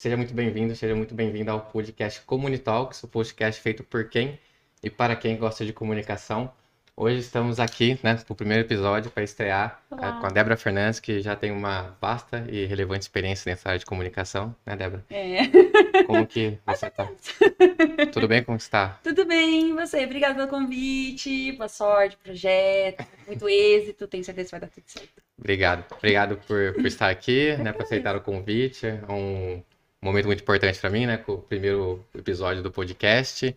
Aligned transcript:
Seja 0.00 0.16
muito 0.16 0.32
bem-vindo, 0.32 0.74
seja 0.74 0.94
muito 0.94 1.14
bem-vindo 1.14 1.50
ao 1.50 1.60
podcast 1.60 2.22
Comunitalks, 2.22 3.02
o 3.02 3.06
podcast 3.06 3.60
feito 3.60 3.84
por 3.84 4.08
quem 4.08 4.38
e 4.82 4.88
para 4.88 5.14
quem 5.14 5.36
gosta 5.36 5.62
de 5.62 5.74
comunicação. 5.74 6.50
Hoje 6.96 7.18
estamos 7.18 7.60
aqui, 7.60 7.98
né, 8.02 8.14
para 8.14 8.32
o 8.32 8.34
primeiro 8.34 8.62
episódio 8.62 9.10
para 9.10 9.22
estrear 9.22 9.82
uh, 9.90 10.18
com 10.18 10.26
a 10.26 10.30
Débora 10.30 10.56
Fernandes, 10.56 11.00
que 11.00 11.20
já 11.20 11.36
tem 11.36 11.50
uma 11.50 11.94
vasta 12.00 12.46
e 12.48 12.64
relevante 12.64 13.02
experiência 13.02 13.50
nessa 13.50 13.68
área 13.68 13.78
de 13.78 13.84
comunicação, 13.84 14.56
né, 14.64 14.74
Débora? 14.74 15.04
É. 15.10 16.04
Como 16.04 16.26
que 16.26 16.58
você 16.64 16.86
está? 16.86 17.06
Tudo 18.10 18.26
bem? 18.26 18.42
Como 18.42 18.56
está? 18.56 18.98
Tudo 19.04 19.26
bem, 19.26 19.74
você? 19.74 20.02
Obrigada 20.06 20.34
pelo 20.34 20.48
convite, 20.48 21.52
boa 21.52 21.68
sorte, 21.68 22.16
projeto, 22.16 23.04
muito 23.26 23.46
êxito, 23.46 24.08
tenho 24.08 24.24
certeza 24.24 24.46
que 24.46 24.52
vai 24.52 24.60
dar 24.60 24.68
tudo 24.68 24.84
certo. 24.86 25.22
Obrigado. 25.38 25.84
Obrigado 25.94 26.38
por, 26.46 26.72
por 26.72 26.86
estar 26.86 27.10
aqui, 27.10 27.54
né, 27.58 27.70
por 27.70 27.82
aceitar 27.82 28.16
o 28.16 28.22
convite. 28.22 28.86
É 28.86 29.02
um 30.02 30.06
momento 30.06 30.26
muito 30.26 30.42
importante 30.42 30.78
para 30.80 30.90
mim, 30.90 31.06
né, 31.06 31.16
com 31.18 31.32
o 31.34 31.42
primeiro 31.42 32.04
episódio 32.14 32.62
do 32.62 32.70
podcast. 32.70 33.54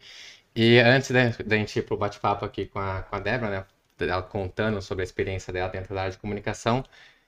E 0.55 0.79
antes 0.79 1.11
da, 1.11 1.57
gente 1.57 1.79
ir 1.79 1.83
pro 1.83 1.97
bate-papo 1.97 2.45
aqui 2.45 2.65
com 2.67 2.79
a, 2.79 3.03
com 3.03 3.15
a 3.15 3.19
Débora, 3.19 3.51
né? 3.51 3.65
Ela 3.99 4.21
contando 4.21 4.81
sobre 4.81 5.03
a 5.03 5.05
experiência 5.05 5.53
dela 5.53 5.69
dentro 5.69 5.93
da 5.95 6.01
área 6.01 6.11
de 6.11 6.17
comunicação, 6.17 6.83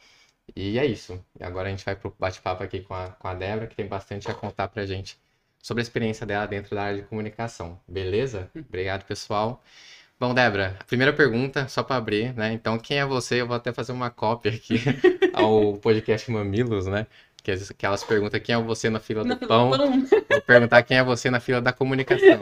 E 0.55 0.80
é 0.80 0.85
isso. 0.85 1.23
E 1.39 1.43
agora 1.43 1.67
a 1.67 1.71
gente 1.71 1.85
vai 1.85 1.95
pro 1.95 2.13
bate-papo 2.19 2.63
aqui 2.63 2.81
com 2.81 2.93
a, 2.93 3.09
com 3.11 3.27
a 3.27 3.33
Débora, 3.33 3.67
que 3.67 3.75
tem 3.75 3.87
bastante 3.87 4.30
a 4.30 4.33
contar 4.33 4.67
pra 4.67 4.85
gente 4.85 5.17
sobre 5.61 5.81
a 5.81 5.83
experiência 5.83 6.25
dela 6.25 6.47
dentro 6.47 6.75
da 6.75 6.83
área 6.83 7.02
de 7.02 7.07
comunicação. 7.07 7.80
Beleza? 7.87 8.49
Obrigado, 8.55 9.05
pessoal. 9.05 9.61
Bom, 10.19 10.33
Débora, 10.33 10.75
a 10.80 10.83
primeira 10.83 11.13
pergunta, 11.13 11.67
só 11.69 11.81
para 11.81 11.95
abrir, 11.95 12.33
né? 12.35 12.52
Então, 12.52 12.77
quem 12.77 12.99
é 12.99 13.05
você? 13.05 13.41
Eu 13.41 13.47
vou 13.47 13.55
até 13.55 13.71
fazer 13.71 13.93
uma 13.93 14.09
cópia 14.09 14.52
aqui 14.52 14.75
ao 15.33 15.77
podcast 15.77 16.30
Mamilos, 16.30 16.87
né? 16.87 17.07
Que, 17.41 17.55
que 17.73 17.85
elas 17.85 18.03
perguntam 18.03 18.39
quem 18.39 18.55
é 18.55 18.61
você 18.61 18.89
na 18.89 18.99
fila 18.99 19.23
na 19.23 19.35
do 19.35 19.39
fila 19.39 19.47
pão. 19.47 19.71
pão. 19.71 20.05
Vou 20.29 20.41
perguntar 20.41 20.83
quem 20.83 20.97
é 20.97 21.03
você 21.03 21.29
na 21.29 21.39
fila 21.39 21.61
da 21.61 21.73
comunicação. 21.73 22.41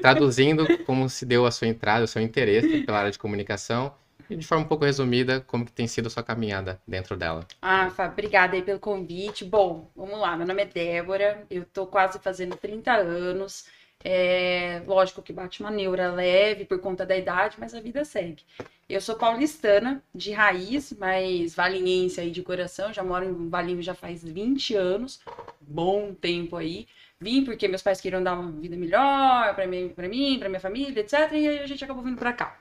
Traduzindo 0.00 0.66
como 0.84 1.08
se 1.08 1.24
deu 1.24 1.46
a 1.46 1.50
sua 1.50 1.68
entrada, 1.68 2.04
o 2.04 2.08
seu 2.08 2.20
interesse 2.20 2.82
pela 2.82 2.98
área 2.98 3.10
de 3.10 3.18
comunicação 3.18 3.94
e 4.28 4.36
de 4.36 4.46
forma 4.46 4.64
um 4.64 4.68
pouco 4.68 4.84
resumida, 4.84 5.40
como 5.40 5.64
que 5.64 5.72
tem 5.72 5.86
sido 5.86 6.06
a 6.06 6.10
sua 6.10 6.22
caminhada 6.22 6.80
dentro 6.86 7.16
dela. 7.16 7.46
Ah, 7.60 7.90
obrigada 8.10 8.56
aí 8.56 8.62
pelo 8.62 8.78
convite. 8.80 9.44
Bom, 9.44 9.90
vamos 9.94 10.18
lá, 10.18 10.36
meu 10.36 10.46
nome 10.46 10.62
é 10.62 10.66
Débora, 10.66 11.46
eu 11.50 11.64
tô 11.64 11.86
quase 11.86 12.18
fazendo 12.18 12.56
30 12.56 12.92
anos. 12.92 13.66
É, 14.02 14.82
lógico 14.86 15.22
que 15.22 15.32
bate 15.32 15.60
uma 15.60 15.70
neura 15.70 16.12
leve 16.12 16.64
por 16.64 16.78
conta 16.78 17.06
da 17.06 17.16
idade, 17.16 17.56
mas 17.58 17.74
a 17.74 17.80
vida 17.80 18.04
segue. 18.04 18.42
Eu 18.88 19.00
sou 19.00 19.16
paulistana, 19.16 20.02
de 20.14 20.32
raiz, 20.32 20.94
mas 20.98 21.54
valinhense 21.54 22.20
aí 22.20 22.30
de 22.30 22.42
coração. 22.42 22.92
Já 22.92 23.02
moro 23.02 23.24
em 23.24 23.48
Valinho 23.48 23.82
já 23.82 23.94
faz 23.94 24.22
20 24.22 24.74
anos, 24.74 25.20
bom 25.60 26.14
tempo 26.14 26.56
aí. 26.56 26.86
Vim 27.18 27.44
porque 27.44 27.66
meus 27.66 27.82
pais 27.82 28.00
queriam 28.00 28.22
dar 28.22 28.38
uma 28.38 28.50
vida 28.52 28.76
melhor 28.76 29.54
para 29.54 29.66
mim, 29.66 29.88
para 29.88 30.06
mim, 30.08 30.38
para 30.38 30.48
minha 30.48 30.60
família, 30.60 31.00
etc. 31.00 31.32
E 31.32 31.48
aí 31.48 31.58
a 31.60 31.66
gente 31.66 31.82
acabou 31.82 32.04
vindo 32.04 32.18
para 32.18 32.34
cá. 32.34 32.58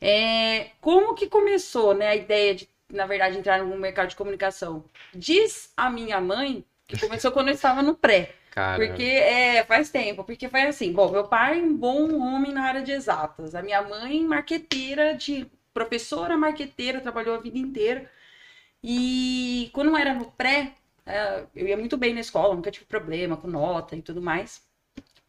É, 0.00 0.70
como 0.80 1.14
que 1.14 1.26
começou, 1.26 1.94
né, 1.94 2.08
a 2.08 2.16
ideia 2.16 2.54
de, 2.54 2.66
na 2.90 3.04
verdade, 3.04 3.36
entrar 3.36 3.62
no 3.62 3.76
mercado 3.76 4.08
de 4.08 4.16
comunicação? 4.16 4.84
Diz 5.14 5.72
a 5.76 5.90
minha 5.90 6.20
mãe 6.20 6.64
que 6.86 6.98
começou 6.98 7.30
quando 7.32 7.48
eu 7.48 7.54
estava 7.54 7.82
no 7.82 7.94
pré. 7.94 8.34
Porque 8.76 9.02
é, 9.02 9.64
faz 9.64 9.90
tempo, 9.90 10.24
porque 10.24 10.48
foi 10.48 10.62
assim, 10.62 10.92
bom, 10.92 11.10
meu 11.10 11.28
pai 11.28 11.60
um 11.60 11.74
bom 11.76 12.18
homem 12.20 12.52
na 12.52 12.62
área 12.64 12.82
de 12.82 12.92
exatas, 12.92 13.54
a 13.54 13.62
minha 13.62 13.80
mãe 13.82 14.22
marqueteira 14.24 15.14
de 15.16 15.46
professora 15.72 16.36
marqueteira, 16.36 17.00
trabalhou 17.00 17.34
a 17.36 17.40
vida 17.40 17.58
inteira. 17.58 18.10
E 18.82 19.70
quando 19.72 19.96
era 19.96 20.14
no 20.14 20.26
pré, 20.32 20.72
é, 21.06 21.44
eu 21.54 21.68
ia 21.68 21.76
muito 21.76 21.96
bem 21.96 22.14
na 22.14 22.20
escola, 22.20 22.54
nunca 22.54 22.70
tive 22.70 22.86
problema 22.86 23.36
com 23.36 23.48
nota 23.48 23.96
e 23.96 24.02
tudo 24.02 24.20
mais. 24.22 24.62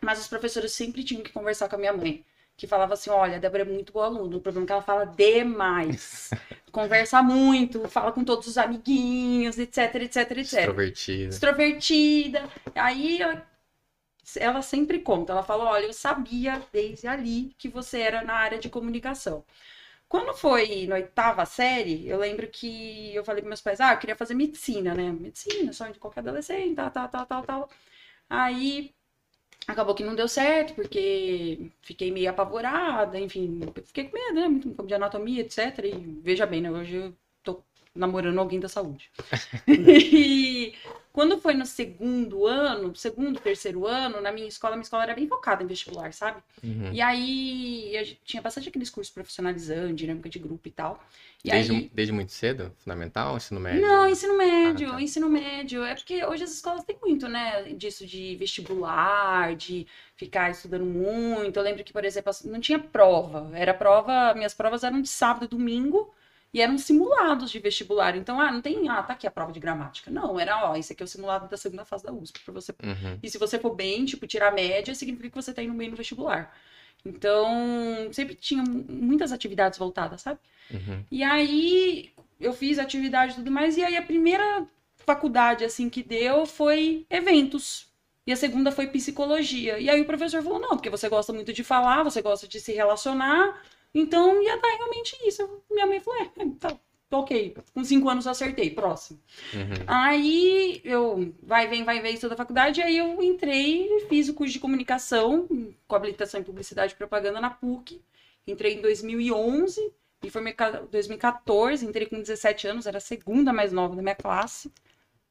Mas 0.02 0.20
os 0.20 0.28
professores 0.28 0.72
sempre 0.74 1.04
tinham 1.04 1.24
que 1.24 1.32
conversar 1.32 1.70
com 1.70 1.76
a 1.76 1.80
minha 1.80 1.94
mãe, 1.94 2.26
que 2.62 2.68
falava 2.68 2.94
assim: 2.94 3.10
olha, 3.10 3.38
a 3.38 3.40
Débora 3.40 3.64
é 3.64 3.66
muito 3.66 3.92
boa 3.92 4.06
aluna, 4.06 4.38
o 4.38 4.40
problema 4.40 4.66
é 4.66 4.68
que 4.68 4.72
ela 4.72 4.82
fala 4.84 5.06
demais. 5.06 6.30
Conversa 6.72 7.22
muito, 7.24 7.90
fala 7.90 8.12
com 8.12 8.24
todos 8.24 8.46
os 8.46 8.56
amiguinhos, 8.56 9.58
etc, 9.58 9.96
etc, 9.96 10.18
etc. 10.32 10.40
Extrovertida. 10.40 11.30
Extrovertida. 11.30 12.50
Aí 12.76 13.20
ela 14.38 14.62
sempre 14.62 15.00
conta, 15.00 15.34
ela 15.34 15.42
fala: 15.42 15.72
olha, 15.72 15.88
eu 15.88 15.94
sabia 15.94 16.62
desde 16.72 17.08
ali 17.08 17.56
que 17.58 17.68
você 17.68 18.00
era 18.00 18.24
na 18.24 18.36
área 18.36 18.60
de 18.60 18.70
comunicação. 18.70 19.44
Quando 20.08 20.36
foi 20.36 20.86
na 20.86 20.96
oitava 20.96 21.46
série, 21.48 22.08
eu 22.08 22.20
lembro 22.20 22.48
que 22.48 23.16
eu 23.16 23.26
falei 23.26 23.42
para 23.42 23.50
meus 23.50 23.62
pais, 23.62 23.82
ah, 23.82 23.94
eu 23.94 23.98
queria 23.98 24.16
fazer 24.16 24.36
medicina, 24.36 24.94
né? 24.94 25.12
Medicina, 25.12 25.74
sonho 25.74 25.94
de 25.94 26.00
qualquer 26.00 26.20
adolescente, 26.20 26.76
tal, 26.76 26.92
tal, 26.92 27.10
tal, 27.10 27.26
tal, 27.26 27.44
tal. 27.44 27.70
Aí 28.30 28.94
acabou 29.68 29.96
que 29.96 30.04
não 30.04 30.16
deu 30.16 30.28
certo, 30.28 30.74
porque 30.76 31.72
fiquei 31.82 32.12
meio 32.12 32.30
apavorada, 32.30 33.20
enfim, 33.20 33.60
fiquei 33.86 34.06
com 34.06 34.18
medo, 34.18 34.36
né? 34.36 34.48
Muito 34.48 34.84
de 34.86 34.94
anatomia, 34.94 35.42
etc. 35.42 35.86
E 35.86 36.20
veja 36.22 36.46
bem, 36.46 36.62
né? 36.62 36.72
Hoje 36.72 36.96
eu 36.96 37.14
namorando 37.94 38.40
alguém 38.40 38.60
da 38.60 38.70
saúde. 38.70 39.12
e 39.68 40.74
quando 41.12 41.38
foi 41.40 41.54
no 41.54 41.66
segundo 41.66 42.48
ano, 42.48 42.96
segundo, 42.96 43.40
terceiro 43.40 43.86
ano, 43.86 44.22
na 44.22 44.32
minha 44.32 44.48
escola, 44.48 44.76
minha 44.76 44.84
escola 44.84 45.04
era 45.04 45.14
bem 45.14 45.28
focada 45.28 45.62
em 45.62 45.68
vestibular, 45.68 46.14
sabe? 46.14 46.42
Uhum. 46.64 46.94
E 46.94 47.02
aí 47.02 48.18
tinha 48.24 48.42
bastante 48.42 48.70
aqueles 48.70 48.90
cursos 48.90 49.14
profissionalizantes, 49.14 49.96
dinâmica 49.98 50.30
de 50.30 50.40
grupo 50.40 50.66
e 50.70 50.72
tal. 50.72 51.04
E 51.44 51.52
desde, 51.52 51.74
aí... 51.74 51.92
desde 51.94 52.14
muito 52.14 52.32
cedo? 52.32 52.72
Fundamental 52.78 53.36
ensino 53.36 53.60
médio? 53.60 53.82
Não, 53.82 54.08
ensino 54.08 54.38
médio, 54.38 54.90
ah, 54.90 54.94
tá. 54.94 55.02
ensino 55.02 55.30
médio. 55.30 55.84
É 55.84 55.96
porque 55.96 56.26
hoje 56.26 56.46
as 56.46 56.52
escolas 56.52 56.86
têm 56.86 56.98
muito, 57.02 57.28
né, 57.28 57.74
disso 57.74 58.08
de 58.08 58.38
vestibular, 58.38 59.54
de 59.58 59.86
ficar 60.16 60.50
estudando 60.50 60.86
muito. 60.86 61.58
Eu 61.58 61.64
lembro 61.64 61.84
que, 61.84 61.92
por 61.92 62.06
exemplo, 62.06 62.32
não 62.46 62.62
tinha 62.62 62.80
prova. 62.80 63.52
Era 63.54 63.74
prova, 63.74 64.34
minhas 64.34 64.54
provas 64.54 64.82
eram 64.82 65.02
de 65.02 65.10
sábado 65.10 65.44
e 65.44 65.50
domingo 65.50 66.14
e 66.54 66.62
eram 66.62 66.78
simulados 66.78 67.50
de 67.50 67.60
vestibular. 67.60 68.16
Então, 68.18 68.40
ah, 68.40 68.52
não 68.52 68.62
tem, 68.62 68.90
ah, 68.90 69.02
tá 69.02 69.14
aqui 69.14 69.26
a 69.26 69.32
prova 69.32 69.52
de 69.52 69.60
gramática. 69.60 70.12
Não, 70.12 70.40
era, 70.40 70.70
ó, 70.70 70.76
esse 70.76 70.94
aqui 70.94 71.02
é 71.02 71.06
o 71.06 71.08
simulado 71.08 71.48
da 71.48 71.58
segunda 71.58 71.86
fase 71.86 72.04
da 72.04 72.12
USP 72.12 72.40
para 72.42 72.54
você. 72.54 72.72
Uhum. 72.84 73.20
E 73.24 73.30
se 73.30 73.38
você 73.38 73.58
for 73.58 73.74
bem, 73.74 74.04
tipo, 74.06 74.28
tirar 74.28 74.50
a 74.50 74.52
média, 74.52 74.94
significa 74.94 75.30
que 75.30 75.36
você 75.36 75.54
tá 75.54 75.64
indo 75.64 75.74
bem 75.74 75.90
no 75.90 75.96
vestibular. 75.96 76.54
Então, 77.06 78.12
sempre 78.12 78.36
tinha 78.36 78.64
muitas 78.64 79.32
atividades 79.32 79.80
voltadas, 79.80 80.22
sabe? 80.22 80.40
Uhum. 80.72 81.04
E 81.10 81.24
aí, 81.24 82.12
eu 82.40 82.54
fiz 82.54 82.80
atividade 82.80 83.34
e 83.34 83.36
tudo 83.36 83.52
mais, 83.52 83.78
e 83.78 83.84
aí 83.84 83.96
a 83.96 84.02
primeira 84.02 84.68
faculdade, 84.98 85.64
assim, 85.64 85.90
que 85.90 86.04
deu 86.04 86.46
foi 86.46 87.06
eventos. 87.10 87.90
E 88.28 88.32
a 88.32 88.36
segunda 88.36 88.72
foi 88.72 88.88
psicologia. 88.88 89.80
E 89.80 89.90
aí 89.90 90.00
o 90.00 90.06
professor 90.06 90.44
falou, 90.44 90.60
não, 90.60 90.70
porque 90.70 90.90
você 90.90 91.10
gosta 91.10 91.34
muito 91.34 91.52
de 91.52 91.64
falar, 91.64 92.04
você 92.04 92.22
gosta 92.22 92.48
de 92.48 92.60
se 92.60 92.72
relacionar, 92.72 93.60
então 93.94 94.42
ia 94.42 94.58
dar 94.58 94.76
realmente 94.78 95.18
isso. 95.26 95.62
Minha 95.70 95.88
mãe 95.88 96.00
falou: 96.00 96.22
é, 96.22 96.30
tá, 96.60 96.78
ok, 97.12 97.56
com 97.74 97.84
cinco 97.84 98.10
anos 98.10 98.26
eu 98.26 98.32
acertei, 98.32 98.70
próximo. 98.70 99.20
Uhum. 99.54 99.84
Aí 99.88 100.82
eu 100.84 101.34
vai, 101.44 101.68
vem, 101.68 101.84
vai, 101.84 102.02
vem, 102.02 102.18
toda 102.18 102.34
a 102.34 102.38
faculdade, 102.38 102.82
aí 102.82 102.98
eu 102.98 103.22
entrei 103.22 103.86
e 103.86 104.06
fiz 104.08 104.30
o 104.30 104.34
curso 104.34 104.54
de 104.54 104.60
comunicação, 104.60 105.48
com 105.88 105.96
habilitação 105.96 106.40
em 106.40 106.44
publicidade 106.44 106.94
e 106.94 106.98
propaganda 106.98 107.42
na 107.42 107.50
PUC. 107.50 108.02
Entrei 108.48 108.76
em 108.76 108.82
2011 108.82 109.94
e 110.24 110.30
foi 110.30 110.42
em 110.42 110.56
2014, 110.90 111.86
entrei 111.86 112.06
com 112.08 112.18
17 112.20 112.68
anos, 112.68 112.86
era 112.86 112.98
a 112.98 113.02
segunda 113.02 113.52
mais 113.52 113.72
nova 113.72 113.96
da 113.96 114.02
minha 114.02 114.16
classe. 114.16 114.72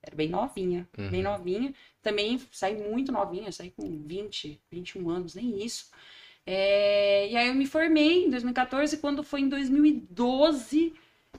Era 0.03 0.17
bem 0.17 0.29
novinha, 0.29 0.89
uhum. 0.99 1.11
bem 1.11 1.23
novinha. 1.23 1.75
Também 2.03 2.41
saí 2.51 2.75
muito 2.75 3.12
novinha, 3.12 3.53
saí 3.53 3.71
com 3.71 4.03
20, 4.07 4.61
21 4.71 5.11
anos, 5.11 5.35
nem 5.35 5.62
isso. 5.65 5.91
É, 6.52 7.29
e 7.31 7.37
aí 7.37 7.47
eu 7.47 7.55
me 7.55 7.64
formei 7.64 8.25
em 8.25 8.31
2014, 8.31 8.97
quando 8.97 9.23
foi 9.23 9.41
em 9.41 9.49
2012 9.49 10.93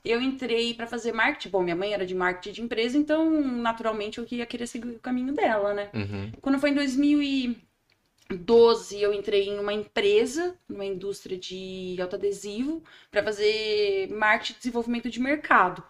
eu 0.05 0.21
entrei 0.21 0.73
para 0.73 0.87
fazer 0.87 1.11
marketing. 1.11 1.49
Bom, 1.49 1.61
minha 1.61 1.75
mãe 1.75 1.93
era 1.93 2.05
de 2.05 2.15
marketing 2.15 2.53
de 2.53 2.61
empresa, 2.61 2.97
então 2.97 3.29
naturalmente 3.41 4.19
eu 4.19 4.27
ia 4.31 4.45
querer 4.45 4.67
seguir 4.67 4.91
o 4.91 4.99
caminho 4.99 5.33
dela, 5.33 5.73
né? 5.73 5.89
Uhum. 5.93 6.31
Quando 6.39 6.59
foi 6.59 6.69
em 6.69 6.75
2012, 6.75 9.01
eu 9.01 9.13
entrei 9.13 9.49
em 9.49 9.59
uma 9.59 9.73
empresa, 9.73 10.55
numa 10.67 10.85
indústria 10.85 11.37
de 11.37 11.97
autoadesivo, 11.99 12.81
para 13.11 13.21
fazer 13.21 14.07
marketing 14.11 14.53
e 14.53 14.59
desenvolvimento 14.59 15.09
de 15.09 15.19
mercado. 15.19 15.83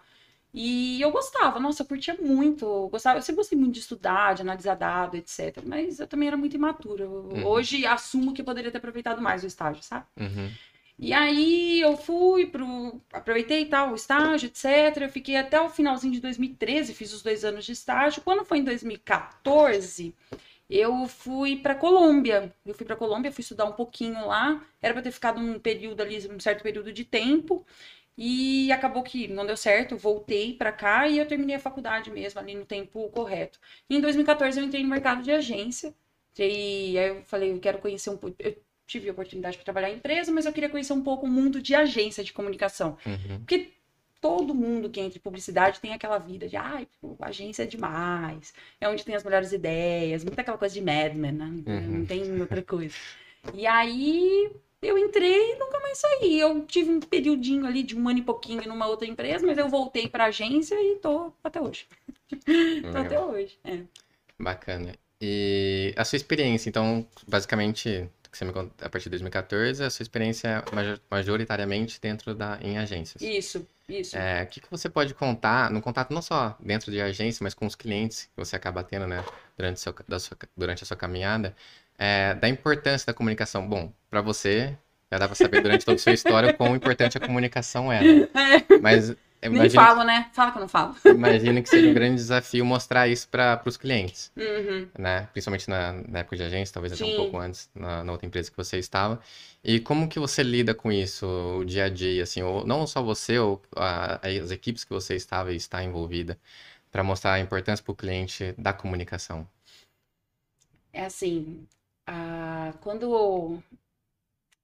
E 0.54 1.00
eu 1.00 1.10
gostava, 1.10 1.58
nossa, 1.58 1.82
eu 1.82 1.86
curtia 1.86 2.14
muito, 2.20 2.66
eu 2.66 2.88
gostava, 2.88 3.18
eu 3.18 3.22
sempre 3.22 3.38
gostei 3.38 3.58
muito 3.58 3.72
de 3.72 3.80
estudar, 3.80 4.34
de 4.34 4.42
analisar 4.42 4.74
dados, 4.74 5.18
etc. 5.18 5.62
Mas 5.64 5.98
eu 5.98 6.06
também 6.06 6.28
era 6.28 6.36
muito 6.36 6.54
imatura. 6.54 7.08
Uhum. 7.08 7.46
Hoje 7.46 7.86
assumo 7.86 8.34
que 8.34 8.42
poderia 8.42 8.70
ter 8.70 8.76
aproveitado 8.76 9.22
mais 9.22 9.42
o 9.42 9.46
estágio, 9.46 9.82
sabe? 9.82 10.04
Uhum. 10.20 10.50
E 10.98 11.12
aí 11.12 11.80
eu 11.80 11.96
fui 11.96 12.46
pro. 12.46 13.00
Aproveitei 13.12 13.64
tal, 13.64 13.92
o 13.92 13.94
estágio, 13.94 14.46
etc. 14.46 15.02
Eu 15.02 15.08
fiquei 15.08 15.36
até 15.36 15.60
o 15.60 15.70
finalzinho 15.70 16.12
de 16.12 16.20
2013, 16.20 16.92
fiz 16.92 17.12
os 17.14 17.22
dois 17.22 17.44
anos 17.44 17.64
de 17.64 17.72
estágio. 17.72 18.22
Quando 18.22 18.44
foi 18.44 18.58
em 18.58 18.64
2014, 18.64 20.14
eu 20.68 21.06
fui 21.08 21.56
para 21.56 21.74
Colômbia. 21.74 22.54
Eu 22.64 22.74
fui 22.74 22.86
para 22.86 22.94
Colômbia, 22.94 23.32
fui 23.32 23.42
estudar 23.42 23.64
um 23.64 23.72
pouquinho 23.72 24.26
lá. 24.26 24.62
Era 24.80 24.92
para 24.94 25.02
ter 25.02 25.10
ficado 25.12 25.40
um 25.40 25.58
período 25.58 26.02
ali, 26.02 26.18
um 26.30 26.38
certo 26.38 26.62
período 26.62 26.92
de 26.92 27.04
tempo. 27.04 27.66
E 28.16 28.70
acabou 28.70 29.02
que 29.02 29.26
não 29.26 29.46
deu 29.46 29.56
certo, 29.56 29.96
voltei 29.96 30.54
para 30.54 30.70
cá 30.70 31.08
e 31.08 31.18
eu 31.18 31.26
terminei 31.26 31.56
a 31.56 31.60
faculdade 31.60 32.10
mesmo 32.10 32.38
ali 32.38 32.54
no 32.54 32.66
tempo 32.66 33.08
correto. 33.10 33.58
E 33.88 33.96
em 33.96 34.00
2014 34.00 34.60
eu 34.60 34.64
entrei 34.64 34.82
no 34.82 34.90
mercado 34.90 35.22
de 35.22 35.30
agência. 35.30 35.94
E 36.38 36.98
aí 36.98 37.08
eu 37.08 37.22
falei, 37.24 37.52
eu 37.52 37.58
quero 37.58 37.78
conhecer 37.78 38.10
um 38.10 38.16
pouco. 38.16 38.36
Eu 38.38 38.56
tive 38.86 39.08
a 39.08 39.12
oportunidade 39.12 39.56
para 39.56 39.64
trabalhar 39.64 39.90
em 39.90 39.96
empresa, 39.96 40.30
mas 40.30 40.44
eu 40.44 40.52
queria 40.52 40.68
conhecer 40.68 40.92
um 40.92 41.02
pouco 41.02 41.26
o 41.26 41.30
mundo 41.30 41.60
de 41.62 41.74
agência 41.74 42.22
de 42.22 42.32
comunicação. 42.32 42.98
Uhum. 43.06 43.38
Porque 43.38 43.72
todo 44.20 44.54
mundo 44.54 44.88
que 44.90 45.00
entra 45.00 45.18
em 45.18 45.20
publicidade 45.20 45.80
tem 45.80 45.92
aquela 45.92 46.18
vida 46.18 46.46
de, 46.46 46.56
ai, 46.56 46.86
pô, 47.00 47.16
agência 47.20 47.64
é 47.64 47.66
demais, 47.66 48.54
é 48.80 48.88
onde 48.88 49.04
tem 49.04 49.14
as 49.14 49.24
melhores 49.24 49.52
ideias, 49.52 50.22
muita 50.22 50.42
aquela 50.42 50.58
coisa 50.58 50.74
de 50.74 50.80
Mad 50.80 51.14
Men, 51.14 51.32
né? 51.32 51.46
Uhum. 51.66 51.98
Não 51.98 52.06
tem 52.06 52.40
outra 52.40 52.62
coisa. 52.62 52.94
E 53.54 53.66
aí 53.66 54.52
eu 54.82 54.98
entrei 54.98 55.52
e 55.52 55.56
nunca 55.58 55.78
mais 55.80 55.98
saí. 55.98 56.38
Eu 56.38 56.64
tive 56.66 56.90
um 56.90 57.00
periodinho 57.00 57.64
ali 57.66 57.82
de 57.82 57.96
um 57.96 58.08
ano 58.08 58.18
e 58.18 58.22
pouquinho 58.22 58.66
numa 58.66 58.86
outra 58.86 59.06
empresa, 59.06 59.46
mas 59.46 59.56
eu 59.58 59.68
voltei 59.68 60.08
para 60.08 60.24
agência 60.26 60.74
e 60.74 60.96
tô 60.96 61.32
até 61.42 61.60
hoje. 61.60 61.86
tô 62.92 62.98
até 62.98 63.18
hoje. 63.20 63.58
É. 63.64 63.78
Bacana. 64.38 64.94
E 65.20 65.94
a 65.96 66.04
sua 66.04 66.16
experiência, 66.16 66.68
então, 66.68 67.06
basicamente, 67.28 68.08
você 68.32 68.44
me 68.44 68.52
contou, 68.52 68.72
a 68.84 68.88
partir 68.88 69.04
de 69.04 69.10
2014, 69.10 69.84
a 69.84 69.88
sua 69.90 70.02
experiência 70.02 70.48
é 70.68 70.74
major- 70.74 71.00
majoritariamente 71.08 72.00
dentro 72.00 72.34
da, 72.34 72.58
em 72.60 72.76
agências. 72.76 73.22
Isso, 73.22 73.64
isso. 73.88 74.16
É, 74.16 74.42
o 74.42 74.46
que, 74.48 74.60
que 74.60 74.68
você 74.70 74.88
pode 74.88 75.14
contar, 75.14 75.70
no 75.70 75.80
contato 75.80 76.12
não 76.12 76.20
só 76.22 76.56
dentro 76.58 76.90
de 76.90 77.00
agência, 77.00 77.44
mas 77.44 77.54
com 77.54 77.66
os 77.66 77.76
clientes 77.76 78.24
que 78.24 78.36
você 78.36 78.56
acaba 78.56 78.82
tendo, 78.82 79.06
né, 79.06 79.24
durante, 79.56 79.78
seu, 79.78 79.94
da 80.08 80.18
sua- 80.18 80.36
durante 80.56 80.82
a 80.82 80.86
sua 80.86 80.96
caminhada, 80.96 81.54
é, 82.02 82.34
da 82.34 82.48
importância 82.48 83.06
da 83.06 83.14
comunicação? 83.14 83.68
Bom, 83.68 83.92
para 84.10 84.20
você, 84.20 84.76
já 85.10 85.18
dá 85.18 85.26
para 85.28 85.34
saber 85.36 85.60
durante 85.60 85.84
toda 85.84 85.96
a 85.96 86.02
sua 86.02 86.12
história 86.14 86.48
o 86.48 86.52
quão 86.52 86.74
importante 86.76 87.16
a 87.16 87.20
comunicação 87.20 87.92
é. 87.92 88.04
né? 88.04 88.22
Mas 88.80 89.10
eu 89.42 89.52
Nem 89.52 89.68
falo, 89.70 90.04
né? 90.04 90.30
Fala 90.32 90.50
que 90.52 90.58
eu 90.58 90.60
não 90.62 90.68
falo. 90.68 90.94
imagino 91.06 91.62
que 91.62 91.68
seja 91.68 91.88
um 91.88 91.94
grande 91.94 92.16
desafio 92.16 92.64
mostrar 92.64 93.08
isso 93.08 93.28
para 93.28 93.60
os 93.66 93.76
clientes 93.76 94.30
Uhum. 94.36 94.88
né? 94.98 95.28
Principalmente 95.32 95.68
na, 95.70 95.92
na 96.08 96.20
época 96.20 96.36
de 96.36 96.42
agência, 96.44 96.74
talvez 96.74 96.92
até 96.92 97.04
um 97.04 97.08
Sim. 97.08 97.14
pouco 97.16 97.38
antes, 97.38 97.70
na, 97.74 98.04
na 98.04 98.12
outra 98.12 98.26
empresa 98.26 98.50
que 98.50 98.56
você 98.56 98.78
estava. 98.78 99.20
E 99.64 99.80
como 99.80 100.08
que 100.08 100.18
você 100.20 100.42
lida 100.42 100.74
com 100.74 100.92
isso, 100.92 101.26
o 101.60 101.64
dia 101.64 101.84
a 101.86 101.88
dia, 101.90 102.22
assim, 102.24 102.42
ou 102.42 102.66
não 102.66 102.86
só 102.86 103.02
você, 103.02 103.38
ou 103.38 103.62
a- 103.76 104.20
as 104.26 104.50
equipes 104.52 104.84
que 104.84 104.90
você 104.92 105.16
estava 105.16 105.52
e 105.52 105.56
está 105.56 105.82
envolvida, 105.84 106.38
para 106.92 107.04
mostrar 107.04 107.34
a 107.34 107.40
importância 107.40 107.84
para 107.84 107.92
o 107.92 107.96
cliente 107.96 108.54
da 108.58 108.72
comunicação? 108.72 109.48
É 110.92 111.04
assim, 111.04 111.66
a- 112.06 112.74
quando, 112.82 113.62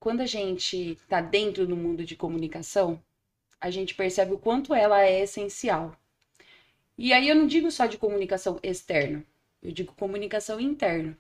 quando 0.00 0.22
a 0.22 0.26
gente 0.26 0.76
está 0.94 1.20
dentro 1.20 1.64
do 1.64 1.76
mundo 1.76 2.04
de 2.04 2.16
comunicação, 2.16 3.00
a 3.60 3.70
gente 3.70 3.94
percebe 3.94 4.32
o 4.34 4.38
quanto 4.38 4.74
ela 4.74 5.02
é 5.02 5.20
essencial. 5.22 5.96
E 6.96 7.12
aí 7.12 7.28
eu 7.28 7.34
não 7.36 7.46
digo 7.46 7.70
só 7.70 7.86
de 7.86 7.96
comunicação 7.98 8.58
externa, 8.62 9.24
eu 9.62 9.72
digo 9.72 9.94
comunicação 9.94 10.60
interna. 10.60 11.16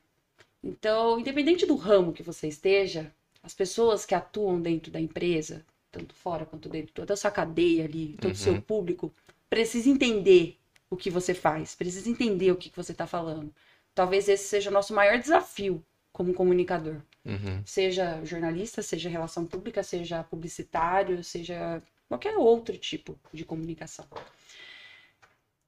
Então, 0.62 1.20
independente 1.20 1.66
do 1.66 1.76
ramo 1.76 2.12
que 2.12 2.22
você 2.22 2.48
esteja, 2.48 3.12
as 3.42 3.54
pessoas 3.54 4.06
que 4.06 4.14
atuam 4.14 4.60
dentro 4.60 4.90
da 4.92 5.00
empresa, 5.00 5.64
tanto 5.92 6.14
fora 6.14 6.46
quanto 6.46 6.68
dentro, 6.68 6.92
toda 6.94 7.14
a 7.14 7.18
sua 7.18 7.30
cadeia 7.30 7.84
ali, 7.86 8.16
todo 8.20 8.34
o 8.34 8.38
seu 8.38 8.54
Uhum. 8.54 8.62
público, 8.62 9.12
precisa 9.50 9.90
entender 9.90 10.58
o 10.90 10.96
que 10.96 11.10
você 11.10 11.34
faz, 11.34 11.74
precisa 11.74 12.10
entender 12.10 12.52
o 12.52 12.56
que 12.56 12.70
que 12.70 12.76
você 12.76 12.92
está 12.92 13.06
falando. 13.06 13.54
Talvez 13.94 14.28
esse 14.28 14.48
seja 14.48 14.70
o 14.70 14.72
nosso 14.72 14.94
maior 14.94 15.18
desafio 15.18 15.84
como 16.18 16.34
comunicador. 16.34 16.96
Uhum, 17.24 17.62
Seja 17.64 18.20
jornalista, 18.24 18.82
seja 18.82 19.08
relação 19.08 19.46
pública, 19.46 19.84
seja 19.84 20.24
publicitário, 20.24 21.22
seja 21.22 21.80
qualquer 22.08 22.36
outro 22.36 22.76
tipo 22.76 23.16
de 23.32 23.44
comunicação. 23.44 24.04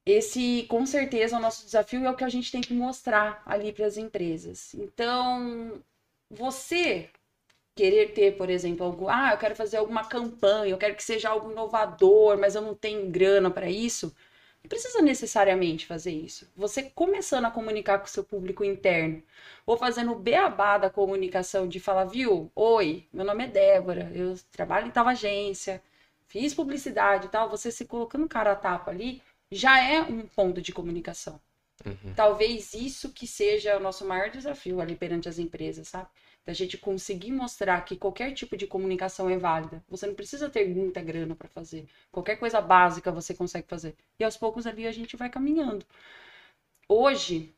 Esse, 0.05 0.67
com 0.69 0.85
certeza, 0.87 1.37
é 1.37 1.39
o 1.39 1.43
nosso 1.43 1.65
desafio 1.65 2.01
e 2.01 2.05
é 2.07 2.11
o 2.11 2.17
que 2.17 2.25
a 2.25 2.29
gente 2.29 2.51
tem 2.51 2.61
que 2.61 2.75
mostrar 2.75 3.43
ali 3.47 3.73
para 3.73 3.87
as 3.87 3.97
empresas. 3.97 4.75
Então, 4.75 5.81
você 6.29 7.11
querer 7.77 8.13
ter, 8.13 8.37
por 8.37 8.51
exemplo, 8.51 8.85
algo, 8.87 9.09
ah, 9.09 9.31
eu 9.33 9.39
quero 9.39 9.57
fazer 9.57 9.77
alguma 9.77 10.05
campanha, 10.05 10.73
eu 10.73 10.79
quero 10.79 10.97
que 10.97 11.05
seja 11.05 11.29
algo 11.31 11.53
inovador, 11.53 12.39
mas 12.39 12.55
eu 12.57 12.63
não 12.63 12.75
tenho 12.75 13.09
grana 13.11 13.51
para 13.51 13.71
isso. 13.71 14.15
Não 14.63 14.69
precisa 14.69 15.03
necessariamente 15.03 15.87
fazer 15.87 16.13
isso. 16.13 16.51
Você 16.57 16.83
começando 16.91 17.45
a 17.47 17.51
comunicar 17.51 17.99
com 17.99 18.07
o 18.07 18.09
seu 18.09 18.25
público 18.25 18.65
interno, 18.65 19.23
ou 19.67 19.77
fazendo 19.77 20.13
o 20.13 20.19
beabá 20.19 20.79
da 20.79 20.91
comunicação 20.91 21.69
de 21.69 21.81
falar, 21.81 22.05
viu? 22.05 22.51
Oi, 22.55 23.07
meu 23.13 23.25
nome 23.25 23.45
é 23.45 23.49
Débora, 23.49 24.11
eu 24.15 24.37
trabalho 24.53 24.87
em 24.87 24.91
tal 24.91 25.09
agência, 25.09 25.83
fiz 26.27 26.55
publicidade 26.55 27.27
e 27.27 27.31
tal, 27.31 27.49
você 27.51 27.71
se 27.71 27.85
colocando 27.87 28.29
cara 28.29 28.53
a 28.53 28.57
tapa 28.57 28.91
ali, 28.91 29.23
já 29.51 29.81
é 29.83 30.01
um 30.03 30.27
ponto 30.27 30.61
de 30.63 30.73
comunicação. 30.73 31.41
Uhum, 31.87 32.15
Talvez 32.15 32.75
isso 32.75 33.13
que 33.13 33.27
seja 33.27 33.77
o 33.77 33.81
nosso 33.81 34.05
maior 34.07 34.31
desafio 34.31 34.81
ali 34.81 34.95
perante 34.97 35.29
as 35.29 35.39
empresas, 35.39 35.89
sabe? 35.89 36.09
Da 36.45 36.53
gente 36.53 36.77
conseguir 36.79 37.33
mostrar 37.33 37.81
que 37.85 37.97
qualquer 37.97 38.33
tipo 38.35 38.57
de 38.57 38.67
comunicação 38.67 39.29
é 39.31 39.39
válida. 39.39 39.83
Você 39.89 40.07
não 40.07 40.15
precisa 40.15 40.51
ter 40.51 40.69
muita 40.69 41.01
grana 41.03 41.35
para 41.37 41.49
fazer. 41.49 41.87
Qualquer 42.13 42.37
coisa 42.37 42.61
básica 42.61 43.13
você 43.13 43.35
consegue 43.35 43.67
fazer. 43.69 43.95
E 44.19 44.25
aos 44.25 44.37
poucos 44.37 44.67
ali 44.67 44.87
a 44.87 44.93
gente 44.93 45.17
vai 45.17 45.31
caminhando. 45.31 45.85
Hoje, 46.89 47.55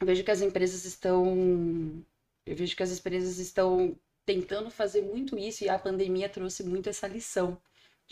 eu 0.00 0.06
vejo 0.06 0.24
que 0.24 0.30
as 0.30 0.42
empresas 0.42 0.84
estão. 0.84 2.04
Eu 2.46 2.56
vejo 2.56 2.76
que 2.76 2.82
as 2.82 2.98
empresas 2.98 3.38
estão 3.38 3.96
tentando 4.26 4.70
fazer 4.70 5.02
muito 5.02 5.38
isso 5.38 5.64
e 5.64 5.68
a 5.68 5.78
pandemia 5.78 6.28
trouxe 6.28 6.64
muito 6.64 6.88
essa 6.88 7.06
lição. 7.08 7.58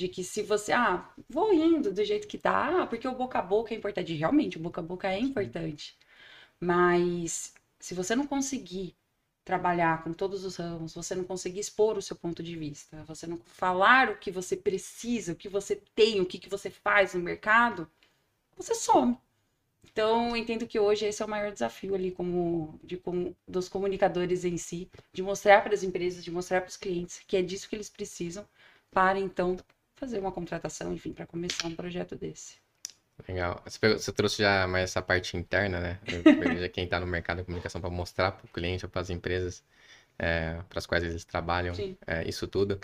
De 0.00 0.08
que 0.08 0.24
se 0.24 0.42
você, 0.42 0.72
ah, 0.72 1.06
vou 1.28 1.52
indo 1.52 1.92
do 1.92 2.02
jeito 2.02 2.26
que 2.26 2.38
tá, 2.38 2.82
ah, 2.84 2.86
porque 2.86 3.06
o 3.06 3.14
boca 3.14 3.38
a 3.38 3.42
boca 3.42 3.74
é 3.74 3.76
importante. 3.76 4.14
Realmente, 4.14 4.56
o 4.56 4.60
boca 4.60 4.80
a 4.80 4.84
boca 4.84 5.06
é 5.12 5.18
importante. 5.18 5.94
Mas 6.58 7.52
se 7.78 7.92
você 7.94 8.16
não 8.16 8.26
conseguir 8.26 8.96
trabalhar 9.44 10.02
com 10.02 10.14
todos 10.14 10.42
os 10.42 10.56
ramos, 10.56 10.94
você 10.94 11.14
não 11.14 11.24
conseguir 11.24 11.60
expor 11.60 11.98
o 11.98 12.02
seu 12.02 12.16
ponto 12.16 12.42
de 12.42 12.56
vista, 12.56 13.04
você 13.04 13.26
não 13.26 13.36
falar 13.44 14.08
o 14.10 14.16
que 14.16 14.30
você 14.30 14.56
precisa, 14.56 15.32
o 15.32 15.36
que 15.36 15.50
você 15.50 15.76
tem, 15.94 16.18
o 16.22 16.26
que, 16.26 16.38
que 16.38 16.48
você 16.48 16.70
faz 16.70 17.12
no 17.12 17.20
mercado, 17.20 17.86
você 18.56 18.74
some. 18.74 19.18
Então, 19.84 20.30
eu 20.30 20.36
entendo 20.36 20.66
que 20.66 20.80
hoje 20.80 21.04
esse 21.06 21.22
é 21.22 21.26
o 21.26 21.28
maior 21.28 21.52
desafio 21.52 21.94
ali 21.94 22.10
como, 22.12 22.80
de, 22.82 22.96
como 22.96 23.36
dos 23.46 23.68
comunicadores 23.68 24.46
em 24.46 24.56
si, 24.56 24.90
de 25.12 25.22
mostrar 25.22 25.62
para 25.62 25.74
as 25.74 25.82
empresas, 25.82 26.24
de 26.24 26.30
mostrar 26.30 26.62
para 26.62 26.70
os 26.70 26.78
clientes 26.78 27.20
que 27.28 27.36
é 27.36 27.42
disso 27.42 27.68
que 27.68 27.76
eles 27.76 27.90
precisam 27.90 28.46
para 28.90 29.18
então 29.18 29.56
fazer 30.00 30.18
uma 30.18 30.32
contratação, 30.32 30.92
enfim, 30.92 31.12
para 31.12 31.26
começar 31.26 31.68
um 31.68 31.76
projeto 31.76 32.16
desse. 32.16 32.58
Legal. 33.28 33.62
Você, 33.66 33.78
pegou- 33.78 33.98
você 33.98 34.12
trouxe 34.12 34.38
já 34.42 34.66
mais 34.66 34.84
essa 34.84 35.02
parte 35.02 35.36
interna, 35.36 35.78
né? 35.80 36.00
Quem 36.72 36.84
está 36.84 36.98
no 36.98 37.06
mercado 37.06 37.38
de 37.38 37.44
comunicação 37.44 37.80
para 37.80 37.90
mostrar 37.90 38.32
para 38.32 38.46
o 38.46 38.48
cliente 38.48 38.84
ou 38.84 38.90
para 38.90 39.02
as 39.02 39.10
empresas 39.10 39.62
para 40.68 40.78
as 40.78 40.86
quais 40.86 41.02
eles 41.04 41.24
trabalham 41.24 41.74
é, 42.06 42.28
isso 42.28 42.46
tudo. 42.46 42.78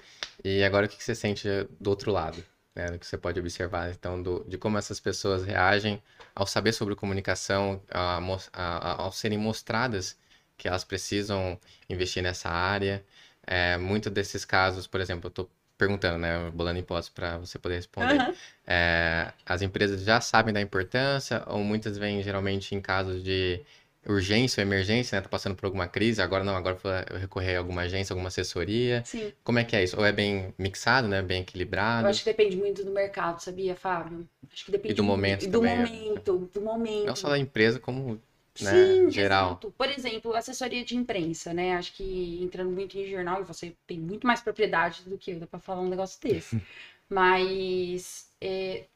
E 0.45 0.63
agora 0.65 0.87
o 0.87 0.89
que, 0.89 0.97
que 0.97 1.05
você 1.05 1.15
sente 1.15 1.49
do 1.81 1.91
outro 1.91 2.11
lado? 2.13 2.43
Né? 2.75 2.87
O 2.91 2.99
que 2.99 3.07
você 3.07 3.19
pode 3.19 3.39
observar, 3.41 3.91
então, 3.91 4.23
do- 4.23 4.45
de 4.49 4.59
como 4.59 4.79
essas 4.79 5.01
pessoas 5.01 5.45
reagem 5.45 6.03
ao 6.35 6.47
saber 6.47 6.73
sobre 6.73 6.95
comunicação, 6.95 7.83
a 7.91 8.19
a- 8.19 8.93
a- 8.93 9.03
ao 9.03 9.13
serem 9.13 9.39
mostradas 9.39 10.19
que 10.57 10.69
elas 10.69 10.85
precisam 10.85 11.59
investir 11.89 12.23
nessa 12.23 12.49
área. 12.51 13.05
É, 13.47 13.77
muito 13.79 14.11
desses 14.11 14.45
casos, 14.45 14.87
por 14.87 15.01
exemplo, 15.01 15.27
eu 15.27 15.31
estou 15.31 15.51
perguntando, 15.77 16.19
né? 16.19 16.51
Bolando 16.53 16.79
hipótese 16.79 17.11
para 17.11 17.39
você 17.39 17.59
poder 17.59 17.77
responder. 17.77 18.21
Aham. 18.21 18.35
É, 18.67 19.33
as 19.45 19.63
empresas 19.63 20.03
já 20.03 20.21
sabem 20.21 20.53
da 20.53 20.61
importância 20.61 21.43
ou 21.47 21.63
muitas 21.63 21.97
vêm 21.99 22.23
geralmente 22.23 22.75
em 22.75 22.81
casos 22.81 23.23
de 23.23 23.61
urgência 24.09 24.61
ou 24.63 24.67
emergência, 24.67 25.17
né? 25.17 25.21
Tá 25.23 25.29
passando 25.29 25.55
por 25.57 25.67
alguma 25.67 25.89
crise, 25.89 26.23
agora 26.23 26.45
não, 26.45 26.55
agora 26.57 26.77
vou 26.77 27.19
recorrer 27.19 27.57
a 27.57 27.59
alguma 27.59 27.83
agência, 27.83 28.13
alguma 28.13 28.29
assessoria. 28.29 29.03
Sim. 29.05 29.33
Como 29.43 29.59
é 29.59 29.65
que 29.65 29.75
é 29.75 29.83
isso? 29.83 29.97
Ou 29.99 30.05
é 30.07 30.13
bem 30.13 30.55
mixado, 30.59 31.09
né? 31.09 31.23
Bem 31.23 31.43
equilibrado? 31.43 32.07
Eu 32.07 32.11
acho 32.11 32.21
que 32.21 32.31
depende 32.31 32.57
muito 32.57 32.85
do 32.85 32.91
mercado, 32.93 33.41
sabia, 33.41 33.75
Fábio? 33.75 34.29
Acho 34.53 34.65
que 34.65 34.71
depende 34.73 34.93
E 34.93 34.97
do 34.97 35.03
muito- 35.03 35.17
momento 35.17 35.43
e 35.45 35.47
do 35.49 35.59
também, 35.59 35.73
é. 35.73 35.77
momento, 35.79 36.51
do 36.55 36.61
momento. 36.61 37.07
Não 37.07 37.17
só 37.17 37.29
da 37.31 37.39
empresa, 37.39 37.81
como 37.81 38.21
né, 38.65 38.71
Sim, 38.71 39.11
geral. 39.11 39.51
exato. 39.51 39.73
Por 39.77 39.89
exemplo, 39.89 40.35
assessoria 40.35 40.85
de 40.85 40.97
imprensa, 40.97 41.53
né? 41.55 41.75
Acho 41.77 41.93
que 41.95 42.39
entrando 42.43 42.71
muito 42.71 42.99
em 42.99 43.07
jornal, 43.09 43.41
e 43.41 43.45
você 43.45 43.75
tem 43.87 43.99
muito 43.99 44.27
mais 44.27 44.41
propriedade 44.41 45.03
do 45.05 45.19
que 45.19 45.33
eu, 45.33 45.41
dá 45.41 45.47
pra 45.47 45.59
falar 45.61 45.83
um 45.83 45.89
negócio 45.89 46.21
desse. 46.21 46.61
Mas 47.09 48.31
é, 48.41 48.87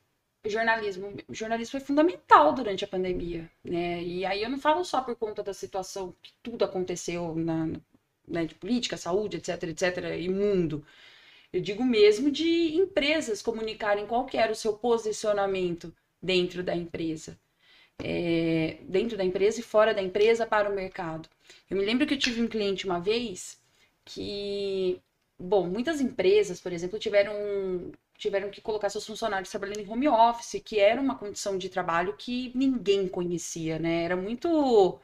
jornalismo, 0.46 1.14
jornalismo 1.30 1.72
foi 1.72 1.80
fundamental 1.80 2.52
durante 2.52 2.84
a 2.84 2.88
pandemia, 2.88 3.50
né? 3.64 4.02
E 4.02 4.24
aí 4.24 4.42
eu 4.42 4.50
não 4.50 4.58
falo 4.58 4.84
só 4.84 5.02
por 5.02 5.14
conta 5.16 5.42
da 5.42 5.52
situação 5.54 6.14
que 6.22 6.32
tudo 6.42 6.64
aconteceu 6.64 7.34
na, 7.34 7.68
né, 8.26 8.46
de 8.46 8.54
política, 8.54 8.96
saúde, 8.96 9.36
etc, 9.36 9.62
etc, 9.64 10.16
e 10.18 10.28
mundo. 10.28 10.84
Eu 11.52 11.60
digo 11.60 11.84
mesmo 11.84 12.30
de 12.30 12.74
empresas 12.74 13.42
comunicarem 13.42 14.06
qual 14.06 14.26
era 14.32 14.52
o 14.52 14.56
seu 14.56 14.74
posicionamento 14.74 15.94
dentro 16.22 16.62
da 16.62 16.74
empresa. 16.74 17.38
É, 18.02 18.78
dentro 18.82 19.16
da 19.16 19.24
empresa 19.24 19.60
e 19.60 19.62
fora 19.62 19.94
da 19.94 20.02
empresa 20.02 20.46
para 20.46 20.70
o 20.70 20.74
mercado. 20.74 21.28
Eu 21.68 21.76
me 21.76 21.84
lembro 21.84 22.06
que 22.06 22.14
eu 22.14 22.18
tive 22.18 22.42
um 22.42 22.48
cliente 22.48 22.86
uma 22.86 23.00
vez 23.00 23.58
que, 24.04 25.00
bom, 25.38 25.66
muitas 25.68 26.00
empresas, 26.00 26.60
por 26.60 26.72
exemplo, 26.72 26.98
tiveram 26.98 27.92
tiveram 28.18 28.50
que 28.50 28.60
colocar 28.60 28.90
seus 28.90 29.06
funcionários 29.06 29.48
trabalhando 29.50 29.80
em 29.80 29.88
home 29.90 30.06
office, 30.08 30.60
que 30.62 30.78
era 30.78 31.00
uma 31.00 31.16
condição 31.16 31.56
de 31.56 31.70
trabalho 31.70 32.14
que 32.18 32.52
ninguém 32.54 33.08
conhecia, 33.08 33.78
né? 33.78 34.04
Era 34.04 34.14
muito 34.16 35.00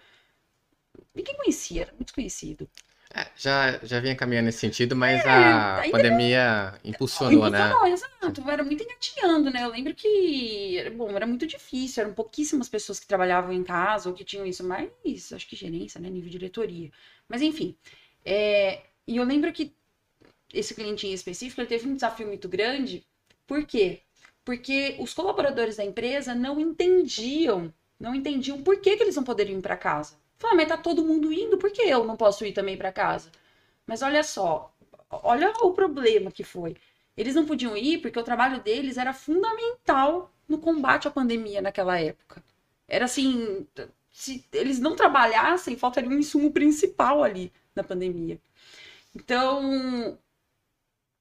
ninguém 1.15 1.37
conhecia, 1.37 1.83
era 1.83 1.93
muito 1.93 2.07
desconhecido. 2.07 2.69
É, 3.17 3.27
já, 3.35 3.79
já 3.83 3.99
vinha 3.99 4.15
caminhando 4.15 4.45
nesse 4.47 4.59
sentido, 4.59 4.95
mas 4.95 5.25
É, 5.25 5.29
a 5.29 5.87
pandemia 5.91 6.75
impulsionou, 6.85 7.49
né? 7.49 7.75
Exato. 7.87 8.51
Era 8.51 8.63
muito 8.63 8.83
engatinhando, 8.83 9.51
né? 9.51 9.65
Eu 9.65 9.71
lembro 9.71 9.95
que, 9.95 10.77
era- 10.79 10.91
bom, 10.91 11.09
era 11.11 11.27
muito 11.27 11.47
difícil, 11.47 12.03
eram 12.03 12.13
pouquíssimas 12.15 12.69
pessoas 12.69 13.01
que 13.01 13.07
trabalhavam 13.07 13.53
em 13.53 13.63
casa 13.65 14.09
ou 14.11 14.15
que 14.15 14.25
tinham 14.25 14.45
isso, 14.45 14.63
mas 14.65 15.33
acho 15.33 15.47
que 15.49 15.57
gerência, 15.57 16.01
né? 16.01 16.11
Nível 16.11 16.31
de 16.31 16.39
diretoria. 16.39 16.91
Mas 17.29 17.41
enfim. 17.43 17.75
é, 18.25 18.83
e 19.07 19.17
eu 19.17 19.25
lembro 19.25 19.53
que 19.53 19.73
esse 20.53 20.75
cliente 20.75 21.07
em 21.07 21.13
específico, 21.13 21.65
teve 21.67 21.89
um 21.89 21.95
desafio 21.95 22.27
muito 22.27 22.49
grande. 22.49 23.05
Por 23.47 23.65
quê? 23.67 24.03
Porque 24.45 24.97
os 25.01 25.15
colaboradores 25.15 25.77
da 25.77 25.85
empresa 25.85 26.35
não 26.35 26.61
entendiam, 26.61 27.73
não 27.99 28.15
entendiam 28.15 28.63
por 28.63 28.81
que, 28.81 28.97
que 28.97 29.03
eles 29.03 29.17
não 29.17 29.25
poderiam 29.25 29.59
ir 29.59 29.63
para 29.63 29.77
casa. 29.77 30.17
Falaram, 30.39 30.57
mas 30.59 30.69
tá 30.69 30.77
todo 30.77 31.05
mundo 31.05 31.33
indo, 31.33 31.59
por 31.59 31.71
que 31.71 31.83
eu 31.83 32.05
não 32.05 32.17
posso 32.17 32.45
ir 32.45 32.53
também 32.53 32.77
para 32.77 32.93
casa? 32.93 33.31
Mas 33.87 34.03
olha 34.03 34.23
só, 34.23 34.75
olha 35.11 35.51
o 35.63 35.73
problema 35.73 36.31
que 36.31 36.45
foi. 36.45 36.77
Eles 37.17 37.35
não 37.35 37.47
podiam 37.47 37.77
ir 37.77 37.99
porque 38.01 38.19
o 38.19 38.25
trabalho 38.25 38.61
deles 38.63 38.99
era 38.99 39.13
fundamental 39.15 40.33
no 40.49 40.59
combate 40.59 41.09
à 41.09 41.11
pandemia 41.11 41.63
naquela 41.63 41.99
época. 41.99 42.43
Era 42.89 43.07
assim, 43.07 43.67
se 44.11 44.45
eles 44.53 44.79
não 44.79 44.95
trabalhassem, 44.97 45.77
faltaria 45.77 46.11
um 46.11 46.19
insumo 46.19 46.53
principal 46.53 47.23
ali 47.25 47.53
na 47.75 47.83
pandemia. 47.83 48.41
Então, 49.15 50.19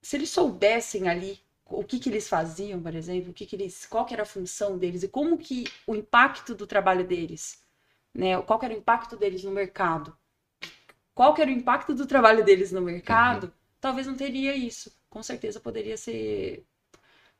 se 0.02 0.16
eles 0.16 0.30
soubessem 0.30 1.08
ali 1.08 1.38
o 1.66 1.84
que 1.84 1.98
que 1.98 2.08
eles 2.08 2.28
faziam, 2.28 2.80
por 2.80 2.94
exemplo, 2.94 3.30
o 3.30 3.34
que 3.34 3.44
que 3.44 3.56
eles, 3.56 3.86
qual 3.86 4.04
que 4.06 4.14
era 4.14 4.22
a 4.22 4.26
função 4.26 4.78
deles 4.78 5.02
e 5.02 5.08
como 5.08 5.36
que 5.36 5.64
o 5.86 5.94
impacto 5.94 6.54
do 6.54 6.66
trabalho 6.66 7.04
deles, 7.06 7.60
né? 8.16 8.40
Qual 8.42 8.60
era 8.62 8.74
o 8.74 8.78
impacto 8.78 9.16
deles 9.16 9.44
no 9.44 9.50
mercado? 9.52 10.16
Qual 11.14 11.34
era 11.38 11.50
o 11.50 11.54
impacto 11.54 11.94
do 11.94 12.06
trabalho 12.06 12.44
deles 12.44 12.72
no 12.72 12.82
mercado? 12.82 13.52
Talvez 13.80 14.06
não 14.06 14.14
teria 14.16 14.54
isso. 14.54 14.92
Com 15.08 15.22
certeza 15.22 15.60
poderia 15.60 15.96
ser 15.96 16.64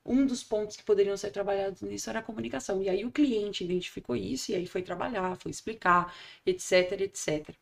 um 0.05 0.25
dos 0.25 0.43
pontos 0.43 0.77
que 0.77 0.83
poderiam 0.83 1.17
ser 1.17 1.31
trabalhados 1.31 1.81
nisso 1.81 2.09
era 2.09 2.19
a 2.19 2.23
comunicação. 2.23 2.81
E 2.81 2.89
aí 2.89 3.05
o 3.05 3.11
cliente 3.11 3.63
identificou 3.65 4.15
isso 4.15 4.51
e 4.51 4.55
aí 4.55 4.67
foi 4.67 4.81
trabalhar, 4.81 5.37
foi 5.37 5.51
explicar, 5.51 6.13
etc, 6.45 7.01
etc. 7.01 7.57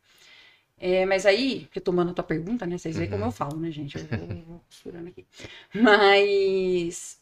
É, 0.78 1.06
mas 1.06 1.26
aí, 1.26 1.68
retomando 1.72 2.10
a 2.12 2.14
tua 2.14 2.24
pergunta, 2.24 2.66
né? 2.66 2.78
Vocês 2.78 2.98
veem 2.98 3.10
como 3.10 3.24
Uhum. 3.24 3.28
eu 3.28 3.32
falo, 3.32 3.58
né, 3.58 3.70
gente? 3.70 3.96
Eu 3.96 4.06
vou, 4.06 4.28
vou 4.46 4.60
costurando 4.68 5.08
aqui. 5.08 5.26
Mas 5.74 7.18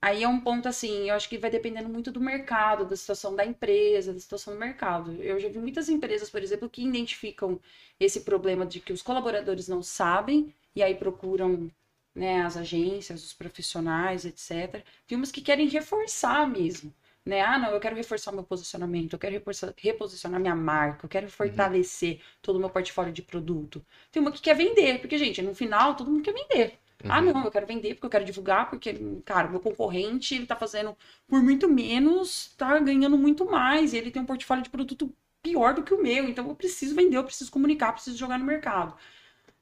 aí 0.00 0.22
é 0.22 0.28
um 0.28 0.40
ponto 0.40 0.68
assim, 0.68 1.08
eu 1.08 1.14
acho 1.14 1.28
que 1.28 1.38
vai 1.38 1.50
dependendo 1.50 1.88
muito 1.88 2.10
do 2.12 2.20
mercado, 2.20 2.84
da 2.86 2.96
situação 2.96 3.34
da 3.34 3.44
empresa, 3.44 4.12
da 4.12 4.20
situação 4.20 4.54
do 4.54 4.60
mercado. 4.60 5.12
Eu 5.22 5.38
já 5.40 5.48
vi 5.48 5.58
muitas 5.58 5.88
empresas, 5.88 6.30
por 6.30 6.42
exemplo, 6.42 6.70
que 6.70 6.82
identificam 6.84 7.60
esse 7.98 8.20
problema 8.22 8.64
de 8.66 8.80
que 8.80 8.92
os 8.92 9.02
colaboradores 9.02 9.68
não 9.68 9.82
sabem 9.82 10.54
e 10.74 10.82
aí 10.82 10.94
procuram 10.94 11.70
né, 12.14 12.42
as 12.42 12.56
agências, 12.56 13.24
os 13.24 13.32
profissionais, 13.32 14.24
etc. 14.24 14.84
Tem 15.06 15.16
umas 15.16 15.30
que 15.32 15.40
querem 15.40 15.68
reforçar 15.68 16.48
mesmo. 16.48 16.92
Né? 17.24 17.42
Ah, 17.42 17.58
não, 17.58 17.70
eu 17.70 17.80
quero 17.80 17.94
reforçar 17.96 18.30
o 18.30 18.34
meu 18.34 18.44
posicionamento, 18.44 19.12
eu 19.12 19.18
quero 19.18 19.34
reposicionar, 19.34 19.74
reposicionar 19.78 20.40
minha 20.40 20.54
marca, 20.56 21.04
eu 21.04 21.10
quero 21.10 21.28
fortalecer 21.28 22.22
todo 22.40 22.56
o 22.56 22.58
meu 22.58 22.70
portfólio 22.70 23.12
de 23.12 23.22
produto. 23.22 23.84
Tem 24.10 24.22
uma 24.22 24.32
que 24.32 24.40
quer 24.40 24.56
vender, 24.56 25.00
porque, 25.00 25.18
gente, 25.18 25.42
no 25.42 25.54
final 25.54 25.94
todo 25.94 26.10
mundo 26.10 26.22
quer 26.22 26.32
vender. 26.32 26.78
Ah, 27.06 27.20
Uhum. 27.20 27.32
não, 27.32 27.44
eu 27.44 27.50
quero 27.50 27.66
vender 27.66 27.94
porque 27.94 28.06
eu 28.06 28.10
quero 28.10 28.24
divulgar, 28.24 28.68
porque, 28.70 28.94
cara, 29.24 29.48
o 29.48 29.50
meu 29.52 29.60
concorrente, 29.60 30.34
ele 30.34 30.46
tá 30.46 30.56
fazendo 30.56 30.96
por 31.26 31.42
muito 31.42 31.68
menos, 31.68 32.54
tá 32.56 32.78
ganhando 32.78 33.16
muito 33.16 33.46
mais, 33.46 33.92
e 33.92 33.96
ele 33.96 34.10
tem 34.10 34.20
um 34.22 34.26
portfólio 34.26 34.62
de 34.62 34.70
produto 34.70 35.10
pior 35.42 35.74
do 35.74 35.82
que 35.82 35.94
o 35.94 36.02
meu, 36.02 36.28
então 36.28 36.46
eu 36.48 36.54
preciso 36.54 36.94
vender, 36.94 37.16
eu 37.16 37.24
preciso 37.24 37.50
comunicar, 37.50 37.88
eu 37.88 37.92
preciso 37.94 38.16
jogar 38.18 38.38
no 38.38 38.44
mercado. 38.44 38.94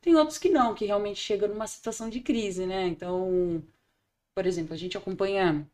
Tem 0.01 0.15
outros 0.17 0.39
que 0.39 0.49
não, 0.51 0.75
que 0.75 0.87
realmente 0.87 1.21
chegam 1.21 1.49
numa 1.49 1.67
situação 1.69 2.11
de 2.11 2.21
crise, 2.21 2.67
né? 2.67 2.87
Então, 2.89 3.63
por 4.35 4.47
exemplo, 4.47 4.75
a 4.75 4.77
gente 4.77 4.97
acompanha 4.99 5.67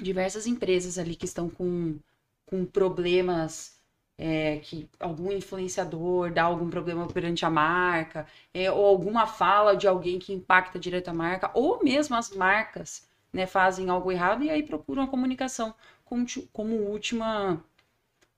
diversas 0.00 0.46
empresas 0.46 0.98
ali 0.98 1.16
que 1.16 1.26
estão 1.26 1.50
com, 1.50 1.98
com 2.46 2.66
problemas 2.66 3.79
é, 4.22 4.58
que 4.58 4.86
algum 5.00 5.32
influenciador 5.32 6.30
dá 6.30 6.42
algum 6.42 6.68
problema 6.68 7.06
perante 7.06 7.46
a 7.46 7.50
marca, 7.50 8.26
é, 8.52 8.70
ou 8.70 8.84
alguma 8.84 9.26
fala 9.26 9.74
de 9.74 9.88
alguém 9.88 10.18
que 10.18 10.30
impacta 10.30 10.78
direto 10.78 11.08
a 11.08 11.14
marca, 11.14 11.50
ou 11.54 11.82
mesmo 11.82 12.14
as 12.14 12.28
marcas 12.28 13.08
né, 13.32 13.46
fazem 13.46 13.88
algo 13.88 14.12
errado 14.12 14.44
e 14.44 14.50
aí 14.50 14.62
procuram 14.62 15.04
a 15.04 15.08
comunicação 15.08 15.74
como, 16.04 16.26
como 16.52 16.74
última. 16.76 17.64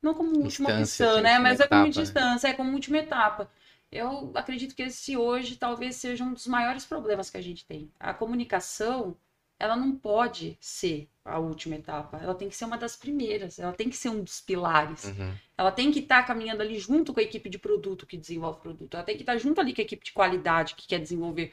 Não 0.01 0.15
como 0.15 0.31
última 0.39 0.71
Instância, 0.71 1.07
opção, 1.07 1.23
né? 1.23 1.39
Mas 1.41 1.59
é 1.59 1.67
como 1.67 1.81
etapa, 1.81 1.85
né? 1.85 1.91
distância, 1.91 2.49
é 2.49 2.53
como 2.53 2.73
última 2.73 2.99
etapa. 2.99 3.51
Eu 3.91 4.31
acredito 4.37 4.77
que 4.77 4.83
esse 4.83 5.17
hoje 5.17 5.57
talvez 5.57 5.97
seja 5.97 6.23
um 6.23 6.33
dos 6.33 6.47
maiores 6.47 6.85
problemas 6.85 7.29
que 7.29 7.37
a 7.37 7.43
gente 7.43 7.67
tem. 7.67 7.91
A 7.99 8.15
comunicação, 8.15 9.17
ela 9.63 9.77
não 9.77 9.95
pode 9.95 10.59
ser 10.61 11.09
a 11.25 11.39
última 11.39 11.77
etapa, 11.77 12.19
ela 12.21 12.35
tem 12.35 12.49
que 12.49 12.57
ser 12.57 12.65
uma 12.65 12.77
das 12.77 12.97
primeiras, 12.97 13.61
ela 13.61 13.73
tem 13.73 13.89
que 13.89 13.97
ser 13.97 14.09
um 14.09 14.25
dos 14.25 14.41
pilares. 14.41 15.05
Uhum. 15.05 15.33
Ela 15.57 15.71
tem 15.71 15.93
que 15.93 16.01
estar 16.01 16.21
caminhando 16.25 16.63
ali 16.63 16.81
junto 16.81 17.15
com 17.15 17.21
a 17.21 17.23
equipe 17.23 17.49
de 17.49 17.61
produto 17.61 18.05
que 18.05 18.17
desenvolve 18.17 18.59
o 18.59 18.61
produto. 18.61 18.95
Ela 18.95 19.05
tem 19.05 19.15
que 19.15 19.23
estar 19.23 19.39
junto 19.39 19.61
ali 19.61 19.73
com 19.73 19.81
a 19.81 19.85
equipe 19.85 20.05
de 20.05 20.11
qualidade 20.11 20.75
que 20.75 20.89
quer 20.89 20.99
desenvolver, 20.99 21.53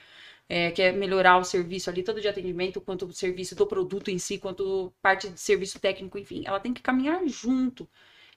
é, 0.49 0.71
quer 0.71 0.91
melhorar 0.91 1.37
o 1.37 1.43
serviço 1.43 1.87
ali, 1.87 2.01
tanto 2.01 2.19
de 2.19 2.27
atendimento, 2.27 2.81
quanto 2.81 3.05
o 3.05 3.13
serviço 3.13 3.53
do 3.53 3.67
produto 3.67 4.09
em 4.09 4.17
si, 4.17 4.39
quanto 4.39 4.91
parte 5.03 5.29
de 5.29 5.39
serviço 5.39 5.79
técnico, 5.79 6.17
enfim. 6.17 6.41
Ela 6.47 6.59
tem 6.59 6.73
que 6.73 6.81
caminhar 6.81 7.21
junto. 7.27 7.87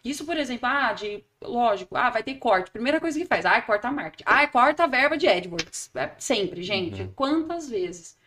Isso, 0.04 0.26
por 0.26 0.36
exemplo, 0.36 0.68
ah, 0.68 0.92
de, 0.92 1.24
lógico, 1.40 1.96
ah, 1.96 2.10
vai 2.10 2.22
ter 2.22 2.34
corte. 2.34 2.70
Primeira 2.70 3.00
coisa 3.00 3.18
que 3.18 3.24
faz, 3.24 3.46
ah, 3.46 3.62
corta 3.62 3.88
a 3.88 3.92
marketing. 3.92 4.24
Ah, 4.26 4.46
corta 4.46 4.84
a 4.84 4.86
verba 4.86 5.16
de 5.16 5.26
AdWords. 5.26 5.90
É 5.94 6.10
sempre, 6.18 6.62
gente. 6.62 7.00
Uhum. 7.00 7.12
Quantas 7.14 7.70
vezes? 7.70 8.20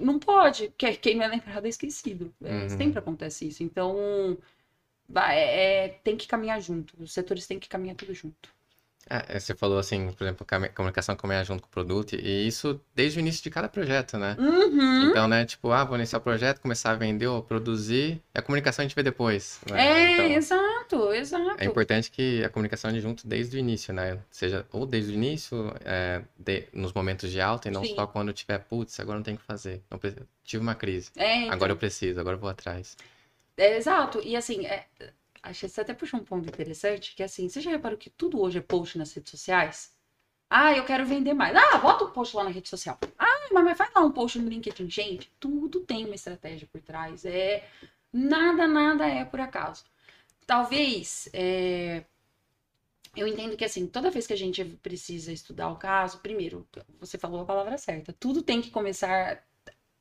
Não 0.00 0.18
pode, 0.18 0.68
que 0.78 0.96
quem 0.96 1.16
não 1.16 1.24
é 1.24 1.28
lembrado 1.28 1.66
é 1.66 1.68
esquecido. 1.68 2.32
É, 2.42 2.62
Uhum. 2.62 2.68
Sempre 2.68 2.98
acontece 2.98 3.46
isso. 3.48 3.62
Então, 3.62 4.38
vai, 5.08 5.38
é, 5.38 5.88
tem 6.04 6.16
que 6.16 6.26
caminhar 6.28 6.60
junto. 6.60 7.00
Os 7.02 7.12
setores 7.12 7.46
têm 7.46 7.58
que 7.60 7.68
caminhar 7.68 7.96
tudo 7.96 8.14
junto. 8.14 8.54
É, 9.28 9.38
você 9.38 9.54
falou 9.54 9.78
assim, 9.78 10.10
por 10.12 10.24
exemplo, 10.24 10.46
comunicação 10.74 11.14
caminhar 11.14 11.44
junto 11.44 11.62
com 11.62 11.68
o 11.68 11.70
produto, 11.70 12.14
e 12.14 12.46
isso 12.46 12.80
desde 12.94 13.18
o 13.18 13.20
início 13.20 13.42
de 13.42 13.50
cada 13.50 13.68
projeto, 13.68 14.16
né? 14.16 14.36
Uhum. 14.38 15.10
Então, 15.10 15.28
né, 15.28 15.44
tipo, 15.44 15.70
ah, 15.70 15.84
vou 15.84 15.96
iniciar 15.96 16.18
o 16.18 16.22
projeto, 16.22 16.60
começar 16.60 16.92
a 16.92 16.94
vender 16.94 17.26
ou 17.26 17.42
produzir, 17.42 18.22
e 18.34 18.38
a 18.38 18.42
comunicação 18.42 18.82
a 18.82 18.88
gente 18.88 18.94
vê 18.94 19.02
depois. 19.02 19.60
né? 19.70 19.86
É, 19.86 20.12
Então, 20.14 20.26
exato, 20.26 21.12
exato. 21.12 21.56
é 21.58 21.64
importante 21.66 22.10
que 22.10 22.42
a 22.42 22.48
comunicação 22.48 22.90
ande 22.90 23.00
junto 23.00 23.26
desde 23.26 23.56
o 23.56 23.58
início, 23.58 23.92
né? 23.92 24.18
Seja 24.30 24.64
ou 24.72 24.86
desde 24.86 25.12
o 25.12 25.14
início, 25.14 25.74
é, 25.84 26.22
de- 26.38 26.64
nos 26.72 26.92
momentos 26.92 27.30
de 27.30 27.40
alta, 27.40 27.68
e 27.68 27.70
não 27.70 27.84
Sim. 27.84 27.94
só 27.94 28.06
quando 28.06 28.32
tiver, 28.32 28.58
putz, 28.60 28.98
agora 28.98 29.18
não 29.18 29.22
tem 29.24 29.34
o 29.34 29.38
que 29.38 29.44
fazer. 29.44 29.82
Não 29.90 30.00
tive 30.42 30.62
uma 30.62 30.74
crise. 30.74 31.10
É, 31.16 31.36
então, 31.42 31.52
Agora 31.52 31.72
eu 31.72 31.76
preciso, 31.76 32.18
agora 32.18 32.36
eu 32.36 32.40
vou 32.40 32.48
atrás. 32.48 32.96
é, 33.58 33.76
exato. 33.76 34.20
E 34.24 34.34
assim, 34.34 34.64
é, 34.66 34.86
que 35.50 35.68
você 35.68 35.80
até 35.80 35.94
puxou 35.94 36.20
um 36.20 36.24
ponto 36.24 36.48
interessante, 36.48 37.14
que 37.14 37.22
assim, 37.22 37.48
você 37.48 37.60
já 37.60 37.70
reparou 37.70 37.98
que 37.98 38.10
tudo 38.10 38.40
hoje 38.40 38.58
é 38.58 38.60
post 38.60 38.96
nas 38.98 39.12
redes 39.12 39.30
sociais? 39.30 39.92
Ah, 40.50 40.76
eu 40.76 40.84
quero 40.84 41.06
vender 41.06 41.34
mais. 41.34 41.56
Ah, 41.56 41.78
bota 41.78 42.04
um 42.04 42.10
post 42.10 42.36
lá 42.36 42.44
na 42.44 42.50
rede 42.50 42.68
social. 42.68 42.98
Ah, 43.18 43.48
mas 43.52 43.64
mas 43.64 43.78
faz 43.78 43.90
lá 43.94 44.02
um 44.02 44.12
post 44.12 44.38
no 44.38 44.48
LinkedIn. 44.48 44.88
Gente, 44.90 45.32
tudo 45.40 45.80
tem 45.80 46.04
uma 46.04 46.14
estratégia 46.14 46.68
por 46.70 46.80
trás. 46.80 47.24
É 47.24 47.64
nada, 48.12 48.66
nada 48.68 49.06
é 49.06 49.24
por 49.24 49.40
acaso. 49.40 49.84
Talvez 50.46 51.28
é, 51.32 52.04
eu 53.14 53.26
entendo 53.26 53.56
que, 53.56 53.64
assim, 53.64 53.86
toda 53.86 54.10
vez 54.10 54.26
que 54.26 54.32
a 54.32 54.36
gente 54.36 54.64
precisa 54.82 55.32
estudar 55.32 55.68
o 55.70 55.76
caso, 55.76 56.18
primeiro, 56.20 56.66
você 56.98 57.18
falou 57.18 57.42
a 57.42 57.44
palavra 57.44 57.76
certa, 57.76 58.12
tudo 58.12 58.42
tem 58.42 58.62
que 58.62 58.70
começar 58.70 59.44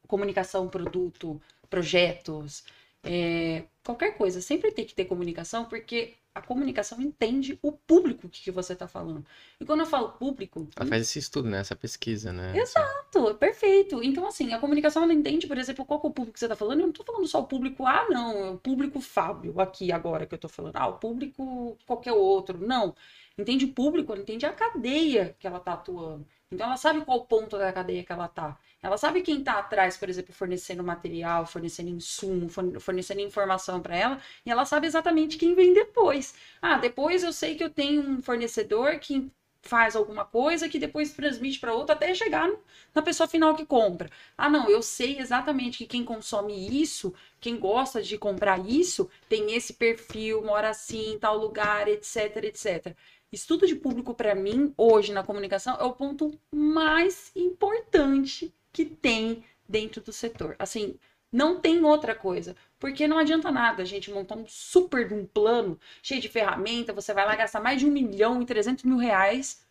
comunicação, 0.07 0.69
produto, 0.69 1.41
projetos, 1.69 2.63
é, 3.03 3.63
qualquer 3.83 4.17
coisa, 4.17 4.41
sempre 4.41 4.71
tem 4.71 4.85
que 4.85 4.93
ter 4.93 5.05
comunicação, 5.05 5.65
porque 5.65 6.15
a 6.33 6.41
comunicação 6.41 7.01
entende 7.01 7.59
o 7.61 7.71
público 7.73 8.29
que, 8.29 8.51
você 8.51 8.73
está 8.73 8.87
falando. 8.87 9.25
E 9.59 9.65
quando 9.65 9.81
eu 9.81 9.85
falo 9.85 10.13
público. 10.13 10.67
Ela 10.77 10.87
faz 10.87 11.01
esse 11.01 11.19
estudo, 11.19 11.49
né? 11.49 11.59
Essa 11.59 11.75
pesquisa, 11.75 12.31
né? 12.31 12.57
Exato, 12.57 13.35
perfeito. 13.35 14.01
Então, 14.01 14.25
assim, 14.25 14.53
a 14.53 14.59
comunicação 14.59 15.03
ela 15.03 15.13
entende, 15.13 15.45
por 15.45 15.57
exemplo, 15.57 15.85
qual 15.85 16.01
é 16.01 16.07
o 16.07 16.11
público 16.11 16.33
que 16.33 16.39
você 16.39 16.45
está 16.45 16.55
falando. 16.55 16.79
Eu 16.79 16.83
não 16.83 16.91
estou 16.91 17.05
falando 17.05 17.27
só 17.27 17.41
o 17.41 17.47
público, 17.47 17.85
ah, 17.85 18.07
não, 18.09 18.45
é 18.45 18.51
o 18.51 18.57
público 18.57 19.01
Fábio, 19.01 19.59
aqui 19.59 19.91
agora 19.91 20.25
que 20.25 20.33
eu 20.33 20.37
estou 20.37 20.49
falando. 20.49 20.77
Ah, 20.77 20.87
o 20.87 20.99
público 20.99 21.77
qualquer 21.85 22.13
outro. 22.13 22.57
Não. 22.57 22.95
Entende 23.37 23.65
o 23.65 23.73
público, 23.73 24.11
ela 24.13 24.21
entende 24.21 24.45
a 24.45 24.53
cadeia 24.53 25.35
que 25.39 25.47
ela 25.47 25.57
está 25.57 25.73
atuando. 25.73 26.25
Então, 26.51 26.67
ela 26.67 26.77
sabe 26.77 27.03
qual 27.05 27.25
ponto 27.25 27.57
da 27.57 27.71
cadeia 27.71 28.03
que 28.03 28.11
ela 28.11 28.25
está. 28.25 28.57
Ela 28.81 28.97
sabe 28.97 29.21
quem 29.21 29.39
está 29.39 29.59
atrás, 29.59 29.95
por 29.95 30.09
exemplo, 30.09 30.33
fornecendo 30.33 30.83
material, 30.83 31.45
fornecendo 31.45 31.89
insumo, 31.89 32.49
fornecendo 32.79 33.21
informação 33.21 33.70
para 33.79 33.95
ela, 33.95 34.21
e 34.45 34.51
ela 34.51 34.65
sabe 34.65 34.87
exatamente 34.87 35.37
quem 35.37 35.53
vem 35.55 35.73
depois. 35.73 36.33
Ah, 36.61 36.77
depois 36.77 37.23
eu 37.23 37.31
sei 37.31 37.55
que 37.55 37.63
eu 37.63 37.69
tenho 37.69 38.01
um 38.01 38.21
fornecedor 38.21 38.99
que 38.99 39.31
faz 39.63 39.95
alguma 39.95 40.25
coisa 40.25 40.67
que 40.67 40.79
depois 40.79 41.13
transmite 41.13 41.59
para 41.59 41.73
outra 41.73 41.93
até 41.95 42.13
chegar 42.15 42.49
na 42.93 43.01
pessoa 43.01 43.27
final 43.27 43.55
que 43.55 43.65
compra. 43.65 44.09
Ah, 44.37 44.49
não, 44.49 44.69
eu 44.69 44.81
sei 44.81 45.19
exatamente 45.19 45.77
que 45.77 45.85
quem 45.85 46.03
consome 46.03 46.81
isso, 46.81 47.13
quem 47.39 47.57
gosta 47.57 48.01
de 48.01 48.17
comprar 48.17 48.59
isso, 48.67 49.09
tem 49.29 49.53
esse 49.53 49.73
perfil, 49.73 50.43
mora 50.43 50.69
assim, 50.69 51.13
em 51.13 51.19
tal 51.19 51.37
lugar, 51.37 51.87
etc, 51.87 52.37
etc. 52.43 52.95
Estudo 53.31 53.65
de 53.67 53.75
público 53.75 54.13
para 54.13 54.35
mim 54.35 54.73
hoje 54.77 55.13
na 55.13 55.23
comunicação 55.23 55.77
é 55.79 55.83
o 55.83 55.93
ponto 55.93 56.37
mais 56.51 57.31
importante 57.35 58.53
que 58.73 58.85
tem 58.85 59.43
dentro 59.67 60.01
do 60.01 60.11
setor. 60.11 60.55
Assim, 60.59 60.99
não 61.31 61.59
tem 61.59 61.83
outra 61.83 62.13
coisa. 62.13 62.55
Porque 62.81 63.07
não 63.07 63.17
adianta 63.17 63.49
nada 63.49 63.83
a 63.83 63.85
gente 63.85 64.11
montar 64.11 64.35
um 64.35 64.45
super 64.45 65.07
de 65.07 65.13
um 65.13 65.25
plano 65.25 65.79
cheio 66.03 66.19
de 66.19 66.27
ferramenta, 66.27 66.91
você 66.91 67.13
vai 67.13 67.25
lá 67.25 67.35
gastar 67.37 67.61
mais 67.61 67.79
de 67.79 67.85
um 67.85 67.91
milhão 67.91 68.41
e 68.41 68.45
trezentos 68.45 68.83
mil 68.83 68.97
reais 68.97 69.61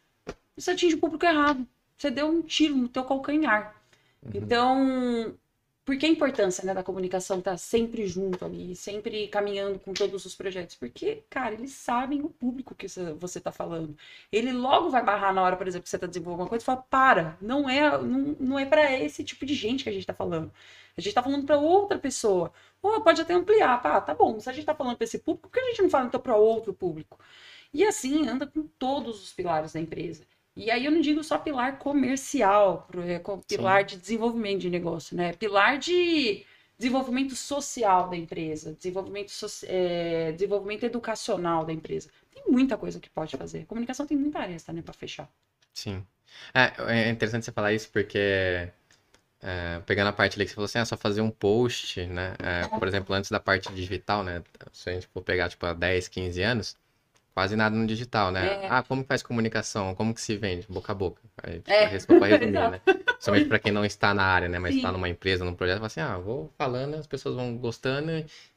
você 0.61 0.73
atinge 0.73 0.95
o 0.95 0.99
público 0.99 1.25
errado. 1.25 1.67
Você 1.97 2.11
deu 2.11 2.29
um 2.29 2.43
tiro 2.43 2.77
no 2.77 2.89
teu 2.89 3.05
calcanhar. 3.05 3.75
Uhum. 4.23 4.31
Então, 4.35 5.35
por 5.91 5.99
que 5.99 6.07
a 6.07 6.09
importância 6.09 6.65
né, 6.65 6.73
da 6.73 6.85
comunicação 6.85 7.41
estar 7.41 7.51
tá 7.51 7.57
sempre 7.57 8.07
junto 8.07 8.45
ali, 8.45 8.77
sempre 8.77 9.27
caminhando 9.27 9.77
com 9.81 9.93
todos 9.93 10.25
os 10.25 10.37
projetos? 10.37 10.77
Porque, 10.77 11.25
cara, 11.29 11.53
eles 11.53 11.73
sabem 11.73 12.23
o 12.23 12.31
público 12.31 12.77
que 12.77 12.87
você 13.19 13.39
está 13.39 13.51
falando. 13.51 13.97
Ele 14.31 14.53
logo 14.53 14.89
vai 14.89 15.05
barrar 15.05 15.35
na 15.35 15.43
hora, 15.43 15.57
por 15.57 15.67
exemplo, 15.67 15.83
que 15.83 15.91
você 15.91 15.97
está 15.97 16.07
desenvolvendo 16.07 16.43
uma 16.43 16.49
coisa 16.49 16.63
e 16.63 16.65
fala: 16.65 16.87
para, 16.89 17.37
não 17.43 17.69
é, 17.69 18.01
não, 18.03 18.37
não 18.39 18.57
é 18.57 18.65
para 18.65 19.01
esse 19.01 19.25
tipo 19.25 19.45
de 19.45 19.53
gente 19.53 19.83
que 19.83 19.91
a 19.91 19.93
gente 19.93 20.03
está 20.03 20.15
falando. 20.15 20.53
A 20.97 21.01
gente 21.01 21.09
está 21.09 21.25
falando 21.25 21.45
para 21.45 21.59
outra 21.59 21.99
pessoa. 21.99 22.53
Ou 22.81 23.01
pode 23.01 23.21
até 23.21 23.35
ampliar, 23.35 23.83
tá, 23.83 24.01
tá 24.01 24.15
bom, 24.15 24.39
se 24.39 24.49
a 24.49 24.53
gente 24.53 24.63
está 24.63 24.77
falando 24.77 24.97
para 24.97 25.05
esse 25.05 25.19
público, 25.19 25.49
por 25.49 25.53
que 25.53 25.59
a 25.59 25.71
gente 25.71 25.83
não 25.83 25.91
fala 25.91 26.07
então 26.07 26.21
para 26.21 26.37
outro 26.37 26.73
público? 26.73 27.19
E 27.75 27.85
assim 27.85 28.29
anda 28.29 28.47
com 28.47 28.63
todos 28.79 29.21
os 29.25 29.33
pilares 29.33 29.73
da 29.73 29.81
empresa. 29.81 30.25
E 30.57 30.71
aí 30.71 30.85
eu 30.85 30.91
não 30.91 31.01
digo 31.01 31.23
só 31.23 31.39
pilar 31.39 31.79
comercial, 31.79 32.89
é, 33.07 33.21
pilar 33.47 33.81
Sim. 33.81 33.87
de 33.87 34.03
desenvolvimento 34.03 34.61
de 34.61 34.71
negócio, 34.71 35.17
né? 35.17 35.33
Pilar 35.33 35.79
de 35.79 36.45
desenvolvimento 36.79 37.37
social 37.37 38.09
da 38.09 38.17
empresa, 38.17 38.75
desenvolvimento, 38.75 39.31
so 39.31 39.47
é, 39.67 40.33
desenvolvimento 40.33 40.85
educacional 40.85 41.65
da 41.65 41.73
empresa. 41.73 42.09
Tem 42.33 42.43
muita 42.49 42.77
coisa 42.77 42.99
que 42.99 43.11
pode 43.11 43.37
fazer. 43.37 43.67
Comunicação 43.67 44.07
tem 44.07 44.17
muita 44.17 44.39
aresta, 44.39 44.73
né, 44.73 44.81
para 44.83 44.95
fechar. 44.95 45.29
Sim. 45.75 46.05
É, 46.55 47.07
é 47.07 47.11
interessante 47.11 47.45
você 47.45 47.53
falar 47.53 47.73
isso 47.73 47.91
porque 47.91 48.71
é, 49.43 49.81
pegando 49.87 50.09
a 50.09 50.13
parte 50.13 50.37
ali 50.37 50.45
que 50.45 50.51
você 50.51 50.55
falou 50.55 50.67
assim, 50.67 50.79
é 50.79 50.85
só 50.85 50.97
fazer 50.97 51.21
um 51.21 51.31
post, 51.31 52.05
né? 52.07 52.35
É, 52.39 52.67
por 52.79 52.87
exemplo, 52.87 53.15
antes 53.15 53.31
da 53.31 53.41
parte 53.41 53.73
digital, 53.73 54.23
né? 54.23 54.43
Se 54.73 54.91
a 54.91 54.93
gente 54.93 55.07
for 55.07 55.23
pegar, 55.23 55.49
tipo, 55.49 55.65
há 55.67 55.73
10, 55.73 56.09
15 56.09 56.43
anos, 56.43 56.77
quase 57.35 57.57
nada 57.57 57.75
no 57.75 57.87
digital, 57.87 58.31
né? 58.31 58.65
É. 58.65 58.69
Ah, 58.69 58.83
como 58.83 59.05
faz 59.05 59.23
comunicação? 59.23 59.95
Como 59.95 60.15
que 60.15 60.21
se 60.21 60.37
vende? 60.37 60.67
Boca 60.69 60.93
a 60.93 60.95
boca. 60.95 61.21
Aí, 61.43 61.63
é. 61.67 61.87
Para 61.87 62.27
resumir, 62.27 62.51
né? 62.51 62.81
Somente 63.19 63.47
para 63.47 63.59
quem 63.59 63.73
não 63.73 63.85
está 63.85 64.13
na 64.15 64.25
área, 64.25 64.49
né? 64.49 64.59
Mas 64.59 64.75
está 64.75 64.91
numa 64.93 65.09
empresa, 65.09 65.45
num 65.45 65.55
projeto, 65.55 65.77
fala 65.77 65.87
assim, 65.87 66.01
ah, 66.01 66.19
vou 66.19 66.53
falando, 66.57 66.95
as 66.95 67.07
pessoas 67.07 67.35
vão 67.35 67.57
gostando, 67.57 68.11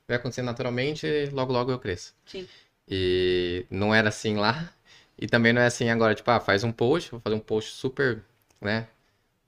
vai 0.07 0.17
acontecendo 0.17 0.45
naturalmente, 0.45 1.07
logo, 1.31 1.51
logo 1.51 1.71
eu 1.71 1.79
cresço. 1.79 2.13
Sim. 2.25 2.47
E 2.87 3.65
não 3.69 3.93
era 3.93 4.09
assim 4.09 4.35
lá, 4.35 4.69
e 5.17 5.27
também 5.27 5.53
não 5.53 5.61
é 5.61 5.65
assim 5.65 5.89
agora, 5.89 6.15
tipo, 6.15 6.29
ah, 6.31 6.39
faz 6.39 6.63
um 6.63 6.71
post, 6.71 7.11
vou 7.11 7.19
fazer 7.19 7.35
um 7.35 7.39
post 7.39 7.71
super, 7.71 8.21
né? 8.59 8.87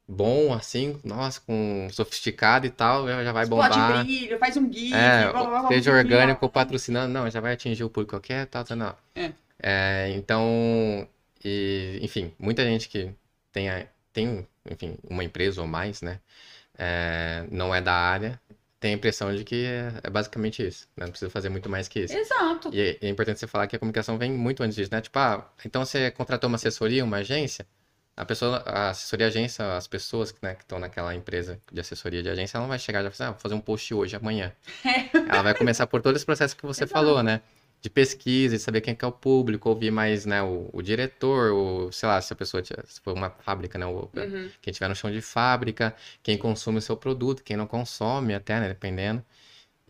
Bom, 0.07 0.53
assim, 0.53 0.99
nossa, 1.03 1.41
com 1.41 1.87
sofisticado 1.91 2.65
e 2.65 2.69
tal, 2.69 3.07
já 3.07 3.31
vai 3.31 3.45
bombar. 3.45 3.69
Explode 3.69 4.03
brilho, 4.03 4.39
faz 4.39 4.57
um 4.57 4.71
gif, 4.71 4.93
é, 4.93 5.31
blá, 5.31 5.43
blá, 5.43 5.59
blá, 5.61 5.67
seja 5.69 5.91
orgânico, 5.91 6.47
patrocinando, 6.49 7.13
não, 7.13 7.29
já 7.29 7.39
vai 7.39 7.53
atingir 7.53 7.83
o 7.83 7.89
público 7.89 8.11
que 8.11 8.15
eu 8.15 8.21
quero, 8.21 8.47
tal, 8.47 8.63
tal, 8.63 8.77
não. 8.77 8.95
É. 9.15 9.31
É, 9.59 10.13
então, 10.15 11.07
e, 11.43 11.99
enfim, 12.01 12.33
muita 12.37 12.63
gente 12.63 12.87
que 12.87 13.11
tem, 13.51 13.67
tem, 14.13 14.47
enfim, 14.69 14.97
uma 15.09 15.23
empresa 15.23 15.61
ou 15.61 15.67
mais, 15.67 16.01
né, 16.01 16.19
é, 16.77 17.45
não 17.49 17.73
é 17.73 17.81
da 17.81 17.93
área, 17.93 18.39
tem 18.79 18.93
a 18.93 18.97
impressão 18.97 19.35
de 19.35 19.43
que 19.43 19.65
é, 19.65 20.09
basicamente 20.11 20.65
isso, 20.65 20.87
né? 20.95 21.05
Não 21.05 21.11
precisa 21.11 21.31
fazer 21.31 21.49
muito 21.49 21.67
mais 21.67 21.87
que 21.87 22.01
isso. 22.01 22.15
Exato. 22.15 22.69
E, 22.71 22.79
é, 22.79 22.97
e 23.01 23.07
é 23.07 23.09
importante 23.09 23.39
você 23.39 23.47
falar 23.47 23.65
que 23.65 23.75
a 23.75 23.79
comunicação 23.79 24.15
vem 24.15 24.31
muito 24.31 24.61
antes 24.61 24.75
disso, 24.75 24.91
né? 24.91 25.01
Tipo, 25.01 25.17
ah, 25.17 25.49
então 25.65 25.83
você 25.83 26.11
contratou 26.11 26.47
uma 26.47 26.55
assessoria, 26.55 27.03
uma 27.03 27.17
agência, 27.17 27.65
a 28.17 28.23
pessoa, 28.23 28.63
a 28.65 28.89
assessoria 28.89 29.28
agência, 29.28 29.75
as 29.75 29.88
pessoas 29.88 30.34
né, 30.41 30.56
que 30.56 30.63
estão 30.63 30.80
naquela 30.80 31.13
empresa 31.13 31.60
de 31.71 31.82
assessoria 31.82 32.23
de 32.23 32.30
agência, 32.30 32.58
ela 32.58 32.63
não 32.63 32.69
vai 32.69 32.80
chegar 32.80 33.04
e 33.04 33.10
falar, 33.12 33.30
ah, 33.30 33.32
vou 33.34 33.41
fazer 33.41 33.56
um 33.56 33.60
post 33.60 33.93
hoje, 33.93 34.15
amanhã. 34.15 34.54
ela 35.30 35.41
vai 35.41 35.54
começar 35.54 35.86
por 35.86 36.01
todo 36.01 36.15
esse 36.15 36.25
processo 36.25 36.56
que 36.56 36.65
você 36.65 36.86
Exato. 36.86 36.93
falou, 36.93 37.21
né? 37.21 37.41
De 37.82 37.89
pesquisa, 37.89 38.56
de 38.56 38.62
saber 38.62 38.82
quem 38.82 38.97
é 38.99 39.06
o 39.06 39.12
público, 39.12 39.69
ouvir 39.69 39.91
mais, 39.91 40.25
né, 40.25 40.41
o, 40.41 40.69
o 40.71 40.82
diretor, 40.82 41.51
ou, 41.51 41.91
sei 41.91 42.08
lá, 42.08 42.19
se 42.21 42.32
a 42.32 42.36
pessoa, 42.36 42.63
se 42.63 43.01
for 43.01 43.13
uma 43.13 43.30
fábrica, 43.30 43.78
né, 43.78 43.86
o, 43.86 44.10
uhum. 44.15 44.49
quem 44.62 44.71
estiver 44.71 44.88
no 44.88 44.95
chão 44.95 45.12
de 45.12 45.21
fábrica, 45.21 45.93
quem 46.23 46.38
consome 46.38 46.80
o 46.80 46.82
seu 46.82 46.97
produto, 46.97 47.43
quem 47.43 47.58
não 47.58 47.67
consome 47.67 48.34
até, 48.34 48.60
né, 48.60 48.69
dependendo. 48.69 49.23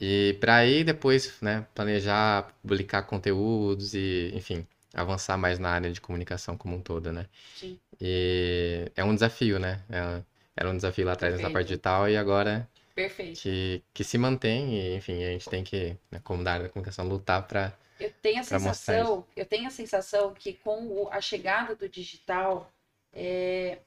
E 0.01 0.35
para 0.41 0.55
aí 0.55 0.83
depois, 0.83 1.39
né, 1.41 1.65
planejar, 1.73 2.51
publicar 2.61 3.03
conteúdos 3.03 3.93
e, 3.93 4.31
enfim, 4.33 4.67
avançar 4.95 5.37
mais 5.37 5.59
na 5.59 5.69
área 5.69 5.91
de 5.91 5.99
comunicação 5.99 6.57
como 6.57 6.75
um 6.75 6.81
todo, 6.81 7.11
né? 7.11 7.27
Sim. 7.55 7.77
E 7.99 8.91
é 8.95 9.03
um 9.03 9.13
desafio, 9.13 9.59
né? 9.59 9.81
É, 9.89 10.21
era 10.55 10.69
um 10.69 10.75
desafio 10.75 11.05
lá 11.05 11.13
atrás 11.13 11.33
Perfeito. 11.33 11.47
nessa 11.47 11.53
parte 11.53 11.67
digital 11.67 12.09
e 12.09 12.17
agora 12.17 12.67
Perfeito. 12.93 13.41
Que, 13.41 13.83
que 13.93 14.03
se 14.03 14.17
mantém 14.17 14.73
e, 14.73 14.95
enfim, 14.95 15.23
a 15.23 15.31
gente 15.31 15.49
tem 15.49 15.63
que, 15.63 15.97
né, 16.09 16.19
como 16.23 16.43
da 16.43 16.53
área 16.53 16.63
da 16.63 16.69
comunicação, 16.69 17.07
lutar 17.07 17.45
para 17.45 17.73
eu 17.99 18.11
tenho 18.21 18.41
a 18.41 18.43
sensação, 18.43 19.25
eu 19.35 19.45
tenho 19.45 19.67
a 19.67 19.71
sensação 19.71 20.33
que 20.33 20.53
com 20.53 21.07
a 21.09 21.21
chegada 21.21 21.75
do 21.75 21.87
digital, 21.87 22.69
é... 23.13 23.79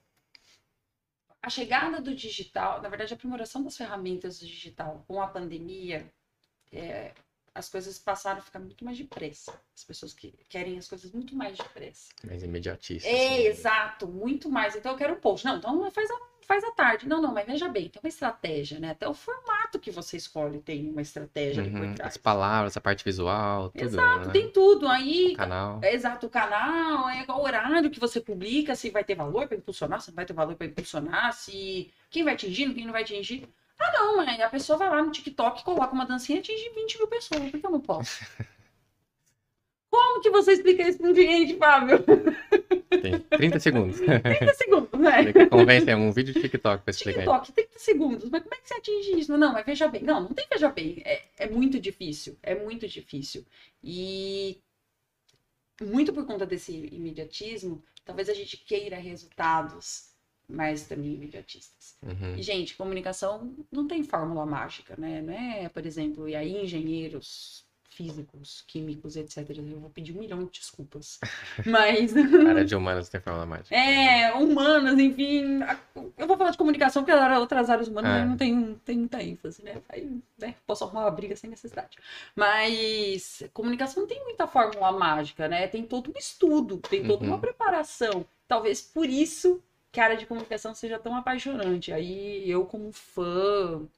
a 1.42 1.50
chegada 1.50 2.00
do 2.00 2.14
digital, 2.14 2.80
na 2.80 2.88
verdade, 2.88 3.12
a 3.12 3.16
aprimoração 3.16 3.62
das 3.62 3.76
ferramentas 3.76 4.38
do 4.38 4.46
digital 4.46 5.04
com 5.06 5.20
a 5.20 5.28
pandemia, 5.28 6.10
é 6.72 7.12
as 7.58 7.68
coisas 7.68 7.98
passaram 7.98 8.38
a 8.38 8.42
ficar 8.42 8.60
muito 8.60 8.84
mais 8.84 8.96
depressa. 8.96 9.52
As 9.74 9.82
pessoas 9.82 10.14
que 10.14 10.32
querem 10.48 10.78
as 10.78 10.88
coisas 10.88 11.10
muito 11.10 11.34
mais 11.34 11.58
depressa. 11.58 12.08
Mais 12.24 12.42
imediatista. 12.44 13.08
É, 13.08 13.12
assim, 13.12 13.42
né? 13.42 13.46
exato, 13.46 14.06
muito 14.06 14.48
mais. 14.48 14.76
Então 14.76 14.92
eu 14.92 14.98
quero 14.98 15.14
um 15.14 15.20
post. 15.20 15.44
Não, 15.44 15.56
então 15.56 15.90
faz 15.90 16.08
a, 16.08 16.18
faz 16.42 16.62
a 16.62 16.70
tarde. 16.70 17.08
Não, 17.08 17.20
não, 17.20 17.34
mas 17.34 17.46
veja 17.46 17.68
bem, 17.68 17.88
tem 17.88 18.00
uma 18.00 18.08
estratégia, 18.08 18.78
né? 18.78 18.90
Até 18.90 19.08
o 19.08 19.12
formato 19.12 19.80
que 19.80 19.90
você 19.90 20.16
escolhe 20.16 20.60
tem 20.60 20.88
uma 20.88 21.02
estratégia 21.02 21.64
uhum, 21.64 21.68
ali 21.68 21.88
por 21.88 21.94
trás. 21.96 22.14
As 22.14 22.16
palavras, 22.16 22.76
a 22.76 22.80
parte 22.80 23.04
visual, 23.04 23.70
tudo. 23.70 23.84
Exato, 23.84 24.26
né? 24.26 24.32
tem 24.32 24.50
tudo. 24.52 24.86
Aí. 24.86 25.32
O 25.32 25.36
canal. 25.36 25.80
Exato, 25.82 26.26
o 26.26 26.30
canal, 26.30 27.08
é 27.08 27.24
o 27.28 27.40
horário 27.40 27.90
que 27.90 27.98
você 27.98 28.20
publica, 28.20 28.76
se 28.76 28.88
vai 28.88 29.02
ter 29.02 29.16
valor 29.16 29.48
para 29.48 29.56
impulsionar, 29.56 30.00
se 30.00 30.10
não 30.10 30.16
vai 30.16 30.24
ter 30.24 30.32
valor 30.32 30.54
para 30.54 30.66
impulsionar, 30.68 31.32
se 31.32 31.90
quem 32.08 32.22
vai 32.22 32.34
atingir, 32.34 32.72
quem 32.72 32.84
não 32.84 32.92
vai 32.92 33.02
atingir. 33.02 33.48
Ah, 33.78 33.92
não, 33.92 34.16
mãe. 34.16 34.42
A 34.42 34.48
pessoa 34.48 34.78
vai 34.78 34.90
lá 34.90 35.02
no 35.02 35.12
TikTok, 35.12 35.64
coloca 35.64 35.92
uma 35.92 36.06
dancinha 36.06 36.38
e 36.38 36.40
atinge 36.40 36.70
20 36.74 36.98
mil 36.98 37.06
pessoas. 37.06 37.50
Por 37.50 37.60
que 37.60 37.66
eu 37.66 37.70
não 37.70 37.80
posso? 37.80 38.24
Como 39.90 40.20
que 40.20 40.30
você 40.30 40.52
explica 40.52 40.86
isso 40.86 40.98
para 40.98 41.10
um 41.10 41.14
cliente, 41.14 41.56
Fábio? 41.56 42.04
Tem 43.00 43.18
30 43.18 43.60
segundos. 43.60 43.98
30 43.98 44.54
segundos, 44.54 45.00
né? 45.00 45.32
Convence, 45.46 45.90
é 45.90 45.96
um 45.96 46.12
vídeo 46.12 46.34
de 46.34 46.40
TikTok 46.42 46.82
para 46.82 46.90
explicar 46.90 47.20
TikTok, 47.20 47.52
30 47.52 47.78
segundos. 47.78 48.30
Mas 48.30 48.42
como 48.42 48.54
é 48.54 48.58
que 48.58 48.68
você 48.68 48.74
atinge 48.74 49.18
isso? 49.18 49.36
Não, 49.36 49.52
mas 49.52 49.64
veja 49.64 49.88
bem. 49.88 50.02
Não, 50.02 50.20
não 50.20 50.34
tem 50.34 50.46
veja 50.50 50.68
bem. 50.68 51.02
É, 51.04 51.22
é 51.38 51.48
muito 51.48 51.80
difícil. 51.80 52.36
É 52.42 52.54
muito 52.54 52.86
difícil. 52.86 53.46
E 53.82 54.60
muito 55.80 56.12
por 56.12 56.26
conta 56.26 56.44
desse 56.44 56.72
imediatismo, 56.72 57.82
talvez 58.04 58.28
a 58.28 58.34
gente 58.34 58.56
queira 58.56 58.96
resultados 58.96 60.07
mas 60.48 60.84
também 60.84 61.14
imediatistas. 61.14 61.96
Uhum. 62.02 62.36
E, 62.36 62.42
gente, 62.42 62.74
comunicação 62.76 63.54
não 63.70 63.86
tem 63.86 64.02
fórmula 64.02 64.46
mágica, 64.46 64.94
né? 64.96 65.20
Não 65.20 65.32
é, 65.32 65.68
por 65.68 65.84
exemplo, 65.84 66.28
e 66.28 66.34
aí 66.34 66.64
engenheiros 66.64 67.66
físicos, 67.98 68.62
químicos, 68.68 69.16
etc. 69.16 69.50
Eu 69.58 69.80
vou 69.80 69.90
pedir 69.90 70.16
um 70.16 70.20
milhão 70.20 70.44
de 70.44 70.52
desculpas. 70.52 71.18
Mas. 71.66 72.14
área 72.16 72.64
de 72.64 72.76
humanas 72.76 73.08
tem 73.08 73.20
fórmula 73.20 73.44
mágica. 73.44 73.74
É, 73.74 74.32
humanas, 74.34 74.96
enfim. 74.98 75.60
Eu 76.16 76.28
vou 76.28 76.36
falar 76.38 76.52
de 76.52 76.58
comunicação, 76.58 77.02
porque 77.02 77.18
outras 77.34 77.68
áreas 77.68 77.88
humanas 77.88 78.22
é. 78.22 78.24
não 78.24 78.36
tem, 78.36 78.80
tem 78.84 78.98
muita 78.98 79.20
ênfase, 79.20 79.64
né? 79.64 79.82
Aí, 79.88 80.20
né? 80.38 80.54
Posso 80.64 80.84
arrumar 80.84 81.02
uma 81.02 81.10
briga 81.10 81.34
sem 81.34 81.50
necessidade. 81.50 81.98
Mas 82.36 83.42
comunicação 83.52 84.02
não 84.02 84.08
tem 84.08 84.22
muita 84.22 84.46
fórmula 84.46 84.92
mágica, 84.92 85.48
né? 85.48 85.66
Tem 85.66 85.82
todo 85.82 86.10
um 86.14 86.18
estudo, 86.18 86.78
tem 86.78 87.04
toda 87.04 87.24
uhum. 87.24 87.30
uma 87.30 87.38
preparação. 87.38 88.24
Talvez 88.46 88.80
por 88.80 89.08
isso 89.08 89.60
que 89.92 90.00
a 90.00 90.04
área 90.04 90.16
de 90.16 90.26
comunicação 90.26 90.74
seja 90.74 90.98
tão 90.98 91.16
apaixonante. 91.16 91.92
Aí 91.92 92.48
eu, 92.50 92.66
como 92.66 92.92
fã, 92.92 93.88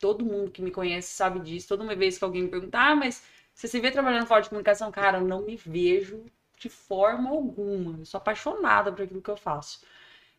todo 0.00 0.24
mundo 0.24 0.50
que 0.50 0.62
me 0.62 0.70
conhece 0.70 1.14
sabe 1.14 1.40
disso. 1.40 1.68
Toda 1.68 1.94
vez 1.96 2.18
que 2.18 2.24
alguém 2.24 2.42
me 2.44 2.48
pergunta, 2.50 2.78
ah, 2.78 2.96
mas 2.96 3.22
você 3.54 3.68
se 3.68 3.80
vê 3.80 3.90
trabalhando 3.90 4.26
fora 4.26 4.42
de 4.42 4.48
comunicação? 4.48 4.90
Cara, 4.92 5.18
eu 5.18 5.26
não 5.26 5.42
me 5.42 5.56
vejo 5.56 6.24
de 6.58 6.68
forma 6.68 7.30
alguma. 7.30 7.98
Eu 7.98 8.04
sou 8.06 8.18
apaixonada 8.18 8.92
por 8.92 9.02
aquilo 9.02 9.22
que 9.22 9.30
eu 9.30 9.36
faço. 9.36 9.84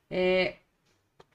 É, 0.10 0.58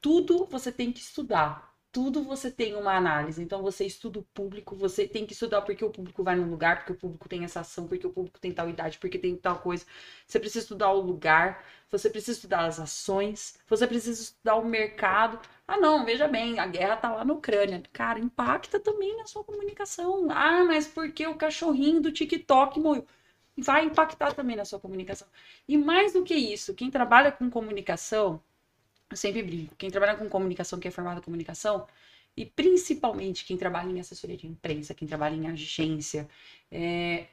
tudo 0.00 0.46
você 0.46 0.72
tem 0.72 0.92
que 0.92 1.00
estudar 1.00 1.73
tudo 1.94 2.24
você 2.24 2.50
tem 2.50 2.74
uma 2.74 2.96
análise. 2.96 3.40
Então 3.40 3.62
você 3.62 3.86
estuda 3.86 4.18
o 4.18 4.22
público, 4.24 4.74
você 4.74 5.06
tem 5.06 5.24
que 5.24 5.32
estudar 5.32 5.62
porque 5.62 5.84
o 5.84 5.90
público 5.90 6.24
vai 6.24 6.34
no 6.34 6.50
lugar, 6.50 6.78
porque 6.78 6.92
o 6.92 6.96
público 6.96 7.28
tem 7.28 7.44
essa 7.44 7.60
ação, 7.60 7.86
porque 7.86 8.06
o 8.06 8.10
público 8.10 8.40
tem 8.40 8.52
tal 8.52 8.68
idade, 8.68 8.98
porque 8.98 9.16
tem 9.18 9.36
tal 9.36 9.60
coisa. 9.60 9.86
Você 10.26 10.40
precisa 10.40 10.64
estudar 10.64 10.90
o 10.90 11.00
lugar, 11.00 11.64
você 11.88 12.10
precisa 12.10 12.32
estudar 12.32 12.66
as 12.66 12.80
ações, 12.80 13.58
você 13.68 13.86
precisa 13.86 14.20
estudar 14.22 14.56
o 14.56 14.64
mercado. 14.64 15.40
Ah, 15.68 15.78
não, 15.78 16.04
veja 16.04 16.26
bem, 16.28 16.58
a 16.58 16.66
guerra 16.66 16.96
tá 16.96 17.12
lá 17.14 17.24
na 17.24 17.32
Ucrânia. 17.34 17.80
Cara, 17.92 18.18
impacta 18.18 18.80
também 18.80 19.16
na 19.16 19.26
sua 19.26 19.44
comunicação. 19.44 20.26
Ah, 20.30 20.64
mas 20.64 20.88
porque 20.88 21.24
o 21.26 21.36
cachorrinho 21.36 22.00
do 22.02 22.10
TikTok 22.12 22.80
morreu? 22.80 23.06
Vai 23.56 23.84
impactar 23.84 24.34
também 24.34 24.56
na 24.56 24.64
sua 24.64 24.80
comunicação. 24.80 25.28
E 25.68 25.78
mais 25.78 26.12
do 26.12 26.24
que 26.24 26.34
isso, 26.34 26.74
quem 26.74 26.90
trabalha 26.90 27.30
com 27.32 27.48
comunicação, 27.50 28.42
eu 29.14 29.16
sempre 29.16 29.42
brinco. 29.42 29.74
Quem 29.76 29.90
trabalha 29.90 30.16
com 30.16 30.28
comunicação, 30.28 30.78
quem 30.78 30.88
é 30.88 30.92
formado 30.92 31.18
em 31.18 31.22
comunicação, 31.22 31.86
e 32.36 32.44
principalmente 32.44 33.44
quem 33.44 33.56
trabalha 33.56 33.88
em 33.90 34.00
assessoria 34.00 34.36
de 34.36 34.46
imprensa, 34.46 34.92
quem 34.92 35.06
trabalha 35.06 35.36
em 35.36 35.46
agência, 35.46 36.28
é, 36.70 37.26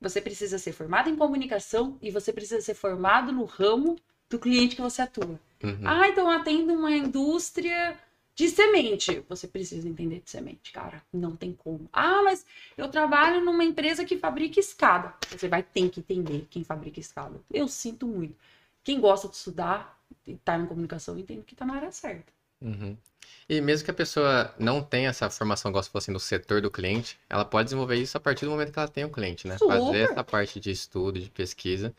você 0.00 0.20
precisa 0.20 0.58
ser 0.58 0.72
formado 0.72 1.10
em 1.10 1.16
comunicação 1.16 1.98
e 2.00 2.10
você 2.10 2.32
precisa 2.32 2.62
ser 2.62 2.74
formado 2.74 3.32
no 3.32 3.44
ramo 3.44 3.96
do 4.30 4.38
cliente 4.38 4.74
que 4.74 4.82
você 4.82 5.02
atua. 5.02 5.38
Uhum. 5.62 5.82
Ah, 5.84 6.08
então 6.08 6.30
atendo 6.30 6.72
uma 6.72 6.90
indústria 6.90 7.98
de 8.34 8.48
semente. 8.48 9.22
Você 9.28 9.46
precisa 9.46 9.86
entender 9.86 10.22
de 10.24 10.30
semente, 10.30 10.72
cara. 10.72 11.02
Não 11.12 11.36
tem 11.36 11.52
como. 11.52 11.86
Ah, 11.92 12.22
mas 12.22 12.46
eu 12.78 12.88
trabalho 12.88 13.44
numa 13.44 13.62
empresa 13.62 14.06
que 14.06 14.16
fabrica 14.16 14.58
escada. 14.58 15.12
Você 15.30 15.48
vai 15.48 15.62
ter 15.62 15.90
que 15.90 16.00
entender 16.00 16.46
quem 16.48 16.64
fabrica 16.64 16.98
escada. 16.98 17.38
Eu 17.52 17.68
sinto 17.68 18.06
muito. 18.06 18.34
Quem 18.82 18.98
gosta 18.98 19.28
de 19.28 19.36
estudar, 19.36 19.99
tá 20.44 20.56
em 20.58 20.66
comunicação 20.66 21.18
entende 21.18 21.42
que 21.42 21.54
tá 21.54 21.64
na 21.64 21.74
área 21.74 21.92
certa. 21.92 22.32
Uhum. 22.60 22.96
E 23.48 23.60
mesmo 23.60 23.84
que 23.84 23.90
a 23.90 23.94
pessoa 23.94 24.54
não 24.58 24.82
tenha 24.82 25.08
essa 25.08 25.28
formação, 25.28 25.72
se 25.82 25.90
fosse 25.90 26.10
no 26.10 26.20
setor 26.20 26.60
do 26.60 26.70
cliente, 26.70 27.18
ela 27.28 27.44
pode 27.44 27.64
desenvolver 27.64 27.96
isso 27.96 28.16
a 28.16 28.20
partir 28.20 28.44
do 28.44 28.50
momento 28.50 28.72
que 28.72 28.78
ela 28.78 28.88
tem 28.88 29.04
o 29.04 29.10
cliente, 29.10 29.48
né? 29.48 29.58
Super. 29.58 29.78
Fazer 29.78 30.10
essa 30.10 30.22
parte 30.22 30.60
de 30.60 30.70
estudo, 30.70 31.18
de 31.18 31.30
pesquisa, 31.30 31.92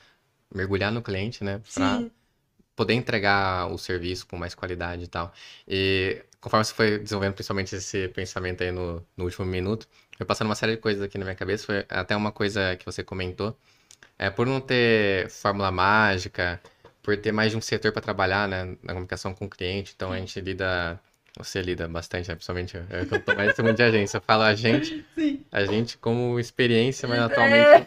mergulhar 0.53 0.91
no 0.91 1.01
cliente, 1.01 1.43
né? 1.43 1.61
Pra 1.73 2.03
poder 2.75 2.93
entregar 2.93 3.71
o 3.71 3.77
serviço 3.77 4.25
com 4.27 4.37
mais 4.37 4.55
qualidade 4.55 5.03
e 5.03 5.07
tal. 5.07 5.33
E 5.67 6.23
conforme 6.39 6.63
você 6.63 6.73
foi 6.73 6.99
desenvolvendo 6.99 7.33
principalmente 7.33 7.75
esse 7.75 8.07
pensamento 8.09 8.63
aí 8.63 8.71
no, 8.71 9.05
no 9.15 9.25
último 9.25 9.45
minuto, 9.45 9.87
foi 10.17 10.25
passando 10.25 10.47
uma 10.47 10.55
série 10.55 10.75
de 10.75 10.81
coisas 10.81 11.03
aqui 11.03 11.17
na 11.17 11.25
minha 11.25 11.35
cabeça. 11.35 11.65
Foi 11.65 11.85
até 11.89 12.15
uma 12.15 12.31
coisa 12.31 12.75
que 12.77 12.85
você 12.85 13.03
comentou. 13.03 13.57
É, 14.17 14.29
por 14.29 14.47
não 14.47 14.61
ter 14.61 15.29
fórmula 15.29 15.71
mágica, 15.71 16.61
por 17.01 17.17
ter 17.17 17.31
mais 17.31 17.51
de 17.51 17.57
um 17.57 17.61
setor 17.61 17.91
para 17.91 18.01
trabalhar, 18.01 18.47
né, 18.47 18.77
na 18.83 18.93
comunicação 18.93 19.33
com 19.33 19.45
o 19.45 19.49
cliente, 19.49 19.93
então 19.95 20.11
a 20.11 20.17
gente 20.17 20.39
lida, 20.39 20.99
você 21.37 21.61
lida 21.61 21.87
bastante, 21.87 22.29
né, 22.29 22.35
principalmente 22.35 22.75
eu, 22.75 22.83
eu 22.89 23.21
tô 23.21 23.35
mais 23.35 23.55
de 23.55 23.83
agência, 23.83 24.17
eu 24.17 24.21
falo 24.21 24.43
a 24.43 24.53
gente, 24.53 25.05
Sim. 25.15 25.43
a 25.51 25.65
gente 25.65 25.97
como 25.97 26.39
experiência, 26.39 27.07
mas 27.07 27.19
atualmente 27.19 27.85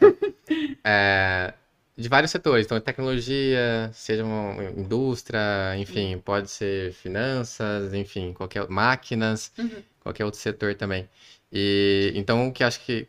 é. 0.53 0.77
é, 0.85 1.55
de 1.97 2.09
vários 2.09 2.33
setores, 2.33 2.67
então 2.67 2.81
tecnologia, 2.81 3.91
seja 3.93 4.25
uma 4.25 4.65
indústria, 4.65 5.77
enfim, 5.77 6.19
pode 6.19 6.51
ser 6.51 6.93
finanças, 6.93 7.95
enfim, 7.95 8.33
qualquer 8.33 8.69
máquinas, 8.69 9.53
uhum. 9.57 9.83
qualquer 10.01 10.25
outro 10.25 10.41
setor 10.41 10.75
também. 10.75 11.09
E 11.53 12.11
então 12.17 12.49
o 12.49 12.53
que 12.53 12.65
acho 12.65 12.81
que 12.81 13.07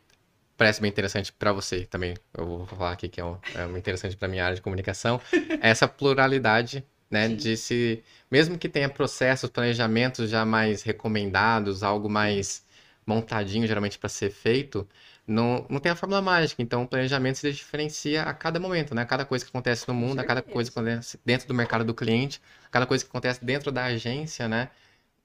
parece 0.58 0.82
bem 0.82 0.90
interessante 0.90 1.32
para 1.34 1.52
você 1.52 1.86
também, 1.86 2.16
eu 2.38 2.46
vou 2.46 2.66
falar 2.68 2.92
aqui 2.92 3.08
que 3.10 3.20
é, 3.20 3.26
um, 3.26 3.38
é 3.56 3.78
interessante 3.78 4.16
para 4.16 4.28
minha 4.28 4.44
área 4.44 4.56
de 4.56 4.62
comunicação, 4.62 5.20
essa 5.62 5.88
pluralidade, 5.88 6.84
né, 7.10 7.30
Sim. 7.30 7.36
de 7.36 7.58
se, 7.58 8.04
mesmo 8.32 8.58
que 8.58 8.70
tenha 8.70 8.90
processos, 8.90 9.50
planejamentos 9.50 10.30
já 10.30 10.46
mais 10.46 10.82
recomendados, 10.84 11.84
algo 11.84 12.10
mais 12.10 12.66
montadinho 13.06 13.68
geralmente 13.68 14.00
para 14.00 14.10
ser 14.10 14.32
feito, 14.32 14.88
não, 15.28 15.66
não 15.70 15.80
tem 15.80 15.92
a 15.92 15.96
fórmula 15.96 16.22
mágica, 16.22 16.62
então 16.62 16.84
o 16.84 16.88
planejamento 16.88 17.38
se 17.38 17.52
diferencia 17.52 18.24
a 18.24 18.34
cada 18.34 18.60
momento, 18.60 18.94
né? 18.94 19.02
A 19.02 19.06
cada 19.06 19.26
coisa 19.26 19.44
que 19.44 19.50
acontece 19.50 19.88
no 19.88 19.94
mundo, 19.94 20.20
a 20.20 20.24
cada 20.24 20.42
coisa 20.42 20.72
que 20.72 20.78
acontece 20.78 21.20
dentro 21.26 21.48
do 21.48 21.54
mercado 21.54 21.84
do 21.84 21.94
cliente, 21.94 22.40
a 22.66 22.70
cada 22.70 22.86
coisa 22.86 23.04
que 23.04 23.10
acontece 23.10 23.44
dentro 23.44 23.72
da 23.72 23.86
agência, 23.86 24.48
né? 24.48 24.70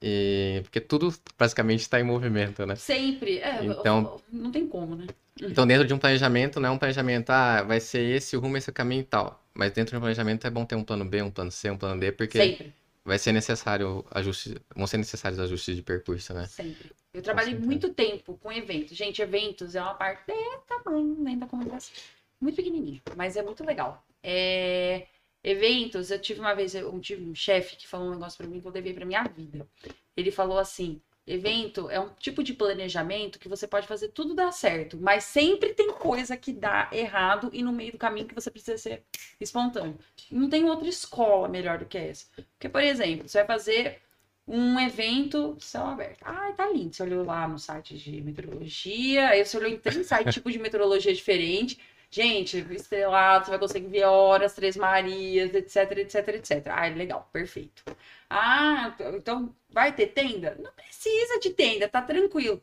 E, 0.01 0.61
porque 0.63 0.81
tudo 0.81 1.13
basicamente 1.37 1.81
está 1.81 1.99
em 1.99 2.03
movimento, 2.03 2.65
né? 2.65 2.75
Sempre. 2.75 3.37
É, 3.37 3.63
então, 3.63 4.19
não 4.31 4.51
tem 4.51 4.67
como, 4.67 4.95
né? 4.95 5.05
Então, 5.41 5.65
dentro 5.65 5.87
de 5.87 5.93
um 5.93 5.97
planejamento, 5.97 6.59
não 6.59 6.69
é 6.69 6.71
um 6.71 6.77
planejamento, 6.77 7.29
ah, 7.31 7.63
vai 7.63 7.79
ser 7.79 8.01
esse 8.01 8.37
o 8.37 8.39
rumo, 8.39 8.57
esse 8.57 8.69
o 8.69 8.73
caminho 8.73 9.01
e 9.01 9.05
tal. 9.05 9.43
Mas 9.53 9.71
dentro 9.71 9.91
de 9.91 9.97
um 9.97 9.99
planejamento 9.99 10.45
é 10.45 10.49
bom 10.49 10.65
ter 10.65 10.75
um 10.75 10.83
plano 10.83 11.03
B, 11.03 11.21
um 11.21 11.31
plano 11.31 11.51
C, 11.51 11.69
um 11.69 11.77
plano 11.77 11.99
D, 11.99 12.11
porque 12.11 12.37
Sempre. 12.37 12.73
vai 13.03 13.17
ser 13.17 13.31
necessário 13.31 14.05
ajuste, 14.11 14.57
vão 14.75 14.87
ser 14.87 14.97
necessários 14.97 15.39
ajustes 15.39 15.75
de 15.75 15.81
percurso, 15.81 16.33
né? 16.33 16.47
Sempre. 16.47 16.91
Eu 17.13 17.21
trabalhei 17.21 17.55
muito 17.55 17.93
tempo 17.93 18.37
com 18.41 18.51
eventos. 18.51 18.95
Gente, 18.95 19.21
eventos 19.21 19.75
é 19.75 19.81
uma 19.81 19.93
parte 19.93 20.25
desse 20.25 20.65
tamanho, 20.67 21.17
nem 21.19 21.37
da 21.37 21.45
comunicação. 21.45 21.93
Muito 22.39 22.55
pequenininho, 22.55 23.01
mas 23.15 23.35
é 23.35 23.41
muito 23.43 23.63
legal. 23.65 24.03
É 24.23 25.07
eventos, 25.43 26.11
eu 26.11 26.19
tive 26.19 26.39
uma 26.39 26.53
vez, 26.53 26.75
eu 26.75 26.99
tive 26.99 27.23
um 27.23 27.33
chefe 27.33 27.75
que 27.75 27.87
falou 27.87 28.07
um 28.07 28.11
negócio 28.11 28.37
para 28.37 28.47
mim 28.47 28.61
que 28.61 28.67
eu 28.67 28.71
devia 28.71 28.93
para 28.93 29.05
minha 29.05 29.23
vida. 29.23 29.67
Ele 30.15 30.31
falou 30.31 30.57
assim: 30.57 31.01
evento 31.25 31.89
é 31.89 31.99
um 31.99 32.09
tipo 32.19 32.43
de 32.43 32.53
planejamento 32.53 33.39
que 33.39 33.47
você 33.47 33.67
pode 33.67 33.87
fazer 33.87 34.09
tudo 34.09 34.33
dar 34.33 34.51
certo, 34.51 34.97
mas 34.99 35.23
sempre 35.23 35.73
tem 35.73 35.91
coisa 35.91 36.35
que 36.35 36.51
dá 36.51 36.89
errado 36.91 37.49
e 37.53 37.61
no 37.63 37.71
meio 37.71 37.91
do 37.91 37.97
caminho 37.97 38.27
que 38.27 38.35
você 38.35 38.49
precisa 38.49 38.77
ser 38.77 39.03
espontâneo. 39.39 39.97
Não 40.31 40.49
tem 40.49 40.65
outra 40.65 40.87
escola 40.87 41.47
melhor 41.47 41.79
do 41.79 41.85
que 41.85 41.97
essa. 41.97 42.25
Porque, 42.53 42.69
por 42.69 42.81
exemplo, 42.81 43.27
você 43.27 43.39
vai 43.39 43.47
fazer 43.47 44.01
um 44.47 44.79
evento 44.79 45.55
céu 45.59 45.85
aberto. 45.85 46.23
Ah, 46.23 46.51
tá 46.55 46.69
lindo. 46.69 46.93
Você 46.93 47.03
olhou 47.03 47.23
lá 47.23 47.47
no 47.47 47.59
site 47.59 47.97
de 47.97 48.21
meteorologia, 48.21 49.29
aí 49.29 49.45
você 49.45 49.57
olhou 49.57 49.69
em 49.69 49.77
três 49.77 50.05
sites 50.07 50.33
tipo 50.33 50.51
de 50.51 50.59
meteorologia 50.59 51.13
diferente. 51.13 51.79
Gente, 52.13 52.57
estrelado, 52.73 53.45
você 53.45 53.51
vai 53.51 53.59
conseguir 53.59 53.87
ver 53.87 54.03
horas, 54.03 54.53
Três 54.53 54.75
Marias, 54.75 55.53
etc, 55.53 55.91
etc, 55.99 56.27
etc. 56.35 56.67
Ah, 56.67 56.87
legal, 56.87 57.29
perfeito. 57.31 57.83
Ah, 58.29 58.93
então 59.15 59.55
vai 59.69 59.93
ter 59.95 60.07
tenda? 60.07 60.55
Não 60.59 60.71
precisa 60.73 61.39
de 61.39 61.51
tenda, 61.51 61.87
tá 61.87 62.01
tranquilo. 62.01 62.61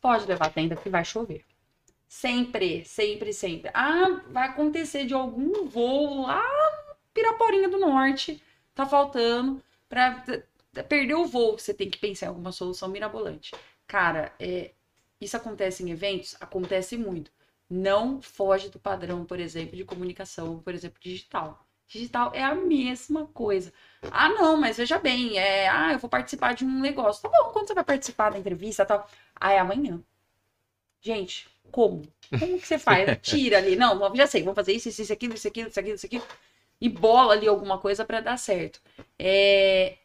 Pode 0.00 0.26
levar 0.26 0.52
tenda 0.52 0.76
que 0.76 0.88
vai 0.88 1.04
chover. 1.04 1.44
Sempre, 2.08 2.84
sempre, 2.84 3.32
sempre. 3.32 3.70
Ah, 3.74 4.22
vai 4.30 4.48
acontecer 4.48 5.04
de 5.06 5.14
algum 5.14 5.66
voo 5.66 6.22
lá 6.22 6.42
Piraporinha 7.12 7.68
do 7.68 7.78
Norte, 7.78 8.42
tá 8.74 8.86
faltando 8.86 9.62
para 9.88 10.22
perder 10.88 11.14
o 11.14 11.26
voo, 11.26 11.58
você 11.58 11.74
tem 11.74 11.90
que 11.90 11.98
pensar 11.98 12.26
em 12.26 12.28
alguma 12.28 12.52
solução 12.52 12.88
mirabolante. 12.88 13.52
Cara, 13.86 14.32
é, 14.38 14.72
isso 15.20 15.36
acontece 15.36 15.82
em 15.82 15.90
eventos? 15.90 16.36
Acontece 16.40 16.96
muito 16.96 17.32
não 17.68 18.20
foge 18.22 18.68
do 18.68 18.78
padrão, 18.78 19.24
por 19.24 19.40
exemplo, 19.40 19.76
de 19.76 19.84
comunicação, 19.84 20.60
por 20.60 20.74
exemplo, 20.74 21.00
digital. 21.00 21.66
Digital 21.88 22.32
é 22.34 22.42
a 22.42 22.54
mesma 22.54 23.26
coisa. 23.28 23.72
Ah, 24.10 24.28
não, 24.28 24.56
mas 24.56 24.76
veja 24.76 24.98
bem, 24.98 25.38
é, 25.38 25.68
ah, 25.68 25.92
eu 25.92 25.98
vou 25.98 26.10
participar 26.10 26.54
de 26.54 26.64
um 26.64 26.80
negócio. 26.80 27.22
Tá 27.22 27.28
bom, 27.28 27.50
quando 27.52 27.68
você 27.68 27.74
vai 27.74 27.84
participar 27.84 28.30
da 28.30 28.38
entrevista 28.38 28.84
tal? 28.84 29.08
Ah, 29.40 29.52
é 29.52 29.58
amanhã. 29.58 30.02
Gente, 31.00 31.48
como? 31.70 32.02
Como 32.38 32.58
que 32.58 32.66
você 32.66 32.78
faz? 32.78 33.18
Tira 33.22 33.58
ali, 33.58 33.76
não, 33.76 34.14
já 34.14 34.26
sei, 34.26 34.42
vamos 34.42 34.56
fazer 34.56 34.72
isso, 34.72 34.88
isso, 34.88 35.02
isso, 35.02 35.12
aquilo, 35.12 35.34
isso, 35.34 35.48
aquilo, 35.48 35.68
isso, 35.68 35.78
aquilo, 35.80 35.94
isso, 35.96 36.06
aquilo. 36.06 36.24
E 36.80 36.88
bola 36.88 37.32
ali 37.34 37.46
alguma 37.48 37.78
coisa 37.78 38.04
para 38.04 38.20
dar 38.20 38.36
certo. 38.36 38.80
É, 39.18 39.96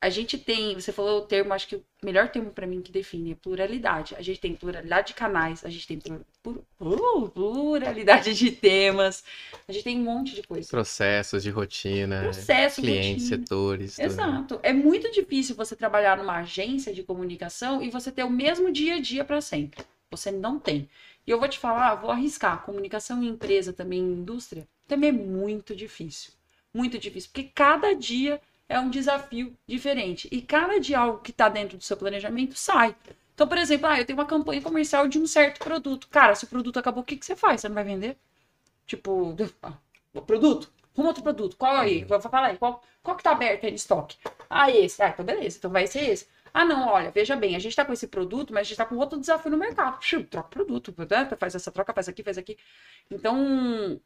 a 0.00 0.10
gente 0.10 0.36
tem, 0.36 0.74
você 0.74 0.92
falou 0.92 1.20
o 1.20 1.26
termo, 1.26 1.54
acho 1.54 1.66
que 1.66 1.76
o 1.76 1.84
melhor 2.02 2.28
termo 2.28 2.50
para 2.50 2.66
mim 2.66 2.82
que 2.82 2.92
define 2.92 3.32
é 3.32 3.34
pluralidade. 3.34 4.14
A 4.14 4.20
gente 4.20 4.38
tem 4.38 4.54
pluralidade 4.54 5.08
de 5.08 5.14
canais, 5.14 5.64
a 5.64 5.70
gente 5.70 5.86
tem 5.86 5.98
uh, 6.46 7.28
pluralidade 7.30 8.34
de 8.34 8.50
temas, 8.50 9.24
a 9.66 9.72
gente 9.72 9.84
tem 9.84 9.98
um 9.98 10.04
monte 10.04 10.34
de 10.34 10.42
coisa. 10.42 10.68
Processos 10.68 11.42
de 11.42 11.48
rotina, 11.48 12.20
Processos, 12.22 12.84
clientes, 12.84 13.24
rotina. 13.24 13.42
setores. 13.42 13.98
Exato. 13.98 14.60
É 14.62 14.74
muito 14.74 15.10
difícil 15.10 15.56
você 15.56 15.74
trabalhar 15.74 16.18
numa 16.18 16.40
agência 16.40 16.92
de 16.92 17.02
comunicação 17.02 17.82
e 17.82 17.88
você 17.88 18.12
ter 18.12 18.24
o 18.24 18.30
mesmo 18.30 18.70
dia 18.70 18.96
a 18.96 19.00
dia 19.00 19.24
para 19.24 19.40
sempre. 19.40 19.82
Você 20.10 20.30
não 20.30 20.58
tem. 20.58 20.86
E 21.26 21.30
eu 21.30 21.38
vou 21.38 21.48
te 21.48 21.58
falar, 21.58 21.94
vou 21.94 22.10
arriscar. 22.10 22.62
Comunicação 22.62 23.22
em 23.22 23.28
empresa, 23.28 23.72
também 23.72 24.00
em 24.00 24.12
indústria, 24.12 24.68
também 24.86 25.08
é 25.08 25.12
muito 25.12 25.74
difícil. 25.74 26.32
Muito 26.74 26.98
difícil. 26.98 27.30
Porque 27.32 27.50
cada 27.54 27.94
dia 27.94 28.38
é 28.74 28.80
um 28.80 28.90
desafio 28.90 29.56
diferente. 29.68 30.28
E 30.32 30.42
cada 30.42 30.80
dia 30.80 30.98
algo 30.98 31.20
que 31.20 31.30
está 31.30 31.48
dentro 31.48 31.78
do 31.78 31.84
seu 31.84 31.96
planejamento 31.96 32.56
sai. 32.58 32.96
Então, 33.32 33.46
por 33.46 33.56
exemplo, 33.56 33.86
ah, 33.86 34.00
eu 34.00 34.04
tenho 34.04 34.18
uma 34.18 34.26
campanha 34.26 34.60
comercial 34.60 35.06
de 35.06 35.16
um 35.16 35.26
certo 35.28 35.60
produto. 35.60 36.08
Cara, 36.08 36.34
se 36.34 36.44
o 36.44 36.48
produto 36.48 36.78
acabou, 36.78 37.02
o 37.02 37.06
que, 37.06 37.16
que 37.16 37.24
você 37.24 37.36
faz? 37.36 37.60
Você 37.60 37.68
não 37.68 37.74
vai 37.76 37.84
vender? 37.84 38.18
Tipo, 38.84 39.36
o 40.12 40.22
produto? 40.22 40.72
Arruma 40.92 41.10
outro 41.10 41.22
produto. 41.22 41.56
Qual 41.56 41.76
aí? 41.76 42.04
Vou 42.04 42.20
falar 42.20 42.48
aí. 42.48 42.58
Qual, 42.58 42.82
qual 43.00 43.16
que 43.16 43.22
tá 43.22 43.30
aberto 43.30 43.64
aí 43.64 43.70
de 43.70 43.78
estoque? 43.78 44.16
Ah, 44.50 44.68
esse. 44.70 45.00
Ah, 45.02 45.08
então 45.08 45.24
beleza. 45.24 45.58
Então 45.58 45.70
vai 45.70 45.86
ser 45.86 46.10
esse. 46.10 46.26
Ah, 46.52 46.64
não, 46.64 46.88
olha, 46.88 47.10
veja 47.12 47.36
bem, 47.36 47.56
a 47.56 47.58
gente 47.60 47.74
tá 47.76 47.84
com 47.84 47.92
esse 47.92 48.06
produto, 48.08 48.52
mas 48.52 48.62
a 48.62 48.68
gente 48.68 48.76
tá 48.76 48.84
com 48.86 48.96
outro 48.96 49.18
desafio 49.18 49.50
no 49.50 49.56
mercado. 49.56 49.98
Puxa, 49.98 50.22
troca 50.24 50.48
produto, 50.48 50.94
né? 50.98 51.28
faz 51.36 51.54
essa 51.54 51.70
troca, 51.70 51.92
faz 51.92 52.08
aqui, 52.08 52.22
faz 52.22 52.38
aqui. 52.38 52.56
Então, 53.10 54.00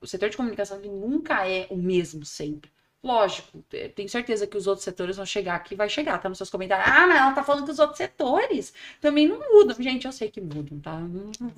o 0.00 0.06
setor 0.06 0.30
de 0.30 0.36
comunicação 0.36 0.78
nunca 0.80 1.46
é 1.48 1.66
o 1.70 1.76
mesmo 1.76 2.24
sempre. 2.24 2.70
Lógico, 3.04 3.62
tenho 3.94 4.08
certeza 4.08 4.46
que 4.46 4.56
os 4.56 4.66
outros 4.66 4.82
setores 4.82 5.16
vão 5.16 5.26
chegar 5.26 5.56
aqui, 5.56 5.74
vai 5.74 5.90
chegar, 5.90 6.18
tá 6.18 6.26
nos 6.26 6.38
seus 6.38 6.48
comentários. 6.48 6.88
Ah, 6.88 7.06
mas 7.06 7.18
ela 7.18 7.32
tá 7.34 7.44
falando 7.44 7.66
que 7.66 7.70
os 7.70 7.78
outros 7.78 7.98
setores 7.98 8.72
também 8.98 9.28
não 9.28 9.38
mudam. 9.38 9.76
Gente, 9.78 10.06
eu 10.06 10.12
sei 10.12 10.30
que 10.30 10.40
mudam, 10.40 10.80
tá? 10.80 10.98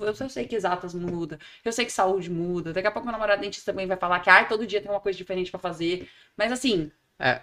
Eu 0.01 0.29
sei 0.29 0.49
que 0.49 0.57
exatas 0.57 0.93
muda, 0.93 1.39
eu 1.65 1.71
sei 1.73 1.85
que 1.85 1.93
saúde 1.93 2.29
muda. 2.29 2.73
Daqui 2.73 2.89
a 2.89 2.91
pouco 2.91 3.07
meu 3.07 3.13
namorado 3.13 3.43
dentista 3.43 3.71
também 3.71 3.87
vai 3.87 3.97
falar 3.97 4.19
que 4.19 4.29
ah, 4.29 4.45
todo 4.45 4.67
dia 4.67 4.83
tem 4.83 4.91
uma 4.91 4.99
coisa 5.01 5.17
diferente 5.17 5.49
para 5.53 5.61
fazer. 5.61 6.09
Mas 6.37 6.51
assim, 6.51 6.91
é. 7.19 7.41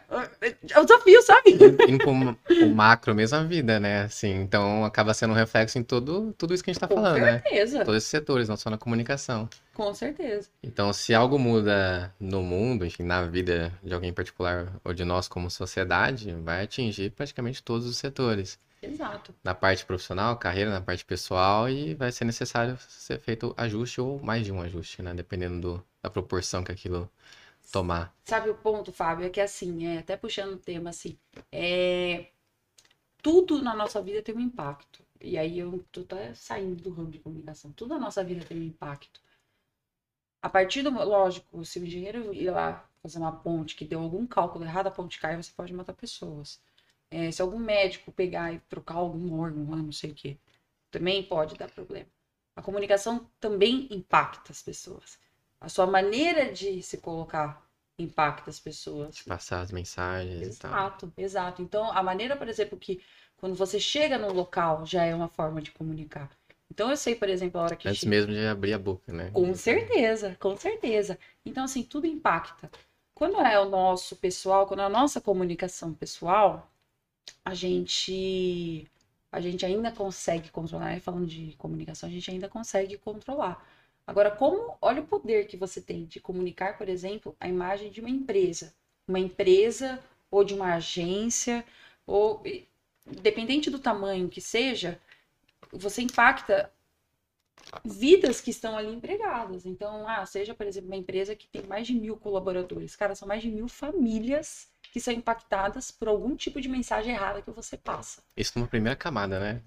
É 0.69 0.79
o 0.79 0.83
desafio, 0.83 1.21
sabe? 1.23 1.51
Indo 1.87 1.97
pro, 1.99 2.69
macro 2.69 3.15
mesmo 3.15 3.37
a 3.37 3.43
vida, 3.43 3.79
né? 3.79 4.03
Assim, 4.03 4.31
então 4.41 4.85
acaba 4.85 5.13
sendo 5.13 5.31
um 5.31 5.35
reflexo 5.35 5.79
em 5.79 5.83
todo, 5.83 6.33
tudo 6.37 6.53
isso 6.53 6.63
que 6.63 6.69
a 6.69 6.73
gente 6.73 6.79
tá 6.79 6.87
falando, 6.87 7.19
né? 7.19 7.39
Com 7.39 7.49
certeza. 7.49 7.79
Todos 7.79 7.97
esses 7.97 8.09
setores, 8.09 8.47
não 8.47 8.55
só 8.55 8.69
na 8.69 8.77
comunicação. 8.77 9.49
Com 9.73 9.93
certeza. 9.93 10.49
Então, 10.61 10.93
se 10.93 11.13
algo 11.13 11.39
muda 11.39 12.13
no 12.19 12.43
mundo, 12.43 12.85
enfim, 12.85 13.03
na 13.03 13.23
vida 13.23 13.73
de 13.83 13.93
alguém 13.93 14.11
em 14.11 14.13
particular 14.13 14.71
ou 14.83 14.93
de 14.93 15.03
nós 15.03 15.27
como 15.27 15.49
sociedade, 15.49 16.31
vai 16.43 16.63
atingir 16.63 17.09
praticamente 17.09 17.63
todos 17.63 17.87
os 17.87 17.97
setores. 17.97 18.59
Exato. 18.79 19.33
Na 19.43 19.55
parte 19.55 19.85
profissional, 19.85 20.35
carreira, 20.37 20.69
na 20.69 20.81
parte 20.81 21.05
pessoal, 21.05 21.69
e 21.69 21.95
vai 21.95 22.11
ser 22.11 22.25
necessário 22.25 22.77
ser 22.87 23.17
feito 23.19 23.53
ajuste 23.57 24.01
ou 24.01 24.21
mais 24.21 24.45
de 24.45 24.51
um 24.51 24.61
ajuste, 24.61 25.01
né? 25.01 25.13
Dependendo 25.13 25.59
do, 25.59 25.83
da 26.03 26.09
proporção 26.09 26.63
que 26.63 26.71
aquilo 26.71 27.09
tomar. 27.73 28.15
Sabe 28.23 28.51
o 28.51 28.55
ponto, 28.55 28.93
Fábio? 28.93 29.25
É 29.25 29.29
que 29.31 29.41
assim, 29.41 29.87
é, 29.87 29.97
até 29.97 30.15
puxando 30.15 30.53
o 30.53 30.59
tema 30.59 30.91
assim, 30.91 31.17
é, 31.51 32.27
tudo 33.21 33.61
na 33.63 33.73
nossa 33.73 33.99
vida 33.99 34.21
tem 34.21 34.35
um 34.35 34.39
impacto. 34.39 35.03
E 35.19 35.37
aí 35.37 35.57
eu 35.57 35.83
tô 35.91 36.01
até 36.01 36.33
saindo 36.35 36.83
do 36.83 36.91
ramo 36.91 37.09
de 37.09 37.19
comunicação. 37.19 37.71
Tudo 37.71 37.95
na 37.95 37.99
nossa 37.99 38.23
vida 38.23 38.45
tem 38.45 38.59
um 38.59 38.63
impacto. 38.63 39.19
A 40.41 40.49
partir 40.49 40.83
do. 40.83 40.91
Lógico, 40.91 41.65
se 41.65 41.79
o 41.79 41.85
engenheiro 41.85 42.33
ir 42.33 42.51
lá 42.51 42.87
fazer 43.01 43.17
uma 43.17 43.31
ponte 43.31 43.75
que 43.75 43.85
deu 43.85 44.01
algum 44.01 44.27
cálculo 44.27 44.65
errado, 44.65 44.87
a 44.87 44.91
ponte 44.91 45.19
cai, 45.19 45.35
você 45.35 45.51
pode 45.51 45.73
matar 45.73 45.93
pessoas. 45.93 46.61
É, 47.09 47.31
se 47.31 47.41
algum 47.41 47.57
médico 47.59 48.11
pegar 48.11 48.53
e 48.53 48.59
trocar 48.69 48.95
algum 48.95 49.39
órgão 49.39 49.63
não 49.63 49.91
sei 49.91 50.11
o 50.11 50.15
quê, 50.15 50.37
também 50.91 51.23
pode 51.23 51.55
dar 51.55 51.71
problema. 51.71 52.09
A 52.55 52.61
comunicação 52.61 53.29
também 53.39 53.87
impacta 53.91 54.51
as 54.51 54.61
pessoas. 54.61 55.17
A 55.63 55.69
sua 55.69 55.87
maneira 55.87 56.51
de 56.51 56.83
se 56.83 56.97
colocar 56.97 57.65
impacta 57.97 58.49
as 58.49 58.59
pessoas. 58.59 59.15
De 59.15 59.23
passar 59.23 59.61
as 59.61 59.71
mensagens 59.71 60.41
exato, 60.41 60.55
e 60.55 60.59
tal. 60.59 60.71
Exato, 60.71 61.13
exato. 61.17 61.61
Então, 61.61 61.89
a 61.89 62.03
maneira, 62.03 62.35
por 62.35 62.49
exemplo, 62.49 62.77
que 62.77 63.01
quando 63.37 63.55
você 63.55 63.79
chega 63.79 64.17
no 64.17 64.33
local 64.33 64.85
já 64.85 65.05
é 65.05 65.15
uma 65.15 65.29
forma 65.29 65.61
de 65.61 65.71
comunicar. 65.71 66.29
Então, 66.69 66.89
eu 66.89 66.97
sei, 66.97 67.15
por 67.15 67.29
exemplo, 67.29 67.61
a 67.61 67.63
hora 67.63 67.75
que. 67.77 67.87
Antes 67.87 68.01
chega... 68.01 68.09
mesmo 68.09 68.33
de 68.33 68.45
abrir 68.45 68.73
a 68.73 68.77
boca, 68.77 69.13
né? 69.13 69.31
Com 69.31 69.55
certeza, 69.55 70.35
com 70.37 70.57
certeza. 70.57 71.17
Então, 71.45 71.63
assim, 71.63 71.81
tudo 71.81 72.07
impacta. 72.07 72.69
Quando 73.13 73.39
é 73.39 73.57
o 73.57 73.69
nosso 73.69 74.17
pessoal, 74.17 74.67
quando 74.67 74.81
é 74.81 74.85
a 74.85 74.89
nossa 74.89 75.21
comunicação 75.21 75.93
pessoal, 75.93 76.69
a 77.45 77.53
gente. 77.53 78.85
A 79.31 79.39
gente 79.39 79.65
ainda 79.65 79.91
consegue 79.91 80.51
controlar, 80.51 80.99
falando 80.99 81.25
de 81.25 81.55
comunicação, 81.57 82.09
a 82.09 82.11
gente 82.11 82.29
ainda 82.29 82.49
consegue 82.49 82.97
controlar. 82.97 83.65
Agora, 84.05 84.31
como 84.31 84.77
olha 84.81 85.01
o 85.01 85.07
poder 85.07 85.47
que 85.47 85.55
você 85.55 85.81
tem 85.81 86.05
de 86.05 86.19
comunicar, 86.19 86.77
por 86.77 86.89
exemplo, 86.89 87.35
a 87.39 87.47
imagem 87.47 87.89
de 87.89 88.01
uma 88.01 88.09
empresa, 88.09 88.73
uma 89.07 89.19
empresa 89.19 89.99
ou 90.29 90.43
de 90.43 90.53
uma 90.53 90.75
agência, 90.75 91.63
ou 92.05 92.43
dependente 93.05 93.69
do 93.69 93.79
tamanho 93.79 94.29
que 94.29 94.41
seja, 94.41 94.99
você 95.71 96.01
impacta 96.01 96.71
vidas 97.83 98.41
que 98.41 98.51
estão 98.51 98.77
ali 98.77 98.93
empregadas. 98.93 99.65
Então, 99.65 100.07
ah, 100.07 100.25
seja, 100.25 100.53
por 100.53 100.65
exemplo, 100.65 100.89
uma 100.89 100.97
empresa 100.97 101.35
que 101.35 101.47
tem 101.47 101.63
mais 101.63 101.87
de 101.87 101.93
mil 101.93 102.17
colaboradores. 102.17 102.95
Cara, 102.95 103.15
são 103.15 103.27
mais 103.27 103.41
de 103.41 103.49
mil 103.49 103.67
famílias 103.67 104.67
que 104.91 104.99
são 104.99 105.13
impactadas 105.13 105.89
por 105.89 106.07
algum 106.07 106.35
tipo 106.35 106.61
de 106.61 106.69
mensagem 106.69 107.13
errada 107.13 107.41
que 107.41 107.49
você 107.49 107.75
passa. 107.75 108.21
Isso 108.37 108.53
numa 108.55 108.67
primeira 108.67 108.95
camada, 108.95 109.39
né? 109.39 109.61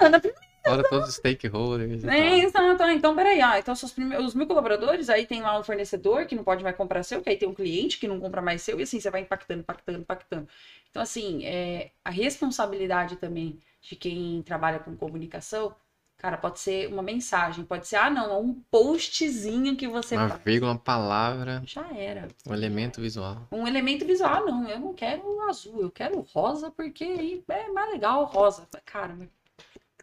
É, 0.00 0.08
na 0.08 0.20
primeira 0.20 0.45
Fora 0.66 0.88
todos 0.88 1.08
os 1.08 1.14
stakeholders. 1.16 2.04
É, 2.04 2.38
exato. 2.38 2.82
Então, 2.84 3.14
peraí. 3.14 3.40
Ah, 3.40 3.58
então, 3.58 3.74
os, 3.74 3.92
prime... 3.92 4.16
os 4.16 4.34
mil 4.34 4.46
colaboradores, 4.46 5.08
aí 5.08 5.26
tem 5.26 5.42
lá 5.42 5.58
um 5.58 5.64
fornecedor 5.64 6.26
que 6.26 6.34
não 6.34 6.44
pode 6.44 6.62
mais 6.62 6.76
comprar 6.76 7.02
seu, 7.02 7.22
que 7.22 7.30
aí 7.30 7.36
tem 7.36 7.48
um 7.48 7.54
cliente 7.54 7.98
que 7.98 8.08
não 8.08 8.20
compra 8.20 8.42
mais 8.42 8.62
seu, 8.62 8.78
e 8.78 8.82
assim, 8.82 9.00
você 9.00 9.10
vai 9.10 9.20
impactando, 9.20 9.60
impactando, 9.60 9.98
impactando. 9.98 10.48
Então, 10.90 11.02
assim, 11.02 11.44
é... 11.44 11.90
a 12.04 12.10
responsabilidade 12.10 13.16
também 13.16 13.58
de 13.80 13.94
quem 13.96 14.42
trabalha 14.42 14.78
com 14.80 14.96
comunicação, 14.96 15.74
cara, 16.16 16.36
pode 16.36 16.58
ser 16.58 16.88
uma 16.88 17.02
mensagem, 17.02 17.64
pode 17.64 17.86
ser, 17.86 17.96
ah, 17.96 18.10
não, 18.10 18.32
é 18.32 18.36
um 18.36 18.54
postzinho 18.70 19.76
que 19.76 19.86
você 19.86 20.16
Uma 20.16 20.28
vírgula, 20.38 20.72
uma 20.72 20.78
palavra. 20.78 21.62
Já 21.64 21.86
era. 21.94 22.26
Um 22.48 22.54
elemento 22.54 23.00
visual. 23.00 23.46
Um 23.52 23.66
elemento 23.66 24.04
visual, 24.04 24.34
ah, 24.34 24.40
não, 24.40 24.68
eu 24.68 24.80
não 24.80 24.94
quero 24.94 25.40
azul, 25.48 25.82
eu 25.82 25.90
quero 25.90 26.20
rosa, 26.32 26.70
porque 26.70 27.04
aí 27.04 27.44
é 27.48 27.68
mais 27.68 27.92
legal 27.92 28.24
rosa. 28.24 28.66
Cara, 28.84 29.16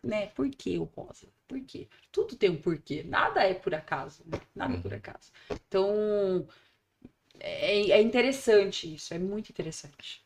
né? 0.03 0.27
Por 0.27 0.49
que 0.49 0.77
o 0.77 0.83
rosa? 0.83 1.27
Por 1.47 1.61
quê? 1.61 1.87
Tudo 2.11 2.35
tem 2.35 2.49
um 2.49 2.61
porquê. 2.61 3.03
Nada 3.03 3.43
é 3.43 3.53
por 3.53 3.73
acaso. 3.73 4.23
Né? 4.25 4.39
Nada 4.55 4.75
é 4.75 4.77
por 4.77 4.91
uhum. 4.91 4.97
acaso. 4.97 5.31
Então, 5.67 6.47
é, 7.39 7.91
é 7.91 8.01
interessante 8.01 8.93
isso. 8.93 9.13
É 9.13 9.19
muito 9.19 9.49
interessante. 9.49 10.23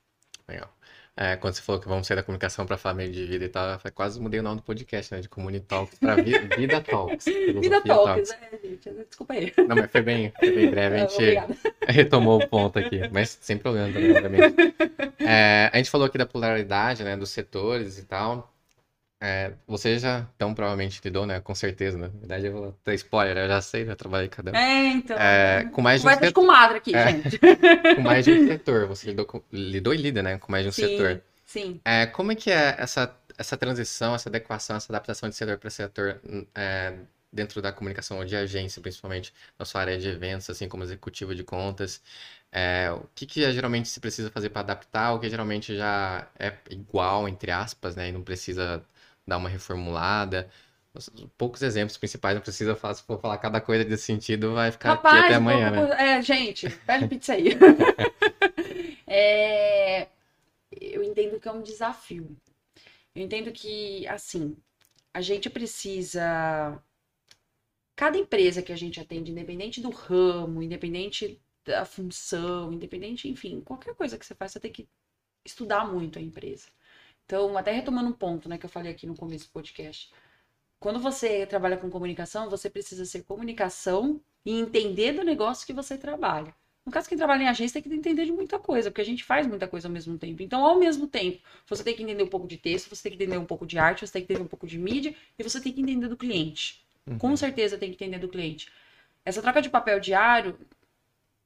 Legal. 0.47 0.73
É, 1.19 1.35
quando 1.35 1.55
você 1.55 1.63
falou 1.63 1.81
que 1.81 1.87
vamos 1.87 2.05
sair 2.05 2.15
da 2.15 2.21
comunicação 2.21 2.63
para 2.67 2.77
falar 2.77 2.93
meio 2.93 3.11
de 3.11 3.25
vida 3.25 3.43
e 3.43 3.49
tal, 3.49 3.67
eu 3.83 3.91
quase 3.91 4.21
mudei 4.21 4.39
o 4.39 4.43
nome 4.43 4.57
do 4.57 4.61
podcast, 4.61 5.11
né? 5.11 5.19
De 5.19 5.59
Talks 5.61 5.97
para 5.97 6.15
vi 6.17 6.37
Vida 6.55 6.79
Talks. 6.79 7.25
Vida 7.25 7.81
Talks, 7.81 8.29
é, 8.29 8.59
gente. 8.63 8.89
Desculpa 8.91 9.33
aí. 9.33 9.51
Não, 9.67 9.75
mas 9.75 9.89
foi 9.89 10.01
bem, 10.03 10.31
foi 10.39 10.51
bem 10.51 10.69
breve. 10.69 10.95
A 10.95 11.07
gente 11.07 11.23
retomou 11.89 12.39
o 12.39 12.47
ponto 12.47 12.77
aqui, 12.77 13.01
mas 13.11 13.35
sem 13.41 13.57
problema 13.57 13.91
também, 13.91 14.11
obviamente. 14.11 14.55
É, 15.29 15.69
a 15.73 15.77
gente 15.77 15.89
falou 15.89 16.07
aqui 16.07 16.17
da 16.17 16.25
pluralidade, 16.25 17.03
né? 17.03 17.17
Dos 17.17 17.31
setores 17.31 17.97
e 17.97 18.05
tal. 18.05 18.53
É, 19.19 19.53
você 19.65 19.97
já, 19.97 20.27
então, 20.36 20.53
provavelmente 20.53 21.01
lidou, 21.03 21.25
né? 21.25 21.39
Com 21.39 21.56
certeza, 21.56 21.97
né? 21.97 22.08
Na 22.13 22.19
verdade, 22.19 22.45
eu 22.45 22.53
vou 22.53 22.71
ter 22.84 22.93
spoiler, 22.95 23.36
eu 23.38 23.47
já 23.47 23.62
sei, 23.62 23.84
já 23.84 23.95
trabalhei 23.95 24.30
cada 24.30 24.56
É, 24.56 24.89
então. 24.89 25.17
É, 25.17 25.65
com 25.71 25.82
mais 25.82 26.01
de 26.01 26.08
um 26.08 26.12
setor. 26.12 26.34
com 26.34 26.45
madre 26.45 26.77
aqui, 26.77 26.95
é, 26.95 27.12
gente. 27.12 27.39
com 27.95 28.01
mais 28.01 28.23
de 28.23 28.32
um 28.32 28.47
setor. 28.47 28.88
Você 28.88 29.08
lidou, 29.08 29.25
com, 29.25 29.41
lidou 29.51 29.93
e 29.93 29.97
lida, 29.97 30.21
né? 30.21 30.38
Com 30.38 30.51
mais 30.51 30.63
de 30.63 30.69
um 30.69 30.71
sim, 30.71 30.84
setor. 30.84 31.21
Sim. 31.45 31.82
É, 31.84 32.06
como 32.06 32.32
é 32.32 32.36
que 32.36 32.51
é 32.51 32.75
essa, 32.77 33.15
essa 33.36 33.58
transição, 33.58 34.13
essa 34.13 34.30
adequação, 34.30 34.75
essa 34.75 34.91
adaptação 34.91 35.27
de 35.27 35.36
setor 35.36 35.58
para 35.58 35.69
setor 35.71 36.21
é, 36.53 36.93
dentro 37.34 37.60
da 37.60 37.71
comunicação 37.71 38.17
ou 38.19 38.25
de 38.25 38.36
agência, 38.36 38.80
principalmente 38.84 39.34
na 39.58 39.65
sua 39.65 39.82
área 39.82 39.97
de 39.97 40.08
eventos, 40.10 40.47
assim 40.47 40.69
como 40.69 40.84
executivo 40.84 41.34
de 41.34 41.43
contas? 41.43 42.03
É, 42.51 42.91
o 42.91 43.08
que, 43.15 43.25
que 43.25 43.51
geralmente 43.51 43.89
se 43.89 43.99
precisa 43.99 44.30
fazer 44.30 44.49
para 44.49 44.62
adaptar, 44.62 45.13
o 45.13 45.19
que 45.19 45.27
geralmente 45.27 45.75
já 45.75 46.27
é 46.38 46.53
igual, 46.69 47.27
entre 47.27 47.49
aspas, 47.49 47.95
né? 47.95 48.10
E 48.10 48.12
não 48.12 48.21
precisa 48.21 48.84
dar 49.27 49.37
uma 49.37 49.49
reformulada. 49.49 50.49
Poucos 51.37 51.61
exemplos 51.61 51.97
principais, 51.97 52.33
não 52.33 52.41
precisa 52.41 52.75
falar, 52.75 52.95
se 52.95 53.03
for 53.03 53.19
falar 53.19 53.37
cada 53.37 53.61
coisa 53.61 53.85
desse 53.85 54.03
sentido, 54.03 54.53
vai 54.53 54.71
ficar 54.71 54.95
Rapaz, 54.95 55.15
aqui 55.15 55.25
até 55.25 55.35
amanhã, 55.35 55.69
né? 55.69 56.17
É, 56.17 56.21
gente, 56.23 56.69
pede 56.87 57.07
pizza 57.07 57.33
aí. 57.33 57.49
é, 59.05 60.07
eu 60.71 61.03
entendo 61.03 61.39
que 61.39 61.47
é 61.47 61.51
um 61.51 61.61
desafio. 61.61 62.35
Eu 63.13 63.21
entendo 63.23 63.51
que, 63.51 64.07
assim, 64.07 64.57
a 65.13 65.21
gente 65.21 65.49
precisa. 65.49 66.81
Cada 67.95 68.17
empresa 68.17 68.61
que 68.61 68.71
a 68.71 68.75
gente 68.75 68.99
atende, 68.99 69.31
independente 69.31 69.81
do 69.81 69.89
ramo, 69.89 70.63
independente 70.63 71.39
da 71.65 71.85
função, 71.85 72.71
independente, 72.71 73.27
enfim, 73.27 73.61
qualquer 73.61 73.93
coisa 73.95 74.17
que 74.17 74.25
você 74.25 74.35
faz, 74.35 74.51
você 74.51 74.59
tem 74.59 74.71
que 74.71 74.87
estudar 75.45 75.85
muito 75.85 76.17
a 76.17 76.21
empresa. 76.21 76.67
Então, 77.27 77.57
até 77.57 77.73
retomando 77.73 78.09
um 78.09 78.13
ponto, 78.13 78.47
né, 78.47 78.57
que 78.57 78.65
eu 78.65 78.69
falei 78.69 78.89
aqui 78.89 79.05
no 79.05 79.15
começo 79.15 79.47
do 79.47 79.51
podcast. 79.51 80.09
Quando 80.79 80.97
você 80.97 81.45
trabalha 81.45 81.75
com 81.75 81.89
comunicação, 81.89 82.49
você 82.49 82.69
precisa 82.69 83.03
ser 83.03 83.23
comunicação 83.23 84.21
e 84.45 84.57
entender 84.57 85.11
do 85.11 85.25
negócio 85.25 85.67
que 85.67 85.73
você 85.73 85.97
trabalha. 85.97 86.55
No 86.85 86.91
caso, 86.91 87.09
quem 87.09 87.17
trabalha 87.17 87.43
em 87.43 87.49
agência 87.49 87.81
tem 87.81 87.91
que 87.91 87.97
entender 87.97 88.23
de 88.23 88.31
muita 88.31 88.57
coisa, 88.57 88.89
porque 88.89 89.01
a 89.01 89.05
gente 89.05 89.25
faz 89.25 89.45
muita 89.45 89.67
coisa 89.67 89.89
ao 89.89 89.91
mesmo 89.91 90.17
tempo. 90.17 90.41
Então, 90.41 90.63
ao 90.63 90.79
mesmo 90.79 91.05
tempo, 91.05 91.43
você 91.67 91.83
tem 91.83 91.93
que 91.93 92.01
entender 92.01 92.23
um 92.23 92.29
pouco 92.29 92.47
de 92.47 92.55
texto, 92.55 92.87
você 92.87 93.03
tem 93.03 93.11
que 93.11 93.21
entender 93.21 93.37
um 93.37 93.45
pouco 93.45 93.65
de 93.65 93.77
arte, 93.77 94.07
você 94.07 94.13
tem 94.13 94.21
que 94.21 94.31
entender 94.31 94.45
um 94.45 94.47
pouco 94.47 94.65
de 94.65 94.79
mídia 94.79 95.13
e 95.37 95.43
você 95.43 95.59
tem 95.59 95.73
que 95.73 95.81
entender 95.81 96.07
do 96.07 96.15
cliente. 96.15 96.81
Uhum. 97.05 97.17
Com 97.17 97.35
certeza 97.35 97.77
tem 97.77 97.89
que 97.89 97.95
entender 97.95 98.19
do 98.19 98.29
cliente. 98.29 98.71
Essa 99.25 99.41
troca 99.41 99.61
de 99.61 99.69
papel 99.69 99.99
diário, 99.99 100.57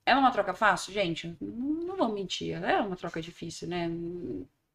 ela 0.06 0.20
é 0.20 0.22
uma 0.22 0.32
troca 0.32 0.54
fácil? 0.54 0.94
Gente, 0.94 1.36
não, 1.42 1.88
não 1.88 1.98
vou 1.98 2.10
mentir. 2.10 2.54
Ela 2.54 2.72
é 2.72 2.80
uma 2.80 2.96
troca 2.96 3.20
difícil, 3.20 3.68
né? 3.68 3.90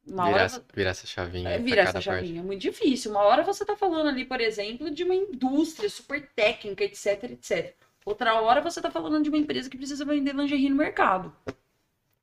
Uma 0.06 0.24
Virar, 0.26 0.34
hora 0.36 0.44
essa- 0.44 0.64
virar 0.74 0.90
essa 0.90 1.06
chavinha 1.06 1.50
é, 1.50 1.58
virar 1.58 1.82
essa 1.82 1.92
parte. 1.94 2.04
chavinha 2.04 2.40
é 2.40 2.44
muito 2.44 2.60
difícil. 2.62 3.10
Uma 3.10 3.22
hora 3.22 3.42
você 3.42 3.64
tá 3.64 3.76
falando 3.76 4.08
ali, 4.08 4.24
por 4.24 4.40
exemplo, 4.40 4.90
de 4.90 5.02
uma 5.04 5.14
indústria 5.14 5.88
super 5.90 6.28
técnica, 6.34 6.84
etc, 6.84 7.24
etc. 7.24 7.74
Outra 8.04 8.40
hora 8.40 8.60
você 8.60 8.80
tá 8.80 8.90
falando 8.90 9.22
de 9.22 9.28
uma 9.30 9.38
empresa 9.38 9.68
que 9.68 9.76
precisa 9.76 10.04
vender 10.04 10.34
lingerie 10.34 10.68
no 10.70 10.76
mercado. 10.76 11.34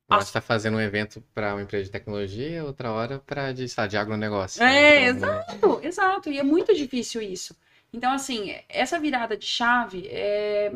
Uma 0.10 0.20
As- 0.20 0.28
você 0.28 0.34
tá 0.34 0.42
fazendo 0.42 0.78
um 0.78 0.82
evento 0.82 1.22
para 1.34 1.54
uma 1.56 1.62
empresa 1.64 1.86
de 1.86 1.92
tecnologia, 1.92 2.64
outra 2.64 2.92
hora 2.92 3.20
para 3.20 3.52
de, 3.52 3.68
sei 3.68 3.82
lá, 3.82 3.88
de 3.88 3.98
agronegócio. 3.98 4.64
É, 4.64 5.10
Então, 5.10 5.28
exato, 5.30 5.80
exato. 5.84 6.32
E 6.32 6.40
é 6.40 6.44
muito 6.44 6.74
difícil 6.76 7.22
isso. 7.22 7.56
Então, 7.92 8.12
assim, 8.12 8.56
essa 8.70 9.00
virada 9.00 9.38
de 9.38 9.46
chave 9.46 10.08
é, 10.10 10.74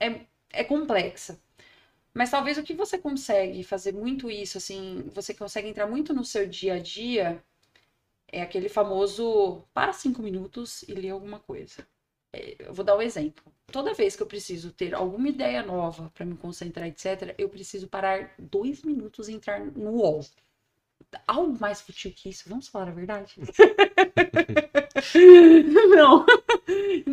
é, 0.00 0.20
é 0.52 0.64
complexa. 0.64 1.40
Mas 2.14 2.30
talvez 2.30 2.56
o 2.58 2.62
que 2.62 2.74
você 2.74 2.98
consegue 2.98 3.62
fazer 3.64 3.92
muito 3.92 4.30
isso, 4.30 4.58
assim, 4.58 5.02
você 5.12 5.34
consegue 5.34 5.68
entrar 5.68 5.86
muito 5.86 6.14
no 6.14 6.24
seu 6.24 6.46
dia 6.48 6.74
a 6.74 6.78
dia, 6.78 7.42
é 8.28 8.42
aquele 8.42 8.68
famoso 8.68 9.62
para 9.74 9.92
cinco 9.92 10.22
minutos 10.22 10.82
e 10.84 10.94
ler 10.94 11.10
alguma 11.10 11.40
coisa. 11.40 11.86
É, 12.32 12.56
Eu 12.68 12.74
vou 12.74 12.84
dar 12.84 12.96
um 12.96 13.02
exemplo. 13.02 13.44
Toda 13.72 13.94
vez 13.94 14.16
que 14.16 14.22
eu 14.22 14.26
preciso 14.26 14.72
ter 14.72 14.94
alguma 14.94 15.28
ideia 15.28 15.62
nova 15.62 16.10
para 16.14 16.26
me 16.26 16.36
concentrar, 16.36 16.86
etc., 16.88 17.34
eu 17.38 17.48
preciso 17.48 17.88
parar 17.88 18.34
dois 18.38 18.82
minutos 18.82 19.28
e 19.28 19.32
entrar 19.34 19.60
no 19.60 19.92
UOL. 19.92 20.24
Algo 21.26 21.56
mais 21.60 21.80
fútil 21.80 22.12
que 22.14 22.28
isso, 22.28 22.48
vamos 22.48 22.68
falar 22.68 22.88
a 22.88 22.92
verdade? 22.92 23.34
Não. 25.94 26.24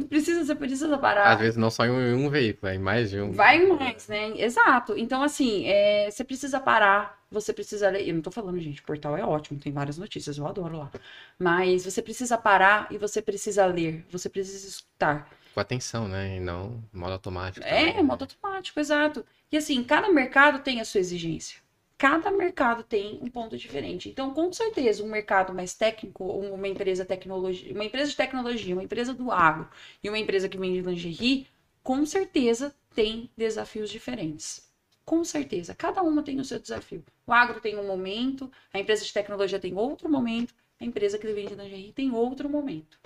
Precisa, 0.07 0.45
você 0.45 0.55
precisa 0.55 0.97
parar. 0.97 1.31
Às 1.31 1.39
vezes 1.39 1.57
não 1.57 1.69
só 1.69 1.85
em 1.85 1.89
um, 1.89 2.01
em 2.01 2.13
um 2.13 2.29
veículo, 2.29 2.71
é 2.71 2.75
em 2.75 2.79
mais 2.79 3.09
de 3.09 3.19
um. 3.19 3.31
Vai 3.31 3.65
mais, 3.65 4.07
né? 4.07 4.33
Exato. 4.37 4.97
Então, 4.97 5.23
assim, 5.23 5.65
é, 5.67 6.09
você 6.09 6.23
precisa 6.23 6.59
parar, 6.59 7.19
você 7.29 7.53
precisa 7.53 7.89
ler. 7.89 8.07
Eu 8.07 8.15
não 8.15 8.21
tô 8.21 8.31
falando, 8.31 8.59
gente, 8.59 8.81
o 8.81 8.85
portal 8.85 9.17
é 9.17 9.23
ótimo, 9.23 9.59
tem 9.59 9.71
várias 9.71 9.97
notícias, 9.97 10.37
eu 10.37 10.47
adoro 10.47 10.77
lá. 10.77 10.91
Mas 11.39 11.85
você 11.85 12.01
precisa 12.01 12.37
parar 12.37 12.87
e 12.91 12.97
você 12.97 13.21
precisa 13.21 13.65
ler, 13.65 14.05
você 14.09 14.29
precisa 14.29 14.67
escutar. 14.67 15.29
Com 15.53 15.59
atenção, 15.59 16.07
né? 16.07 16.37
E 16.37 16.39
não 16.39 16.81
modo 16.93 17.13
automático. 17.13 17.65
É, 17.65 17.93
né? 17.93 18.01
modo 18.01 18.23
automático, 18.23 18.79
exato. 18.79 19.25
E 19.51 19.57
assim, 19.57 19.83
cada 19.83 20.09
mercado 20.09 20.59
tem 20.59 20.79
a 20.79 20.85
sua 20.85 20.99
exigência. 20.99 21.59
Cada 22.01 22.31
mercado 22.31 22.81
tem 22.81 23.19
um 23.21 23.29
ponto 23.29 23.55
diferente. 23.55 24.09
Então, 24.09 24.33
com 24.33 24.51
certeza, 24.51 25.03
um 25.03 25.07
mercado 25.07 25.53
mais 25.53 25.75
técnico, 25.75 26.23
uma 26.23 26.67
empresa 26.67 27.05
tecnologia, 27.05 27.71
uma 27.71 27.85
empresa 27.85 28.09
de 28.09 28.17
tecnologia, 28.17 28.73
uma 28.73 28.81
empresa 28.81 29.13
do 29.13 29.31
agro 29.31 29.69
e 30.03 30.09
uma 30.09 30.17
empresa 30.17 30.49
que 30.49 30.57
vende 30.57 30.81
lingerie, 30.81 31.45
com 31.83 32.03
certeza 32.03 32.75
tem 32.95 33.29
desafios 33.37 33.87
diferentes. 33.91 34.67
Com 35.05 35.23
certeza, 35.23 35.75
cada 35.75 36.01
uma 36.01 36.23
tem 36.23 36.39
o 36.39 36.43
seu 36.43 36.57
desafio. 36.57 37.05
O 37.27 37.31
agro 37.31 37.61
tem 37.61 37.77
um 37.77 37.85
momento, 37.85 38.51
a 38.73 38.79
empresa 38.79 39.05
de 39.05 39.13
tecnologia 39.13 39.59
tem 39.59 39.75
outro 39.75 40.09
momento, 40.09 40.55
a 40.79 40.85
empresa 40.85 41.19
que 41.19 41.31
vende 41.31 41.53
lingerie 41.53 41.93
tem 41.93 42.11
outro 42.11 42.49
momento. 42.49 42.97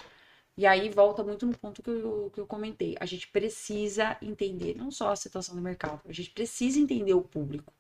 E 0.56 0.66
aí 0.66 0.88
volta 0.88 1.22
muito 1.22 1.46
no 1.46 1.58
ponto 1.58 1.84
que 1.84 1.90
eu, 1.90 2.32
que 2.34 2.40
eu 2.40 2.48
comentei. 2.48 2.96
A 2.98 3.06
gente 3.06 3.28
precisa 3.28 4.16
entender 4.22 4.74
não 4.74 4.90
só 4.90 5.12
a 5.12 5.18
situação 5.18 5.54
do 5.54 5.62
mercado, 5.62 6.00
a 6.08 6.14
gente 6.14 6.30
precisa 6.30 6.80
entender 6.80 7.14
o 7.14 7.22
público. 7.22 7.75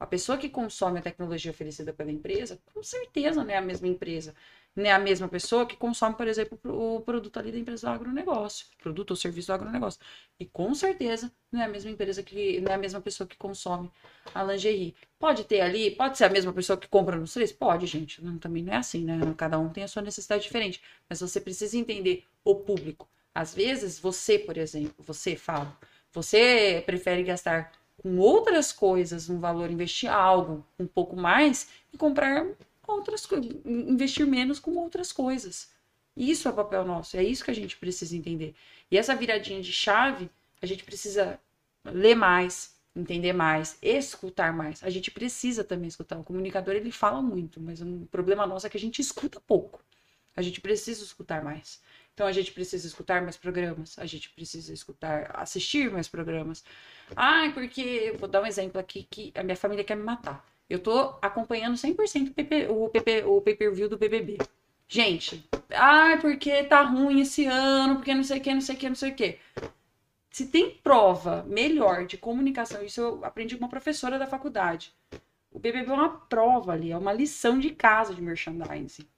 A 0.00 0.06
pessoa 0.06 0.38
que 0.38 0.48
consome 0.48 0.98
a 0.98 1.02
tecnologia 1.02 1.50
oferecida 1.50 1.92
pela 1.92 2.10
empresa, 2.10 2.58
com 2.72 2.82
certeza 2.82 3.44
não 3.44 3.50
é 3.50 3.58
a 3.58 3.60
mesma 3.60 3.86
empresa. 3.86 4.34
Não 4.74 4.86
é 4.86 4.92
a 4.92 4.98
mesma 4.98 5.28
pessoa 5.28 5.66
que 5.66 5.76
consome, 5.76 6.14
por 6.16 6.26
exemplo, 6.26 6.58
o 6.64 7.00
produto 7.02 7.38
ali 7.38 7.52
da 7.52 7.58
empresa 7.58 7.88
do 7.88 7.92
agronegócio, 7.92 8.66
produto 8.78 9.10
ou 9.10 9.16
serviço 9.16 9.48
do 9.48 9.52
agronegócio. 9.54 10.00
E 10.38 10.46
com 10.46 10.74
certeza 10.74 11.30
não 11.52 11.60
é 11.60 11.64
a 11.64 11.68
mesma 11.68 11.90
empresa 11.90 12.22
que, 12.22 12.60
não 12.62 12.72
é 12.72 12.76
a 12.76 12.78
mesma 12.78 13.00
pessoa 13.00 13.26
que 13.26 13.36
consome 13.36 13.90
a 14.34 14.42
lingerie. 14.42 14.94
Pode 15.18 15.44
ter 15.44 15.60
ali, 15.60 15.90
pode 15.90 16.16
ser 16.16 16.24
a 16.24 16.30
mesma 16.30 16.52
pessoa 16.52 16.78
que 16.78 16.88
compra 16.88 17.16
nos 17.16 17.34
três? 17.34 17.52
Pode, 17.52 17.86
gente. 17.86 18.24
Não, 18.24 18.38
também 18.38 18.62
não 18.62 18.72
é 18.72 18.76
assim, 18.76 19.04
né? 19.04 19.18
Cada 19.36 19.58
um 19.58 19.68
tem 19.68 19.84
a 19.84 19.88
sua 19.88 20.02
necessidade 20.02 20.44
diferente. 20.44 20.80
Mas 21.10 21.20
você 21.20 21.40
precisa 21.40 21.76
entender 21.76 22.24
o 22.42 22.54
público. 22.54 23.06
Às 23.34 23.54
vezes, 23.54 23.98
você, 23.98 24.38
por 24.38 24.56
exemplo, 24.56 24.94
você, 25.04 25.36
Fábio, 25.36 25.76
você 26.12 26.82
prefere 26.86 27.22
gastar 27.22 27.70
com 28.02 28.18
outras 28.18 28.72
coisas 28.72 29.28
um 29.28 29.38
valor, 29.38 29.70
investir 29.70 30.10
algo 30.10 30.64
um 30.78 30.86
pouco 30.86 31.16
mais 31.16 31.68
e 31.92 31.98
comprar 31.98 32.46
outras 32.86 33.26
coisas, 33.26 33.50
investir 33.64 34.26
menos 34.26 34.58
com 34.58 34.76
outras 34.76 35.12
coisas. 35.12 35.70
Isso 36.16 36.48
é 36.48 36.52
papel 36.52 36.84
nosso, 36.84 37.16
é 37.16 37.22
isso 37.22 37.44
que 37.44 37.50
a 37.50 37.54
gente 37.54 37.76
precisa 37.76 38.16
entender. 38.16 38.54
E 38.90 38.96
essa 38.98 39.14
viradinha 39.14 39.60
de 39.60 39.72
chave, 39.72 40.30
a 40.60 40.66
gente 40.66 40.82
precisa 40.82 41.38
ler 41.84 42.14
mais, 42.14 42.74
entender 42.96 43.32
mais, 43.32 43.78
escutar 43.80 44.52
mais. 44.52 44.82
A 44.82 44.90
gente 44.90 45.10
precisa 45.10 45.62
também 45.62 45.88
escutar. 45.88 46.18
O 46.18 46.24
comunicador 46.24 46.74
ele 46.74 46.90
fala 46.90 47.22
muito, 47.22 47.60
mas 47.60 47.80
o 47.80 48.08
problema 48.10 48.46
nosso 48.46 48.66
é 48.66 48.70
que 48.70 48.76
a 48.76 48.80
gente 48.80 49.00
escuta 49.00 49.40
pouco. 49.40 49.80
A 50.34 50.42
gente 50.42 50.60
precisa 50.60 51.04
escutar 51.04 51.44
mais. 51.44 51.80
Então 52.20 52.28
a 52.28 52.32
gente 52.32 52.52
precisa 52.52 52.86
escutar 52.86 53.22
mais 53.22 53.38
programas, 53.38 53.98
a 53.98 54.04
gente 54.04 54.28
precisa 54.28 54.74
escutar, 54.74 55.30
assistir 55.32 55.90
mais 55.90 56.06
programas. 56.06 56.62
Ah, 57.16 57.50
porque 57.54 58.14
vou 58.18 58.28
dar 58.28 58.42
um 58.42 58.46
exemplo 58.46 58.78
aqui 58.78 59.06
que 59.10 59.32
a 59.34 59.42
minha 59.42 59.56
família 59.56 59.82
quer 59.82 59.96
me 59.96 60.02
matar. 60.02 60.44
Eu 60.68 60.80
tô 60.80 61.14
acompanhando 61.22 61.76
100% 61.76 62.28
o 62.28 62.34
PP, 62.34 62.66
o 62.68 62.88
PP, 62.90 63.24
o 63.24 63.40
pay-per-view 63.40 63.88
do 63.88 63.96
BBB. 63.96 64.36
Gente, 64.86 65.48
ah, 65.70 66.18
porque 66.20 66.62
tá 66.64 66.82
ruim 66.82 67.22
esse 67.22 67.46
ano, 67.46 67.96
porque 67.96 68.12
não 68.12 68.22
sei 68.22 68.36
o 68.38 68.42
que, 68.42 68.52
não 68.52 68.60
sei 68.60 68.74
o 68.74 68.78
que, 68.78 68.88
não 68.90 68.96
sei 68.96 69.10
o 69.12 69.14
que. 69.14 69.38
Se 70.30 70.46
tem 70.46 70.72
prova 70.72 71.42
melhor 71.48 72.04
de 72.04 72.18
comunicação, 72.18 72.84
isso 72.84 73.00
eu 73.00 73.24
aprendi 73.24 73.56
com 73.56 73.64
uma 73.64 73.70
professora 73.70 74.18
da 74.18 74.26
faculdade. 74.26 74.92
O 75.50 75.58
BBB 75.58 75.90
é 75.90 75.94
uma 75.94 76.10
prova 76.10 76.72
ali, 76.72 76.92
é 76.92 76.98
uma 76.98 77.14
lição 77.14 77.58
de 77.58 77.70
casa 77.70 78.14
de 78.14 78.20
merchandising. 78.20 79.08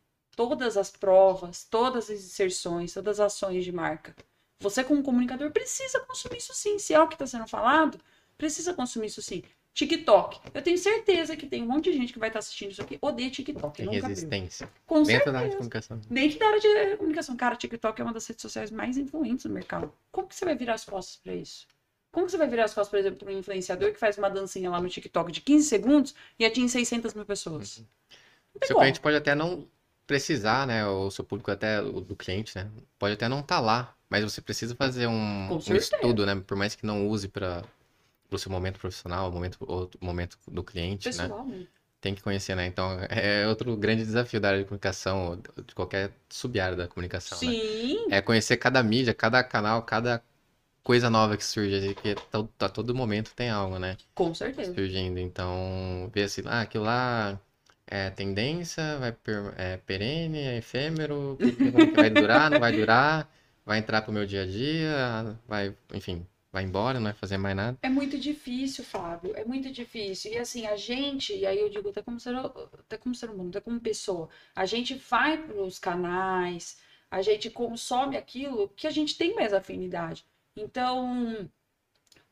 Todas 0.48 0.76
as 0.76 0.90
provas, 0.90 1.64
todas 1.64 2.10
as 2.10 2.18
inserções, 2.18 2.92
todas 2.92 3.20
as 3.20 3.32
ações 3.32 3.64
de 3.64 3.70
marca. 3.70 4.12
Você, 4.58 4.82
como 4.82 5.00
comunicador, 5.00 5.52
precisa 5.52 6.00
consumir 6.00 6.38
isso 6.38 6.52
sim. 6.52 6.80
Se 6.80 6.92
é 6.92 7.00
o 7.00 7.06
que 7.06 7.14
está 7.14 7.26
sendo 7.28 7.46
falado, 7.46 7.96
precisa 8.36 8.74
consumir 8.74 9.06
isso 9.06 9.22
sim. 9.22 9.42
TikTok. 9.72 10.40
Eu 10.52 10.60
tenho 10.60 10.76
certeza 10.76 11.36
que 11.36 11.46
tem 11.46 11.62
um 11.62 11.66
monte 11.66 11.92
de 11.92 11.96
gente 11.96 12.12
que 12.12 12.18
vai 12.18 12.28
estar 12.28 12.40
assistindo 12.40 12.72
isso 12.72 12.82
aqui, 12.82 12.98
odeia 13.00 13.30
TikTok. 13.30 13.76
Tem 13.76 13.88
viu. 13.88 14.02
resistência. 14.02 14.68
Com 14.84 15.04
Dentro 15.04 15.12
certeza. 15.12 15.32
da 15.32 15.38
área 15.38 15.50
de 15.50 15.56
comunicação. 15.56 16.00
Dentro 16.10 16.38
da 16.40 16.46
área 16.46 16.60
de 16.60 16.96
comunicação. 16.96 17.36
Cara, 17.36 17.54
TikTok 17.54 18.00
é 18.00 18.04
uma 18.04 18.12
das 18.12 18.26
redes 18.26 18.42
sociais 18.42 18.70
mais 18.72 18.96
influentes 18.98 19.44
no 19.44 19.54
mercado. 19.54 19.92
Como 20.10 20.26
que 20.26 20.34
você 20.34 20.44
vai 20.44 20.56
virar 20.56 20.74
as 20.74 20.84
costas 20.84 21.16
para 21.22 21.34
isso? 21.34 21.68
Como 22.10 22.26
que 22.26 22.32
você 22.32 22.36
vai 22.36 22.48
virar 22.48 22.64
as 22.64 22.74
costas, 22.74 22.90
por 22.90 22.98
exemplo, 22.98 23.20
para 23.20 23.32
um 23.32 23.38
influenciador 23.38 23.92
que 23.92 23.98
faz 23.98 24.18
uma 24.18 24.28
dancinha 24.28 24.68
lá 24.70 24.80
no 24.80 24.88
TikTok 24.88 25.30
de 25.30 25.40
15 25.40 25.68
segundos 25.68 26.14
e 26.38 26.44
atinge 26.44 26.68
600 26.68 27.14
mil 27.14 27.24
pessoas? 27.24 27.78
Uhum. 27.78 27.86
Seu 28.64 28.74
como. 28.74 28.80
cliente 28.80 29.00
pode 29.00 29.16
até 29.16 29.34
não 29.34 29.66
precisar, 30.06 30.66
né? 30.66 30.86
O 30.86 31.10
seu 31.10 31.24
público 31.24 31.50
até, 31.50 31.80
o 31.80 32.00
do 32.00 32.16
cliente, 32.16 32.56
né? 32.56 32.70
Pode 32.98 33.14
até 33.14 33.28
não 33.28 33.40
estar 33.40 33.60
lá, 33.60 33.94
mas 34.08 34.24
você 34.24 34.40
precisa 34.40 34.74
fazer 34.74 35.06
um, 35.06 35.48
um 35.52 35.76
estudo, 35.76 36.26
né? 36.26 36.34
Por 36.46 36.56
mais 36.56 36.74
que 36.74 36.86
não 36.86 37.08
use 37.08 37.28
para 37.28 37.64
o 38.30 38.38
seu 38.38 38.50
momento 38.50 38.78
profissional, 38.78 39.28
o 39.28 39.32
momento, 39.32 39.58
o 39.60 40.04
momento 40.04 40.38
do 40.48 40.62
cliente, 40.62 41.08
né? 41.08 41.24
Pessoal, 41.24 41.46
né? 41.46 41.66
Tem 42.00 42.14
que 42.16 42.22
conhecer, 42.22 42.56
né? 42.56 42.66
Então, 42.66 42.98
é 43.08 43.46
outro 43.46 43.76
grande 43.76 44.04
desafio 44.04 44.40
da 44.40 44.48
área 44.48 44.60
de 44.60 44.64
comunicação, 44.64 45.40
de 45.66 45.72
qualquer 45.72 46.10
sub-área 46.28 46.76
da 46.76 46.88
comunicação, 46.88 47.38
né? 47.40 47.52
Sim, 47.52 48.06
É 48.10 48.20
conhecer 48.20 48.56
cada 48.56 48.82
mídia, 48.82 49.14
cada 49.14 49.42
canal, 49.44 49.82
cada 49.82 50.20
coisa 50.82 51.08
nova 51.08 51.36
que 51.36 51.44
surge, 51.44 51.94
que 51.94 52.14
tá, 52.14 52.44
tá 52.58 52.68
todo 52.68 52.94
momento 52.94 53.32
tem 53.34 53.50
algo, 53.50 53.78
né? 53.78 53.96
com 54.14 54.34
certeza. 54.34 54.74
surgindo. 54.74 55.18
Então, 55.18 56.10
ver 56.12 56.24
assim, 56.24 56.42
ah, 56.46 56.62
aquilo 56.62 56.84
lá 56.84 57.40
é 57.92 58.10
tendência, 58.10 58.98
vai 58.98 59.12
per- 59.12 59.54
é 59.56 59.76
perene, 59.76 60.38
é 60.38 60.56
efêmero, 60.58 61.36
vai 61.94 62.10
durar, 62.10 62.50
não 62.50 62.60
vai 62.60 62.72
durar, 62.72 63.28
vai 63.64 63.78
entrar 63.78 64.02
pro 64.02 64.12
meu 64.12 64.26
dia 64.26 64.42
a 64.42 64.46
dia, 64.46 65.38
vai, 65.46 65.76
enfim, 65.92 66.26
vai 66.50 66.64
embora, 66.64 66.98
não 66.98 67.04
vai 67.04 67.12
fazer 67.12 67.36
mais 67.38 67.56
nada. 67.56 67.78
É 67.82 67.88
muito 67.88 68.18
difícil, 68.18 68.84
Fábio. 68.84 69.32
É 69.36 69.44
muito 69.44 69.70
difícil. 69.70 70.32
E 70.32 70.38
assim, 70.38 70.66
a 70.66 70.76
gente, 70.76 71.34
e 71.36 71.44
aí 71.46 71.58
eu 71.58 71.68
digo 71.68 71.88
até 71.90 72.02
como 72.02 72.18
ser, 72.18 72.34
até 72.36 72.96
como 72.96 73.14
ser 73.14 73.30
humano, 73.30 73.50
até 73.50 73.60
como 73.60 73.80
pessoa, 73.80 74.28
a 74.54 74.64
gente 74.66 74.94
vai 74.94 75.36
para 75.36 75.62
os 75.62 75.78
canais, 75.78 76.78
a 77.10 77.20
gente 77.22 77.50
consome 77.50 78.16
aquilo 78.16 78.68
que 78.76 78.86
a 78.86 78.90
gente 78.90 79.16
tem 79.16 79.34
mais 79.34 79.52
afinidade. 79.52 80.24
Então, 80.56 81.48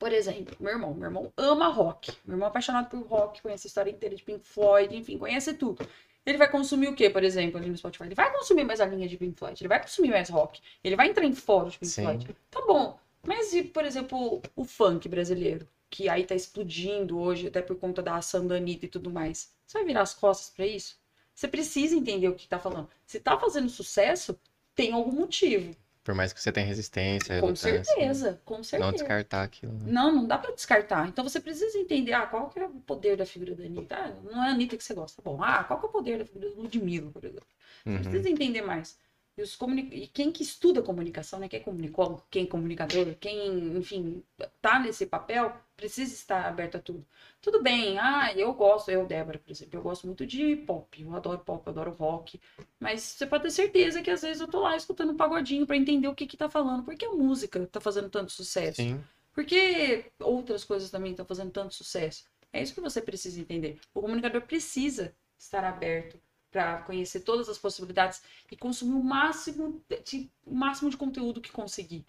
por 0.00 0.12
exemplo, 0.12 0.56
meu 0.58 0.72
irmão, 0.72 0.92
meu 0.92 1.04
irmão 1.04 1.32
ama 1.36 1.68
rock. 1.68 2.10
Meu 2.24 2.34
irmão 2.34 2.46
é 2.46 2.50
apaixonado 2.50 2.90
por 2.90 3.06
rock, 3.06 3.40
conhece 3.40 3.66
a 3.66 3.68
história 3.68 3.90
inteira 3.90 4.16
de 4.16 4.22
Pink 4.24 4.44
Floyd, 4.44 4.96
enfim, 4.96 5.16
conhece 5.16 5.54
tudo. 5.54 5.86
Ele 6.26 6.38
vai 6.38 6.50
consumir 6.50 6.88
o 6.88 6.94
quê, 6.94 7.08
por 7.08 7.22
exemplo, 7.22 7.58
ali 7.58 7.70
no 7.70 7.76
Spotify? 7.76 8.04
Ele 8.04 8.14
vai 8.16 8.32
consumir 8.32 8.64
mais 8.64 8.80
a 8.80 8.86
linha 8.86 9.06
de 9.06 9.16
Pink 9.16 9.38
Floyd, 9.38 9.62
ele 9.62 9.68
vai 9.68 9.80
consumir 9.80 10.10
mais 10.10 10.28
rock, 10.28 10.60
ele 10.82 10.96
vai 10.96 11.08
entrar 11.08 11.24
em 11.24 11.34
fóruns 11.34 11.74
de 11.74 11.78
Pink 11.78 11.92
Sim. 11.92 12.02
Floyd. 12.02 12.36
Tá 12.50 12.60
bom. 12.66 12.98
Mas 13.22 13.52
e, 13.52 13.62
por 13.62 13.84
exemplo, 13.84 14.42
o 14.56 14.64
funk 14.64 15.08
brasileiro? 15.08 15.68
que 15.90 16.08
aí 16.08 16.24
tá 16.24 16.36
explodindo 16.36 17.18
hoje, 17.18 17.48
até 17.48 17.60
por 17.60 17.76
conta 17.76 18.00
da 18.00 18.14
ação 18.14 18.46
da 18.46 18.54
Anitta 18.54 18.86
e 18.86 18.88
tudo 18.88 19.10
mais. 19.10 19.52
Você 19.66 19.78
vai 19.78 19.86
virar 19.86 20.02
as 20.02 20.14
costas 20.14 20.50
para 20.50 20.64
isso? 20.64 20.96
Você 21.34 21.48
precisa 21.48 21.96
entender 21.96 22.28
o 22.28 22.34
que 22.34 22.46
tá 22.46 22.58
falando. 22.58 22.88
Se 23.04 23.18
tá 23.18 23.38
fazendo 23.38 23.68
sucesso, 23.68 24.38
tem 24.74 24.92
algum 24.92 25.12
motivo. 25.12 25.74
Por 26.10 26.16
mais 26.16 26.32
que 26.32 26.40
você 26.40 26.50
tenha 26.50 26.66
resistência, 26.66 27.36
Com 27.36 27.46
relutância, 27.46 27.84
certeza, 27.84 28.42
com 28.44 28.62
certeza. 28.64 28.84
Não 28.84 28.92
descartar 28.92 29.42
aquilo. 29.44 29.72
né? 29.74 29.92
Não, 29.92 30.12
não 30.16 30.26
dá 30.26 30.36
pra 30.38 30.50
descartar. 30.52 31.08
Então 31.08 31.22
você 31.22 31.38
precisa 31.40 31.78
entender, 31.78 32.12
ah, 32.14 32.26
qual 32.26 32.48
que 32.50 32.58
é 32.58 32.66
o 32.66 32.70
poder 32.80 33.16
da 33.16 33.24
figura 33.24 33.54
da 33.54 33.62
Anitta? 33.62 33.94
Ah, 33.96 34.08
não 34.24 34.44
é 34.44 34.48
a 34.48 34.52
Anitta 34.52 34.76
que 34.76 34.82
você 34.82 34.92
gosta. 34.92 35.22
Bom, 35.22 35.40
ah, 35.40 35.62
qual 35.62 35.78
que 35.78 35.86
é 35.86 35.88
o 35.88 35.92
poder 35.92 36.18
da 36.18 36.24
figura 36.24 36.50
do 36.50 36.62
Ludmilla, 36.62 37.12
por 37.12 37.24
exemplo? 37.24 37.46
Você 37.84 37.90
Uhum. 37.90 38.02
precisa 38.02 38.28
entender 38.28 38.62
mais. 38.62 38.98
E, 39.40 39.42
os 39.42 39.58
e 39.92 40.06
quem 40.06 40.30
que 40.30 40.42
estuda 40.42 40.82
comunicação, 40.82 41.38
né? 41.38 41.48
Quem 41.48 41.60
é 41.60 41.62
comunicólogo, 41.62 42.22
quem 42.30 42.44
é 42.44 42.46
comunicador, 42.46 43.14
quem, 43.18 43.74
enfim, 43.78 44.22
tá 44.60 44.78
nesse 44.78 45.06
papel, 45.06 45.56
precisa 45.74 46.12
estar 46.12 46.44
aberto 46.44 46.76
a 46.76 46.78
tudo. 46.78 47.06
Tudo 47.40 47.62
bem, 47.62 47.98
ah, 47.98 48.34
eu 48.36 48.52
gosto, 48.52 48.90
eu, 48.90 49.06
Débora, 49.06 49.38
por 49.38 49.50
exemplo, 49.50 49.78
eu 49.78 49.82
gosto 49.82 50.06
muito 50.06 50.26
de 50.26 50.56
pop, 50.56 51.02
eu 51.02 51.16
adoro 51.16 51.38
pop, 51.38 51.66
eu 51.66 51.70
adoro 51.70 51.92
rock, 51.92 52.38
mas 52.78 53.00
você 53.00 53.26
pode 53.26 53.44
ter 53.44 53.50
certeza 53.50 54.02
que 54.02 54.10
às 54.10 54.20
vezes 54.20 54.42
eu 54.42 54.48
tô 54.48 54.60
lá 54.60 54.76
escutando 54.76 55.12
um 55.12 55.16
pagodinho 55.16 55.66
pra 55.66 55.76
entender 55.76 56.08
o 56.08 56.14
que 56.14 56.26
que 56.26 56.36
tá 56.36 56.50
falando, 56.50 56.84
porque 56.84 57.06
a 57.06 57.12
música 57.12 57.66
tá 57.66 57.80
fazendo 57.80 58.10
tanto 58.10 58.30
sucesso. 58.30 58.76
Sim. 58.76 59.02
Porque 59.32 60.04
outras 60.20 60.64
coisas 60.64 60.90
também 60.90 61.12
estão 61.12 61.24
fazendo 61.24 61.50
tanto 61.50 61.74
sucesso. 61.74 62.24
É 62.52 62.62
isso 62.62 62.74
que 62.74 62.80
você 62.80 63.00
precisa 63.00 63.40
entender. 63.40 63.78
O 63.94 64.02
comunicador 64.02 64.42
precisa 64.42 65.14
estar 65.38 65.64
aberto 65.64 66.20
para 66.50 66.82
conhecer 66.82 67.20
todas 67.20 67.48
as 67.48 67.58
possibilidades 67.58 68.22
e 68.50 68.56
consumir 68.56 68.94
o 68.94 69.02
máximo 69.02 69.82
de, 70.04 70.30
o 70.44 70.54
máximo 70.54 70.90
de 70.90 70.96
conteúdo 70.96 71.40
que 71.40 71.52
conseguir. 71.52 72.04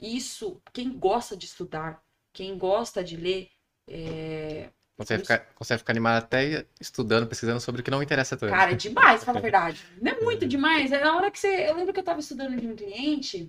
Isso, 0.00 0.60
quem 0.72 0.96
gosta 0.98 1.36
de 1.36 1.46
estudar, 1.46 2.02
quem 2.32 2.56
gosta 2.56 3.02
de 3.02 3.16
ler, 3.16 3.50
é, 3.88 4.70
Consegue 4.98 5.22
ficar, 5.22 5.38
consegue 5.54 5.78
ficar 5.78 5.92
animado 5.92 6.24
até 6.24 6.66
estudando, 6.80 7.28
pesquisando 7.28 7.60
sobre 7.60 7.80
o 7.80 7.84
que 7.84 7.90
não 7.90 8.02
interessa 8.02 8.36
tanto. 8.36 8.50
Cara, 8.50 8.72
é 8.72 8.74
demais, 8.74 9.22
fala 9.22 9.38
a 9.38 9.42
verdade. 9.42 9.80
Não 10.02 10.10
é 10.10 10.20
muito 10.20 10.44
demais. 10.44 10.90
É 10.90 11.04
na 11.04 11.16
hora 11.16 11.30
que 11.30 11.38
você. 11.38 11.68
Eu 11.68 11.76
lembro 11.76 11.92
que 11.92 12.00
eu 12.00 12.04
tava 12.04 12.18
estudando 12.18 12.60
de 12.60 12.66
um 12.66 12.74
cliente. 12.74 13.48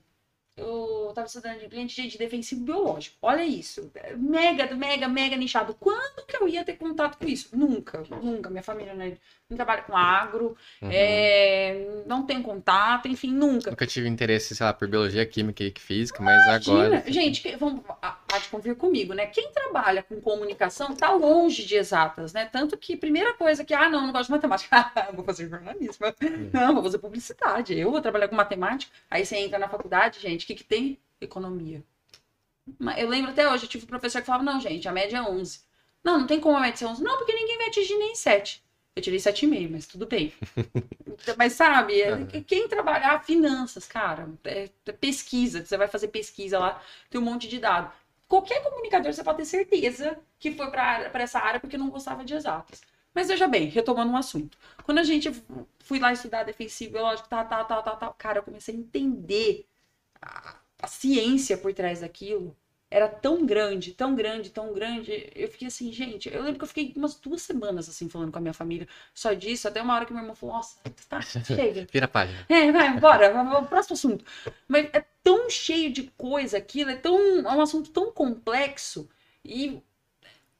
Eu 0.60 1.12
tava 1.14 1.28
estudando 1.28 1.60
de 1.60 1.68
cliente 1.68 2.08
de 2.08 2.18
defensivo 2.18 2.62
biológico. 2.62 3.18
Olha 3.22 3.44
isso. 3.44 3.92
Mega, 4.18 4.76
mega, 4.76 5.08
mega 5.08 5.36
nichado. 5.36 5.74
Quando 5.80 6.26
que 6.28 6.36
eu 6.36 6.48
ia 6.48 6.64
ter 6.64 6.74
contato 6.74 7.18
com 7.18 7.26
isso? 7.26 7.50
Nunca, 7.58 8.04
nunca. 8.22 8.50
Minha 8.50 8.64
família 8.64 8.94
não, 8.94 9.12
não 9.50 9.56
trabalha 9.58 9.82
com 9.84 9.96
agro, 9.96 10.56
Uhum. 10.82 10.90
é, 10.92 12.04
não 12.06 12.26
tem 12.26 12.42
contato, 12.42 13.08
enfim, 13.08 13.32
nunca. 13.32 13.72
Nunca 13.72 13.88
tive 13.88 14.08
interesse, 14.08 14.56
sei 14.56 14.66
lá, 14.66 14.74
por 14.74 14.88
biologia, 14.88 15.26
química 15.26 15.64
e 15.64 15.74
física, 15.78 16.22
mas 16.22 16.42
agora. 16.48 16.88
Imagina, 16.88 17.12
gente, 17.12 17.42
que, 17.42 17.56
vamos, 17.56 17.82
a 18.02 18.19
Paty 18.30 18.48
convir 18.50 18.76
comigo, 18.76 19.14
né? 19.14 19.26
Quem 19.26 19.52
trabalha 19.52 20.04
com 20.04 20.22
comunicação 20.22 20.96
tá 20.96 21.12
longe 21.12 21.66
de 21.66 21.76
exatas, 21.76 22.32
né? 22.32 22.46
Tanto 22.46 22.78
que 22.78 22.96
primeira 22.96 23.34
coisa 23.34 23.66
que, 23.66 23.74
ah, 23.74 23.90
não, 23.90 24.06
não 24.06 24.12
gosto 24.14 24.26
de 24.28 24.32
matemática, 24.32 24.88
vou 25.14 25.26
fazer 25.26 25.50
jornalismo, 25.50 26.06
não, 26.54 26.76
vou 26.76 26.84
fazer 26.84 27.00
publicidade, 27.00 27.78
eu 27.78 27.90
vou 27.92 28.02
trabalhar 28.02 28.28
com 28.28 28.36
matemática. 28.36 28.92
Aí 29.10 29.26
você 29.26 29.36
entra 29.38 29.58
na 29.58 29.68
faculdade, 29.68 30.20
gente, 30.20 30.44
o 30.44 30.48
que 30.48 30.56
que 30.56 30.64
tem? 30.64 31.00
Economia. 31.20 31.84
Eu 32.98 33.10
lembro 33.10 33.32
até 33.32 33.50
hoje, 33.52 33.66
eu 33.66 33.70
tive 33.70 33.86
um 33.86 33.88
professor 33.88 34.22
que 34.22 34.28
falava, 34.28 34.44
não, 34.44 34.60
gente, 34.62 34.88
a 34.88 34.92
média 34.92 35.18
é 35.18 35.22
11. 35.22 35.62
Não, 36.04 36.20
não 36.20 36.28
tem 36.28 36.40
como 36.40 36.56
a 36.56 36.62
média 36.62 36.78
ser 36.78 36.86
11. 36.86 37.04
Não, 37.04 37.18
porque 37.18 37.34
ninguém 37.34 37.58
vai 37.58 37.68
atingir 37.68 37.96
nem 37.98 38.16
7. 38.16 38.64
Eu 38.96 39.02
tirei 39.02 39.20
7,5, 39.20 39.72
mas 39.72 39.88
tudo 39.88 40.06
bem. 40.06 40.34
mas 41.38 41.54
sabe, 41.54 42.02
é- 42.02 42.12
Aham. 42.12 42.28
quem 42.46 42.68
trabalhar 42.68 43.24
finanças, 43.24 43.88
cara, 43.88 44.30
é- 44.44 44.70
é 44.86 44.92
pesquisa, 44.92 45.66
você 45.66 45.78
vai 45.78 45.88
fazer 45.88 46.10
pesquisa 46.10 46.60
lá, 46.60 46.82
tem 47.10 47.20
um 47.20 47.24
monte 47.24 47.48
de 47.48 47.60
dado. 47.60 47.92
Qualquer 48.30 48.64
comunicador 48.64 49.12
você 49.12 49.24
pode 49.24 49.40
ter 49.40 49.46
certeza 49.46 50.20
que 50.40 50.52
foi 50.52 50.70
para 50.70 51.10
essa 51.16 51.40
área 51.40 51.60
porque 51.60 51.80
não 51.80 51.90
gostava 51.90 52.24
de 52.24 52.36
exatas. 52.36 52.80
Mas 53.14 53.28
veja 53.28 53.48
bem, 53.48 53.68
retomando 53.68 54.12
um 54.12 54.16
assunto. 54.16 54.56
Quando 54.84 55.00
a 55.00 55.04
gente 55.04 55.32
fui 55.80 56.00
lá 56.00 56.14
estudar 56.14 56.44
defensivo 56.44 56.94
biológico, 56.94 57.28
tal, 57.28 57.46
tal, 57.48 57.66
tal, 57.66 57.84
tal, 57.84 57.98
tal, 57.98 58.16
cara, 58.16 58.38
eu 58.38 58.44
comecei 58.44 58.76
a 58.76 58.78
entender 58.78 59.66
a, 60.22 60.56
a 60.84 60.88
ciência 60.88 61.58
por 61.58 61.74
trás 61.74 62.02
daquilo. 62.02 62.56
Era 62.92 63.08
tão 63.08 63.46
grande, 63.46 63.94
tão 63.94 64.16
grande, 64.16 64.52
tão 64.52 64.74
grande. 64.74 65.32
Eu 65.36 65.48
fiquei 65.48 65.68
assim, 65.68 65.92
gente. 65.92 66.30
Eu 66.32 66.44
lembro 66.44 66.60
que 66.60 66.64
eu 66.66 66.68
fiquei 66.68 66.94
umas 66.96 67.16
duas 67.16 67.42
semanas 67.42 67.90
assim 67.90 68.10
falando 68.10 68.32
com 68.32 68.38
a 68.38 68.42
minha 68.42 68.54
família 68.54 68.88
só 69.14 69.34
disso. 69.34 69.68
Até 69.68 69.82
uma 69.82 69.96
hora 69.96 70.06
que 70.06 70.14
meu 70.14 70.22
irmão 70.22 70.36
falou: 70.36 70.56
Nossa, 70.56 70.78
tá, 71.08 71.20
chega. 71.22 71.88
Vira 71.92 72.06
a 72.06 72.10
página. 72.10 72.46
É, 72.48 72.72
vai, 72.72 73.00
bora, 73.00 73.32
próximo 73.66 73.94
assunto. 73.94 74.26
Mas 74.68 74.88
é 74.94 75.02
tão 75.24 75.50
cheio 75.50 75.92
de 75.92 76.04
coisa 76.18 76.58
aquilo, 76.58 76.92
é 76.92 76.96
tão 76.96 77.18
é 77.40 77.56
um 77.56 77.62
assunto 77.62 77.92
tão 77.92 78.12
complexo 78.12 79.10
e 79.44 79.82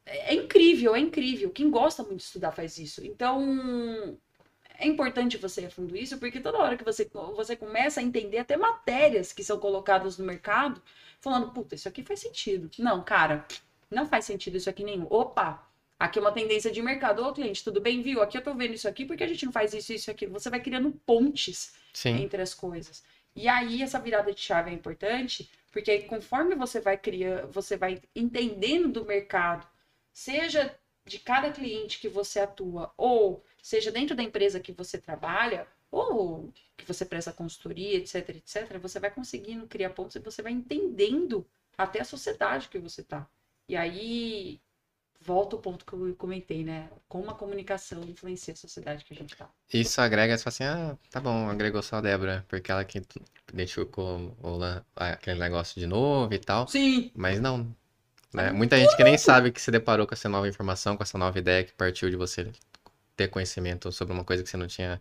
é 0.06 0.34
incrível, 0.34 0.94
é 0.94 0.98
incrível. 0.98 1.50
Quem 1.50 1.70
gosta 1.70 2.02
muito 2.02 2.18
de 2.18 2.24
estudar 2.24 2.52
faz 2.52 2.78
isso. 2.78 3.04
Então, 3.04 4.18
é 4.78 4.86
importante 4.86 5.36
você 5.36 5.62
ir 5.62 5.66
a 5.66 5.70
fundo 5.70 5.96
isso, 5.96 6.18
porque 6.18 6.40
toda 6.40 6.58
hora 6.58 6.76
que 6.76 6.84
você, 6.84 7.08
você 7.36 7.54
começa 7.54 8.00
a 8.00 8.02
entender 8.02 8.38
até 8.38 8.56
matérias 8.56 9.32
que 9.32 9.44
são 9.44 9.58
colocadas 9.58 10.18
no 10.18 10.24
mercado, 10.24 10.82
falando, 11.20 11.52
puta, 11.52 11.74
isso 11.74 11.88
aqui 11.88 12.02
faz 12.02 12.20
sentido. 12.20 12.70
Não, 12.78 13.04
cara, 13.04 13.46
não 13.90 14.06
faz 14.06 14.24
sentido 14.24 14.56
isso 14.56 14.70
aqui 14.70 14.82
nenhum. 14.82 15.06
Opa, 15.10 15.64
aqui 15.98 16.18
é 16.18 16.22
uma 16.22 16.32
tendência 16.32 16.72
de 16.72 16.82
mercado. 16.82 17.24
Ô, 17.24 17.32
cliente, 17.32 17.62
tudo 17.62 17.80
bem, 17.80 18.02
viu? 18.02 18.22
Aqui 18.22 18.38
eu 18.38 18.42
tô 18.42 18.54
vendo 18.54 18.74
isso 18.74 18.88
aqui, 18.88 19.04
porque 19.04 19.22
a 19.22 19.28
gente 19.28 19.44
não 19.44 19.52
faz 19.52 19.74
isso, 19.74 19.92
isso, 19.92 20.10
aquilo. 20.10 20.32
Você 20.32 20.48
vai 20.48 20.60
criando 20.60 20.90
pontes 21.06 21.74
Sim. 21.92 22.22
entre 22.22 22.40
as 22.40 22.54
coisas. 22.54 23.04
E 23.40 23.48
aí 23.48 23.82
essa 23.82 23.98
virada 23.98 24.34
de 24.34 24.40
chave 24.40 24.70
é 24.70 24.74
importante, 24.74 25.50
porque 25.72 26.02
conforme 26.02 26.54
você 26.54 26.78
vai 26.78 26.98
criando, 26.98 27.50
você 27.50 27.74
vai 27.74 28.02
entendendo 28.14 28.92
do 28.92 29.06
mercado, 29.06 29.66
seja 30.12 30.78
de 31.06 31.18
cada 31.18 31.50
cliente 31.50 31.98
que 32.00 32.08
você 32.08 32.40
atua, 32.40 32.92
ou 32.98 33.42
seja 33.62 33.90
dentro 33.90 34.14
da 34.14 34.22
empresa 34.22 34.60
que 34.60 34.72
você 34.72 34.98
trabalha, 34.98 35.66
ou 35.90 36.52
que 36.76 36.84
você 36.84 37.02
presta 37.06 37.32
consultoria, 37.32 37.96
etc, 37.96 38.28
etc, 38.28 38.78
você 38.78 39.00
vai 39.00 39.10
conseguindo 39.10 39.66
criar 39.66 39.88
pontos 39.90 40.16
e 40.16 40.20
você 40.20 40.42
vai 40.42 40.52
entendendo 40.52 41.46
até 41.78 42.02
a 42.02 42.04
sociedade 42.04 42.68
que 42.68 42.78
você 42.78 43.02
tá. 43.02 43.26
E 43.66 43.74
aí 43.74 44.60
volta 45.20 45.56
o 45.56 45.60
ponto 45.60 45.84
que 45.84 45.92
eu 45.92 46.14
comentei, 46.16 46.64
né? 46.64 46.90
Como 47.08 47.30
a 47.30 47.34
comunicação 47.34 48.02
influencia 48.04 48.54
a 48.54 48.56
sociedade 48.56 49.04
que 49.04 49.12
a 49.12 49.16
gente 49.16 49.36
tá. 49.36 49.48
Isso 49.72 50.00
agrega, 50.00 50.36
você 50.36 50.42
fala 50.42 50.52
assim, 50.54 50.64
ah, 50.64 50.98
tá 51.10 51.20
bom, 51.20 51.48
agregou 51.48 51.80
só 51.82 51.96
a 51.96 52.00
Débora, 52.00 52.44
porque 52.48 52.72
ela 52.72 52.84
que 52.84 53.00
o, 54.42 54.56
lan- 54.56 54.84
aquele 54.96 55.38
negócio 55.38 55.80
de 55.80 55.86
novo 55.86 56.34
e 56.34 56.38
tal. 56.38 56.66
Sim, 56.68 57.10
Mas 57.14 57.40
não. 57.40 57.74
Né? 58.34 58.52
Muita 58.52 58.78
gente 58.78 58.96
que 58.96 59.04
nem 59.04 59.18
sabe 59.18 59.52
que 59.52 59.60
se 59.60 59.70
deparou 59.70 60.06
com 60.06 60.14
essa 60.14 60.28
nova 60.28 60.48
informação, 60.48 60.96
com 60.96 61.02
essa 61.04 61.18
nova 61.18 61.38
ideia 61.38 61.64
que 61.64 61.72
partiu 61.74 62.10
de 62.10 62.16
você 62.16 62.50
ter 63.16 63.28
conhecimento 63.28 63.92
sobre 63.92 64.14
uma 64.14 64.24
coisa 64.24 64.42
que 64.42 64.50
você 64.50 64.56
não 64.56 64.66
tinha 64.68 65.00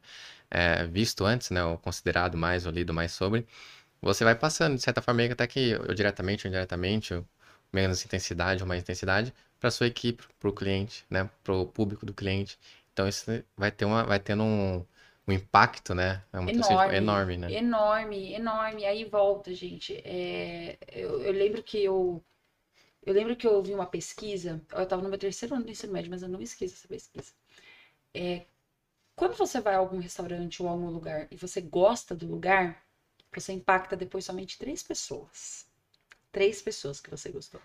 é, 0.51 0.85
visto 0.87 1.25
antes, 1.25 1.51
né? 1.51 1.63
Ou 1.63 1.77
considerado 1.77 2.37
mais, 2.37 2.65
ou 2.65 2.71
lido 2.71 2.93
mais 2.93 3.11
sobre. 3.13 3.47
Você 4.01 4.23
vai 4.23 4.35
passando, 4.35 4.75
de 4.75 4.81
certa 4.83 5.01
forma, 5.01 5.23
até 5.25 5.47
que, 5.47 5.75
ou 5.75 5.93
diretamente 5.93 6.45
ou 6.47 6.49
indiretamente, 6.49 7.13
ou 7.13 7.25
menos 7.73 8.03
intensidade 8.05 8.61
ou 8.63 8.67
mais 8.67 8.81
intensidade, 8.81 9.33
para 9.59 9.71
sua 9.71 9.87
equipe, 9.87 10.23
para 10.39 10.49
o 10.49 10.53
cliente, 10.53 11.05
né? 11.09 11.29
Para 11.43 11.53
o 11.55 11.65
público 11.65 12.05
do 12.05 12.13
cliente. 12.13 12.57
Então 12.93 13.07
isso 13.07 13.25
vai 13.57 13.71
ter 13.71 13.85
uma, 13.85 14.03
vai 14.03 14.19
tendo 14.19 14.43
um, 14.43 14.85
um 15.27 15.31
impacto, 15.31 15.93
né? 15.93 16.23
É 16.33 16.39
uma 16.39 16.51
Enorme. 16.51 16.95
enorme, 16.97 17.37
né? 17.37 17.51
Enorme, 17.53 18.33
enorme. 18.33 18.85
Aí 18.85 19.05
volta, 19.05 19.53
gente. 19.53 19.95
É, 20.05 20.77
eu, 20.91 21.21
eu 21.21 21.31
lembro 21.31 21.63
que 21.63 21.83
eu. 21.83 22.23
Eu 23.05 23.13
lembro 23.13 23.35
que 23.35 23.47
eu 23.47 23.53
ouvi 23.53 23.73
uma 23.73 23.85
pesquisa. 23.85 24.61
Eu 24.71 24.83
estava 24.83 25.01
no 25.01 25.09
meu 25.09 25.17
terceiro 25.17 25.55
ano 25.55 25.65
do 25.65 25.71
ensino 25.71 25.93
médio, 25.93 26.11
mas 26.11 26.21
eu 26.21 26.29
não 26.29 26.41
esqueço 26.41 26.75
essa 26.75 26.87
pesquisa. 26.87 27.31
É, 28.13 28.45
quando 29.15 29.35
você 29.37 29.61
vai 29.61 29.75
a 29.75 29.79
algum 29.79 29.99
restaurante 29.99 30.61
ou 30.63 30.69
a 30.69 30.71
algum 30.71 30.89
lugar 30.89 31.27
e 31.31 31.35
você 31.37 31.61
gosta 31.61 32.15
do 32.15 32.27
lugar, 32.27 32.83
você 33.33 33.53
impacta 33.53 33.95
depois 33.95 34.25
somente 34.25 34.57
três 34.57 34.83
pessoas. 34.83 35.67
Três 36.31 36.61
pessoas 36.61 36.99
que 37.01 37.09
você 37.11 37.29
gostou. 37.31 37.61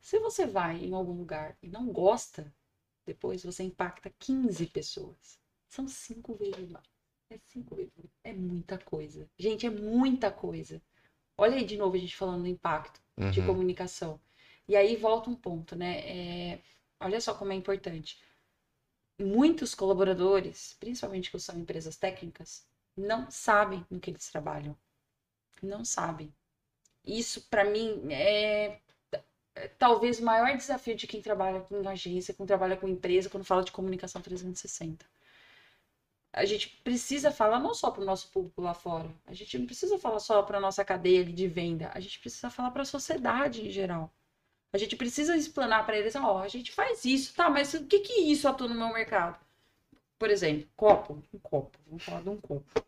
Se 0.00 0.18
você 0.18 0.46
vai 0.46 0.84
em 0.84 0.94
algum 0.94 1.12
lugar 1.14 1.56
e 1.62 1.68
não 1.68 1.92
gosta, 1.92 2.52
depois 3.06 3.42
você 3.44 3.62
impacta 3.62 4.10
15 4.18 4.66
pessoas. 4.66 5.38
São 5.68 5.88
cinco 5.88 6.34
vezes 6.34 6.68
mais. 6.70 6.86
É 7.30 7.38
cinco 7.46 7.74
vezes. 7.76 7.92
É 8.24 8.32
muita 8.32 8.78
coisa. 8.78 9.28
Gente, 9.38 9.66
é 9.66 9.70
muita 9.70 10.30
coisa. 10.30 10.82
Olha 11.38 11.56
aí 11.56 11.64
de 11.64 11.76
novo 11.76 11.96
a 11.96 11.98
gente 11.98 12.16
falando 12.16 12.42
do 12.42 12.48
impacto 12.48 13.00
de 13.30 13.40
Uhum. 13.40 13.46
comunicação. 13.46 14.20
E 14.68 14.76
aí 14.76 14.96
volta 14.96 15.30
um 15.30 15.36
ponto, 15.36 15.76
né? 15.76 16.00
É, 16.54 16.62
olha 17.00 17.20
só 17.20 17.34
como 17.34 17.52
é 17.52 17.56
importante. 17.56 18.18
Muitos 19.20 19.74
colaboradores, 19.74 20.76
principalmente 20.78 21.30
que 21.30 21.38
são 21.40 21.58
empresas 21.58 21.96
técnicas, 21.96 22.64
não 22.96 23.30
sabem 23.30 23.84
no 23.90 24.00
que 24.00 24.10
eles 24.10 24.28
trabalham. 24.30 24.76
Não 25.62 25.84
sabem. 25.84 26.32
Isso, 27.04 27.42
para 27.50 27.64
mim, 27.64 28.12
é 28.12 28.80
talvez 29.78 30.20
o 30.20 30.24
maior 30.24 30.56
desafio 30.56 30.94
de 30.94 31.06
quem 31.06 31.20
trabalha 31.20 31.60
com 31.60 31.88
agência, 31.88 32.34
quem 32.34 32.46
trabalha 32.46 32.76
com 32.76 32.88
empresa, 32.88 33.30
quando 33.30 33.44
fala 33.44 33.62
de 33.64 33.72
comunicação 33.72 34.20
360 34.22 35.04
a 36.32 36.44
gente 36.44 36.68
precisa 36.84 37.30
falar 37.30 37.58
não 37.58 37.74
só 37.74 37.90
para 37.90 38.02
o 38.02 38.04
nosso 38.04 38.28
público 38.30 38.60
lá 38.60 38.74
fora, 38.74 39.10
a 39.26 39.34
gente 39.34 39.58
não 39.58 39.66
precisa 39.66 39.98
falar 39.98 40.20
só 40.20 40.42
para 40.42 40.58
a 40.58 40.60
nossa 40.60 40.84
cadeia 40.84 41.24
de 41.24 41.48
venda, 41.48 41.90
a 41.94 42.00
gente 42.00 42.18
precisa 42.20 42.50
falar 42.50 42.70
para 42.70 42.82
a 42.82 42.86
sociedade 42.86 43.66
em 43.66 43.70
geral. 43.70 44.12
A 44.72 44.76
gente 44.76 44.96
precisa 44.96 45.36
explanar 45.36 45.86
para 45.86 45.96
eles, 45.96 46.14
ó, 46.14 46.42
a 46.42 46.48
gente 46.48 46.70
faz 46.70 47.04
isso, 47.04 47.34
tá, 47.34 47.48
mas 47.48 47.72
o 47.74 47.86
que 47.86 48.00
que 48.00 48.20
isso 48.30 48.46
atua 48.46 48.68
no 48.68 48.74
meu 48.74 48.92
mercado? 48.92 49.38
Por 50.18 50.30
exemplo, 50.30 50.68
copo, 50.76 51.22
um 51.32 51.38
copo, 51.38 51.78
vamos 51.86 52.04
falar 52.04 52.22
de 52.22 52.28
um 52.28 52.36
copo. 52.36 52.84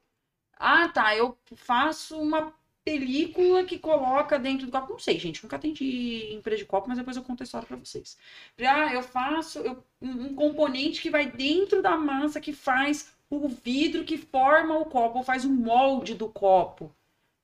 Ah, 0.56 0.88
tá, 0.88 1.16
eu 1.16 1.36
faço 1.56 2.20
uma 2.20 2.52
película 2.90 3.64
que 3.64 3.78
coloca 3.78 4.36
dentro 4.36 4.66
do 4.66 4.72
copo. 4.72 4.92
Não 4.92 4.98
sei, 4.98 5.16
gente, 5.18 5.42
nunca 5.42 5.56
atendi 5.56 6.32
empresa 6.34 6.58
de 6.58 6.64
copo, 6.64 6.88
mas 6.88 6.98
depois 6.98 7.16
eu 7.16 7.22
conto 7.22 7.42
a 7.42 7.44
história 7.44 7.68
para 7.68 7.76
vocês. 7.76 8.18
Ah, 8.58 8.92
eu 8.92 9.02
faço 9.02 9.60
eu, 9.60 9.84
um 10.02 10.34
componente 10.34 11.00
que 11.00 11.08
vai 11.08 11.30
dentro 11.30 11.80
da 11.80 11.96
massa 11.96 12.40
que 12.40 12.52
faz 12.52 13.12
o 13.30 13.48
vidro 13.48 14.04
que 14.04 14.18
forma 14.18 14.76
o 14.76 14.86
copo, 14.86 15.18
ou 15.18 15.24
faz 15.24 15.44
o 15.44 15.50
molde 15.50 16.14
do 16.14 16.28
copo. 16.28 16.92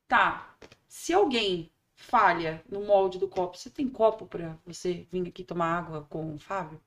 Tá, 0.09 0.57
se 0.89 1.13
alguém 1.13 1.71
falha 1.95 2.63
no 2.69 2.85
molde 2.85 3.19
do 3.19 3.29
copo, 3.29 3.57
você 3.57 3.71
tem 3.71 3.89
copo 3.89 4.27
para 4.27 4.59
você 4.67 5.07
vir 5.13 5.29
aqui 5.29 5.45
tomar 5.45 5.79
água 5.79 6.07
com 6.11 6.35
o 6.35 6.39
Fábio? 6.39 6.81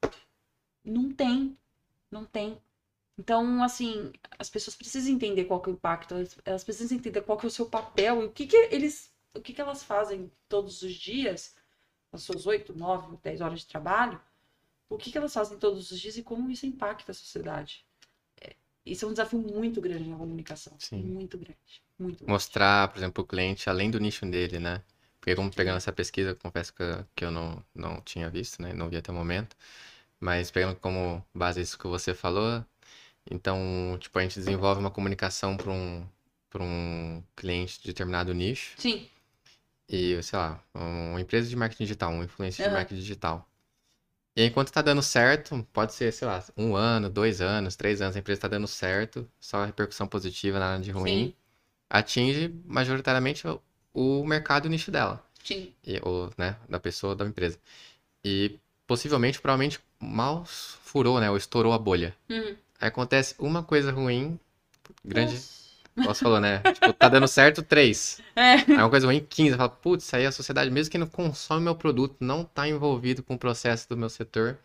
Não 0.83 1.13
tem, 1.13 1.57
não 2.11 2.25
tem. 2.25 2.57
Então, 3.19 3.61
assim, 3.61 4.13
as 4.39 4.49
pessoas 4.49 4.77
precisam 4.77 5.11
entender 5.11 5.43
qual 5.43 5.59
que 5.59 5.69
é 5.69 5.73
o 5.73 5.75
impacto, 5.75 6.15
elas 6.45 6.63
precisam 6.63 6.97
entender 6.97 7.21
qual 7.21 7.37
que 7.37 7.45
é 7.45 7.49
o 7.49 7.51
seu 7.51 7.65
papel 7.65 8.23
e 8.23 8.25
o 8.27 8.31
que, 8.31 8.47
que 8.47 8.55
eles, 8.71 9.13
o 9.33 9.41
que, 9.41 9.51
que 9.51 9.59
elas 9.59 9.83
fazem 9.83 10.31
todos 10.47 10.81
os 10.81 10.93
dias, 10.93 11.53
as 12.13 12.23
suas 12.23 12.47
8, 12.47 12.73
9, 12.73 13.17
10 13.21 13.41
horas 13.41 13.59
de 13.59 13.65
trabalho, 13.65 14.21
o 14.87 14.97
que, 14.97 15.11
que 15.11 15.17
elas 15.17 15.33
fazem 15.33 15.57
todos 15.59 15.91
os 15.91 15.99
dias 15.99 16.15
e 16.15 16.23
como 16.23 16.49
isso 16.49 16.65
impacta 16.65 17.11
a 17.11 17.13
sociedade. 17.13 17.85
É, 18.39 18.55
isso 18.85 19.03
é 19.03 19.07
um 19.09 19.11
desafio 19.11 19.39
muito 19.39 19.81
grande 19.81 20.09
na 20.09 20.15
comunicação. 20.15 20.73
Sim. 20.79 21.03
Muito 21.03 21.37
grande. 21.37 21.83
Muito 21.99 22.19
grande. 22.19 22.31
Mostrar, 22.31 22.87
por 22.87 22.99
exemplo, 22.99 23.21
o 23.21 23.27
cliente 23.27 23.69
além 23.69 23.91
do 23.91 23.99
nicho 23.99 24.25
dele, 24.27 24.59
né? 24.59 24.81
Porque 25.19 25.35
como 25.35 25.53
pegando 25.53 25.75
essa 25.75 25.91
pesquisa, 25.91 26.35
confesso 26.35 26.73
que, 26.73 26.83
que 27.13 27.25
eu 27.25 27.31
não, 27.31 27.61
não 27.75 27.99
tinha 27.99 28.29
visto, 28.29 28.61
né? 28.61 28.71
Não 28.71 28.87
vi 28.87 28.95
até 28.95 29.11
o 29.11 29.15
momento. 29.15 29.57
Mas 30.21 30.49
pegando 30.49 30.77
como 30.77 31.21
base 31.33 31.59
isso 31.59 31.77
que 31.77 31.87
você 31.87 32.13
falou, 32.13 32.65
então, 33.29 33.97
tipo, 33.99 34.17
a 34.17 34.21
gente 34.21 34.39
desenvolve 34.39 34.79
uma 34.79 34.89
comunicação 34.89 35.55
para 35.55 35.71
um, 35.71 36.05
para 36.49 36.63
um 36.63 37.23
cliente 37.35 37.79
de 37.79 37.87
determinado 37.87 38.33
nicho. 38.33 38.73
Sim. 38.77 39.07
E, 39.87 40.21
sei 40.21 40.37
lá, 40.37 40.63
uma 40.73 41.19
empresa 41.19 41.49
de 41.49 41.55
marketing 41.55 41.83
digital, 41.83 42.11
um 42.11 42.23
influencer 42.23 42.65
uhum. 42.65 42.71
de 42.71 42.77
marketing 42.77 43.01
digital. 43.01 43.47
E 44.35 44.45
enquanto 44.45 44.71
tá 44.71 44.81
dando 44.81 45.01
certo, 45.01 45.67
pode 45.73 45.93
ser, 45.93 46.13
sei 46.13 46.27
lá, 46.27 46.43
um 46.55 46.75
ano, 46.75 47.09
dois 47.09 47.41
anos, 47.41 47.75
três 47.75 48.01
anos, 48.01 48.15
a 48.15 48.19
empresa 48.19 48.41
tá 48.41 48.47
dando 48.47 48.67
certo, 48.67 49.29
só 49.39 49.65
repercussão 49.65 50.07
positiva, 50.07 50.59
nada 50.59 50.81
de 50.81 50.91
ruim. 50.91 51.25
Sim. 51.25 51.33
Atinge 51.89 52.55
majoritariamente 52.65 53.47
o, 53.47 53.61
o 53.93 54.25
mercado 54.25 54.65
e 54.65 54.67
o 54.67 54.71
nicho 54.71 54.91
dela. 54.91 55.23
Sim. 55.43 55.73
E, 55.85 55.99
ou, 56.03 56.31
né, 56.37 56.55
da 56.69 56.79
pessoa, 56.79 57.15
da 57.15 57.25
empresa. 57.25 57.59
E 58.23 58.59
possivelmente, 58.85 59.41
provavelmente, 59.41 59.79
mal 59.99 60.45
furou, 60.45 61.19
né, 61.19 61.29
ou 61.29 61.37
estourou 61.37 61.73
a 61.73 61.79
bolha. 61.79 62.15
Uhum. 62.29 62.55
Aí 62.79 62.87
acontece 62.87 63.35
uma 63.37 63.63
coisa 63.63 63.91
ruim, 63.91 64.39
grande. 65.03 65.33
Nossa. 65.95 66.13
Você 66.13 66.23
falou, 66.23 66.39
né? 66.39 66.59
Tipo, 66.59 66.93
tá 66.93 67.09
dando 67.09 67.27
certo 67.27 67.61
três. 67.61 68.21
É. 68.39 68.53
Aí 68.53 68.77
uma 68.77 68.89
coisa 68.89 69.05
ruim, 69.05 69.19
15. 69.19 69.57
Fala, 69.57 69.67
putz, 69.67 70.13
aí 70.13 70.25
a 70.25 70.31
sociedade, 70.31 70.71
mesmo 70.71 70.89
que 70.89 70.97
não 70.97 71.07
consome 71.07 71.61
meu 71.61 71.75
produto, 71.75 72.15
não 72.21 72.45
tá 72.45 72.65
envolvido 72.69 73.21
com 73.21 73.33
o 73.33 73.37
processo 73.37 73.89
do 73.89 73.97
meu 73.97 74.09
setor. 74.09 74.57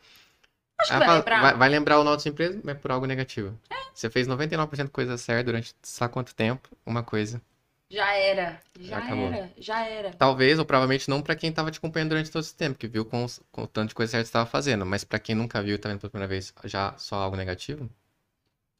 Acho 0.79 0.93
que 0.93 0.99
vai, 0.99 1.07
fala, 1.07 1.19
lembrar. 1.19 1.43
Vai, 1.43 1.55
vai, 1.57 1.69
lembrar 1.69 1.99
o 1.99 2.05
nosso 2.05 2.29
empresa, 2.29 2.61
mas 2.63 2.79
por 2.79 2.93
algo 2.93 3.05
negativo. 3.05 3.59
É. 3.69 3.75
Você 3.93 4.09
fez 4.09 4.29
99% 4.29 4.85
de 4.85 4.91
coisa 4.91 5.17
certa 5.17 5.45
durante 5.45 5.75
sabe 5.83 6.13
quanto 6.13 6.35
tempo? 6.37 6.69
Uma 6.87 7.03
coisa. 7.03 7.43
Já 7.91 8.13
era. 8.15 8.61
Já, 8.79 9.01
já 9.01 9.17
era. 9.17 9.53
Já 9.59 9.87
era. 9.87 10.11
Talvez, 10.13 10.59
ou 10.59 10.65
provavelmente 10.65 11.09
não 11.09 11.21
para 11.21 11.35
quem 11.35 11.53
tava 11.53 11.71
te 11.71 11.79
acompanhando 11.79 12.11
durante 12.11 12.31
todo 12.31 12.43
esse 12.43 12.55
tempo, 12.55 12.79
que 12.79 12.87
viu 12.87 13.05
com, 13.05 13.27
com 13.51 13.63
o 13.63 13.67
tanto 13.67 13.89
de 13.89 13.95
coisa 13.95 14.13
certa 14.13 14.23
que 14.25 14.29
você 14.29 14.33
tava 14.33 14.47
fazendo. 14.47 14.87
Mas 14.87 15.05
para 15.05 15.19
quem 15.19 15.35
nunca 15.35 15.61
viu 15.63 15.75
e 15.75 15.79
tá 15.79 15.89
vendo 15.89 16.01
pela 16.01 16.11
primeira 16.11 16.29
vez, 16.29 16.53
já 16.65 16.97
só 16.97 17.17
algo 17.17 17.37
negativo? 17.37 17.91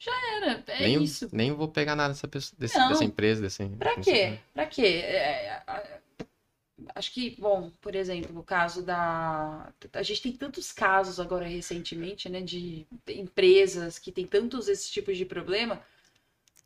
Já 0.05 0.37
era, 0.37 0.65
é 0.67 0.81
nem, 0.81 1.03
isso. 1.03 1.31
Nem 1.33 1.51
vou 1.51 1.67
pegar 1.67 1.97
nada 1.97 2.13
dessa, 2.13 2.29
pessoa, 2.29 2.55
desse, 2.59 2.77
dessa 2.77 3.05
empresa, 3.05 3.41
desse... 3.41 3.65
Pra 3.71 3.99
quê? 3.99 4.39
Pra 4.53 4.67
quê? 4.67 5.01
É, 5.03 5.63
acho 6.95 7.11
que, 7.11 7.41
bom, 7.41 7.71
por 7.81 7.95
exemplo, 7.95 8.39
o 8.39 8.45
caso 8.45 8.83
da... 8.83 9.73
A 9.95 10.03
gente 10.03 10.21
tem 10.21 10.33
tantos 10.33 10.73
casos 10.73 11.19
agora 11.19 11.47
recentemente, 11.47 12.29
né, 12.29 12.43
de 12.43 12.87
empresas 13.09 13.99
que 13.99 14.13
tem 14.13 14.27
tantos 14.27 14.69
esses 14.69 14.91
tipos 14.91 15.17
de 15.17 15.25
problema. 15.25 15.81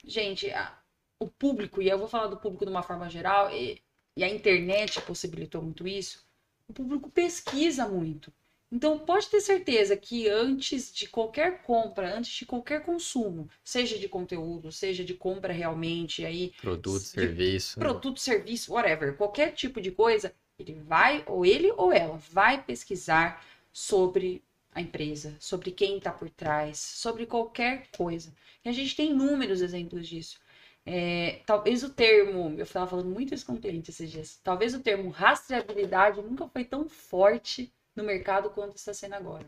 Gente, 0.04 0.50
a, 0.50 0.76
o 1.20 1.28
público, 1.28 1.80
e 1.80 1.88
eu 1.88 1.98
vou 1.98 2.08
falar 2.08 2.26
do 2.26 2.38
público 2.38 2.64
de 2.64 2.72
uma 2.72 2.82
forma 2.82 3.08
geral, 3.08 3.54
e, 3.54 3.80
e 4.16 4.24
a 4.24 4.28
internet 4.28 5.00
possibilitou 5.02 5.62
muito 5.62 5.86
isso, 5.86 6.26
o 6.66 6.72
público 6.72 7.08
pesquisa 7.08 7.86
muito. 7.86 8.32
Então, 8.70 8.98
pode 8.98 9.28
ter 9.28 9.40
certeza 9.40 9.96
que 9.96 10.28
antes 10.28 10.92
de 10.92 11.08
qualquer 11.08 11.62
compra, 11.62 12.14
antes 12.14 12.30
de 12.32 12.44
qualquer 12.44 12.82
consumo, 12.84 13.48
seja 13.64 13.98
de 13.98 14.08
conteúdo, 14.08 14.70
seja 14.70 15.02
de 15.02 15.14
compra 15.14 15.54
realmente, 15.54 16.24
aí 16.24 16.52
produto, 16.60 17.00
serviço, 17.00 17.78
produto, 17.78 18.20
serviço, 18.20 18.72
whatever, 18.72 19.16
qualquer 19.16 19.52
tipo 19.52 19.80
de 19.80 19.90
coisa, 19.90 20.34
ele 20.58 20.74
vai 20.74 21.24
ou 21.26 21.46
ele 21.46 21.72
ou 21.72 21.92
ela 21.92 22.18
vai 22.18 22.62
pesquisar 22.62 23.42
sobre 23.72 24.42
a 24.74 24.82
empresa, 24.82 25.34
sobre 25.40 25.70
quem 25.70 25.96
está 25.96 26.12
por 26.12 26.28
trás, 26.28 26.78
sobre 26.78 27.24
qualquer 27.24 27.88
coisa. 27.96 28.34
E 28.64 28.68
a 28.68 28.72
gente 28.72 28.94
tem 28.94 29.10
inúmeros 29.12 29.62
exemplos 29.62 30.06
disso. 30.06 30.38
É, 30.84 31.42
talvez 31.46 31.82
o 31.82 31.90
termo, 31.90 32.54
eu 32.58 32.64
estava 32.64 32.86
falando 32.86 33.10
muito 33.10 33.34
isso 33.34 33.44
com 33.46 33.54
o 33.54 33.60
cliente 33.60 33.90
esses 33.90 34.10
dias, 34.10 34.40
talvez 34.42 34.74
o 34.74 34.80
termo 34.80 35.10
rastreabilidade 35.10 36.20
nunca 36.22 36.48
foi 36.48 36.64
tão 36.64 36.88
forte 36.88 37.72
no 37.98 38.04
mercado 38.04 38.48
quanto 38.50 38.76
está 38.76 38.94
sendo 38.94 39.14
agora. 39.14 39.44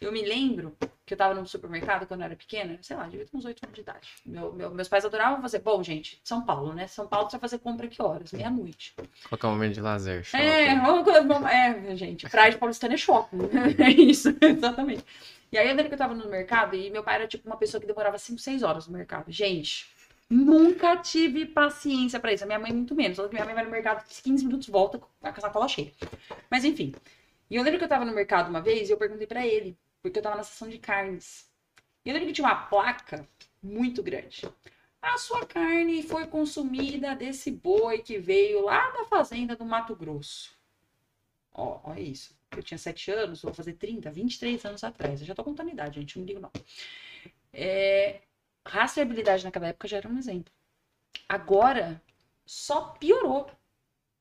Eu 0.00 0.10
me 0.10 0.22
lembro 0.22 0.76
que 1.06 1.14
eu 1.14 1.14
estava 1.14 1.32
no 1.32 1.46
supermercado 1.46 2.06
quando 2.06 2.20
eu 2.20 2.24
era 2.26 2.34
pequena, 2.34 2.76
sei 2.82 2.96
lá, 2.96 3.06
devia 3.06 3.24
ter 3.24 3.36
uns 3.36 3.44
8 3.44 3.64
anos 3.64 3.74
de 3.76 3.80
idade. 3.80 4.08
Meu, 4.26 4.52
meu, 4.52 4.70
meus 4.70 4.88
pais 4.88 5.04
adoravam 5.04 5.40
fazer. 5.40 5.60
Bom, 5.60 5.80
gente, 5.84 6.20
São 6.24 6.44
Paulo, 6.44 6.74
né? 6.74 6.88
São 6.88 7.06
Paulo 7.06 7.30
você 7.30 7.36
vai 7.36 7.40
fazer 7.40 7.58
compra 7.60 7.86
que 7.86 8.02
horas? 8.02 8.32
Meia-noite. 8.32 8.94
Qual 9.28 9.52
o 9.52 9.54
momento 9.54 9.74
de 9.74 9.80
lazer? 9.80 10.24
Shopping. 10.24 10.42
É, 10.42 10.74
vamos, 10.80 11.46
é, 11.48 11.94
gente, 11.94 12.28
praia 12.28 12.50
de 12.50 12.58
paulistana 12.58 12.94
é 12.94 12.96
shopping. 12.96 13.38
é 13.78 13.90
isso, 13.90 14.36
exatamente. 14.42 15.04
E 15.52 15.56
aí 15.56 15.68
eu 15.68 15.74
lembro 15.74 15.88
que 15.88 15.94
eu 15.94 15.98
tava 15.98 16.14
no 16.14 16.28
mercado 16.28 16.74
e 16.74 16.90
meu 16.90 17.04
pai 17.04 17.14
era 17.16 17.28
tipo 17.28 17.48
uma 17.48 17.56
pessoa 17.56 17.80
que 17.80 17.86
demorava 17.86 18.18
5, 18.18 18.40
6 18.40 18.64
horas 18.64 18.88
no 18.88 18.96
mercado. 18.96 19.30
Gente, 19.30 19.86
nunca 20.28 20.96
tive 20.96 21.46
paciência 21.46 22.18
para 22.18 22.32
isso. 22.32 22.42
A 22.42 22.46
minha 22.48 22.58
mãe 22.58 22.72
muito 22.72 22.96
menos. 22.96 23.18
Minha 23.30 23.44
mãe 23.44 23.54
vai 23.54 23.64
no 23.64 23.70
mercado 23.70 24.04
15 24.24 24.44
minutos, 24.44 24.68
volta 24.68 24.98
com 24.98 25.08
a 25.22 25.32
sacola 25.34 25.68
cheia. 25.68 25.92
Mas 26.50 26.64
enfim. 26.64 26.92
E 27.52 27.56
eu 27.56 27.62
lembro 27.62 27.78
que 27.78 27.84
eu 27.84 27.88
tava 27.88 28.06
no 28.06 28.14
mercado 28.14 28.48
uma 28.48 28.62
vez 28.62 28.88
e 28.88 28.92
eu 28.92 28.96
perguntei 28.96 29.26
para 29.26 29.46
ele, 29.46 29.76
porque 30.00 30.18
eu 30.18 30.22
tava 30.22 30.36
na 30.36 30.42
seção 30.42 30.70
de 30.70 30.78
carnes. 30.78 31.52
E 32.02 32.08
eu 32.08 32.14
lembro 32.14 32.28
que 32.28 32.32
tinha 32.32 32.46
uma 32.46 32.64
placa 32.64 33.28
muito 33.62 34.02
grande. 34.02 34.50
A 35.02 35.18
sua 35.18 35.44
carne 35.44 36.02
foi 36.02 36.26
consumida 36.26 37.14
desse 37.14 37.50
boi 37.50 37.98
que 37.98 38.18
veio 38.18 38.64
lá 38.64 38.90
da 38.92 39.04
fazenda 39.04 39.54
do 39.54 39.66
Mato 39.66 39.94
Grosso. 39.94 40.58
Ó, 41.52 41.78
ó 41.84 41.94
isso. 41.94 42.34
Eu 42.56 42.62
tinha 42.62 42.78
7 42.78 43.10
anos, 43.10 43.42
vou 43.42 43.52
fazer 43.52 43.74
30, 43.74 44.10
23 44.10 44.64
anos 44.64 44.82
atrás. 44.82 45.20
Eu 45.20 45.26
já 45.26 45.34
tô 45.34 45.44
contando 45.44 45.68
a 45.68 45.72
idade, 45.72 46.00
gente, 46.00 46.18
não 46.18 46.24
digo 46.24 46.40
não. 46.40 46.50
É, 47.52 48.22
rastreabilidade 48.66 49.44
naquela 49.44 49.68
época 49.68 49.88
já 49.88 49.98
era 49.98 50.08
um 50.08 50.16
exemplo. 50.16 50.50
Agora, 51.28 52.00
só 52.46 52.92
piorou. 52.98 53.50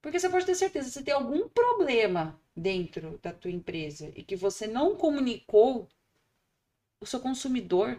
Porque 0.01 0.19
você 0.19 0.29
pode 0.29 0.45
ter 0.45 0.55
certeza, 0.55 0.89
se 0.89 1.01
tem 1.01 1.13
algum 1.13 1.47
problema 1.47 2.40
dentro 2.55 3.19
da 3.21 3.31
tua 3.31 3.51
empresa 3.51 4.11
e 4.15 4.23
que 4.23 4.35
você 4.35 4.67
não 4.67 4.95
comunicou, 4.95 5.87
o 6.99 7.05
seu 7.05 7.19
consumidor 7.19 7.97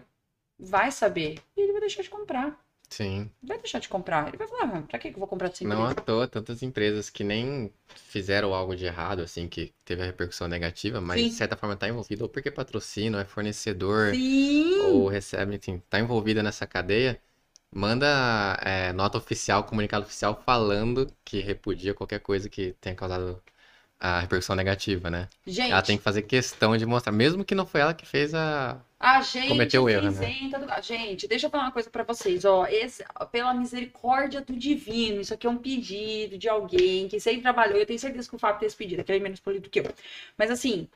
vai 0.59 0.91
saber 0.91 1.41
e 1.57 1.61
ele 1.61 1.73
vai 1.73 1.81
deixar 1.81 2.03
de 2.03 2.11
comprar. 2.11 2.65
Sim. 2.89 3.31
Vai 3.43 3.59
deixar 3.59 3.79
de 3.79 3.89
comprar. 3.89 4.29
Ele 4.29 4.37
vai 4.37 4.47
falar, 4.47 4.77
ah, 4.77 4.83
pra 4.83 4.99
que 4.99 5.09
eu 5.09 5.15
vou 5.15 5.27
comprar 5.27 5.49
dessa 5.49 5.65
empresa? 5.65 5.83
Não 5.83 5.89
à 5.89 5.95
toa, 5.95 6.29
tantas 6.29 6.63
empresas 6.63 7.09
que 7.09 7.25
nem 7.25 7.73
fizeram 7.97 8.55
algo 8.55 8.77
de 8.77 8.85
errado, 8.85 9.21
assim, 9.21 9.49
que 9.49 9.73
teve 9.85 10.03
a 10.03 10.07
repercussão 10.07 10.47
negativa, 10.47 11.01
mas 11.01 11.21
Sim. 11.21 11.29
de 11.29 11.35
certa 11.35 11.57
forma 11.57 11.75
tá 11.75 11.89
envolvido, 11.89 12.25
ou 12.25 12.29
porque 12.29 12.51
patrocina, 12.51 13.17
ou 13.17 13.23
é 13.23 13.25
fornecedor, 13.25 14.15
Sim. 14.15 14.79
ou 14.83 15.09
recebe, 15.09 15.57
enfim, 15.57 15.83
tá 15.89 15.99
envolvida 15.99 16.43
nessa 16.43 16.67
cadeia 16.67 17.21
manda 17.73 18.07
é, 18.63 18.93
nota 18.93 19.19
oficial, 19.19 19.65
comunicado 19.65 20.05
oficial 20.05 20.41
falando 20.45 21.07
que 21.25 21.41
repudia 21.41 21.95
qualquer 21.95 22.21
coisa 22.21 22.49
que 22.49 22.75
tenha 22.81 22.95
causado 22.95 23.43
a 24.05 24.19
repercussão 24.19 24.57
negativa, 24.57 25.09
né? 25.09 25.29
Gente. 25.47 25.71
Ela 25.71 25.81
tem 25.81 25.97
que 25.97 26.03
fazer 26.03 26.23
questão 26.23 26.77
de 26.77 26.85
mostrar, 26.85 27.13
mesmo 27.13 27.45
que 27.45 27.55
não 27.55 27.65
foi 27.65 27.83
ela 27.83 27.95
que 27.95 28.05
fez 28.05 28.35
a. 28.35 28.81
A 28.99 29.23
gente 29.23 29.47
cometeu 29.47 29.85
o 29.85 29.89
erro, 29.89 30.11
né? 30.11 30.51
Gente, 30.83 31.29
deixa 31.29 31.47
eu 31.47 31.51
falar 31.51 31.65
uma 31.65 31.73
coisa 31.73 31.89
para 31.89 32.03
vocês, 32.03 32.45
ó. 32.45 32.67
Esse, 32.67 33.05
pela 33.31 33.55
misericórdia 33.55 34.41
do 34.41 34.55
divino, 34.55 35.21
isso 35.21 35.33
aqui 35.33 35.47
é 35.47 35.51
um 35.51 35.57
pedido 35.57 36.37
de 36.37 36.49
alguém 36.49 37.07
que 37.07 37.21
sempre 37.21 37.43
trabalhou. 37.43 37.79
Eu 37.79 37.87
tenho 37.87 37.99
certeza 37.99 38.29
que 38.29 38.35
o 38.35 38.39
Fábio 38.39 38.59
tem 38.59 38.67
esse 38.67 38.77
pedido, 38.77 39.05
que 39.05 39.13
ele 39.13 39.21
é 39.21 39.23
menos 39.23 39.39
polido 39.39 39.71
que 39.71 39.79
eu. 39.79 39.95
Mas 40.37 40.51
assim, 40.51 40.89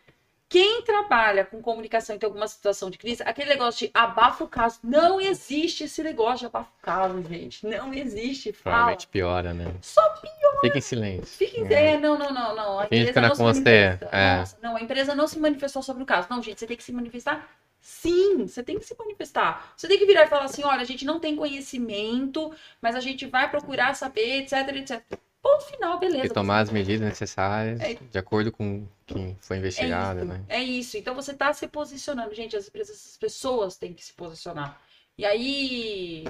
quem 0.49 0.83
trabalha 0.83 1.45
com 1.45 1.61
comunicação 1.61 2.15
e 2.15 2.19
tem 2.19 2.27
alguma 2.27 2.47
situação 2.47 2.89
de 2.89 2.99
crise, 2.99 3.23
aquele 3.25 3.51
negócio 3.51 3.87
de 3.87 3.91
abafa 3.93 4.45
o 4.45 4.49
caso, 4.49 4.79
não 4.83 5.21
existe 5.21 5.85
esse 5.85 6.03
negócio 6.03 6.41
de 6.41 6.47
abafa 6.47 6.71
o 6.71 6.83
caso, 6.83 7.23
gente. 7.25 7.67
Não 7.67 7.93
existe. 7.93 8.53
Fala. 8.53 8.75
Provavelmente 8.77 9.07
piora, 9.09 9.53
né? 9.53 9.75
Só 9.83 10.09
piora 10.11 10.61
Fica 10.61 10.79
em 10.79 10.81
silêncio. 10.81 11.27
Fica 11.27 11.61
em 11.61 11.73
É. 11.73 11.95
é, 11.95 12.01
não, 12.01 12.17
não, 12.17 12.33
não, 12.33 12.55
não. 12.55 12.79
A 12.79 12.87
Finge 12.87 13.11
empresa 13.11 13.21
que 13.21 13.29
não 13.29 13.35
se 13.35 13.43
manifesta. 13.43 14.09
é. 14.13 14.37
Nossa, 14.37 14.59
não, 14.63 14.77
a 14.77 14.81
empresa 14.81 15.15
não 15.15 15.27
se 15.27 15.39
manifestou 15.39 15.83
sobre 15.83 16.03
o 16.03 16.07
caso. 16.07 16.29
Não, 16.31 16.43
gente, 16.43 16.61
você 16.61 16.67
tem 16.67 16.77
que 16.77 16.85
se 16.85 16.93
manifestar. 16.93 17.49
Sim, 17.81 18.47
você 18.47 18.63
tem 18.63 18.79
que 18.79 18.85
se 18.85 18.97
manifestar. 18.99 19.73
Você 19.77 19.87
tem 19.87 19.99
que 19.99 20.07
virar 20.07 20.25
e 20.25 20.29
falar 20.29 20.45
assim: 20.45 20.65
olha, 20.65 20.81
a 20.81 20.85
gente 20.85 21.05
não 21.05 21.21
tem 21.21 21.37
conhecimento, 21.37 22.53
mas 22.81 22.97
a 22.97 23.01
gente 23.01 23.27
vai 23.27 23.49
procurar 23.51 23.95
saber, 23.95 24.43
etc, 24.43 24.69
etc. 24.77 25.03
Ponto 25.43 25.65
final, 25.65 25.99
beleza. 25.99 26.27
E 26.27 26.31
tomar 26.31 26.61
as 26.61 26.71
medidas 26.71 27.07
necessárias 27.09 27.81
É. 27.81 27.95
de 27.95 28.19
acordo 28.19 28.51
com 28.51 28.87
quem 29.07 29.37
foi 29.41 29.57
É 29.57 29.61
investigado, 29.61 30.19
isso, 30.21 30.29
né? 30.29 30.45
é 30.49 30.63
isso. 30.63 30.97
Então 30.97 31.15
você 31.15 31.33
tá 31.35 31.53
se 31.53 31.69
posicionando. 31.69 32.35
Gente, 32.35 32.57
as 32.57 32.67
empresas, 32.69 32.97
as 33.07 33.17
pessoas 33.17 33.77
têm 33.77 33.95
que 33.95 34.05
se 34.05 34.13
posicionar. 34.13 34.81
E 35.17 35.25
aí, 35.25 36.25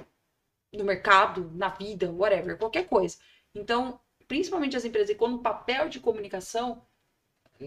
no 0.72 0.84
mercado, 0.84 1.50
na 1.54 1.68
vida, 1.70 2.10
whatever, 2.10 2.58
qualquer 2.58 2.86
coisa. 2.86 3.16
Então, 3.54 3.98
principalmente 4.28 4.76
as 4.76 4.84
empresas, 4.84 5.10
e 5.10 5.14
quando 5.14 5.36
o 5.36 5.42
papel 5.42 5.88
de 5.88 5.98
comunicação, 5.98 6.82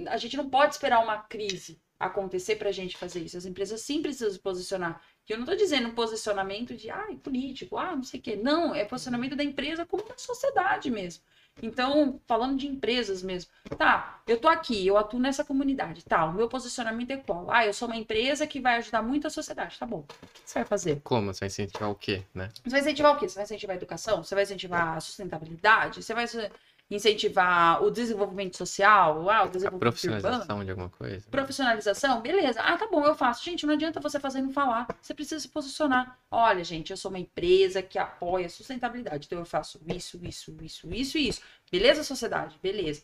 a 0.07 0.17
gente 0.17 0.37
não 0.37 0.49
pode 0.49 0.73
esperar 0.75 1.03
uma 1.03 1.17
crise 1.17 1.81
acontecer 1.99 2.55
pra 2.57 2.71
gente 2.71 2.95
fazer 2.95 3.21
isso. 3.21 3.37
As 3.37 3.45
empresas 3.45 3.81
sim 3.81 4.01
precisam 4.01 4.31
se 4.31 4.39
posicionar. 4.39 5.01
E 5.29 5.33
eu 5.33 5.37
não 5.37 5.45
tô 5.45 5.53
dizendo 5.53 5.87
um 5.87 5.93
posicionamento 5.93 6.75
de, 6.75 6.89
ai, 6.89 7.15
político, 7.15 7.77
ah, 7.77 7.95
não 7.95 8.01
sei 8.01 8.19
o 8.19 8.23
quê. 8.23 8.35
Não, 8.35 8.73
é 8.73 8.83
posicionamento 8.83 9.35
da 9.35 9.43
empresa 9.43 9.85
como 9.85 10.03
da 10.03 10.17
sociedade 10.17 10.89
mesmo. 10.89 11.21
Então, 11.61 12.19
falando 12.25 12.57
de 12.57 12.67
empresas 12.67 13.21
mesmo. 13.21 13.51
Tá, 13.77 14.21
eu 14.25 14.39
tô 14.39 14.47
aqui, 14.47 14.87
eu 14.87 14.97
atuo 14.97 15.19
nessa 15.19 15.43
comunidade. 15.43 16.03
Tá, 16.03 16.25
o 16.25 16.33
meu 16.33 16.47
posicionamento 16.47 17.11
é 17.11 17.17
qual? 17.17 17.51
Ah, 17.51 17.65
eu 17.65 17.73
sou 17.73 17.87
uma 17.87 17.97
empresa 17.97 18.47
que 18.47 18.59
vai 18.59 18.77
ajudar 18.77 19.03
muito 19.03 19.27
a 19.27 19.29
sociedade. 19.29 19.77
Tá 19.77 19.85
bom. 19.85 19.99
O 19.99 20.03
que 20.07 20.41
você 20.45 20.59
vai 20.59 20.65
fazer? 20.65 21.01
Como? 21.03 21.31
Você 21.31 21.41
vai 21.41 21.47
incentivar 21.47 21.91
o 21.91 21.95
quê, 21.95 22.23
né? 22.33 22.49
Você 22.63 22.69
vai 22.69 22.79
incentivar 22.79 23.15
o 23.15 23.19
quê? 23.19 23.29
Você 23.29 23.35
vai 23.35 23.43
incentivar 23.43 23.73
a 23.75 23.77
educação? 23.77 24.23
Você 24.23 24.33
vai 24.33 24.43
incentivar 24.45 24.97
a 24.97 24.99
sustentabilidade? 24.99 26.01
Você 26.01 26.13
vai 26.13 26.25
incentivar 26.89 27.83
o 27.83 27.91
desenvolvimento 27.91 28.57
social? 28.57 29.29
Ah, 29.29 29.43
o 29.43 29.45
A 29.45 29.47
desenvolvimento 29.47 29.63
urbano? 29.63 29.79
profissionalização 29.79 30.63
de 30.65 30.71
alguma 30.71 30.89
coisa? 30.89 31.29
Profissionalização? 31.29 32.21
Beleza. 32.21 32.61
Ah, 32.61 32.77
tá 32.77 32.87
bom, 32.87 33.05
eu 33.05 33.15
faço. 33.15 33.43
Gente, 33.45 33.65
não 33.65 33.73
adianta 33.75 33.99
você 33.99 34.19
fazer 34.19 34.39
e 34.39 34.41
não 34.43 34.51
falar. 34.51 34.87
Você 35.01 35.13
precisa 35.13 35.39
se 35.39 35.47
posicionar. 35.47 36.17
Olha, 36.31 36.63
gente, 36.63 36.91
eu 36.91 36.97
sou 36.97 37.09
uma 37.11 37.19
empresa 37.19 37.81
que 37.81 37.99
apoia 37.99 38.47
a 38.47 38.49
sustentabilidade. 38.49 39.25
Então 39.27 39.39
eu 39.39 39.45
faço 39.45 39.79
isso, 39.87 40.19
isso, 40.23 40.55
isso, 40.61 40.87
isso 40.93 41.17
e 41.17 41.27
isso. 41.27 41.41
Beleza, 41.71 42.03
sociedade? 42.03 42.57
Beleza. 42.61 43.03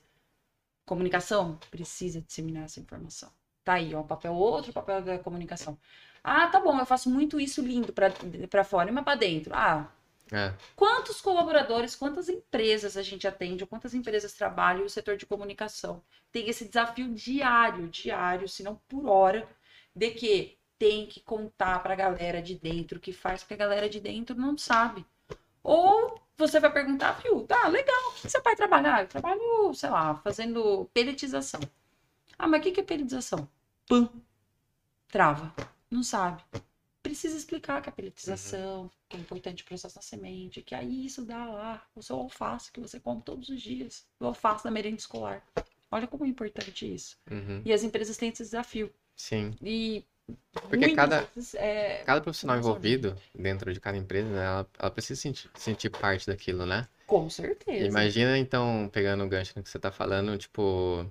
Comunicação? 0.86 1.57
Precisa 1.71 2.21
disseminar 2.21 2.65
essa 2.65 2.79
informação. 2.79 3.29
Tá 3.63 3.73
aí, 3.73 3.95
ó, 3.95 4.01
um 4.01 4.07
papel, 4.07 4.33
outro 4.33 4.71
papel 4.71 5.01
da 5.01 5.17
comunicação. 5.17 5.77
Ah, 6.23 6.47
tá 6.47 6.59
bom, 6.59 6.77
eu 6.79 6.86
faço 6.86 7.09
muito 7.09 7.39
isso 7.39 7.61
lindo 7.61 7.91
pra, 7.91 8.11
pra 8.49 8.63
fora, 8.63 8.91
mas 8.91 9.03
pra 9.03 9.15
dentro. 9.15 9.51
Ah, 9.55 9.88
É. 10.32 10.53
Quantos 10.76 11.21
colaboradores, 11.21 11.95
quantas 11.95 12.30
empresas 12.30 12.97
a 12.97 13.01
gente 13.03 13.28
atende, 13.28 13.63
ou 13.63 13.67
quantas 13.67 13.93
empresas 13.93 14.34
trabalham 14.34 14.84
no 14.84 14.89
setor 14.89 15.17
de 15.17 15.26
comunicação? 15.26 16.03
Tem 16.32 16.49
esse 16.49 16.65
desafio 16.65 17.13
diário, 17.13 17.88
diário, 17.88 18.49
se 18.49 18.63
não 18.63 18.76
por 18.88 19.07
hora, 19.07 19.47
de 19.95 20.11
que 20.11 20.57
tem 20.78 21.05
que 21.07 21.21
contar 21.21 21.82
para 21.82 21.93
a 21.93 21.97
galera 21.97 22.41
de 22.41 22.55
dentro 22.55 22.97
o 22.97 23.01
que 23.01 23.13
faz, 23.13 23.41
porque 23.41 23.53
a 23.53 23.57
galera 23.57 23.89
de 23.89 23.99
dentro 23.99 24.36
não 24.36 24.57
sabe. 24.57 25.05
Ou 25.63 26.19
você 26.38 26.59
vai 26.59 26.71
perguntar, 26.71 27.13
viu, 27.13 27.45
tá, 27.45 27.67
legal, 27.67 28.09
o 28.09 28.13
que 28.13 28.30
você 28.30 28.41
vai 28.41 28.55
trabalhar? 28.55 29.01
Eu 29.03 29.07
trabalho, 29.07 29.73
sei 29.73 29.89
lá, 29.89 30.15
fazendo 30.15 30.89
peletização. 30.93 31.61
Ah, 32.38 32.47
mas 32.47 32.59
o 32.59 32.63
que 32.63 32.71
que 32.71 32.82
é 32.82 32.84
peletização? 32.84 33.47
Pã. 33.88 34.09
Trava. 35.07 35.53
Não 35.89 36.03
sabe 36.03 36.43
precisa 37.16 37.38
explicar 37.38 37.82
que 37.82 37.88
a 37.88 37.91
pelletização, 37.93 38.91
que 39.07 39.16
é 39.16 39.20
importante 39.20 39.63
o 39.63 39.66
processo 39.66 39.95
da 39.95 40.01
semente, 40.01 40.61
que 40.61 40.76
aí 40.76 41.05
isso 41.05 41.24
dá 41.24 41.45
lá 41.45 41.82
o 41.95 42.03
seu 42.03 42.18
alface 42.18 42.72
que 42.72 42.80
você 42.82 42.99
come 42.99 43.22
todos 43.22 43.47
os 43.47 43.61
dias, 43.61 44.05
o 44.20 44.26
alface 44.26 44.66
da 44.66 44.70
merenda 44.70 44.97
escolar. 44.97 45.41
Olha 45.89 46.07
como 46.07 46.26
é 46.26 46.28
importante 46.28 46.93
isso. 46.93 47.18
Uhum. 47.32 47.61
E 47.63 47.72
as 47.72 47.84
empresas 47.84 48.18
têm 48.18 48.30
esse 48.30 48.43
desafio. 48.43 48.91
Sim. 49.16 49.55
E 49.63 50.03
Porque 50.51 50.93
cada, 50.93 51.22
vezes, 51.34 51.55
é, 51.55 52.03
cada 52.05 52.20
profissional 52.20 52.57
Nossa, 52.57 52.68
envolvido 52.68 53.16
dentro 53.34 53.74
de 53.74 53.80
cada 53.80 53.97
empresa, 53.97 54.30
né, 54.30 54.43
ela, 54.45 54.68
ela 54.78 54.91
precisa 54.91 55.22
sentir, 55.22 55.49
sentir 55.55 55.89
parte 55.89 56.28
daquilo, 56.28 56.66
né? 56.66 56.86
com 57.07 57.30
certeza. 57.30 57.86
Imagina, 57.86 58.38
então, 58.38 58.89
pegando 58.91 59.24
o 59.24 59.30
gancho 59.30 59.53
no 59.55 59.63
que 59.63 59.70
você 59.70 59.80
tá 59.80 59.91
falando, 59.91 60.38
tipo, 60.38 61.09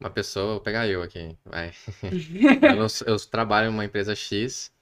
uma 0.00 0.08
pessoa, 0.08 0.52
vou 0.52 0.60
pegar 0.60 0.88
eu 0.88 1.02
aqui, 1.02 1.36
vai. 1.44 1.72
Eu, 2.62 3.12
eu 3.12 3.20
trabalho 3.26 3.66
em 3.66 3.70
uma 3.70 3.84
empresa 3.84 4.14
X, 4.14 4.72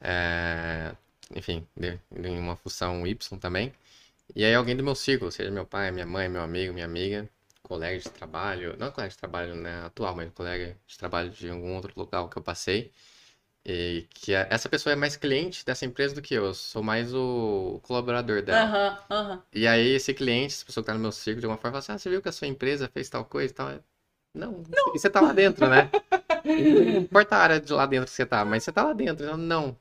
é, 0.00 0.94
enfim, 1.34 1.66
em 2.16 2.38
uma 2.38 2.56
função 2.56 3.06
Y 3.06 3.38
também, 3.38 3.72
e 4.34 4.44
aí 4.44 4.54
alguém 4.54 4.76
do 4.76 4.84
meu 4.84 4.94
círculo, 4.96 5.32
seja 5.32 5.50
meu 5.50 5.66
pai, 5.66 5.90
minha 5.92 6.06
mãe, 6.06 6.28
meu 6.28 6.42
amigo, 6.42 6.72
minha 6.74 6.86
amiga, 6.86 7.28
colega 7.62 7.98
de 8.00 8.10
trabalho, 8.10 8.76
não 8.78 8.90
colega 8.92 9.10
de 9.12 9.18
trabalho, 9.18 9.54
né, 9.56 9.82
atual, 9.84 10.14
mas 10.16 10.30
colega 10.32 10.76
de 10.86 10.98
trabalho 10.98 11.30
de 11.30 11.50
algum 11.50 11.74
outro 11.76 11.92
local 11.96 12.28
que 12.30 12.38
eu 12.38 12.42
passei, 12.42 12.92
e 13.64 14.06
que 14.10 14.34
a- 14.34 14.46
essa 14.50 14.68
pessoa 14.68 14.92
é 14.94 14.96
mais 14.96 15.16
cliente 15.16 15.64
dessa 15.66 15.84
empresa 15.86 16.14
do 16.14 16.22
que 16.22 16.34
eu, 16.34 16.46
eu 16.46 16.54
sou 16.54 16.82
mais 16.82 17.14
o 17.14 17.80
colaborador 17.84 18.42
dela. 18.42 18.72
Aham, 18.74 18.98
aham. 19.10 19.42
E 19.52 19.66
aí, 19.66 19.88
esse 19.94 20.14
cliente, 20.14 20.54
essa 20.54 20.64
pessoa 20.64 20.82
que 20.84 20.88
tá 20.88 20.94
no 20.94 21.00
meu 21.00 21.12
círculo, 21.12 21.40
de 21.40 21.46
alguma 21.46 21.58
forma, 21.60 21.72
fala 21.74 21.78
assim: 21.80 21.92
Ah, 21.92 21.98
você 21.98 22.10
viu 22.10 22.22
que 22.22 22.28
a 22.28 22.32
sua 22.32 22.46
empresa 22.48 22.88
fez 22.88 23.08
tal 23.08 23.24
coisa 23.24 23.52
e 23.52 23.54
tal? 23.56 23.68
Não, 24.34 24.62
e 24.94 24.98
você 24.98 25.10
tá 25.10 25.20
lá 25.20 25.32
dentro, 25.32 25.68
né? 25.68 25.92
Não 26.56 26.98
importa 27.02 27.36
a 27.36 27.40
área 27.40 27.60
de 27.60 27.72
lá 27.72 27.86
dentro 27.86 28.06
que 28.10 28.12
você 28.16 28.26
tá, 28.26 28.44
mas 28.44 28.64
você 28.64 28.72
tá 28.72 28.84
lá 28.84 28.92
dentro. 28.92 29.24
Eu, 29.26 29.36
não. 29.36 29.76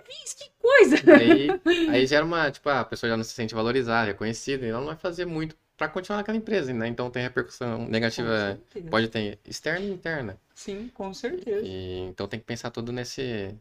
Fiz, 0.00 0.34
que 0.34 0.50
coisa! 0.60 0.96
Aí, 1.14 1.58
aí 1.86 2.06
gera 2.06 2.24
uma, 2.24 2.50
tipo, 2.50 2.68
a 2.68 2.84
pessoa 2.84 3.10
já 3.10 3.16
não 3.16 3.24
se 3.24 3.32
sente 3.32 3.54
valorizada, 3.54 4.06
reconhecida, 4.06 4.64
e 4.66 4.68
ela 4.70 4.80
não 4.80 4.86
vai 4.88 4.96
fazer 4.96 5.24
muito 5.24 5.56
pra 5.76 5.88
continuar 5.88 6.18
naquela 6.18 6.36
empresa, 6.36 6.72
né? 6.72 6.86
Então 6.86 7.10
tem 7.10 7.22
repercussão 7.22 7.86
negativa, 7.88 8.58
pode 8.90 9.08
ter 9.08 9.38
externa 9.44 9.86
e 9.86 9.90
interna. 9.90 10.38
Sim, 10.54 10.88
com 10.88 11.12
certeza. 11.14 11.66
E, 11.66 11.98
então 12.08 12.28
tem 12.28 12.38
que 12.40 12.46
pensar 12.46 12.70
tudo 12.70 12.92
nesse, 12.92 13.54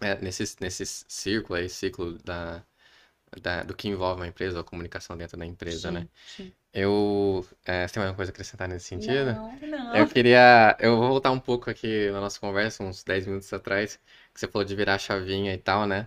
é, 0.00 0.16
nesse, 0.20 0.44
nesse 0.60 0.86
círculo 1.08 1.58
aí, 1.58 1.68
ciclo 1.68 2.18
da, 2.24 2.62
da- 3.40 3.62
do 3.62 3.74
que 3.74 3.88
envolve 3.88 4.20
uma 4.20 4.28
empresa, 4.28 4.60
a 4.60 4.64
comunicação 4.64 5.16
dentro 5.16 5.36
da 5.38 5.46
empresa, 5.46 5.90
Sim, 5.90 5.94
né? 5.94 6.08
sim. 6.26 6.52
Eu. 6.72 7.46
é, 7.64 7.86
você 7.88 7.94
tem 7.94 8.02
alguma 8.02 8.16
coisa 8.16 8.30
a 8.30 8.34
acrescentar 8.34 8.68
nesse 8.68 8.86
sentido? 8.86 9.32
Não, 9.32 9.56
não. 9.62 9.94
Eu 9.96 10.08
queria. 10.08 10.76
Eu 10.80 10.96
vou 10.98 11.08
voltar 11.08 11.30
um 11.32 11.40
pouco 11.40 11.70
aqui 11.70 12.10
na 12.12 12.20
nossa 12.20 12.38
conversa, 12.40 12.84
uns 12.84 13.02
10 13.04 13.26
minutos 13.26 13.52
atrás, 13.52 13.98
você 14.40 14.48
falou 14.48 14.64
de 14.66 14.74
virar 14.74 14.94
a 14.96 14.98
chavinha 14.98 15.54
e 15.54 15.58
tal, 15.58 15.86
né? 15.86 16.06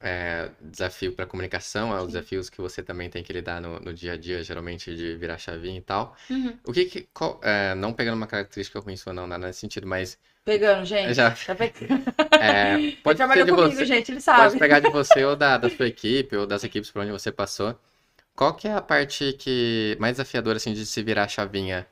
É, 0.00 0.50
desafio 0.60 1.12
para 1.14 1.26
comunicação, 1.26 1.96
é 1.96 2.00
os 2.00 2.08
desafios 2.08 2.50
que 2.50 2.60
você 2.60 2.82
também 2.82 3.08
tem 3.10 3.22
que 3.24 3.32
lidar 3.32 3.60
no, 3.60 3.80
no 3.80 3.94
dia 3.94 4.12
a 4.12 4.16
dia, 4.18 4.42
geralmente 4.44 4.94
de 4.94 5.16
virar 5.16 5.38
chavinha 5.38 5.78
e 5.78 5.82
tal. 5.82 6.16
Uhum. 6.30 6.58
O 6.64 6.72
que 6.72 6.84
que. 6.86 7.08
qual- 7.14 7.40
é, 7.42 7.74
não 7.74 7.92
pegando 7.92 8.16
uma 8.16 8.26
característica 8.26 8.80
ruim 8.80 8.96
sua, 8.96 9.12
não, 9.14 9.26
nada 9.26 9.46
nesse 9.46 9.60
sentido, 9.60 9.86
mas. 9.86 10.18
Pegando, 10.44 10.84
gente. 10.84 11.14
Já. 11.14 11.30
Tá 11.46 11.54
pegando? 11.54 12.04
é, 12.38 12.76
pode 13.02 13.16
trabalhou 13.16 13.46
comigo, 13.46 13.74
você. 13.76 13.86
gente, 13.86 14.12
ele 14.12 14.20
Pode 14.34 14.52
sabe. 14.52 14.58
pegar 14.58 14.80
de 14.80 14.90
você 14.90 15.24
ou 15.24 15.36
da, 15.36 15.56
da 15.58 15.70
sua 15.70 15.86
equipe, 15.86 16.36
ou 16.36 16.46
das 16.46 16.64
equipes 16.64 16.90
por 16.90 17.02
onde 17.02 17.12
você 17.12 17.32
passou. 17.32 17.78
Qual 18.36 18.54
que 18.54 18.68
é 18.68 18.72
a 18.74 18.82
parte 18.82 19.34
que 19.34 19.96
mais 20.00 20.14
desafiadora, 20.16 20.56
assim, 20.58 20.72
de 20.74 20.86
se 20.86 21.02
virar 21.02 21.28
chavinha 21.28 21.86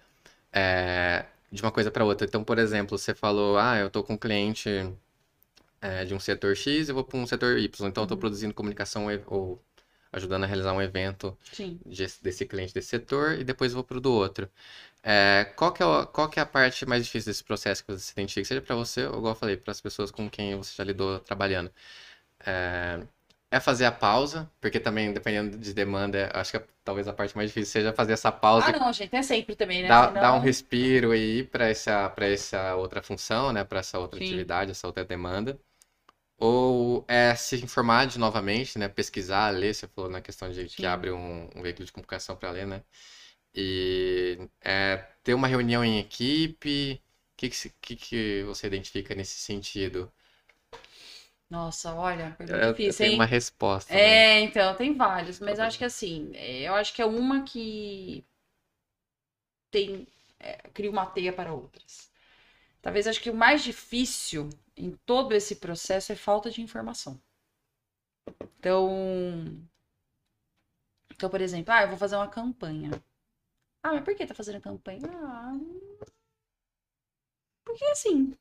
é, 0.53 1.25
de 1.53 1.63
uma 1.63 1.73
coisa 1.73 1.91
para 1.91 2.05
outra? 2.05 2.27
Então, 2.27 2.45
por 2.45 2.59
exemplo, 2.59 2.99
você 2.99 3.15
falou, 3.15 3.59
ah, 3.59 3.79
eu 3.79 3.91
tô 3.91 4.03
com 4.05 4.15
um 4.15 4.19
cliente 4.19 4.71
é, 5.83 6.05
de 6.07 6.15
um 6.15 6.21
setor 6.21 6.57
X 6.57 6.89
e 6.91 6.93
vou 6.93 7.05
para 7.05 7.19
um 7.19 7.27
setor 7.27 7.59
Y. 7.59 7.89
Então, 7.89 8.05
Uhum. 8.05 8.17
produzindo 8.19 8.55
comunicação 8.55 9.09
ou 9.27 9.63
ajudando 10.13 10.45
a 10.45 10.49
realizar 10.49 10.73
um 10.75 10.83
evento 10.83 11.37
de- 11.87 12.07
desse 12.23 12.47
cliente 12.47 12.75
desse 12.75 12.89
setor 12.89 13.39
e 13.41 13.45
depois 13.45 13.73
vou 13.75 13.85
pro 13.85 14.01
do 14.01 14.13
outro. 14.13 14.51
É, 15.03 15.47
qual 15.57 15.73
que 15.73 15.83
é, 15.83 15.87
o- 15.87 16.07
qual 16.09 16.29
que 16.31 16.39
é 16.41 16.43
a 16.43 16.47
parte 16.47 16.87
mais 16.87 17.05
difícil 17.05 17.31
desse 17.33 17.45
processo 17.45 17.85
que 17.85 17.93
você 17.93 18.01
se 18.07 18.13
identifica? 18.13 18.47
Seja 18.49 18.63
para 18.63 18.77
você, 18.77 19.07
ou 19.07 19.19
igual 19.19 19.33
eu 19.35 19.37
falei, 19.39 19.57
para 19.57 19.73
as 19.73 19.81
pessoas 19.81 20.11
com 20.13 20.31
quem 20.31 20.57
você 20.57 20.75
já 20.77 20.85
lidou 20.85 21.21
trabalhando. 21.21 21.71
É, 22.47 23.01
é 23.51 23.61
fazer 23.61 23.85
a 23.85 23.93
pausa, 23.93 24.51
porque 24.61 24.81
também, 24.81 25.13
dependendo 25.13 25.59
de 25.59 25.75
demanda, 25.75 26.31
acho 26.35 26.53
que 26.53 26.61
talvez 26.85 27.07
a 27.09 27.13
parte 27.13 27.37
mais 27.37 27.51
difícil 27.51 27.73
seja 27.73 27.93
fazer 27.93 28.15
essa 28.15 28.33
pausa, 28.33 28.67
Ah, 28.69 28.79
não, 28.79 28.93
gente, 28.93 29.15
é 29.15 29.23
sempre 29.23 29.55
também, 29.55 29.83
né? 29.83 29.89
dar, 29.89 30.07
Senão- 30.09 30.21
dar 30.21 30.33
um 30.35 30.39
respiro 30.41 31.15
e 31.15 31.41
ir 31.41 31.49
para 31.51 31.69
essa, 31.69 32.09
para 32.11 32.27
essa 32.27 32.75
outra 32.77 33.03
função, 33.03 33.53
né? 33.53 33.63
Para 33.65 33.81
essa 33.81 33.99
outra 33.99 34.19
Sim. 34.19 34.25
atividade, 34.27 34.71
essa 34.71 34.87
outra 34.87 35.05
demanda. 35.05 35.59
Ou 36.43 37.05
é 37.09 37.35
se 37.37 37.57
informar 37.63 38.07
de 38.07 38.19
novamente, 38.19 38.79
né? 38.79 38.89
Pesquisar, 38.89 39.51
ler, 39.51 39.75
você 39.75 39.87
falou 39.89 40.11
na 40.11 40.21
questão 40.21 40.51
de 40.51 40.67
que 40.69 40.83
Sim. 40.83 40.87
abre 40.87 41.11
um, 41.13 41.49
um 41.57 41.63
veículo 41.63 41.87
de 41.87 41.93
comunicação 41.93 42.37
para 42.37 42.51
ler, 42.51 42.67
né? 42.67 42.83
E 43.55 44.39
é, 44.63 44.99
ter 45.25 45.35
uma 45.35 45.49
reunião 45.49 45.85
em 45.85 45.99
equipe. 45.99 47.03
O 47.35 47.37
que, 47.39 47.51
que, 47.51 47.71
que, 47.83 47.97
que 47.97 48.43
você 48.45 48.67
identifica 48.69 49.15
nesse 49.15 49.39
sentido? 49.41 50.13
Nossa, 51.51 51.95
olha, 51.95 52.35
pergunta 52.37 52.61
eu 52.61 52.67
difícil, 52.67 53.07
hein? 53.07 53.13
uma 53.13 53.25
resposta, 53.27 53.99
né? 54.01 54.25
É, 54.27 54.41
então, 54.41 54.75
tem 54.77 54.95
vários, 54.95 55.41
mas 55.41 55.61
acho 55.61 55.79
que 55.79 55.85
assim, 55.85 56.31
é, 56.35 56.63
eu 56.69 56.75
acho 56.75 56.95
que 56.95 57.03
é 57.03 57.07
uma 57.07 57.43
que 57.45 58.25
tem, 59.71 60.07
é, 60.39 60.57
cria 60.75 60.91
uma 60.91 61.07
teia 61.07 61.33
para 61.33 61.53
outras. 61.53 62.11
Talvez 62.83 63.07
acho 63.07 63.21
que 63.23 63.31
o 63.31 63.35
mais 63.37 63.65
difícil 63.65 64.51
em 64.77 64.93
todo 65.07 65.33
esse 65.35 65.57
processo 65.57 66.13
é 66.13 66.17
falta 66.17 66.51
de 66.51 66.61
informação. 66.63 67.21
Então, 68.59 68.89
Então, 71.15 71.31
por 71.31 71.41
exemplo, 71.41 71.73
ah, 71.73 71.83
eu 71.83 71.89
vou 71.89 71.97
fazer 71.99 72.17
uma 72.17 72.29
campanha. 72.29 72.91
Ah, 73.83 73.93
mas 73.95 74.05
por 74.05 74.15
que 74.17 74.27
tá 74.27 74.35
fazendo 74.35 74.61
campanha? 74.63 75.03
Ah, 75.13 75.53
porque 77.65 77.85
assim. 77.87 78.37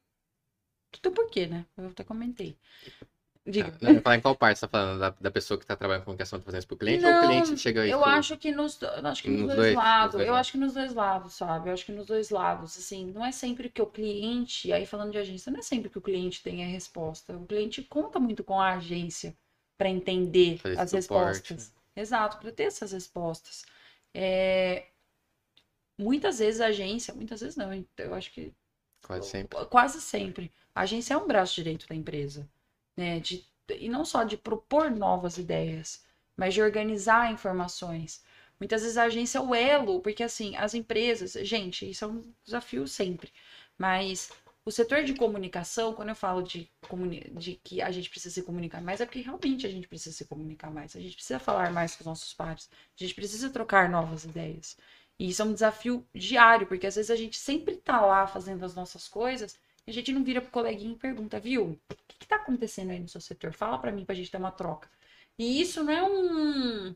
Tudo 0.92 1.14
por 1.14 1.30
quê, 1.32 1.48
né? 1.48 1.66
Eu 1.78 1.90
até 1.90 2.04
comentei. 2.04 2.58
Diga. 3.46 3.74
Não, 3.82 3.92
ia 3.92 4.02
falar 4.02 4.16
em 4.18 4.22
qual 4.22 4.36
parte 4.36 4.60
você 4.60 4.68
tá 4.68 4.70
falando? 4.70 5.00
Da, 5.00 5.10
da 5.10 5.32
pessoa 5.32 5.60
que 5.60 5.66
tá 5.66 5.76
trabalhando 5.76 6.02
com 6.02 6.06
comunicação 6.06 6.40
tá 6.40 6.46
fazendo 6.46 6.60
isso 6.60 6.68
pro 6.68 6.78
cliente 6.78 7.04
ou 7.06 7.10
o 7.10 7.14
Não, 7.14 7.28
cliente 7.28 7.58
chega 7.58 7.82
aí? 7.82 7.90
Eu 7.90 8.06
acho 8.06 8.38
que 8.38 8.52
nos, 8.52 8.80
acho 8.84 9.24
que 9.24 9.30
nos, 9.30 9.42
Nos 9.42 9.56
dois, 9.56 9.58
dois- 9.58 9.76
lados. 9.76 10.22
eu 10.22 10.36
acho 10.36 10.52
que 10.52 10.58
nos 10.58 10.74
dois 10.74 10.94
lados, 10.94 11.34
sabe? 11.34 11.70
Eu 11.70 11.74
acho 11.74 11.86
que 11.86 11.92
nos 11.92 12.06
dois 12.06 12.30
lados. 12.30 12.78
Assim, 12.78 13.08
não 13.08 13.26
é 13.26 13.32
sempre 13.32 13.70
que 13.70 13.82
o 13.82 13.88
cliente, 13.88 14.72
aí 14.72 14.86
falando 14.86 15.12
de 15.12 15.18
agência, 15.18 15.52
não 15.52 15.60
é 15.60 15.64
sempre 15.64 15.90
que 15.90 15.98
o 15.98 16.02
cliente 16.02 16.44
tem 16.44 16.64
a 16.64 16.68
resposta. 16.68 17.36
O 17.36 17.46
cliente 17.48 17.82
conta 17.84 18.20
muito 18.20 18.44
com 18.44 18.60
a 18.60 18.74
agência 18.76 19.36
para 19.78 19.90
entender 19.90 20.60
Fazer 20.60 20.80
as 20.80 20.92
respostas. 20.92 21.74
Exato, 21.96 22.38
para 22.38 22.52
ter 22.52 22.64
essas 22.64 22.92
respostas. 22.92 23.66
É, 24.14 24.86
Muitas 25.98 26.40
vezes 26.40 26.60
a 26.62 26.68
agência, 26.68 27.14
muitas 27.14 27.40
vezes 27.42 27.56
não, 27.56 27.72
eu 27.98 28.14
acho 28.14 28.32
que 28.34 28.54
Quase 29.06 29.28
sempre. 29.30 29.66
quase 29.68 30.02
sempre. 30.02 30.52
A 30.76 30.82
agência 30.82 31.14
é 31.14 31.18
um 31.18 31.28
braço 31.28 31.56
direito 31.56 31.88
da 31.88 31.96
empresa, 31.96 32.50
né? 32.96 33.20
De, 33.20 33.46
e 33.70 33.90
não 33.90 34.06
só 34.06 34.24
de 34.24 34.38
propor 34.38 34.92
novas 34.92 35.38
ideias, 35.38 36.04
mas 36.36 36.54
de 36.54 36.62
organizar 36.62 37.32
informações. 37.32 38.24
Muitas 38.60 38.82
vezes 38.84 38.98
a 38.98 39.04
agência 39.04 39.40
é 39.40 39.42
o 39.42 39.56
elo, 39.56 40.02
porque 40.02 40.24
assim, 40.24 40.56
as 40.56 40.74
empresas, 40.74 41.34
gente, 41.34 41.90
isso 41.90 42.06
é 42.06 42.08
um 42.08 42.22
desafio 42.44 42.88
sempre. 42.88 43.32
Mas 43.78 44.32
o 44.64 44.72
setor 44.72 45.04
de 45.04 45.16
comunicação, 45.16 45.94
quando 45.94 46.10
eu 46.10 46.16
falo 46.16 46.44
de, 46.44 46.70
de 47.34 47.56
que 47.64 47.82
a 47.82 47.90
gente 47.92 48.10
precisa 48.10 48.34
se 48.36 48.44
comunicar 48.44 48.82
mais, 48.82 49.02
é 49.02 49.06
porque 49.06 49.22
realmente 49.22 49.66
a 49.66 49.70
gente 49.70 49.88
precisa 49.88 50.16
se 50.16 50.26
comunicar 50.26 50.70
mais. 50.70 50.96
A 50.96 51.00
gente 51.00 51.16
precisa 51.16 51.40
falar 51.40 51.72
mais 51.72 51.96
com 51.96 52.02
os 52.02 52.06
nossos 52.08 52.34
pares. 52.34 52.70
A 53.00 53.04
gente 53.04 53.16
precisa 53.16 53.50
trocar 53.50 53.90
novas 53.90 54.24
ideias. 54.26 54.78
E 55.18 55.30
isso 55.30 55.42
é 55.42 55.46
um 55.46 55.54
desafio 55.54 56.06
diário, 56.14 56.68
porque 56.68 56.86
às 56.88 56.96
vezes 56.96 57.12
a 57.12 57.16
gente 57.16 57.38
sempre 57.38 57.76
tá 57.78 58.02
lá 58.02 58.28
fazendo 58.28 58.64
as 58.64 58.76
nossas 58.76 59.08
coisas 59.08 59.58
a 59.88 59.92
gente 59.94 60.12
não 60.12 60.24
vira 60.24 60.42
pro 60.42 60.52
coleguinha 60.52 60.94
e 60.94 60.98
pergunta, 60.98 61.40
viu? 61.40 61.72
O 61.90 61.96
que, 62.08 62.20
que 62.20 62.28
tá 62.28 62.36
acontecendo 62.38 62.92
aí 62.92 63.00
no 63.00 63.08
seu 63.08 63.20
setor? 63.22 63.54
Fala 63.54 63.78
pra 63.80 63.92
mim 63.92 64.06
pra 64.06 64.16
gente 64.16 64.30
ter 64.32 64.38
uma 64.38 64.52
troca. 64.52 64.90
E 65.38 65.62
isso 65.62 65.84
não 65.84 65.92
é 65.94 66.04
um. 66.04 66.96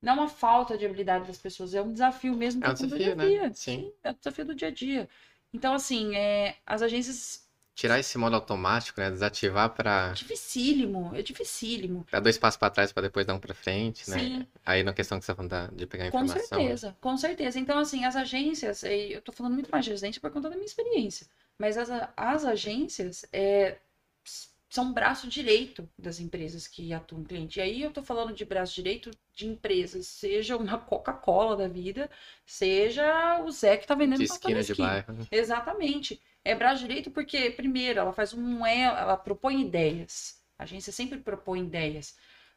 Não 0.00 0.12
é 0.12 0.16
uma 0.16 0.28
falta 0.28 0.78
de 0.78 0.86
habilidade 0.86 1.26
das 1.26 1.38
pessoas, 1.38 1.74
é 1.74 1.82
um 1.82 1.92
desafio 1.92 2.34
mesmo 2.34 2.64
É 2.64 2.68
um 2.68 2.70
conta 2.70 2.86
do 2.86 2.96
desafio, 2.96 3.04
dia 3.04 3.12
a 3.12 3.16
né? 3.16 3.26
dia. 3.48 3.54
Sim. 3.54 3.92
é 4.04 4.10
um 4.10 4.14
desafio 4.14 4.44
do 4.44 4.54
dia 4.54 4.68
a 4.68 4.70
dia. 4.70 5.08
Então, 5.52 5.74
assim, 5.74 6.14
é, 6.14 6.56
as 6.64 6.82
agências. 6.82 7.46
Tirar 7.74 7.98
esse 7.98 8.16
modo 8.18 8.34
automático, 8.34 9.00
né? 9.00 9.08
Desativar 9.10 9.70
pra, 9.70 10.10
Dificílimo, 10.12 11.14
é 11.14 11.22
dificílimo. 11.22 12.04
pra 12.10 12.18
dois 12.20 12.36
passos 12.36 12.58
pra 12.58 12.70
trás 12.70 12.92
pra 12.92 13.02
depois 13.02 13.24
dar 13.24 13.34
um 13.34 13.38
pra 13.40 13.54
frente, 13.54 14.08
né? 14.10 14.18
Sim. 14.18 14.46
Aí 14.66 14.82
na 14.82 14.92
questão 14.92 15.18
que 15.18 15.24
você 15.24 15.32
tá 15.32 15.36
falando 15.36 15.76
de 15.76 15.86
pegar 15.86 16.10
Com 16.10 16.18
informação. 16.24 16.36
né? 16.58 16.64
certeza, 16.64 16.96
com 17.00 17.16
certeza. 17.16 17.58
Então, 17.58 17.78
assim, 17.78 18.04
as 18.04 18.16
agências, 18.16 18.82
eu 18.82 19.20
tô 19.22 19.30
falando 19.32 19.54
muito 19.54 19.70
mais 19.70 19.84
de 19.84 19.92
agência 19.92 20.20
por 20.20 20.30
conta 20.32 20.48
da 20.50 20.56
minha 20.56 20.66
experiência, 20.66 21.26
mas 21.58 21.76
as, 21.76 21.88
as 22.16 22.44
agências 22.44 23.24
é, 23.32 23.78
são 24.68 24.92
braço 24.92 25.26
direito 25.28 25.88
das 25.98 26.20
empresas 26.20 26.66
que 26.66 26.92
atuam 26.92 27.24
cliente. 27.24 27.58
E 27.58 27.62
aí 27.62 27.82
eu 27.82 27.90
tô 27.90 28.02
falando 28.02 28.34
de 28.34 28.44
braço 28.44 28.74
direito 28.74 29.10
de 29.34 29.46
empresas, 29.46 30.06
seja 30.06 30.56
uma 30.56 30.78
Coca-Cola 30.78 31.56
da 31.56 31.68
vida, 31.68 32.10
seja 32.44 33.42
o 33.42 33.50
Zé 33.50 33.76
que 33.78 33.86
tá 33.86 33.94
vendendo 33.94 34.18
De 34.18 34.24
esquina 34.24 34.62
de 34.62 34.74
bairro. 34.74 35.26
Exatamente. 35.30 36.20
É 36.44 36.54
braço 36.54 36.82
direito 36.82 37.10
porque, 37.10 37.50
primeiro, 37.50 37.98
ela 37.98 38.12
faz 38.12 38.34
um 38.34 38.64
elo, 38.64 38.96
ela 38.96 39.16
propõe 39.16 39.62
ideias. 39.62 40.42
A 40.58 40.64
agência 40.64 40.92
sempre 40.92 41.18
propõe 41.18 41.60
ideias. 41.60 42.16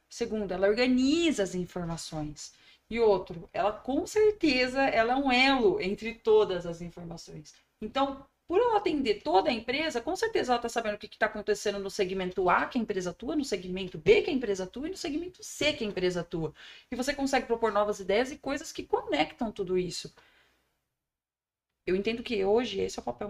Segundo, 0.09 0.51
ela 0.51 0.67
organiza 0.67 1.43
as 1.43 1.55
informações. 1.55 2.53
E 2.89 2.99
outro, 2.99 3.49
ela 3.53 3.71
com 3.71 4.05
certeza 4.05 4.81
ela 4.81 5.13
é 5.13 5.15
um 5.15 5.31
elo 5.31 5.79
entre 5.79 6.13
todas 6.13 6.65
as 6.65 6.81
informações. 6.81 7.53
Então, 7.81 8.25
por 8.51 8.59
ela 8.59 8.75
atender 8.75 9.21
toda 9.23 9.49
a 9.49 9.53
empresa, 9.53 10.01
com 10.01 10.13
certeza 10.13 10.51
ela 10.51 10.57
está 10.57 10.67
sabendo 10.67 10.95
o 10.95 10.97
que 10.97 11.07
está 11.07 11.27
acontecendo 11.27 11.79
no 11.79 11.89
segmento 11.89 12.49
A, 12.49 12.65
que 12.65 12.77
a 12.77 12.81
empresa 12.81 13.11
atua, 13.11 13.33
no 13.33 13.45
segmento 13.45 13.97
B, 13.97 14.23
que 14.23 14.29
a 14.29 14.33
empresa 14.33 14.65
atua, 14.65 14.87
e 14.89 14.91
no 14.91 14.97
segmento 14.97 15.41
C, 15.41 15.71
que 15.71 15.85
a 15.85 15.87
empresa 15.87 16.19
atua. 16.19 16.53
E 16.91 16.95
você 16.97 17.13
consegue 17.13 17.47
propor 17.47 17.71
novas 17.71 18.01
ideias 18.01 18.29
e 18.29 18.37
coisas 18.37 18.73
que 18.73 18.83
conectam 18.83 19.53
tudo 19.53 19.77
isso. 19.77 20.13
Eu 21.87 21.95
entendo 21.95 22.21
que 22.21 22.43
hoje 22.43 22.81
esse 22.81 22.99
é 22.99 23.01
o 23.01 23.05
papel 23.05 23.29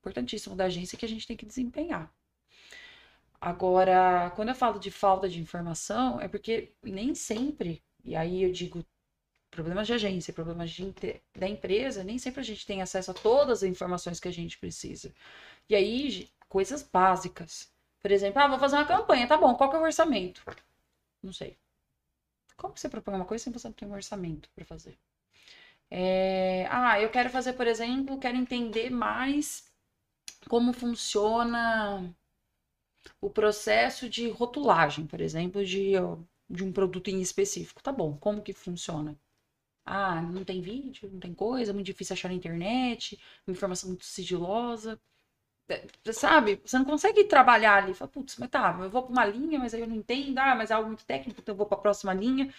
importantíssimo 0.00 0.54
da 0.54 0.66
agência 0.66 0.98
que 0.98 1.06
a 1.06 1.08
gente 1.08 1.26
tem 1.26 1.38
que 1.38 1.46
desempenhar. 1.46 2.12
Agora, 3.40 4.30
quando 4.36 4.50
eu 4.50 4.54
falo 4.54 4.78
de 4.78 4.90
falta 4.90 5.26
de 5.26 5.40
informação, 5.40 6.20
é 6.20 6.28
porque 6.28 6.74
nem 6.82 7.14
sempre, 7.14 7.82
e 8.04 8.14
aí 8.14 8.42
eu 8.42 8.52
digo 8.52 8.84
problemas 9.50 9.86
de 9.86 9.94
agência, 9.94 10.32
problemas 10.32 10.70
de 10.70 10.94
da 11.34 11.48
empresa, 11.48 12.04
nem 12.04 12.18
sempre 12.18 12.40
a 12.40 12.44
gente 12.44 12.66
tem 12.66 12.82
acesso 12.82 13.10
a 13.10 13.14
todas 13.14 13.62
as 13.62 13.68
informações 13.68 14.20
que 14.20 14.28
a 14.28 14.32
gente 14.32 14.58
precisa. 14.58 15.12
E 15.68 15.74
aí, 15.74 16.28
coisas 16.48 16.82
básicas. 16.82 17.72
Por 18.02 18.10
exemplo, 18.10 18.40
ah, 18.40 18.48
vou 18.48 18.58
fazer 18.58 18.76
uma 18.76 18.86
campanha, 18.86 19.28
tá 19.28 19.36
bom, 19.36 19.54
qual 19.54 19.70
que 19.70 19.76
é 19.76 19.78
o 19.78 19.82
orçamento? 19.82 20.42
Não 21.22 21.32
sei. 21.32 21.58
Como 22.56 22.76
você 22.76 22.88
propõe 22.88 23.14
uma 23.14 23.24
coisa 23.24 23.44
se 23.44 23.50
você 23.50 23.68
não 23.68 23.74
tem 23.74 23.88
um 23.88 23.92
orçamento 23.94 24.48
para 24.54 24.64
fazer? 24.64 24.98
É, 25.90 26.66
ah, 26.70 27.00
eu 27.00 27.10
quero 27.10 27.30
fazer, 27.30 27.54
por 27.54 27.66
exemplo, 27.66 28.18
quero 28.18 28.36
entender 28.36 28.90
mais 28.90 29.70
como 30.48 30.72
funciona 30.72 32.14
o 33.20 33.30
processo 33.30 34.08
de 34.08 34.28
rotulagem, 34.28 35.06
por 35.06 35.20
exemplo, 35.20 35.64
de, 35.64 35.92
de 36.48 36.64
um 36.64 36.72
produto 36.72 37.08
em 37.08 37.20
específico. 37.20 37.82
Tá 37.82 37.92
bom, 37.92 38.16
como 38.18 38.42
que 38.42 38.52
funciona? 38.52 39.18
Ah, 39.84 40.20
não 40.22 40.44
tem 40.44 40.60
vídeo, 40.60 41.10
não 41.12 41.20
tem 41.20 41.34
coisa, 41.34 41.72
é 41.72 41.74
muito 41.74 41.86
difícil 41.86 42.14
achar 42.14 42.28
na 42.28 42.34
internet, 42.34 43.18
informação 43.48 43.88
muito 43.88 44.04
sigilosa. 44.04 45.00
É, 45.68 45.86
sabe, 46.12 46.60
você 46.64 46.78
não 46.78 46.84
consegue 46.84 47.24
trabalhar 47.24 47.76
ali. 47.82 47.94
Fala, 47.94 48.10
putz, 48.10 48.36
mas 48.38 48.50
tá, 48.50 48.76
eu 48.80 48.90
vou 48.90 49.02
para 49.04 49.12
uma 49.12 49.24
linha, 49.26 49.58
mas 49.58 49.74
aí 49.74 49.80
eu 49.80 49.86
não 49.88 49.96
entendo, 49.96 50.38
ah, 50.38 50.54
mas 50.54 50.70
é 50.70 50.74
algo 50.74 50.88
muito 50.88 51.04
técnico, 51.06 51.40
então 51.40 51.52
eu 51.54 51.56
vou 51.56 51.66
para 51.66 51.78
a 51.78 51.80
próxima 51.80 52.12
linha. 52.14 52.52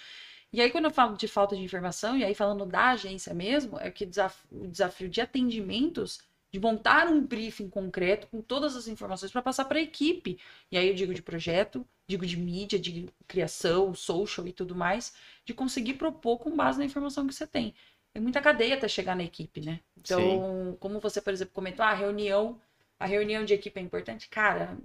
E 0.54 0.62
aí, 0.62 0.72
quando 0.72 0.86
eu 0.86 0.92
falo 0.92 1.18
de 1.18 1.28
falta 1.28 1.56
de 1.56 1.64
informação, 1.64 2.18
e 2.18 2.24
aí 2.26 2.36
falando 2.36 2.66
da 2.66 2.90
agência 2.92 3.34
mesmo, 3.34 3.80
é 3.80 3.92
que 3.92 4.06
o 4.52 4.68
desafio 4.68 5.10
de 5.10 5.22
atendimentos, 5.22 6.22
de 6.52 6.60
montar 6.60 7.08
um 7.08 7.26
briefing 7.26 7.70
concreto 7.70 8.28
com 8.28 8.42
todas 8.42 8.76
as 8.76 8.88
informações 8.88 9.32
para 9.32 9.42
passar 9.42 9.66
para 9.66 9.80
a 9.80 9.82
equipe. 9.82 10.38
E 10.70 10.78
aí 10.78 10.88
eu 10.88 10.94
digo 10.94 11.14
de 11.14 11.22
projeto, 11.22 11.88
digo 12.08 12.26
de 12.26 12.38
mídia, 12.38 12.78
de 12.78 13.08
criação, 13.28 13.94
social 13.96 14.46
e 14.48 14.52
tudo 14.52 14.76
mais, 14.76 15.14
de 15.46 15.54
conseguir 15.54 15.94
propor 15.94 16.40
com 16.40 16.56
base 16.56 16.78
na 16.78 16.86
informação 16.86 17.26
que 17.26 17.34
você 17.34 17.48
tem. 17.48 17.74
É 18.14 18.20
muita 18.20 18.42
cadeia 18.42 18.76
até 18.76 18.88
chegar 18.90 19.16
na 19.16 19.24
equipe, 19.24 19.62
né? 19.62 19.80
Então, 19.98 20.76
como 20.80 21.00
você, 21.00 21.22
por 21.22 21.32
exemplo, 21.32 21.54
comentou, 21.54 21.86
ah, 21.86 21.92
a 21.92 21.94
reunião, 21.94 22.60
a 23.00 23.06
reunião 23.06 23.46
de 23.46 23.54
equipe 23.54 23.80
é 23.80 23.84
importante, 23.84 24.28
cara, 24.28 24.78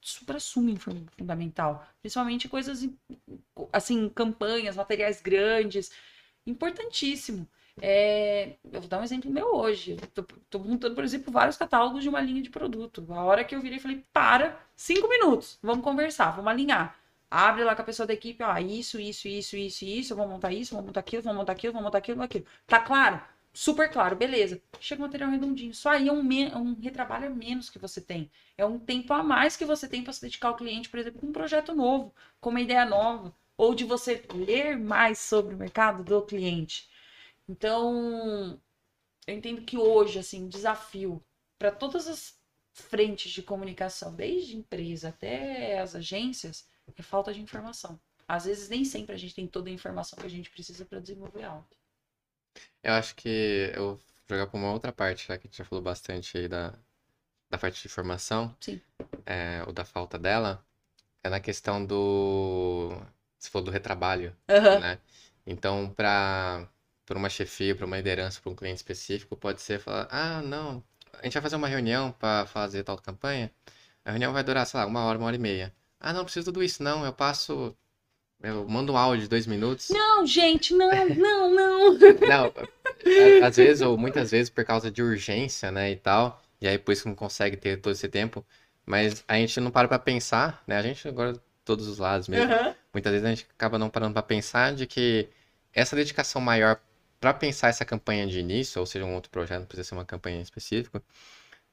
super 0.00 0.36
assume 0.36 0.76
fundamental. 1.16 1.84
Principalmente 2.00 2.48
coisas 2.48 2.88
assim, 3.72 4.08
campanhas, 4.08 4.76
materiais 4.76 5.20
grandes, 5.20 5.90
importantíssimo. 6.46 7.48
É, 7.80 8.56
eu 8.72 8.80
vou 8.80 8.88
dar 8.88 8.98
um 9.00 9.04
exemplo 9.04 9.30
meu 9.30 9.54
hoje. 9.54 9.96
Tô 10.50 10.58
montando, 10.58 10.94
por 10.94 11.04
exemplo, 11.04 11.32
vários 11.32 11.56
catálogos 11.56 12.02
de 12.02 12.08
uma 12.08 12.20
linha 12.20 12.42
de 12.42 12.50
produto. 12.50 13.06
A 13.10 13.22
hora 13.24 13.44
que 13.44 13.54
eu 13.54 13.60
virei, 13.60 13.78
falei, 13.78 14.04
para, 14.12 14.60
cinco 14.76 15.08
minutos, 15.08 15.58
vamos 15.62 15.84
conversar, 15.84 16.30
vamos 16.32 16.50
alinhar. 16.50 16.96
Abre 17.30 17.62
lá 17.62 17.76
com 17.76 17.82
a 17.82 17.84
pessoa 17.84 18.06
da 18.06 18.14
equipe, 18.14 18.42
ó, 18.42 18.56
isso, 18.58 18.98
isso, 18.98 19.28
isso, 19.28 19.56
isso, 19.56 19.84
isso, 19.84 20.16
vamos 20.16 20.32
montar 20.32 20.52
isso, 20.52 20.72
vamos 20.74 20.86
montar 20.86 21.00
aquilo, 21.00 21.22
vamos 21.22 21.38
montar 21.38 21.52
aquilo, 21.52 21.72
vamos 21.74 21.84
montar 21.86 21.98
aquilo, 21.98 22.22
aquilo. 22.22 22.44
Tá 22.66 22.80
claro? 22.80 23.20
Super 23.52 23.90
claro, 23.90 24.16
beleza. 24.16 24.60
Chega 24.80 25.00
o 25.02 25.04
material 25.04 25.30
redondinho. 25.30 25.74
Só 25.74 25.90
aí 25.90 26.08
é 26.08 26.12
um, 26.12 26.22
me- 26.22 26.52
um 26.54 26.74
retrabalho 26.80 27.26
a 27.26 27.30
menos 27.30 27.68
que 27.70 27.78
você 27.78 28.00
tem. 28.00 28.30
É 28.56 28.64
um 28.64 28.78
tempo 28.78 29.12
a 29.12 29.22
mais 29.22 29.56
que 29.56 29.64
você 29.64 29.86
tem 29.88 30.02
para 30.02 30.12
se 30.12 30.20
dedicar 30.22 30.48
ao 30.48 30.56
cliente, 30.56 30.88
por 30.88 30.98
exemplo, 30.98 31.20
com 31.20 31.26
um 31.26 31.32
projeto 31.32 31.74
novo, 31.74 32.14
com 32.40 32.50
uma 32.50 32.60
ideia 32.60 32.84
nova, 32.86 33.34
ou 33.56 33.74
de 33.74 33.84
você 33.84 34.24
ler 34.34 34.78
mais 34.78 35.18
sobre 35.18 35.54
o 35.54 35.58
mercado 35.58 36.02
do 36.04 36.22
cliente. 36.22 36.88
Então, 37.48 38.60
eu 39.26 39.34
entendo 39.36 39.62
que 39.62 39.76
hoje, 39.78 40.18
assim, 40.18 40.46
o 40.46 40.48
desafio 40.48 41.24
para 41.58 41.70
todas 41.72 42.06
as 42.06 42.38
frentes 42.72 43.32
de 43.32 43.42
comunicação, 43.42 44.14
desde 44.14 44.56
empresa 44.56 45.08
até 45.08 45.78
as 45.80 45.94
agências, 45.94 46.66
é 46.96 47.02
falta 47.02 47.32
de 47.32 47.40
informação. 47.40 48.00
Às 48.28 48.44
vezes, 48.44 48.68
nem 48.68 48.84
sempre 48.84 49.14
a 49.14 49.18
gente 49.18 49.34
tem 49.34 49.46
toda 49.46 49.70
a 49.70 49.72
informação 49.72 50.18
que 50.18 50.26
a 50.26 50.30
gente 50.30 50.50
precisa 50.50 50.84
para 50.84 51.00
desenvolver 51.00 51.44
algo. 51.44 51.66
Eu 52.82 52.92
acho 52.94 53.14
que 53.14 53.72
eu 53.74 53.96
vou 53.96 54.00
jogar 54.28 54.46
pra 54.46 54.58
uma 54.58 54.72
outra 54.72 54.92
parte, 54.92 55.26
já 55.26 55.38
que 55.38 55.46
a 55.46 55.50
gente 55.50 55.58
já 55.58 55.64
falou 55.64 55.82
bastante 55.82 56.36
aí 56.38 56.48
da, 56.48 56.74
da 57.50 57.58
parte 57.58 57.80
de 57.82 57.88
informação, 57.88 58.54
Sim. 58.60 58.80
é, 59.26 59.62
ou 59.66 59.72
da 59.72 59.84
falta 59.84 60.18
dela, 60.18 60.64
é 61.22 61.30
na 61.30 61.40
questão 61.40 61.84
do. 61.84 62.90
Você 63.38 63.50
falou 63.50 63.66
do 63.66 63.70
retrabalho, 63.70 64.36
Aham. 64.48 64.80
né? 64.80 65.00
Então, 65.46 65.92
para 65.94 66.68
para 67.08 67.18
uma 67.18 67.30
chefia, 67.30 67.74
para 67.74 67.86
uma 67.86 67.96
liderança, 67.96 68.40
para 68.40 68.52
um 68.52 68.54
cliente 68.54 68.76
específico, 68.76 69.36
pode 69.36 69.62
ser 69.62 69.80
falar: 69.80 70.06
ah, 70.10 70.42
não, 70.42 70.84
a 71.14 71.24
gente 71.24 71.32
vai 71.34 71.42
fazer 71.42 71.56
uma 71.56 71.68
reunião 71.68 72.12
para 72.12 72.46
fazer 72.46 72.84
tal 72.84 72.98
campanha. 72.98 73.50
A 74.04 74.10
reunião 74.10 74.32
vai 74.32 74.44
durar, 74.44 74.66
sei 74.66 74.78
lá, 74.80 74.86
uma 74.86 75.04
hora, 75.04 75.18
uma 75.18 75.26
hora 75.26 75.36
e 75.36 75.38
meia. 75.38 75.74
Ah, 75.98 76.12
não, 76.12 76.18
não 76.20 76.24
preciso 76.24 76.44
de 76.44 76.52
tudo 76.52 76.62
isso, 76.62 76.82
não. 76.82 77.04
Eu 77.04 77.12
passo 77.12 77.76
Eu 78.42 78.68
mando 78.68 78.92
um 78.92 78.96
áudio 78.96 79.22
de 79.22 79.28
dois 79.28 79.46
minutos. 79.46 79.88
Não, 79.90 80.26
gente, 80.26 80.74
não, 80.74 80.90
não, 81.16 81.54
não. 81.54 81.98
Não, 82.26 82.52
às 83.42 83.56
vezes, 83.56 83.82
ou 83.82 83.96
muitas 83.98 84.30
vezes, 84.30 84.50
por 84.50 84.64
causa 84.64 84.90
de 84.90 85.02
urgência, 85.02 85.70
né, 85.70 85.90
e 85.90 85.96
tal, 85.96 86.42
e 86.60 86.68
aí 86.68 86.78
por 86.78 86.92
isso 86.92 87.02
que 87.02 87.08
não 87.08 87.16
consegue 87.16 87.56
ter 87.56 87.80
todo 87.80 87.92
esse 87.92 88.08
tempo, 88.08 88.44
mas 88.86 89.24
a 89.26 89.36
gente 89.36 89.60
não 89.60 89.70
para 89.70 89.88
pra 89.88 89.98
pensar, 89.98 90.62
né, 90.66 90.76
a 90.76 90.82
gente 90.82 91.06
agora, 91.08 91.40
todos 91.64 91.86
os 91.88 91.98
lados 91.98 92.28
mesmo, 92.28 92.50
Aham. 92.50 92.74
muitas 92.92 93.12
vezes 93.12 93.26
a 93.26 93.30
gente 93.30 93.46
acaba 93.56 93.78
não 93.78 93.90
parando 93.90 94.14
pra 94.14 94.22
pensar 94.22 94.74
de 94.74 94.86
que 94.86 95.28
essa 95.72 95.94
dedicação 95.96 96.40
maior 96.40 96.80
pra 97.20 97.34
pensar 97.34 97.68
essa 97.68 97.84
campanha 97.84 98.26
de 98.26 98.38
início, 98.40 98.80
ou 98.80 98.86
seja, 98.86 99.04
um 99.04 99.14
outro 99.14 99.30
projeto, 99.30 99.60
não 99.60 99.66
precisa 99.66 99.88
ser 99.88 99.94
uma 99.94 100.04
campanha 100.04 100.40
específica, 100.42 101.02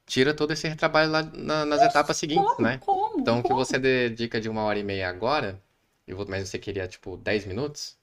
tira 0.06 0.34
todo 0.34 0.52
esse 0.52 0.68
retrabalho 0.68 1.10
lá 1.10 1.22
na- 1.22 1.64
nas 1.66 1.82
etapas 1.82 2.16
seguintes, 2.16 2.56
Como? 2.56 2.58
né? 2.58 2.80
Como? 2.80 3.22
Então, 3.22 3.40
o 3.40 3.42
que 3.42 3.48
Como? 3.48 3.54
você 3.54 3.78
dedica 3.78 4.40
de 4.40 4.48
uma 4.48 4.62
hora 4.64 4.78
e 4.78 4.82
meia 4.84 5.08
agora, 5.08 5.62
mas 6.28 6.48
você 6.48 6.58
queria, 6.58 6.86
tipo, 6.88 7.16
10 7.16 7.44
minutos, 7.46 7.98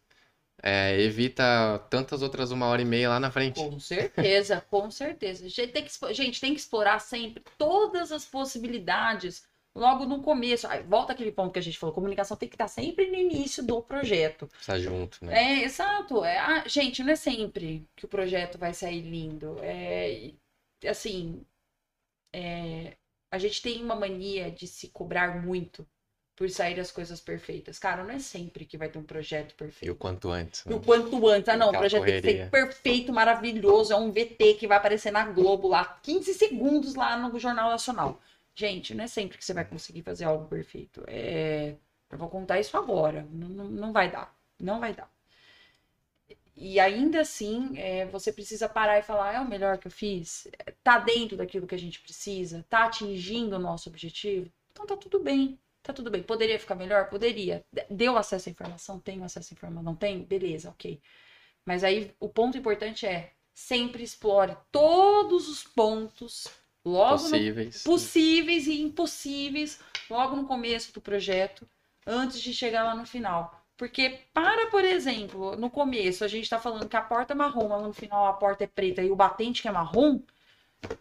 é, 0.64 1.00
evita 1.02 1.80
tantas 1.90 2.22
outras 2.22 2.52
uma 2.52 2.68
hora 2.68 2.82
e 2.82 2.86
meia 2.86 3.10
lá 3.10 3.20
na 3.20 3.32
frente. 3.32 3.60
Com 3.60 3.80
certeza, 3.80 4.62
com 4.62 4.90
certeza. 4.90 5.48
Gente 5.48 5.72
tem, 5.72 5.86
que, 5.86 6.14
gente, 6.14 6.42
tem 6.42 6.54
que 6.54 6.60
explorar 6.60 7.00
sempre 7.00 7.44
todas 7.58 8.12
as 8.12 8.26
possibilidades 8.26 9.44
logo 9.76 10.06
no 10.06 10.22
começo. 10.22 10.68
Aí, 10.68 10.84
volta 10.84 11.14
aquele 11.14 11.32
ponto 11.32 11.52
que 11.54 11.60
a 11.60 11.62
gente 11.62 11.78
falou, 11.80 11.94
comunicação 11.96 12.38
tem 12.38 12.50
que 12.50 12.56
estar 12.56 12.68
sempre 12.68 13.10
no 13.10 13.16
início 13.16 13.64
do 13.66 13.82
projeto. 13.82 14.48
Precisa 14.48 14.80
junto, 14.80 15.24
né? 15.26 15.62
É, 15.62 15.64
exato. 15.64 16.24
É, 16.24 16.38
ah, 16.40 16.64
gente, 16.68 17.04
não 17.04 17.12
é 17.14 17.16
sempre 17.16 17.88
que 17.96 18.06
o 18.06 18.10
projeto 18.10 18.58
vai 18.58 18.74
sair 18.74 19.02
lindo. 19.02 19.58
É, 19.62 20.12
e, 20.12 20.40
assim, 20.88 21.46
é, 22.34 22.96
a 23.32 23.38
gente 23.38 23.62
tem 23.62 23.84
uma 23.84 23.96
mania 23.96 24.52
de 24.52 24.68
se 24.68 24.88
cobrar 24.90 25.42
muito 25.42 25.88
por 26.36 26.50
sair 26.50 26.80
as 26.80 26.92
coisas 26.92 27.22
perfeitas. 27.22 27.78
Cara, 27.78 28.04
não 28.04 28.12
é 28.12 28.20
sempre 28.20 28.66
que 28.66 28.76
vai 28.78 28.90
ter 28.90 28.98
um 28.98 29.04
projeto 29.04 29.52
E 29.52 29.56
perfeito. 29.56 29.92
o 29.92 29.96
quanto 29.96 30.30
antes, 30.32 30.66
E 30.66 30.70
né? 30.70 30.76
o 30.76 30.80
quanto 30.82 31.28
antes. 31.28 31.48
Ah, 31.48 31.56
não, 31.58 31.70
o 31.70 31.78
projeto 31.78 32.04
tem 32.06 32.16
que 32.16 32.22
correria. 32.22 32.46
ser 32.46 32.52
perfeito, 32.52 33.14
maravilhoso. 33.14 33.94
É 33.94 33.96
um 33.96 34.12
VT 34.12 34.56
que 34.56 34.68
vai 34.68 34.78
aparecer 34.78 35.12
na 35.12 35.26
Globo 35.26 35.68
lá, 35.68 36.00
15 36.02 36.34
segundos 36.34 36.96
lá 36.96 37.18
no 37.18 37.38
Jornal 37.38 37.70
Nacional. 37.70 38.20
Gente, 38.56 38.94
não 38.94 39.04
é 39.04 39.08
sempre 39.08 39.38
que 39.38 39.46
você 39.46 39.54
vai 39.54 39.66
conseguir 39.66 40.04
fazer 40.04 40.26
algo 40.26 40.48
perfeito. 40.48 41.04
É... 41.08 41.76
Eu 42.10 42.18
vou 42.18 42.30
contar 42.30 42.60
isso 42.60 42.78
agora. 42.78 43.28
Não, 43.32 43.50
não, 43.50 43.66
não 43.66 43.94
vai 43.94 44.12
dar. 44.12 44.36
Não 44.60 44.80
vai 44.80 44.94
dar. 44.94 45.12
E 46.56 46.80
ainda 46.80 47.22
assim, 47.22 47.78
é, 47.78 48.06
você 48.06 48.32
precisa 48.32 48.70
parar 48.70 49.00
e 49.00 49.04
falar: 49.04 49.34
é 49.34 49.40
o 49.40 49.48
melhor 49.48 49.78
que 49.78 49.88
eu 49.88 49.92
fiz? 49.92 50.48
Tá 50.84 51.00
dentro 51.00 51.36
daquilo 51.36 51.66
que 51.68 51.76
a 51.76 51.80
gente 51.80 52.00
precisa? 52.00 52.66
Tá 52.70 52.86
atingindo 52.86 53.56
o 53.56 53.60
nosso 53.60 53.90
objetivo? 53.90 54.52
Então 54.72 54.86
tá 54.86 54.96
tudo 54.96 55.20
bem. 55.20 55.60
Tá 55.82 55.92
tudo 55.92 56.10
bem. 56.12 56.24
Poderia 56.24 56.60
ficar 56.60 56.76
melhor? 56.76 57.10
Poderia. 57.10 57.66
Deu 57.90 58.18
acesso 58.18 58.50
à 58.50 58.52
informação? 58.52 59.00
Tenho 59.00 59.24
acesso 59.24 59.54
à 59.54 59.56
informação? 59.56 59.84
Não 59.84 59.96
tem? 59.96 60.24
Beleza, 60.24 60.70
ok. 60.70 61.02
Mas 61.66 61.84
aí 61.84 62.14
o 62.20 62.30
ponto 62.30 62.58
importante 62.58 63.06
é 63.06 63.34
sempre 63.54 64.04
explore 64.04 64.56
todos 64.72 65.48
os 65.50 65.64
pontos 65.64 66.48
logo 66.86 67.24
no 67.24 67.30
Possíveis. 67.30 67.84
possíveis 67.84 68.68
e 68.68 68.82
impossíveis 68.82 69.80
logo 70.10 70.36
no 70.36 70.46
começo 70.46 70.94
do 70.94 71.02
projeto, 71.02 71.68
antes 72.06 72.42
de 72.42 72.54
chegar 72.54 72.84
lá 72.84 72.96
no 72.96 73.06
final. 73.06 73.62
Porque, 73.78 74.20
para, 74.34 74.68
por 74.68 74.84
exemplo, 74.84 75.56
no 75.56 75.70
começo 75.70 76.24
a 76.24 76.28
gente 76.28 76.50
tá 76.50 76.60
falando 76.60 76.88
que 76.88 76.96
a 76.96 77.02
porta 77.02 77.34
é 77.34 77.36
marrom, 77.36 77.70
mas 77.70 77.84
no 77.84 77.94
final 77.94 78.28
a 78.28 78.34
porta 78.34 78.64
é 78.64 78.68
preta 78.68 79.02
e 79.02 79.10
o 79.12 79.16
batente 79.16 79.62
que 79.62 79.68
é 79.68 79.72
marrom, 79.72 80.22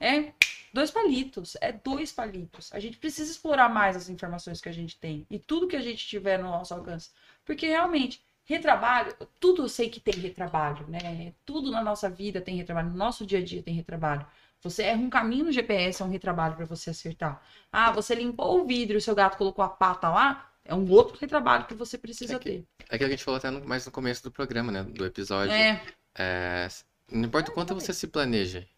é 0.00 0.32
dois 0.72 0.90
palitos. 0.90 1.56
É 1.60 1.72
dois 1.72 2.12
palitos. 2.12 2.72
A 2.72 2.80
gente 2.80 2.96
precisa 2.96 3.30
explorar 3.30 3.68
mais 3.68 3.96
as 3.96 4.08
informações 4.08 4.60
que 4.60 4.68
a 4.68 4.72
gente 4.72 4.96
tem 4.98 5.26
e 5.30 5.38
tudo 5.38 5.68
que 5.68 5.76
a 5.76 5.82
gente 5.82 6.06
tiver 6.06 6.38
no 6.38 6.48
nosso 6.48 6.72
alcance. 6.72 7.10
Porque 7.44 7.66
realmente, 7.66 8.24
retrabalho, 8.44 9.14
tudo 9.38 9.62
eu 9.62 9.68
sei 9.68 9.90
que 9.90 10.00
tem 10.00 10.14
retrabalho, 10.14 10.86
né? 10.88 11.34
Tudo 11.44 11.70
na 11.70 11.82
nossa 11.82 12.08
vida 12.08 12.40
tem 12.40 12.56
retrabalho, 12.56 12.90
no 12.90 12.96
nosso 12.96 13.26
dia 13.26 13.38
a 13.38 13.44
dia 13.44 13.62
tem 13.62 13.74
retrabalho. 13.74 14.26
Você 14.62 14.84
erra 14.84 15.00
um 15.00 15.10
caminho 15.10 15.46
no 15.46 15.52
GPS, 15.52 16.00
é 16.02 16.04
um 16.04 16.10
retrabalho 16.10 16.54
para 16.54 16.64
você 16.64 16.90
acertar. 16.90 17.42
Ah, 17.72 17.90
você 17.90 18.14
limpou 18.14 18.60
o 18.60 18.64
vidro 18.66 18.94
e 18.96 18.98
o 18.98 19.00
seu 19.00 19.14
gato 19.14 19.36
colocou 19.36 19.64
a 19.64 19.68
pata 19.68 20.08
lá, 20.08 20.48
é 20.64 20.72
um 20.74 20.88
outro 20.88 21.18
retrabalho 21.20 21.66
que 21.66 21.74
você 21.74 21.98
precisa 21.98 22.36
É 22.36 22.38
que- 22.38 22.44
ter. 22.44 22.64
É 22.88 22.94
aquilo 22.94 22.98
que 22.98 23.04
a 23.04 23.08
gente 23.16 23.24
falou 23.24 23.38
até 23.38 23.50
no- 23.50 23.66
mais 23.66 23.84
no 23.84 23.90
começo 23.90 24.22
do 24.22 24.30
programa, 24.30 24.70
né? 24.70 24.84
Do 24.84 25.04
episódio. 25.04 25.52
É, 25.52 25.82
É, 26.14 26.68
não 27.10 27.24
importa 27.24 27.50
o 27.50 27.54
quanto 27.54 27.72
você 27.74 27.90
se 27.94 28.06
planeje, 28.06 28.68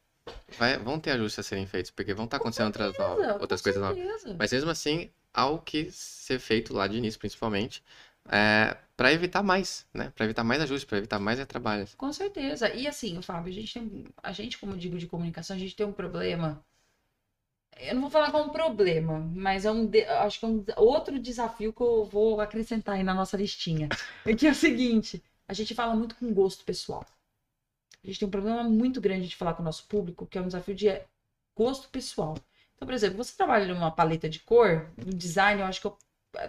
vai- 0.56 0.78
vão 0.78 1.00
ter 1.00 1.10
ajustes 1.10 1.40
a 1.40 1.42
serem 1.42 1.66
feitos, 1.66 1.90
porque 1.90 2.14
vão 2.14 2.26
estar 2.26 2.36
acontecendo 2.36 2.66
outras, 2.66 2.96
no- 2.96 3.06
certeza, 3.16 3.38
outras 3.40 3.60
com 3.60 3.64
coisas 3.64 3.82
novas. 3.82 4.36
Mas 4.38 4.52
mesmo 4.52 4.70
assim, 4.70 5.10
há 5.34 5.46
o 5.48 5.58
que 5.60 5.90
ser 5.92 6.38
feito 6.38 6.72
lá 6.74 6.86
de 6.86 6.96
início, 6.98 7.20
principalmente, 7.20 7.82
é, 8.30 8.76
para 8.96 9.12
evitar 9.12 9.42
mais, 9.42 9.86
né? 9.92 10.10
Para 10.14 10.24
evitar 10.26 10.44
mais 10.44 10.62
ajustes, 10.62 10.84
para 10.88 10.98
evitar 10.98 11.18
mais 11.18 11.38
retrabalhos. 11.38 11.94
Com 11.96 12.12
certeza. 12.12 12.72
E 12.72 12.86
assim, 12.86 13.20
Fábio, 13.22 13.50
a 13.52 13.54
gente 13.54 13.74
tem, 13.74 14.06
a 14.22 14.32
gente, 14.32 14.58
como 14.58 14.76
digo 14.76 14.96
de 14.98 15.06
comunicação, 15.08 15.56
a 15.56 15.58
gente 15.58 15.74
tem 15.76 15.84
um 15.86 15.92
problema. 15.92 16.64
Eu 17.76 17.94
não 17.94 18.02
vou 18.02 18.10
falar 18.10 18.30
que 18.30 18.36
é 18.36 18.40
um 18.40 18.48
problema, 18.50 19.18
mas 19.18 19.64
é 19.64 19.70
um, 19.70 19.86
de- 19.86 20.04
acho 20.04 20.38
que 20.40 20.44
é 20.46 20.48
um 20.48 20.64
outro 20.76 21.18
desafio 21.18 21.72
que 21.72 21.80
eu 21.82 22.04
vou 22.04 22.40
acrescentar 22.40 22.96
aí 22.96 23.02
na 23.02 23.14
nossa 23.14 23.36
listinha. 23.36 23.88
É 24.24 24.34
que 24.34 24.46
é 24.46 24.50
o 24.50 24.54
seguinte, 24.54 25.22
a 25.48 25.52
gente 25.52 25.74
fala 25.74 25.94
muito 25.94 26.14
com 26.16 26.32
gosto 26.32 26.64
pessoal. 26.64 27.04
A 28.02 28.06
gente 28.06 28.20
tem 28.20 28.28
um 28.28 28.30
problema 28.30 28.62
muito 28.64 29.00
grande 29.00 29.28
de 29.28 29.36
falar 29.36 29.54
com 29.54 29.62
o 29.62 29.64
nosso 29.64 29.86
público, 29.86 30.26
que 30.26 30.38
é 30.38 30.40
um 30.40 30.46
desafio 30.46 30.74
de 30.74 30.88
é, 30.88 31.06
gosto 31.56 31.88
pessoal. 31.88 32.36
Então, 32.76 32.86
por 32.86 32.94
exemplo, 32.94 33.16
você 33.18 33.36
trabalha 33.36 33.66
numa 33.72 33.90
paleta 33.90 34.28
de 34.28 34.40
cor, 34.40 34.90
no 34.96 35.12
design, 35.14 35.60
eu 35.60 35.66
acho 35.66 35.80
que 35.80 35.86
eu- 35.86 35.98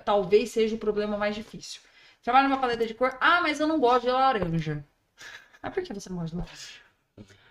talvez 0.04 0.52
seja 0.52 0.76
o 0.76 0.80
problema 0.80 1.18
mais 1.18 1.36
difícil. 1.36 1.82
Trabalha 2.24 2.48
numa 2.48 2.60
paleta 2.60 2.86
de 2.88 2.94
cor, 2.94 3.18
ah, 3.22 3.42
mas 3.42 3.60
eu 3.60 3.68
não 3.68 3.80
gosto 3.80 4.04
de 4.06 4.12
laranja. 4.12 4.84
Ah, 5.64 5.72
por 5.72 5.84
que 5.84 5.94
você 5.94 6.10
não 6.10 6.18
gosta 6.18 6.32
de 6.36 6.42
laranja? 6.44 6.82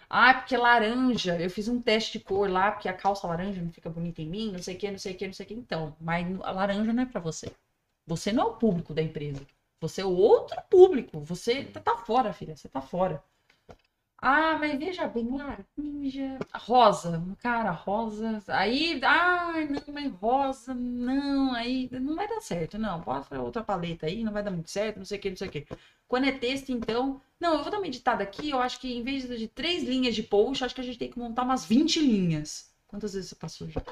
Ah, 0.08 0.34
porque 0.34 0.56
laranja, 0.56 1.38
eu 1.40 1.50
fiz 1.50 1.68
um 1.68 1.80
teste 1.80 2.18
de 2.18 2.24
cor 2.24 2.50
lá, 2.50 2.70
porque 2.72 2.88
a 2.88 2.92
calça 2.94 3.26
laranja 3.26 3.60
não 3.62 3.72
fica 3.72 3.90
bonita 3.90 4.22
em 4.22 4.28
mim, 4.28 4.52
não 4.52 4.62
sei 4.62 4.76
o 4.76 4.78
que, 4.78 4.90
não 4.90 4.98
sei 4.98 5.14
o 5.14 5.16
que, 5.18 5.26
não 5.26 5.34
sei 5.34 5.44
o 5.46 5.48
que. 5.48 5.54
Então, 5.54 5.96
mas 6.00 6.26
a 6.42 6.50
laranja 6.52 6.92
não 6.92 7.02
é 7.02 7.06
pra 7.06 7.20
você. 7.20 7.50
Você 8.06 8.32
não 8.32 8.44
é 8.44 8.46
o 8.48 8.56
público 8.56 8.94
da 8.94 9.02
empresa. 9.02 9.46
Você 9.80 10.00
é 10.02 10.04
o 10.04 10.10
outro 10.16 10.60
público. 10.70 11.20
Você 11.20 11.64
tá, 11.66 11.80
tá 11.80 11.96
fora, 11.98 12.32
filha. 12.32 12.56
Você 12.56 12.68
tá 12.68 12.80
fora. 12.80 13.22
Ah, 14.26 14.56
mas 14.58 14.78
veja 14.78 15.06
bem, 15.06 15.28
laranja. 15.36 16.38
Rosa, 16.54 17.22
cara, 17.40 17.70
rosa. 17.70 18.42
Aí, 18.48 18.98
ai, 19.04 19.68
não, 19.68 19.82
mas 19.92 20.10
rosa, 20.14 20.72
não, 20.72 21.52
aí 21.52 21.90
não 21.92 22.16
vai 22.16 22.26
dar 22.26 22.40
certo, 22.40 22.78
não. 22.78 23.02
Fazer 23.02 23.36
outra 23.38 23.62
paleta 23.62 24.06
aí, 24.06 24.24
não 24.24 24.32
vai 24.32 24.42
dar 24.42 24.50
muito 24.50 24.70
certo, 24.70 24.96
não 24.96 25.04
sei 25.04 25.18
o 25.18 25.20
que, 25.20 25.28
não 25.28 25.36
sei 25.36 25.48
o 25.48 25.50
que. 25.50 25.66
Quando 26.08 26.24
é 26.26 26.32
texto, 26.32 26.70
então. 26.72 27.20
Não, 27.38 27.52
eu 27.52 27.62
vou 27.62 27.70
dar 27.70 27.76
uma 27.76 27.86
editada 27.86 28.22
aqui. 28.24 28.48
Eu 28.48 28.60
acho 28.60 28.80
que 28.80 28.94
em 28.96 29.02
vez 29.02 29.28
de 29.28 29.46
três 29.46 29.82
linhas 29.84 30.14
de 30.14 30.22
post, 30.22 30.64
acho 30.64 30.74
que 30.74 30.80
a 30.80 30.84
gente 30.84 30.98
tem 30.98 31.10
que 31.10 31.18
montar 31.18 31.42
umas 31.42 31.66
20 31.66 32.00
linhas. 32.00 32.70
Quantas 32.88 33.12
vezes 33.12 33.28
você 33.28 33.34
passou 33.34 33.68
já? 33.68 33.82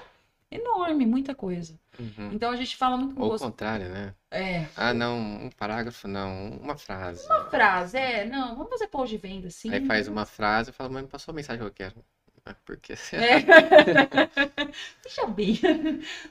Enorme, 0.55 1.07
muita 1.07 1.35
coisa. 1.35 1.79
Uhum. 1.99 2.31
Então 2.35 2.51
a 2.51 2.57
gente 2.57 2.77
fala 2.77 2.97
muito 2.97 3.15
com 3.15 3.23
Ou 3.23 3.31
gosto. 3.31 3.45
contrário, 3.47 3.89
né? 3.91 4.15
É, 4.31 4.67
Ah, 4.77 4.95
não, 4.95 5.19
um 5.19 5.51
parágrafo, 5.51 6.09
não, 6.09 6.51
uma 6.59 6.77
frase. 6.77 7.27
uma 7.27 7.45
frase, 7.51 7.99
é, 7.99 8.25
não, 8.25 8.55
vamos 8.57 8.71
fazer 8.71 8.89
post 8.89 9.15
de 9.15 9.19
venda, 9.19 9.51
sim. 9.51 9.71
Aí 9.71 9.81
faz 9.87 10.09
uma 10.09 10.25
frase 10.27 10.71
e 10.71 10.73
fala, 10.73 10.89
mas 10.91 11.03
não 11.03 11.09
passou 11.11 11.33
a 11.33 11.35
mensagem 11.35 11.61
que 11.61 11.67
eu 11.69 11.73
quero. 11.73 12.05
Ah, 12.45 12.55
Por 12.55 12.77
quê? 12.79 12.95
É. 13.13 13.39
Deixa 15.05 15.27
bem. 15.27 15.59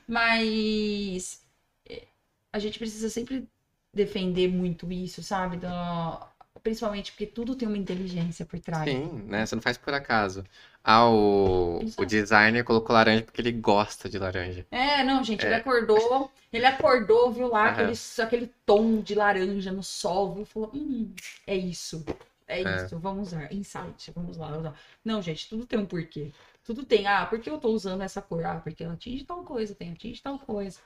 Mas 0.07 1.41
é, 1.87 2.07
a 2.51 2.59
gente 2.59 2.79
precisa 2.79 3.09
sempre 3.09 3.47
defender 3.93 4.47
muito 4.47 4.91
isso, 4.91 5.21
sabe? 5.23 5.57
Da- 5.57 6.29
Principalmente 6.63 7.11
porque 7.11 7.25
tudo 7.25 7.55
tem 7.55 7.67
uma 7.67 7.77
inteligência 7.77 8.45
por 8.45 8.59
trás. 8.59 8.95
Sim, 8.97 9.23
né? 9.27 9.45
Você 9.45 9.55
não 9.55 9.61
faz 9.61 9.77
por 9.77 9.93
acaso. 9.93 10.43
Ah, 10.83 11.07
o, 11.09 11.79
o 11.97 12.05
designer 12.05 12.63
colocou 12.63 12.93
laranja 12.93 13.23
porque 13.23 13.41
ele 13.41 13.51
gosta 13.51 14.09
de 14.09 14.17
laranja. 14.17 14.65
É, 14.71 15.03
não, 15.03 15.23
gente, 15.23 15.45
ele 15.45 15.53
É. 15.53 15.57
acordou, 15.57 16.31
ele 16.51 16.65
acordou, 16.65 17.31
viu 17.31 17.47
lá 17.47 17.67
aquele, 17.69 17.93
aquele 18.19 18.47
tom 18.65 19.01
de 19.01 19.13
laranja 19.13 19.71
no 19.71 19.83
sol, 19.83 20.33
viu? 20.35 20.45
Falou, 20.45 20.71
hum, 20.73 21.13
é 21.45 21.55
isso, 21.55 22.03
é, 22.47 22.61
É. 22.61 22.75
isso, 22.77 22.97
vamos 22.97 23.27
usar, 23.29 23.51
insight, 23.53 24.11
vamos 24.11 24.37
lá, 24.37 24.57
usar. 24.57 24.75
Não, 25.03 25.21
gente, 25.21 25.47
tudo 25.49 25.65
tem 25.65 25.77
um 25.79 25.85
porquê. 25.85 26.31
Tudo 26.63 26.83
tem, 26.85 27.05
ah, 27.07 27.25
por 27.25 27.39
que 27.39 27.49
eu 27.49 27.57
tô 27.59 27.69
usando 27.69 28.01
essa 28.01 28.21
cor? 28.21 28.45
Ah, 28.45 28.59
porque 28.59 28.83
ela 28.83 28.93
atinge 28.93 29.23
tal 29.25 29.43
coisa, 29.43 29.75
tem, 29.75 29.91
atinge 29.91 30.21
tal 30.21 30.39
coisa. 30.39 30.79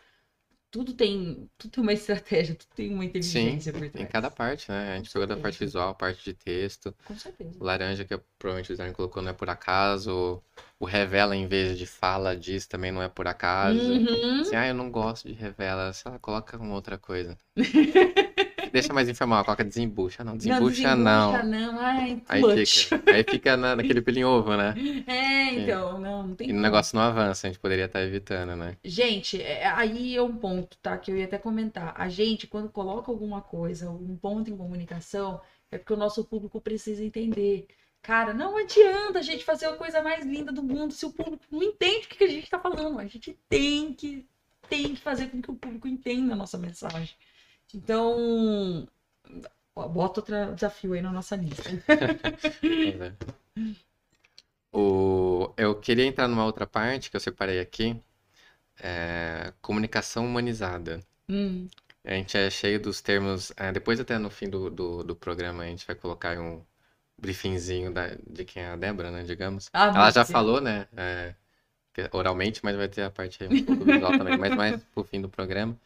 Tudo 0.75 0.93
tem, 0.93 1.49
tudo 1.57 1.71
tem 1.71 1.81
uma 1.81 1.93
estratégia, 1.93 2.53
tudo 2.53 2.67
tem 2.75 2.93
uma 2.93 3.05
inteligência 3.05 3.71
por 3.71 3.85
Em 3.85 3.89
trás. 3.89 4.09
cada 4.11 4.29
parte, 4.29 4.69
né? 4.69 4.95
A 4.95 4.97
gente 4.97 5.09
pegou 5.09 5.25
da 5.25 5.37
parte 5.37 5.57
visual, 5.57 5.87
a 5.87 5.93
parte 5.93 6.21
de 6.21 6.33
texto. 6.33 6.93
Com 7.05 7.17
certeza. 7.17 7.57
O 7.57 7.63
laranja 7.63 8.03
que 8.03 8.17
provavelmente 8.37 8.71
o 8.71 8.73
designer 8.73 8.93
colocou 8.93 9.23
não 9.23 9.29
é 9.29 9.33
por 9.33 9.49
acaso. 9.49 10.43
O 10.77 10.83
revela 10.83 11.33
em 11.33 11.47
vez 11.47 11.77
de 11.77 11.85
fala 11.85 12.35
diz 12.35 12.67
também 12.67 12.91
não 12.91 13.01
é 13.01 13.07
por 13.07 13.25
acaso. 13.25 13.79
Uhum. 13.79 14.41
Assim, 14.41 14.57
ah, 14.57 14.67
eu 14.67 14.73
não 14.73 14.91
gosto 14.91 15.29
de 15.29 15.33
revela. 15.33 15.93
Sei 15.93 16.11
lá, 16.11 16.19
coloca 16.19 16.57
uma 16.57 16.75
outra 16.75 16.97
coisa. 16.97 17.37
deixa 18.75 18.93
mais 18.93 19.09
informal, 19.09 19.43
coloca 19.43 19.63
desembucha. 19.63 20.23
Não, 20.23 20.37
desembucha 20.37 20.95
não. 20.95 21.31
Desembucha 21.31 21.43
não, 21.71 21.79
ai, 21.79 22.21
Aí 22.27 22.65
fica, 22.65 23.11
aí 23.11 23.23
fica 23.23 23.57
na- 23.57 23.75
naquele 23.75 24.01
pelinho 24.03 24.27
ovo, 24.27 24.55
né? 24.55 24.73
É, 25.07 25.53
então, 25.53 25.99
não, 25.99 26.27
não 26.27 26.35
tem 26.35 26.49
E 26.49 26.53
o 26.53 26.55
negócio 26.59 26.95
não 26.95 27.03
avança, 27.03 27.47
a 27.47 27.49
gente 27.49 27.59
poderia 27.59 27.85
estar 27.85 28.01
evitando, 28.03 28.55
né? 28.55 28.77
Gente, 28.83 29.41
é- 29.41 29.65
aí 29.67 30.15
é 30.15 30.21
um 30.21 30.35
ponto, 30.35 30.77
tá? 30.81 30.97
Que 30.97 31.11
eu 31.11 31.17
ia 31.17 31.25
até 31.25 31.37
comentar. 31.37 31.93
A 31.97 32.07
gente, 32.09 32.47
quando 32.47 32.69
coloca 32.69 33.11
alguma 33.11 33.41
coisa, 33.41 33.87
algum 33.87 34.15
ponto 34.15 34.51
em 34.51 34.57
comunicação, 34.57 35.41
é 35.71 35.77
porque 35.77 35.93
o 35.93 35.97
nosso 35.97 36.23
público 36.25 36.61
precisa 36.61 37.03
entender. 37.03 37.67
Cara, 38.01 38.33
não 38.33 38.55
adianta 38.55 39.17
a 39.19 39.21
gente 39.23 39.43
fazer 39.43 39.65
a 39.65 39.73
coisa 39.73 40.01
mais 40.01 40.23
linda 40.25 40.51
do 40.51 40.61
mundo 40.61 40.93
se 40.93 41.05
o 41.05 41.11
público 41.11 41.43
não 41.51 41.63
entende 41.63 42.05
o 42.05 42.09
que 42.09 42.23
a 42.23 42.27
gente 42.29 42.49
tá 42.49 42.59
falando. 42.59 42.99
A 42.99 43.05
gente 43.07 43.35
tem 43.49 43.93
que, 43.93 44.27
tem 44.69 44.93
que 44.93 45.01
fazer 45.01 45.27
com 45.27 45.41
que 45.41 45.49
o 45.49 45.55
público 45.55 45.87
entenda 45.87 46.33
a 46.33 46.35
nossa 46.35 46.57
mensagem. 46.57 47.15
Então, 47.73 48.87
bota 49.75 50.19
outro 50.21 50.55
desafio 50.55 50.93
aí 50.93 51.01
na 51.01 51.11
nossa 51.11 51.35
lista. 51.35 51.69
O... 54.71 55.51
Eu 55.57 55.79
queria 55.79 56.05
entrar 56.05 56.27
numa 56.27 56.45
outra 56.45 56.67
parte 56.67 57.09
que 57.09 57.15
eu 57.15 57.19
separei 57.19 57.59
aqui. 57.59 57.99
É, 58.79 59.53
Comunicação 59.61 60.25
humanizada. 60.25 61.01
Hum, 61.29 61.69
A 62.05 62.11
gente 62.11 62.37
é 62.37 62.49
cheio 62.49 62.79
dos 62.79 63.01
termos. 63.01 63.51
é, 63.57 63.71
depois, 63.71 63.99
até 63.99 64.17
no 64.17 64.29
fim 64.29 64.49
do, 64.49 64.69
do, 64.69 65.03
do 65.03 65.15
programa, 65.15 65.63
a 65.63 65.67
gente 65.67 65.85
vai 65.85 65.95
colocar 65.95 66.39
um 66.39 66.63
briefingzinho 67.19 67.91
da, 67.93 68.15
de 68.27 68.45
quem 68.45 68.63
é 68.63 68.67
a 68.69 68.75
Débora, 68.77 69.11
né? 69.11 69.23
Digamos. 69.23 69.71
Ah, 69.73 69.91
Ela 69.93 70.11
já 70.11 70.23
Deus. 70.23 70.29
falou, 70.31 70.61
né? 70.61 70.87
é, 70.97 71.35
oralmente, 72.11 72.61
mas 72.63 72.75
vai 72.75 72.87
ter 72.89 73.03
a 73.03 73.11
parte 73.11 73.43
aí 73.43 73.49
um 73.49 73.57
pouco 73.57 73.85
visual 73.85 74.15
também, 74.15 74.37
mas 74.37 74.55
mais 74.55 74.83
pro 74.85 75.03
fim 75.03 75.21
do 75.21 75.29
programa. 75.29 75.77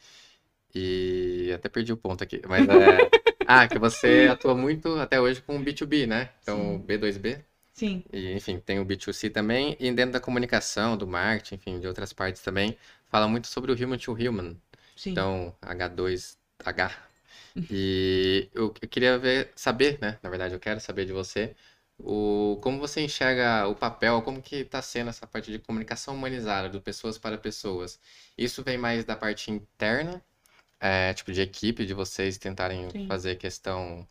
E 0.76 1.52
até 1.54 1.70
perdi 1.70 1.92
o 1.94 1.98
ponto 1.98 2.24
aqui. 2.24 2.42
Mas 2.48 2.68
é. 2.68 3.12
Ah, 3.46 3.68
que 3.68 3.80
você 3.80 4.28
atua 4.32 4.54
muito 4.56 4.96
até 5.00 5.20
hoje 5.20 5.42
com 5.42 5.58
o 5.58 5.64
B2B, 5.64 6.06
né? 6.06 6.30
Então, 6.44 6.78
Sim. 6.78 6.84
B2B. 6.86 7.44
sim. 7.74 8.04
E, 8.14 8.34
enfim, 8.34 8.60
tem 8.60 8.80
o 8.80 8.86
B2C 8.86 9.30
também. 9.30 9.76
E 9.80 9.92
dentro 9.92 10.12
da 10.14 10.20
comunicação, 10.20 10.96
do 10.98 11.08
marketing, 11.08 11.56
enfim, 11.56 11.80
de 11.80 11.88
outras 11.88 12.14
partes 12.14 12.42
também, 12.44 12.78
fala 13.08 13.28
muito 13.28 13.48
sobre 13.48 13.72
o 13.72 13.76
human 13.76 13.98
to 13.98 14.14
human. 14.14 14.56
Sim. 14.96 15.12
Então, 15.12 15.56
H2H. 15.62 16.92
E 17.70 18.50
eu, 18.54 18.74
eu 18.82 18.88
queria 18.90 19.18
ver, 19.18 19.52
saber, 19.56 20.00
né? 20.02 20.18
Na 20.24 20.30
verdade, 20.30 20.54
eu 20.56 20.60
quero 20.60 20.80
saber 20.80 21.06
de 21.06 21.14
você 21.14 21.56
o, 21.98 22.58
como 22.62 22.80
você 22.80 23.02
enxerga 23.02 23.68
o 23.68 23.76
papel, 23.76 24.22
como 24.22 24.42
que 24.42 24.58
está 24.58 24.82
sendo 24.82 25.10
essa 25.10 25.28
parte 25.28 25.52
de 25.52 25.60
comunicação 25.60 26.16
humanizada, 26.16 26.70
do 26.70 26.82
pessoas 26.82 27.18
para 27.18 27.38
pessoas. 27.38 28.00
Isso 28.38 28.64
vem 28.64 28.78
mais 28.78 29.04
da 29.06 29.16
parte 29.16 29.52
interna, 29.52 30.24
é, 30.80 31.14
tipo 31.14 31.32
de 31.32 31.42
equipe, 31.42 31.86
de 31.86 31.94
vocês 31.94 32.38
tentarem 32.38 32.90
Sim. 32.92 33.08
fazer 33.08 33.36
questão 33.36 34.08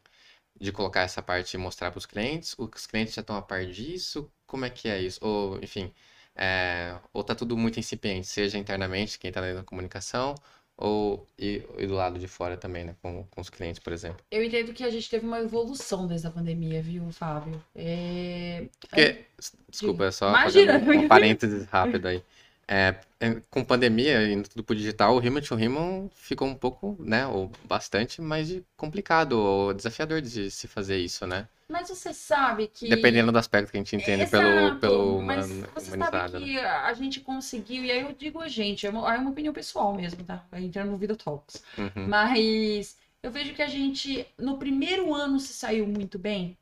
de 0.61 0.73
colocar 0.73 1.03
essa 1.03 1.23
parte 1.23 1.55
e 1.55 1.59
mostrar 1.59 1.91
para 1.91 1.99
os 1.99 2.07
clientes? 2.07 2.55
Os 2.59 2.87
clientes 2.87 3.15
já 3.15 3.21
estão 3.21 3.37
a 3.37 3.43
par 3.43 3.65
disso? 3.67 4.31
Como 4.47 4.65
é 4.65 4.71
que 4.71 4.89
é 4.89 5.01
isso? 5.01 5.21
Ou, 5.23 5.59
enfim, 5.63 5.93
é, 6.37 6.95
ou 7.13 7.23
tá 7.25 7.35
tudo 7.35 7.57
muito 7.57 7.79
incipiente, 7.79 8.27
seja 8.27 8.59
internamente, 8.59 9.19
quem 9.19 9.29
está 9.29 9.41
da 9.41 9.63
comunicação, 9.63 10.35
ou 10.77 11.27
e, 11.39 11.63
e 11.79 11.87
do 11.87 11.95
lado 11.95 12.19
de 12.19 12.29
fora 12.29 12.57
também, 12.57 12.85
né? 12.85 12.97
Com, 13.03 13.25
com 13.25 13.41
os 13.41 13.51
clientes, 13.51 13.81
por 13.81 13.93
exemplo. 13.93 14.25
Eu 14.31 14.45
entendo 14.45 14.73
que 14.73 14.85
a 14.85 14.91
gente 14.91 15.09
teve 15.09 15.27
uma 15.27 15.41
evolução 15.41 16.07
desde 16.07 16.27
a 16.27 16.31
pandemia, 16.31 16.83
viu, 16.83 17.11
Fábio? 17.11 17.61
É... 17.75 18.67
Porque, 18.81 19.25
desculpa, 19.69 20.05
é 20.05 20.11
só 20.11 20.31
Imagina, 20.31 20.75
fazendo 20.75 20.91
um 20.91 21.03
eu- 21.03 21.03
parênteses 21.09 21.67
rápido 21.67 22.07
aí. 22.07 22.23
É, 22.71 22.95
é, 23.19 23.41
com 23.51 23.65
pandemia, 23.65 24.31
indo 24.31 24.47
tudo 24.49 24.63
pro 24.63 24.77
digital, 24.77 25.17
o 25.17 25.19
Human 25.19 25.41
to 25.41 25.55
Human 25.55 26.11
ficou 26.15 26.47
um 26.47 26.55
pouco, 26.55 26.97
né, 27.01 27.27
ou 27.27 27.51
bastante 27.65 28.21
mais 28.21 28.61
complicado, 28.77 29.33
ou 29.33 29.73
desafiador 29.73 30.21
de 30.21 30.51
se 30.51 30.69
fazer 30.69 30.99
isso, 30.99 31.27
né? 31.27 31.49
Mas 31.71 31.89
você 31.89 32.15
sabe 32.15 32.69
que. 32.69 32.89
Dependendo 32.89 33.31
do 33.33 33.39
aspecto 33.39 33.71
que 33.71 33.77
a 33.77 33.81
gente 33.81 33.95
entende 33.97 34.27
pelo, 34.27 34.47
Exato, 34.47 34.81
pelo 34.81 35.23
mas 35.23 35.51
human- 35.51 35.67
você 35.75 35.95
humanizado, 35.95 36.33
sabe 36.33 36.45
né? 36.45 36.47
que 36.47 36.59
a 36.59 36.93
gente 36.95 37.21
conseguiu, 37.21 37.85
e 37.85 37.91
aí 37.91 38.01
eu 38.03 38.13
digo 38.13 38.41
a 38.41 38.49
gente, 38.49 38.87
é 38.87 38.91
uma, 38.91 39.15
é 39.15 39.19
uma 39.19 39.31
opinião 39.31 39.53
pessoal 39.53 39.95
mesmo, 39.95 40.23
tá? 40.25 40.45
Entrando 40.53 40.91
no 40.91 40.97
Vida 40.99 41.15
Talks. 41.17 41.63
Uhum. 41.77 42.07
Mas 42.07 42.97
eu 43.23 43.31
vejo 43.31 43.55
que 43.55 43.63
a 43.63 43.69
gente, 43.69 44.27
no 44.39 44.59
primeiro 44.59 45.15
ano, 45.15 45.39
se 45.41 45.53
saiu 45.53 45.87
muito 45.87 46.19
bem. 46.19 46.57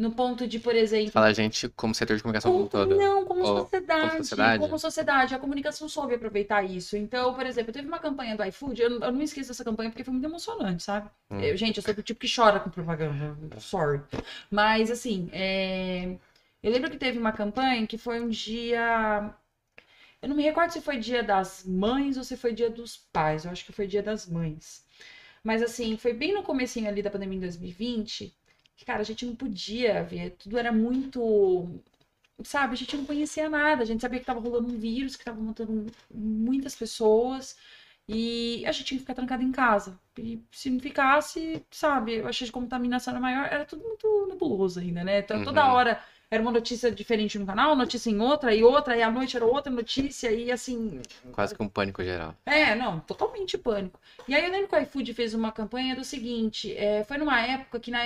No 0.00 0.10
ponto 0.12 0.46
de, 0.46 0.58
por 0.58 0.74
exemplo. 0.74 1.10
Fala 1.12 1.26
a 1.26 1.32
gente 1.34 1.68
como 1.76 1.94
setor 1.94 2.16
de 2.16 2.22
comunicação 2.22 2.50
como 2.50 2.70
Como- 2.70 2.86
todo. 2.86 2.96
Não, 2.96 3.26
como 3.26 3.40
Ou 3.42 3.58
sociedade, 3.64 4.00
como 4.12 4.24
sociedade? 4.24 4.58
Como 4.58 4.78
sociedade. 4.78 5.34
A 5.34 5.38
comunicação 5.38 5.88
soube 5.90 6.14
aproveitar 6.14 6.62
isso. 6.64 6.96
Então, 6.96 7.34
por 7.34 7.44
exemplo, 7.44 7.70
teve 7.70 7.86
uma 7.86 7.98
campanha 7.98 8.34
do 8.34 8.42
iFood, 8.44 8.80
eu, 8.80 8.90
eu 8.92 9.12
não 9.12 9.20
esqueço 9.20 9.48
dessa 9.50 9.62
campanha 9.62 9.90
porque 9.90 10.02
foi 10.02 10.12
muito 10.14 10.24
emocionante, 10.24 10.82
sabe? 10.82 11.10
Hum. 11.30 11.38
Eu- 11.40 11.54
gente, 11.54 11.76
eu 11.76 11.82
sou 11.82 11.92
do 11.92 12.02
tipo 12.02 12.18
que 12.18 12.34
chora 12.34 12.58
com 12.58 12.70
propaganda. 12.70 13.60
Sorry. 13.60 14.00
Mas, 14.50 14.90
assim, 14.90 15.28
é, 15.34 16.16
eu 16.62 16.72
lembro 16.72 16.90
que 16.90 16.96
teve 16.96 17.18
uma 17.18 17.32
campanha 17.32 17.86
que 17.86 17.98
foi 17.98 18.22
um 18.22 18.28
dia. 18.30 19.34
Eu 20.22 20.30
não 20.30 20.36
me 20.36 20.42
recordo 20.42 20.70
se 20.70 20.80
foi 20.80 20.96
dia 20.98 21.22
das 21.22 21.62
mães 21.66 22.16
ou 22.16 22.24
se 22.24 22.38
foi 22.38 22.54
dia 22.54 22.70
dos 22.70 22.96
pais. 23.12 23.44
Eu 23.44 23.50
acho 23.50 23.66
que 23.66 23.72
foi 23.72 23.86
dia 23.86 24.02
das 24.02 24.26
mães. 24.26 24.82
Mas, 25.44 25.62
assim, 25.62 25.96
foi 25.98 26.14
bem 26.14 26.32
no 26.32 26.42
comecinho 26.42 26.88
ali 26.88 27.02
da 27.02 27.10
pandemia 27.10 27.36
em 27.36 27.40
2020 27.40 28.34
que, 28.39 28.39
cara, 28.84 29.00
a 29.00 29.04
gente 29.04 29.24
não 29.26 29.34
podia 29.36 30.02
ver. 30.04 30.30
Tudo 30.38 30.58
era 30.58 30.72
muito 30.72 31.80
sabe, 32.44 32.74
a 32.74 32.76
gente 32.76 32.96
não 32.96 33.04
conhecia 33.06 33.48
nada, 33.50 33.82
a 33.82 33.86
gente 33.86 34.00
sabia 34.00 34.18
que 34.18 34.22
estava 34.24 34.40
rolando 34.40 34.68
um 34.72 34.78
vírus, 34.78 35.16
que 35.16 35.22
estava 35.22 35.40
matando 35.40 35.86
muitas 36.12 36.74
pessoas, 36.74 37.56
e 38.08 38.64
a 38.66 38.72
gente 38.72 38.84
tinha 38.86 38.98
que 38.98 39.02
ficar 39.02 39.14
trancado 39.14 39.42
em 39.42 39.52
casa. 39.52 39.98
E 40.18 40.42
se 40.50 40.70
não 40.70 40.80
ficasse, 40.80 41.64
sabe, 41.70 42.20
a 42.20 42.32
chance 42.32 42.46
de 42.46 42.52
contaminação 42.52 43.12
era 43.12 43.20
maior, 43.20 43.46
era 43.46 43.64
tudo 43.64 43.84
muito 43.84 44.26
nebuloso 44.28 44.80
ainda, 44.80 45.04
né? 45.04 45.20
Então, 45.20 45.40
toda 45.42 45.64
Uhum. 45.64 45.72
hora 45.72 46.02
era 46.30 46.40
uma 46.40 46.52
notícia 46.52 46.92
diferente 46.92 47.38
no 47.38 47.44
canal, 47.44 47.74
notícia 47.74 48.08
em 48.08 48.20
outra, 48.20 48.54
e 48.54 48.62
outra, 48.62 48.96
e 48.96 49.02
à 49.02 49.10
noite 49.10 49.36
era 49.36 49.44
outra 49.44 49.70
notícia, 49.72 50.30
e 50.30 50.52
assim, 50.52 51.02
Quase 51.32 51.54
que 51.56 51.62
um 51.62 51.68
pânico 51.68 52.04
geral. 52.04 52.36
é, 52.46 52.72
não, 52.76 53.00
totalmente 53.00 53.58
pânico. 53.58 53.98
E 54.28 54.34
aí 54.34 54.44
eu 54.44 54.52
lembro 54.52 54.68
que 54.68 54.76
o 54.76 54.80
iFood 54.80 55.12
fez 55.12 55.34
uma 55.34 55.50
campanha 55.50 55.96
do 55.96 56.04
seguinte, 56.04 56.72
é, 56.76 57.02
foi 57.02 57.18
numa 57.18 57.40
época 57.40 57.80
que 57.80 57.90
na, 57.90 58.00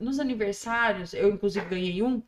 nos 0.00 0.18
aniversários, 0.18 1.12
eu 1.12 1.28
inclusive 1.28 1.66
ganhei 1.66 2.02
um, 2.02 2.22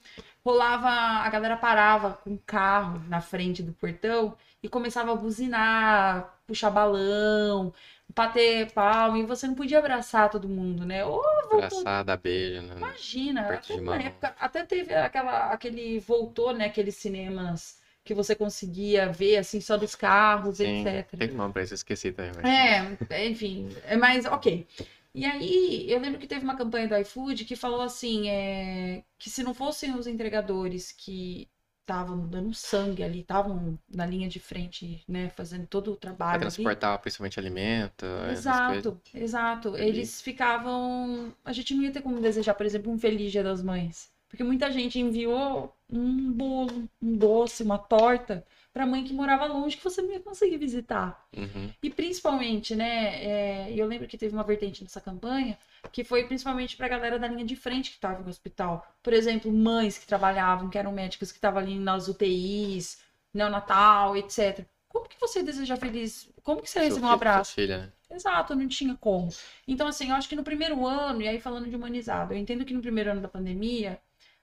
rolava, 0.44 0.88
a 0.88 1.28
galera 1.30 1.56
parava 1.56 2.12
com 2.22 2.34
o 2.34 2.38
carro 2.38 3.02
na 3.08 3.20
frente 3.20 3.62
do 3.62 3.72
portão 3.72 4.36
e 4.62 4.68
começava 4.68 5.12
a 5.12 5.16
buzinar, 5.16 6.38
puxar 6.46 6.70
balão, 6.70 7.72
bater 8.14 8.70
palma, 8.72 9.18
e 9.18 9.24
você 9.24 9.46
não 9.46 9.54
podia 9.54 9.78
abraçar 9.78 10.28
todo 10.30 10.48
mundo, 10.48 10.84
né? 10.84 11.04
Ou 11.04 11.22
voltou 11.50 11.58
Abraçar, 11.80 12.04
dar 12.04 12.16
beijo, 12.18 12.62
né? 12.62 12.74
Imagina, 12.76 13.48
até 13.54 13.80
na 13.80 13.96
época, 13.96 14.34
até 14.38 14.64
teve 14.64 14.94
aquela, 14.94 15.50
aquele, 15.50 15.98
voltou, 16.00 16.52
né, 16.52 16.66
aqueles 16.66 16.96
cinemas 16.96 17.82
que 18.04 18.12
você 18.12 18.34
conseguia 18.34 19.08
ver, 19.10 19.38
assim, 19.38 19.62
só 19.62 19.78
dos 19.78 19.94
carros, 19.94 20.58
Sim, 20.58 20.86
etc. 20.86 21.18
tem 21.18 21.28
nome 21.28 21.54
pra 21.54 21.62
isso, 21.62 21.72
esqueci 21.72 22.12
também. 22.12 22.32
mas- 22.36 23.10
É, 23.10 23.26
enfim, 23.26 23.70
é 23.86 23.96
mais, 23.96 24.26
ok. 24.26 24.66
E 25.14 25.24
aí, 25.24 25.86
eu 25.88 26.00
lembro 26.00 26.18
que 26.18 26.26
teve 26.26 26.44
uma 26.44 26.56
campanha 26.56 26.88
do 26.88 26.96
iFood 26.96 27.44
que 27.44 27.54
falou 27.54 27.80
assim, 27.80 28.28
é, 28.28 29.04
que 29.16 29.30
se 29.30 29.44
não 29.44 29.54
fossem 29.54 29.94
os 29.94 30.08
entregadores 30.08 30.90
que 30.90 31.48
estavam 31.82 32.26
dando 32.26 32.52
sangue 32.52 33.02
ali, 33.02 33.20
estavam 33.20 33.78
na 33.88 34.06
linha 34.06 34.28
de 34.28 34.40
frente, 34.40 35.04
né, 35.06 35.28
fazendo 35.30 35.66
todo 35.66 35.92
o 35.92 35.96
Pra 35.96 36.10
trabalho 36.10 36.32
ali, 36.34 36.40
transportar 36.40 36.98
principalmente 36.98 37.38
alimento. 37.38 38.06
Exato, 38.32 39.00
exato. 39.14 39.76
Eles 39.76 40.20
ficavam. 40.20 41.32
A 41.44 41.52
gente 41.52 41.74
não 41.74 41.82
ia 41.84 41.92
ter 41.92 42.02
como 42.02 42.20
desejar, 42.20 42.54
por 42.54 42.66
exemplo, 42.66 42.90
um 42.90 42.98
feliz 42.98 43.30
Dia 43.30 43.44
das 43.44 43.62
Mães. 43.62 44.12
Porque 44.28 44.42
muita 44.42 44.72
gente 44.72 44.98
enviou 44.98 45.72
um 45.88 46.32
bolo, 46.32 46.88
um 47.00 47.16
doce, 47.16 47.62
uma 47.62 47.78
torta 47.78 48.44
pra 48.74 48.84
mãe 48.84 49.04
que 49.04 49.14
morava 49.14 49.46
longe 49.46 49.76
que 49.76 49.84
você 49.84 50.02
não 50.02 50.12
ia 50.12 50.18
conseguir 50.18 50.58
visitar. 50.58 51.26
Uhum. 51.34 51.70
E 51.80 51.88
principalmente, 51.88 52.74
né? 52.74 53.24
é, 53.24 53.72
eu 53.72 53.86
lembro 53.86 54.08
que 54.08 54.18
teve 54.18 54.34
uma 54.34 54.42
vertente 54.42 54.82
nessa 54.82 55.00
campanha 55.00 55.56
que 55.92 56.02
foi 56.02 56.24
principalmente 56.24 56.76
pra 56.76 56.88
galera 56.88 57.16
da 57.18 57.28
linha 57.28 57.44
de 57.44 57.54
frente 57.54 57.90
que 57.90 57.96
estava 57.96 58.20
no 58.20 58.28
hospital. 58.28 58.84
Por 59.00 59.12
exemplo, 59.12 59.52
mães 59.52 59.96
que 59.96 60.06
trabalhavam, 60.06 60.68
que 60.68 60.76
eram 60.76 60.90
médicas 60.90 61.30
que 61.30 61.38
estavam 61.38 61.60
ali 61.60 61.78
nas 61.78 62.08
UTIs, 62.08 62.98
neonatal, 63.32 64.16
etc. 64.16 64.66
Como 64.88 65.08
que 65.08 65.20
você 65.20 65.42
deseja 65.42 65.76
feliz? 65.76 66.28
Como 66.42 66.60
que 66.60 66.68
você 66.68 66.80
Seu 66.80 66.82
recebe 66.82 67.06
um 67.06 67.10
abraço? 67.10 67.54
filha, 67.54 67.78
né? 67.78 67.92
Exato, 68.10 68.56
não 68.56 68.66
tinha 68.66 68.96
como. 68.96 69.28
Então, 69.68 69.86
assim, 69.86 70.10
eu 70.10 70.16
acho 70.16 70.28
que 70.28 70.36
no 70.36 70.42
primeiro 70.44 70.84
ano, 70.86 71.22
e 71.22 71.28
aí 71.28 71.40
falando 71.40 71.68
de 71.68 71.76
humanizado, 71.76 72.34
eu 72.34 72.38
entendo 72.38 72.64
que 72.64 72.74
no 72.74 72.80
primeiro 72.82 73.10
ano 73.10 73.20
da 73.20 73.28
pandemia, 73.28 74.00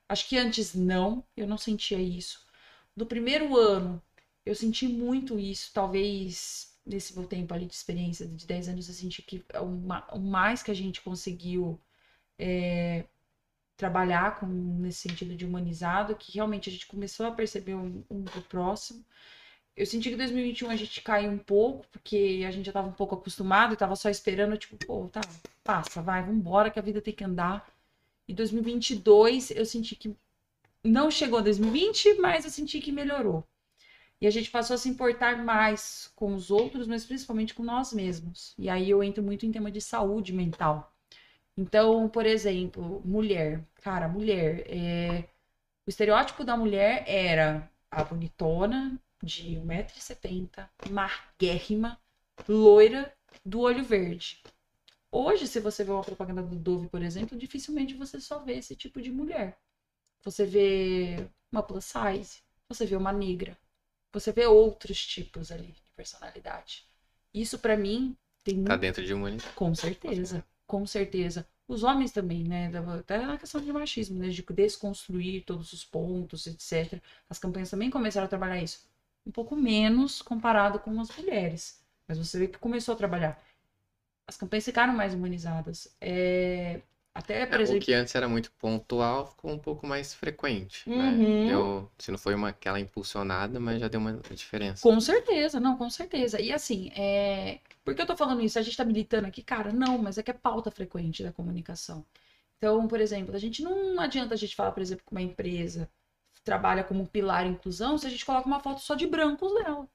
acho 0.08 0.28
que 0.28 0.38
antes 0.38 0.74
não, 0.74 1.24
eu 1.36 1.48
não 1.48 1.58
sentia 1.58 2.00
isso. 2.00 2.46
No 2.96 3.06
primeiro 3.06 3.58
ano, 3.58 4.02
eu 4.46 4.56
senti 4.56 4.88
muito 4.88 5.39
isso, 5.39 5.72
talvez 5.74 6.76
nesse 6.86 7.16
meu 7.18 7.28
tempo 7.28 7.54
ali 7.54 7.66
de 7.66 7.74
experiência 7.74 8.28
de 8.28 8.46
10 8.48 8.68
anos, 8.70 8.88
eu 8.89 8.96
senti 8.96 9.22
que 9.22 9.44
o 9.62 9.66
ma- 9.68 10.08
o 10.14 10.20
mais 10.20 10.64
que 10.64 10.72
a 10.72 10.74
gente 10.74 11.02
conseguiu 11.02 11.80
é, 12.39 13.06
trabalhar 13.78 14.39
com, 14.39 14.48
nesse 14.48 15.10
sentido 15.10 15.36
de 15.36 15.46
humanizado, 15.46 16.16
que 16.16 16.34
realmente 16.34 16.70
a 16.70 16.74
gente 16.74 16.88
começou 16.88 17.26
a 17.28 17.32
perceber 17.32 17.76
um, 17.76 18.04
um 18.10 18.22
do 18.24 18.42
próximo. 18.44 19.06
eu 19.76 19.86
senti 19.86 20.10
que 20.10 20.16
em 20.16 20.18
2021 20.18 20.70
a 20.70 20.76
gente 20.76 21.02
caiu 21.02 21.32
um 21.32 21.38
pouco, 21.38 21.86
porque 21.92 22.44
a 22.48 22.52
gente 22.52 22.66
já 22.68 22.72
tava 22.74 22.88
um 22.89 22.94
pouco 22.94 23.16
acostumado 23.16 23.74
e 23.74 23.78
tava 23.78 23.96
só 23.96 24.10
esperando, 24.10 24.58
tipo, 24.58 24.78
pô, 24.86 25.08
tá, 25.10 25.22
passa, 25.64 26.02
vai, 26.02 26.24
vambora, 26.24 26.70
que 26.72 26.80
a 26.80 26.82
vida 26.82 27.02
tem 27.02 27.14
que 27.14 27.24
andar. 27.24 27.72
E 28.28 28.34
2022 28.34 29.52
eu 29.52 29.66
senti 29.66 29.96
que 29.96 30.16
não 30.84 31.12
chegou 31.12 31.39
a 31.39 31.42
2020, 31.44 32.16
mas 32.16 32.46
eu 32.46 32.52
senti 32.52 32.80
que 32.82 32.92
melhorou. 32.92 33.46
E 34.22 34.28
a 34.28 34.30
gente 34.30 34.51
passou 34.51 34.76
a 34.76 34.78
se 34.78 34.88
importar 34.88 35.43
mais 35.43 36.11
com 36.15 36.36
os 36.36 36.51
outros, 36.51 36.88
mas 36.88 37.03
principalmente 37.03 37.55
com 37.55 37.63
nós 37.63 37.91
mesmos. 37.91 38.53
E 38.57 38.69
aí 38.69 38.89
eu 38.89 39.03
entro 39.03 39.24
muito 39.24 39.45
em 39.45 39.51
tema 39.51 39.72
de 39.72 39.82
saúde 39.82 40.32
mental. 40.32 40.93
Então, 41.57 42.07
por 42.07 42.26
exemplo, 42.26 43.01
mulher. 43.03 43.65
Cara, 43.82 44.07
mulher. 44.07 44.63
É... 44.67 45.28
O 45.88 45.89
estereótipo 45.89 46.43
da 46.43 46.55
mulher 46.55 47.03
era 47.07 47.69
a 47.89 48.03
bonitona, 48.03 48.99
de 49.24 49.55
1,70m, 49.55 50.69
marguérrima, 50.89 51.99
loira, 52.47 53.13
do 53.45 53.61
olho 53.61 53.84
verde. 53.84 54.41
Hoje, 55.11 55.47
se 55.47 55.59
você 55.59 55.84
vê 55.84 55.91
uma 55.91 56.03
propaganda 56.03 56.41
do 56.41 56.55
Dove, 56.55 56.88
por 56.88 57.01
exemplo, 57.01 57.38
dificilmente 57.38 57.93
você 57.93 58.19
só 58.19 58.39
vê 58.39 58.53
esse 58.53 58.76
tipo 58.76 59.01
de 59.01 59.11
mulher. 59.11 59.57
Você 60.24 60.45
vê 60.45 61.28
uma 61.51 61.61
plus 61.63 61.86
size, 61.86 62.41
você 62.69 62.86
vê 62.86 62.95
uma 62.95 63.11
negra, 63.11 63.57
você 64.12 64.32
vê 64.32 64.45
outros 64.45 65.05
tipos 65.05 65.51
ali 65.51 65.68
de 65.68 65.91
personalidade. 65.95 66.86
Isso 67.34 67.57
para 67.59 67.78
mim 67.78 68.16
tem. 68.43 68.64
Tá 68.64 68.76
dentro 68.76 69.03
de 69.05 69.14
uma 69.14 69.30
Com 69.55 69.74
certeza, 69.74 70.43
com 70.68 70.86
certeza. 70.86 71.47
Os 71.68 71.84
homens 71.84 72.12
também, 72.12 72.43
né? 72.43 72.70
Até 72.99 73.18
na 73.26 73.38
questão 73.38 73.62
de 73.62 73.72
machismo, 73.72 74.20
né? 74.20 74.28
De 74.30 74.41
desconstruir 74.41 75.45
todos 75.45 75.72
os 75.72 75.86
pontos, 75.86 76.45
etc. 76.45 77.01
As 77.30 77.39
campanhas 77.39 77.70
também 77.70 77.89
começaram 77.89 78.26
a 78.26 78.30
trabalhar 78.30 78.62
isso. 78.62 78.86
Um 79.26 79.32
pouco 79.32 79.55
menos 79.55 80.22
comparado 80.22 80.80
com 80.80 80.99
as 80.99 81.16
mulheres. 81.16 81.82
Mas 82.07 82.18
você 82.18 82.39
vê 82.39 82.47
que 82.47 82.59
começou 82.59 82.93
a 82.93 82.97
trabalhar. 82.97 83.41
As 84.28 84.36
campanhas 84.36 84.66
ficaram 84.66 84.93
mais 84.93 85.14
humanizadas. 85.14 85.95
É... 86.01 86.82
Até, 87.14 87.45
por 87.45 87.59
É, 87.59 87.64
exemplo. 87.64 87.82
O 87.82 87.86
que 87.86 87.93
antes 87.93 88.16
era 88.16 88.28
muito 88.28 88.51
pontual 88.53 89.28
ficou 89.28 89.51
um 89.51 89.59
pouco 89.59 89.86
mais 89.88 90.14
frequente, 90.14 90.89
né? 90.95 91.20
Uhum. 91.20 91.45
Deu, 91.47 91.91
se 91.97 92.12
não 92.12 92.18
foi 92.18 92.34
uma, 92.36 92.49
aquela 92.49 92.80
impulsionada, 92.80 93.59
mas 93.59 93.80
já 93.80 93.88
deu 93.88 93.99
uma 93.99 94.14
diferença. 94.32 94.82
Com 94.82 94.99
certeza, 94.99 95.59
não, 95.59 95.78
com 95.78 95.89
certeza. 95.89 96.41
E 96.41 96.51
assim, 96.51 96.89
é... 96.95 97.59
por 97.84 97.95
que 97.95 98.01
eu 98.01 98.05
tô 98.05 98.18
falando 98.18 98.41
isso? 98.41 98.57
A 98.59 98.62
gente 98.62 98.76
tá 98.78 98.84
militando 98.86 99.28
aqui, 99.28 99.41
cara? 99.43 99.72
Não, 99.72 99.97
mas 99.97 100.18
é 100.18 100.24
que 100.24 100.32
é 100.32 100.34
pauta 100.34 100.72
frequente 100.72 101.24
da 101.24 101.32
comunicação. 101.32 102.05
Então, 102.57 102.88
por 102.88 103.01
exemplo, 103.01 103.36
a 103.36 103.39
gente 103.39 103.64
não 103.64 103.99
adianta 103.99 104.34
a 104.36 104.38
gente 104.38 104.55
falar, 104.55 104.72
por 104.72 104.82
exemplo, 104.84 105.05
que 105.05 105.12
uma 105.12 105.22
empresa 105.22 105.89
trabalha 106.43 106.84
como 106.84 107.07
pilar 107.07 107.45
inclusão 107.47 107.97
se 107.97 108.07
a 108.07 108.09
gente 108.09 108.26
coloca 108.26 108.47
uma 108.47 108.59
foto 108.62 108.82
só 108.82 108.95
de 108.95 109.07
brancos 109.07 109.53
dela. 109.55 109.88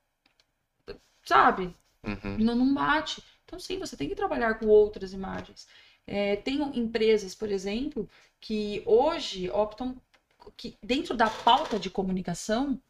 Sabe? 1.25 1.75
Uhum. 2.05 2.39
Não, 2.39 2.55
não 2.55 2.75
bate. 2.75 3.23
Então, 3.45 3.59
sim, 3.59 3.79
você 3.79 3.97
tem 3.97 4.09
que 4.09 4.15
trabalhar 4.15 4.55
com 4.59 4.67
outras 4.67 5.13
imagens. 5.13 5.67
É, 6.07 6.37
tem 6.37 6.61
empresas, 6.79 7.35
por 7.35 7.51
exemplo, 7.51 8.09
que 8.41 8.83
hoje 8.87 9.51
optam 9.51 9.97
que 10.57 10.77
dentro 10.83 11.17
da 11.17 11.29
pauta 11.29 11.79
de 11.79 11.91
comunicação 11.91 12.81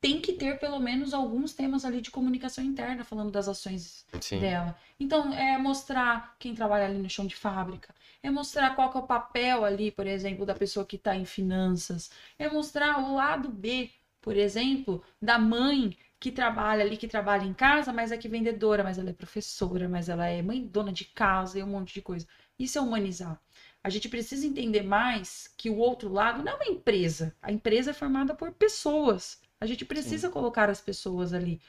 tem 0.00 0.20
que 0.20 0.34
ter 0.34 0.58
pelo 0.58 0.78
menos 0.78 1.14
alguns 1.14 1.54
temas 1.54 1.82
ali 1.82 2.00
de 2.00 2.10
comunicação 2.10 2.62
interna, 2.62 3.04
falando 3.04 3.30
das 3.30 3.48
ações 3.48 4.04
Sim. 4.20 4.38
dela. 4.40 4.76
Então, 5.00 5.32
é 5.32 5.56
mostrar 5.56 6.36
quem 6.38 6.54
trabalha 6.54 6.84
ali 6.84 6.98
no 6.98 7.08
chão 7.08 7.26
de 7.26 7.34
fábrica, 7.34 7.94
é 8.22 8.30
mostrar 8.30 8.74
qual 8.74 8.92
é 8.92 8.98
o 8.98 9.06
papel 9.06 9.64
ali, 9.64 9.90
por 9.90 10.06
exemplo, 10.06 10.44
da 10.44 10.54
pessoa 10.54 10.84
que 10.84 10.96
está 10.96 11.16
em 11.16 11.24
finanças, 11.24 12.10
é 12.38 12.50
mostrar 12.50 12.98
o 12.98 13.14
lado 13.14 13.48
B, 13.48 13.90
por 14.20 14.36
exemplo, 14.36 15.02
da 15.22 15.38
mãe 15.38 15.96
que 16.20 16.30
trabalha 16.30 16.84
ali, 16.84 16.96
que 16.96 17.08
trabalha 17.08 17.44
em 17.44 17.54
casa, 17.54 17.92
mas 17.92 18.12
é 18.12 18.16
que 18.16 18.28
vendedora, 18.28 18.84
mas 18.84 18.98
ela 18.98 19.10
é 19.10 19.12
professora, 19.12 19.88
mas 19.88 20.08
ela 20.08 20.26
é 20.26 20.42
mãe 20.42 20.66
dona 20.66 20.92
de 20.92 21.04
casa 21.06 21.58
e 21.58 21.62
um 21.62 21.66
monte 21.66 21.94
de 21.94 22.02
coisa. 22.02 22.26
Isso 22.58 22.78
é 22.78 22.80
humanizar. 22.80 23.40
A 23.82 23.90
gente 23.90 24.08
precisa 24.08 24.46
entender 24.46 24.82
mais 24.82 25.52
que 25.58 25.68
o 25.68 25.76
outro 25.76 26.08
lado 26.10 26.42
não 26.42 26.52
é 26.52 26.54
uma 26.54 26.66
empresa. 26.66 27.34
A 27.42 27.52
empresa 27.52 27.90
é 27.90 27.94
formada 27.94 28.34
por 28.34 28.52
pessoas. 28.52 29.40
A 29.60 29.66
gente 29.66 29.84
precisa 29.84 30.30
colocar 30.30 30.70
as 30.70 30.80
pessoas 30.80 31.32
ali. 31.34 31.60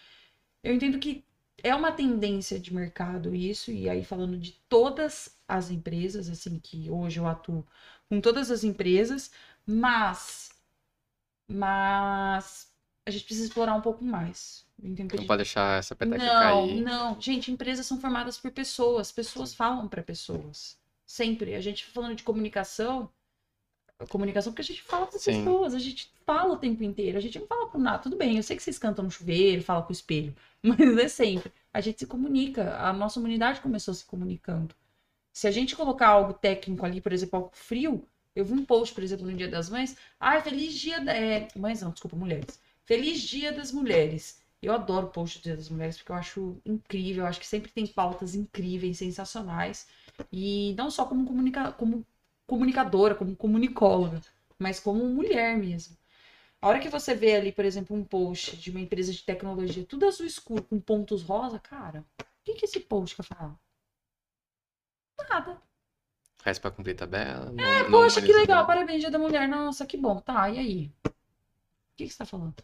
Eu 0.64 0.74
entendo 0.74 1.00
que 1.00 1.26
é 1.64 1.74
uma 1.76 1.92
tendência 1.92 2.60
de 2.60 2.74
mercado 2.74 3.34
isso, 3.36 3.72
e 3.72 3.90
aí 3.90 4.04
falando 4.04 4.38
de 4.38 4.54
todas 4.70 5.38
as 5.48 5.70
empresas, 5.72 6.30
assim, 6.30 6.60
que 6.60 6.90
hoje 6.90 7.20
eu 7.20 7.28
atuo 7.28 7.66
com 8.10 8.22
todas 8.22 8.52
as 8.52 8.64
empresas, 8.64 9.32
mas. 9.66 10.50
Mas. 11.48 12.72
A 13.06 13.12
gente 13.12 13.26
precisa 13.26 13.48
explorar 13.48 13.76
um 13.76 13.82
pouco 13.82 14.04
mais. 14.04 14.66
Eu 14.82 14.90
entendo 14.90 15.10
que 15.10 15.18
a 15.18 15.20
Não 15.20 15.28
pode 15.28 15.44
deixar 15.44 15.78
essa 15.78 15.96
peteca 15.96 16.26
não, 16.26 16.34
cair. 16.34 16.82
não. 16.82 17.22
Gente, 17.22 17.52
empresas 17.52 17.86
são 17.86 18.00
formadas 18.00 18.38
por 18.38 18.52
pessoas. 18.52 19.12
Pessoas 19.12 19.54
falam 19.54 19.88
para 19.88 20.02
pessoas. 20.02 20.78
Sempre. 21.06 21.54
A 21.56 21.62
gente 21.62 21.86
falando 21.86 22.16
de 22.16 22.24
comunicação. 22.24 23.10
Comunicação 24.10 24.52
porque 24.52 24.64
a 24.64 24.66
gente 24.66 24.82
fala 24.82 25.06
para 25.06 25.20
pessoas. 25.20 25.74
A 25.76 25.80
gente 25.80 26.12
fala 26.26 26.54
o 26.54 26.58
tempo 26.58 26.84
inteiro. 26.84 27.18
A 27.18 27.22
gente 27.22 27.40
não 27.40 27.46
fala 27.48 27.68
por 27.68 27.80
nada. 27.80 28.00
Tudo 28.00 28.18
bem, 28.18 28.38
eu 28.38 28.44
sei 28.44 28.58
que 28.58 28.64
vocês 28.64 28.80
cantam 28.80 29.06
no 29.06 29.12
chuveiro, 29.12 29.64
falam 29.64 29.84
com 29.84 29.90
o 29.90 29.94
espelho. 29.94 30.36
Mas 30.64 30.78
não 30.80 31.00
é 31.00 31.08
sempre. 31.08 31.54
A 31.72 31.80
gente 31.80 32.00
se 32.00 32.08
comunica. 32.08 32.76
A 32.78 32.92
nossa 32.92 33.20
humanidade 33.20 33.62
começou 33.62 33.94
se 33.94 34.04
comunicando. 34.04 34.76
Se 35.32 35.48
a 35.48 35.52
gente 35.52 35.76
colocar 35.76 36.08
algo 36.08 36.34
técnico 36.34 36.86
ali, 36.86 37.00
por 37.00 37.14
exemplo, 37.14 37.38
algo 37.38 37.52
frio. 37.54 38.08
Eu 38.36 38.44
vi 38.44 38.54
um 38.54 38.66
post, 38.66 38.94
por 38.94 39.04
exemplo, 39.04 39.26
no 39.26 39.34
Dia 39.34 39.48
das 39.48 39.70
Mães. 39.70 39.96
Ai, 40.20 40.42
feliz 40.42 40.74
dia. 40.74 41.00
Da... 41.00 41.14
É... 41.14 41.48
Mães 41.56 41.82
não, 41.82 41.92
desculpa, 41.92 42.18
mulheres. 42.18 42.60
Feliz 42.86 43.22
dia 43.22 43.52
das 43.52 43.72
mulheres. 43.72 44.44
Eu 44.62 44.74
adoro 44.74 45.08
o 45.08 45.10
post 45.10 45.40
do 45.40 45.44
Dia 45.44 45.56
das 45.56 45.70
Mulheres 45.70 45.98
porque 45.98 46.12
eu 46.12 46.16
acho 46.16 46.62
incrível, 46.66 47.24
eu 47.24 47.28
acho 47.28 47.40
que 47.40 47.46
sempre 47.46 47.72
tem 47.72 47.86
pautas 47.86 48.34
incríveis, 48.34 48.98
sensacionais. 48.98 49.88
E 50.32 50.74
não 50.78 50.90
só 50.90 51.06
como, 51.06 51.26
comunica 51.26 51.72
como 51.74 52.06
comunicadora, 52.48 53.16
como 53.16 53.36
comunicóloga, 53.36 54.22
mas 54.58 54.80
como 54.80 55.04
mulher 55.06 55.58
mesmo. 55.58 55.98
A 56.62 56.68
hora 56.68 56.80
que 56.80 56.90
você 56.90 57.14
vê 57.14 57.36
ali, 57.36 57.52
por 57.52 57.66
exemplo, 57.66 57.96
um 57.96 58.04
post 58.04 58.58
de 58.58 58.72
uma 58.72 58.80
empresa 58.80 59.12
de 59.12 59.24
tecnologia, 59.24 59.86
tudo 59.86 60.08
azul 60.08 60.26
escuro, 60.26 60.64
com 60.64 60.80
pontos 60.80 61.22
rosa, 61.22 61.60
cara, 61.60 62.04
o 62.20 62.26
que, 62.44 62.54
que 62.56 62.66
esse 62.66 62.80
post 62.80 63.16
quer 63.16 63.24
falar? 63.24 63.56
Nada. 65.30 65.62
Faz 66.38 66.60
pra 66.60 66.72
cumprir 66.72 66.96
tabela. 66.96 67.54
É, 67.58 67.84
não 67.84 67.92
poxa, 67.92 68.22
que 68.22 68.32
legal, 68.32 68.66
parabéns, 68.66 69.02
Dia 69.02 69.12
da 69.12 69.20
Mulher. 69.20 69.48
Nossa, 69.48 69.86
que 69.86 69.98
bom. 69.98 70.20
Tá, 70.20 70.50
e 70.50 70.60
aí? 70.60 70.92
O 71.06 71.10
que, 71.98 72.06
que 72.06 72.10
você 72.10 72.18
tá 72.18 72.26
falando? 72.26 72.56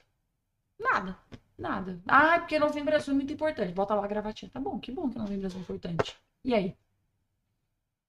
Nada, 0.81 1.17
nada. 1.57 2.01
Ah, 2.07 2.35
é 2.35 2.39
porque 2.39 2.57
novembro 2.57 2.95
azul 2.95 3.13
é 3.13 3.15
muito 3.15 3.31
importante. 3.31 3.71
Volta 3.73 3.93
lá 3.93 4.03
a 4.03 4.07
gravatinha. 4.07 4.49
Tá 4.51 4.59
bom, 4.59 4.79
que 4.79 4.91
bom 4.91 5.09
que 5.09 5.17
novembro 5.17 5.45
azul 5.45 5.59
é 5.59 5.63
importante. 5.63 6.17
E 6.43 6.53
aí? 6.53 6.75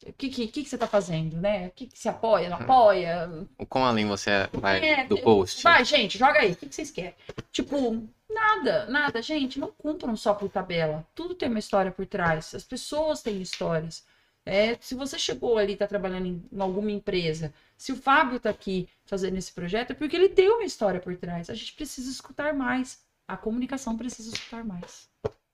O 0.04 0.12
que, 0.12 0.28
que, 0.30 0.48
que, 0.48 0.64
você 0.64 0.76
tá 0.76 0.86
fazendo, 0.86 1.36
né? 1.36 1.68
O 1.68 1.70
que, 1.70 1.86
que 1.86 1.96
você 1.96 2.08
apoia, 2.08 2.48
não 2.48 2.56
apoia? 2.56 3.46
O 3.56 3.64
quão 3.64 3.84
além 3.84 4.04
você 4.04 4.48
vai 4.52 4.84
É, 4.84 5.04
do 5.06 5.16
post? 5.18 5.62
Vai, 5.62 5.84
gente, 5.84 6.18
joga 6.18 6.40
aí. 6.40 6.52
O 6.52 6.56
que, 6.56 6.66
que 6.66 6.74
vocês 6.74 6.90
querem? 6.90 7.14
Tipo, 7.52 8.02
nada, 8.28 8.86
nada. 8.86 9.22
Gente, 9.22 9.60
não 9.60 9.70
cumpram 9.70 10.16
só 10.16 10.34
por 10.34 10.48
tabela. 10.48 11.06
Tudo 11.14 11.36
tem 11.36 11.48
uma 11.48 11.58
história 11.58 11.92
por 11.92 12.04
trás. 12.06 12.52
As 12.52 12.64
pessoas 12.64 13.22
têm 13.22 13.40
histórias. 13.40 14.04
É, 14.44 14.76
se 14.80 14.94
você 14.94 15.18
chegou 15.18 15.56
ali, 15.58 15.76
tá 15.76 15.86
trabalhando 15.86 16.26
em, 16.26 16.44
em 16.52 16.60
alguma 16.60 16.90
empresa, 16.90 17.54
se 17.76 17.92
o 17.92 17.96
Fábio 17.96 18.40
tá 18.40 18.50
aqui 18.50 18.88
fazendo 19.04 19.36
esse 19.36 19.52
projeto, 19.52 19.92
é 19.92 19.94
porque 19.94 20.16
ele 20.16 20.28
tem 20.28 20.48
uma 20.50 20.64
história 20.64 21.00
por 21.00 21.16
trás. 21.16 21.48
A 21.48 21.54
gente 21.54 21.74
precisa 21.74 22.10
escutar 22.10 22.52
mais. 22.54 23.04
A 23.28 23.36
comunicação 23.36 23.96
precisa 23.96 24.34
escutar 24.34 24.64
mais. 24.64 25.08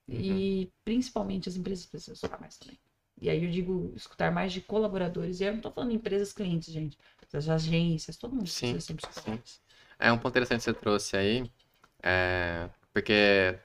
E 0.07 0.71
principalmente 0.83 1.49
as 1.49 1.55
empresas 1.55 1.85
precisam 1.85 2.13
escutar 2.13 2.39
mais 2.39 2.57
também. 2.57 2.79
E 3.21 3.29
aí 3.29 3.43
eu 3.43 3.51
digo 3.51 3.93
escutar 3.95 4.31
mais 4.31 4.51
de 4.53 4.61
colaboradores. 4.61 5.39
E 5.39 5.43
eu 5.43 5.53
não 5.53 5.61
tô 5.61 5.71
falando 5.71 5.91
empresas 5.91 6.33
clientes, 6.33 6.73
gente. 6.73 6.97
As 7.31 7.47
agências, 7.47 8.17
todo 8.17 8.35
mundo 8.35 8.47
Sim, 8.47 8.73
precisa 8.73 8.81
sempre 8.81 9.05
escutar 9.07 9.21
sim. 9.21 9.39
É 9.99 10.11
um 10.11 10.17
ponto 10.17 10.29
interessante 10.29 10.59
que 10.59 10.65
você 10.65 10.73
trouxe 10.73 11.15
aí, 11.17 11.51
é, 12.03 12.69
porque, 12.93 13.59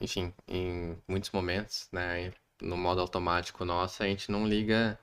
enfim, 0.00 0.34
em 0.48 0.96
muitos 1.08 1.30
momentos, 1.30 1.88
né, 1.92 2.32
no 2.62 2.76
modo 2.76 3.00
automático 3.00 3.64
nosso, 3.64 4.02
a 4.02 4.06
gente 4.06 4.30
não 4.30 4.46
liga 4.46 4.98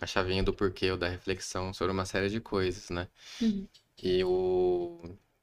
a 0.00 0.06
chavinha 0.06 0.42
do 0.42 0.52
porquê 0.52 0.90
ou 0.90 0.96
da 0.96 1.08
reflexão 1.08 1.72
sobre 1.74 1.92
uma 1.92 2.04
série 2.04 2.28
de 2.28 2.40
coisas, 2.40 2.90
né? 2.90 3.08
Uhum. 3.40 3.66
E 4.02 4.24
o 4.24 5.00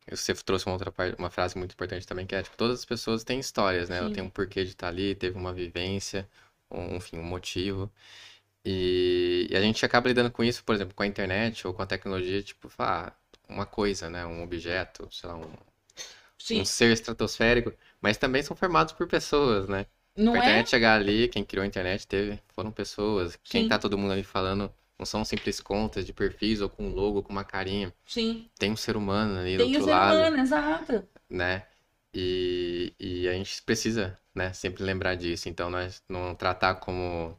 você 0.10 0.34
trouxe 0.34 0.66
uma 0.66 0.74
outra 0.74 0.92
parte, 0.92 1.16
uma 1.20 1.30
frase 1.30 1.58
muito 1.58 1.74
importante 1.74 2.06
também, 2.08 2.26
que 2.26 2.34
é, 2.36 2.42
tipo, 2.42 2.58
todas 2.58 2.80
as 2.80 2.86
pessoas 2.86 3.24
têm 3.24 3.40
histórias, 3.40 3.90
né? 3.90 3.98
Ela 3.98 4.08
Sim. 4.08 4.14
tem 4.16 4.24
um 4.24 4.30
porquê 4.30 4.64
de 4.64 4.72
estar 4.72 4.88
ali, 4.88 5.14
teve 5.16 5.38
uma 5.38 5.54
vivência, 5.54 6.28
um, 6.72 6.96
enfim, 6.96 7.20
um 7.20 7.24
motivo. 7.24 7.92
E, 8.66 9.48
e 9.50 9.56
a 9.56 9.62
gente 9.62 9.86
acaba 9.86 10.08
lidando 10.10 10.32
com 10.32 10.44
isso, 10.44 10.64
por 10.64 10.76
exemplo, 10.76 10.96
com 10.96 11.04
a 11.04 11.08
internet 11.08 11.68
ou 11.68 11.74
com 11.74 11.82
a 11.82 11.86
tecnologia, 11.88 12.42
tipo, 12.44 12.72
ah, 12.80 13.14
uma 13.48 13.66
coisa, 13.66 14.10
né? 14.10 14.26
Um 14.26 14.44
objeto, 14.44 15.08
sei 15.12 15.30
lá, 15.30 15.38
um, 15.38 15.52
Sim, 16.38 16.62
um 16.62 16.66
ser 16.66 16.92
estratosférico, 16.92 17.74
mas 18.02 18.18
também 18.18 18.44
são 18.44 18.56
formados 18.56 18.94
por 18.94 19.08
pessoas, 19.08 19.68
né? 19.68 19.86
Não 20.24 20.34
Pra 20.34 20.42
é? 20.42 20.44
internet 20.46 20.70
chegar 20.70 20.96
ali, 21.00 21.28
quem 21.28 21.44
criou 21.44 21.64
a 21.64 21.68
internet 21.68 22.08
teve, 22.08 22.40
foram 22.50 22.72
pessoas. 22.72 23.38
Quem 23.44 23.64
Sim. 23.64 23.70
tá 23.70 23.80
todo 23.80 23.98
mundo 23.98 24.12
ali 24.14 24.24
falando 24.24 24.74
não 24.98 25.06
são 25.06 25.24
simples 25.24 25.60
contas 25.62 26.06
de 26.06 26.14
perfis 26.14 26.62
ou 26.62 26.70
com 26.70 26.84
um 26.88 26.94
logo, 26.94 27.24
com 27.24 27.32
uma 27.32 27.44
carinha. 27.44 27.94
Sim. 28.06 28.50
Tem 28.58 28.72
um 28.72 28.76
ser 28.76 28.98
humano 28.98 29.40
ali 29.40 29.58
do 29.58 29.64
Tem 29.64 29.78
o 29.78 29.80
outro 29.80 29.84
ser 29.86 29.92
lado, 29.92 30.18
humano, 30.18 30.38
exato. 30.40 31.08
né? 31.30 31.66
E, 32.14 32.94
e 33.00 33.28
a 33.28 33.34
gente 33.34 33.62
precisa, 33.64 34.18
né, 34.34 34.52
sempre 34.54 34.84
lembrar 34.84 35.16
disso. 35.16 35.48
Então, 35.50 35.70
nós 35.70 36.04
não 36.10 36.36
tratar 36.36 36.76
como, 36.76 37.38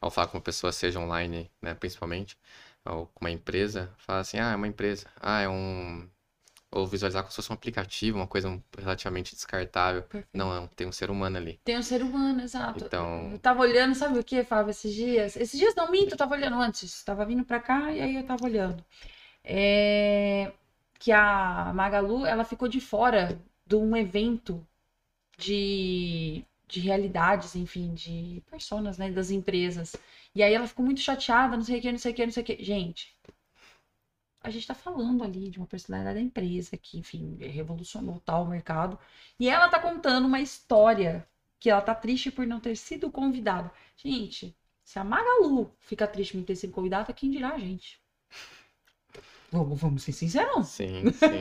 ao 0.00 0.10
falar 0.10 0.28
com 0.28 0.38
uma 0.38 0.42
pessoa, 0.42 0.72
seja 0.72 1.00
online, 1.00 1.50
né, 1.60 1.74
principalmente, 1.74 2.36
ou 2.84 3.06
com 3.08 3.24
uma 3.24 3.30
empresa, 3.30 3.92
falar 3.98 4.20
assim, 4.20 4.38
ah, 4.38 4.52
é 4.52 4.56
uma 4.56 4.68
empresa, 4.68 5.06
ah, 5.20 5.40
é 5.42 5.48
um... 5.48 6.08
Ou 6.72 6.86
visualizar 6.86 7.22
como 7.22 7.30
se 7.30 7.36
fosse 7.36 7.50
um 7.50 7.54
aplicativo, 7.54 8.16
uma 8.18 8.26
coisa 8.26 8.60
relativamente 8.78 9.34
descartável. 9.34 10.02
Perfeito. 10.04 10.28
Não, 10.32 10.54
não, 10.54 10.66
tem 10.68 10.86
um 10.86 10.92
ser 10.92 11.10
humano 11.10 11.36
ali. 11.36 11.60
Tem 11.64 11.76
um 11.78 11.82
ser 11.82 12.02
humano, 12.02 12.40
exato. 12.40 12.84
Então- 12.84 13.30
Eu 13.32 13.38
tava 13.38 13.60
olhando, 13.60 13.94
sabe 13.94 14.18
o 14.18 14.24
que, 14.24 14.42
Fábio, 14.42 14.70
esses 14.70 14.94
dias? 14.94 15.36
Esses 15.36 15.58
dias 15.60 15.74
não 15.74 15.90
minto, 15.90 16.12
eu 16.14 16.16
tava 16.18 16.34
olhando 16.34 16.56
antes. 16.60 17.04
Tava 17.04 17.24
vindo 17.26 17.44
pra 17.44 17.60
cá 17.60 17.92
e 17.92 18.00
aí 18.00 18.16
eu 18.16 18.24
tava 18.26 18.44
olhando. 18.44 18.82
É, 19.44 20.52
Que 20.98 21.12
a 21.12 21.72
Magalu, 21.74 22.24
ela 22.26 22.44
ficou 22.44 22.68
de 22.68 22.80
fora 22.80 23.38
de 23.66 23.76
um 23.76 23.96
evento 23.96 24.66
de, 25.38 26.44
de 26.68 26.80
realidades, 26.80 27.54
enfim, 27.56 27.92
de 27.94 28.42
personas, 28.50 28.98
né, 28.98 29.10
das 29.10 29.30
empresas. 29.30 29.94
E 30.34 30.42
aí 30.42 30.54
ela 30.54 30.66
ficou 30.66 30.84
muito 30.84 31.00
chateada, 31.00 31.56
não 31.56 31.64
sei 31.64 31.78
o 31.78 31.82
que, 31.82 31.92
não 31.92 31.98
sei 31.98 32.12
o 32.12 32.14
que, 32.14 32.24
não 32.26 32.32
sei 32.32 32.42
o 32.42 32.46
que. 32.46 32.62
Gente, 32.64 33.14
a 34.42 34.50
gente 34.50 34.66
tá 34.66 34.74
falando 34.74 35.22
ali 35.22 35.48
de 35.48 35.58
uma 35.58 35.66
personalidade 35.66 36.16
da 36.16 36.24
empresa 36.24 36.76
que, 36.76 36.98
enfim, 36.98 37.36
revolucionou 37.40 38.20
tal 38.20 38.44
o 38.44 38.48
mercado. 38.48 38.98
E 39.38 39.48
ela 39.48 39.68
tá 39.68 39.78
contando 39.78 40.26
uma 40.26 40.40
história 40.40 41.26
que 41.60 41.70
ela 41.70 41.80
tá 41.80 41.94
triste 41.94 42.30
por 42.30 42.46
não 42.46 42.58
ter 42.60 42.76
sido 42.76 43.10
convidada. 43.10 43.70
Gente, 43.96 44.56
se 44.82 44.98
a 44.98 45.04
Magalu 45.04 45.72
fica 45.78 46.06
triste 46.08 46.32
por 46.32 46.38
não 46.38 46.44
ter 46.44 46.56
sido 46.56 46.72
convidada, 46.72 47.12
quem 47.12 47.30
dirá 47.30 47.54
a 47.54 47.58
gente? 47.58 48.00
Vamos, 49.50 49.78
vamos 49.80 50.02
ser 50.02 50.12
sincerão. 50.12 50.64
Sim, 50.64 51.12
sim. 51.12 51.38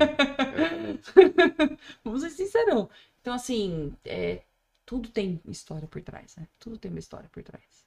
Vamos 2.04 2.22
ser 2.22 2.30
sincerão. 2.30 2.90
Então, 3.22 3.34
assim, 3.34 3.96
é, 4.04 4.44
tudo 4.86 5.10
tem 5.10 5.40
história 5.48 5.88
por 5.88 6.02
trás, 6.02 6.36
né? 6.36 6.48
Tudo 6.60 6.78
tem 6.78 6.92
uma 6.92 7.00
história 7.00 7.30
por 7.30 7.42
trás. 7.42 7.86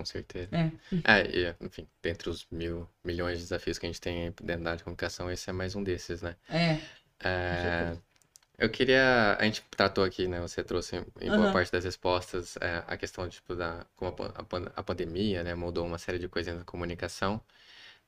Com 0.00 0.04
certeza. 0.06 0.48
É. 1.04 1.20
É, 1.20 1.26
e, 1.26 1.54
enfim, 1.60 1.86
dentre 2.02 2.30
os 2.30 2.46
mil 2.50 2.88
milhões 3.04 3.36
de 3.36 3.44
desafios 3.44 3.78
que 3.78 3.84
a 3.84 3.88
gente 3.88 4.00
tem 4.00 4.34
dentro 4.42 4.64
da 4.64 4.70
área 4.70 4.78
de 4.78 4.84
comunicação, 4.84 5.30
esse 5.30 5.50
é 5.50 5.52
mais 5.52 5.74
um 5.76 5.82
desses, 5.82 6.22
né? 6.22 6.36
É. 6.48 6.78
É, 7.22 7.98
eu 8.58 8.70
queria. 8.70 9.36
A 9.38 9.44
gente 9.44 9.62
tratou 9.70 10.04
aqui, 10.04 10.26
né? 10.26 10.40
Você 10.40 10.64
trouxe 10.64 10.96
em 11.20 11.30
boa 11.30 11.44
Aham. 11.44 11.52
parte 11.52 11.70
das 11.70 11.84
respostas 11.84 12.56
é, 12.62 12.82
a 12.86 12.96
questão 12.96 13.28
tipo, 13.28 13.54
da 13.54 13.84
como 13.94 14.16
a, 14.22 14.80
a 14.80 14.82
pandemia, 14.82 15.44
né, 15.44 15.54
mudou 15.54 15.86
uma 15.86 15.98
série 15.98 16.18
de 16.18 16.28
coisas 16.28 16.54
na 16.56 16.64
comunicação. 16.64 17.42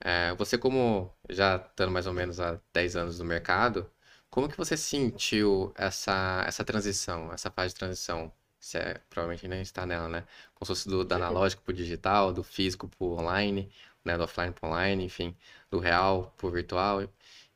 É, 0.01 0.35
você, 0.36 0.59
como 0.59 1.12
já 1.31 1.56
estando 1.56 1.93
mais 1.93 2.06
ou 2.06 2.14
menos 2.14 2.40
há 2.40 2.59
10 2.73 2.97
anos 2.97 3.19
no 3.19 3.24
mercado, 3.27 3.90
como 4.31 4.48
que 4.48 4.56
você 4.56 4.77
sentiu 4.78 5.73
essa, 5.77 6.44
essa 6.47 6.64
transição, 6.64 7.32
essa 7.32 7.51
fase 7.51 7.74
de 7.74 7.81
transição? 7.81 8.32
Você 8.62 8.78
é, 8.78 9.01
provavelmente 9.10 9.44
ainda 9.44 9.60
está 9.60 9.84
nela, 9.84 10.09
né? 10.09 10.24
Como 10.55 10.64
se 10.64 10.68
fosse 10.68 10.89
do, 10.89 11.05
do 11.05 11.12
analógico 11.14 11.62
para 11.62 11.72
o 11.72 11.74
digital, 11.74 12.32
do 12.32 12.44
físico 12.44 12.89
para 12.89 13.05
o 13.05 13.18
online, 13.18 13.68
né? 14.05 14.16
Do 14.16 14.22
offline 14.22 14.52
para 14.52 14.68
online, 14.68 15.05
enfim, 15.05 15.36
do 15.68 15.80
real 15.80 16.32
para 16.39 16.47
o 16.47 16.51
virtual. 16.51 17.02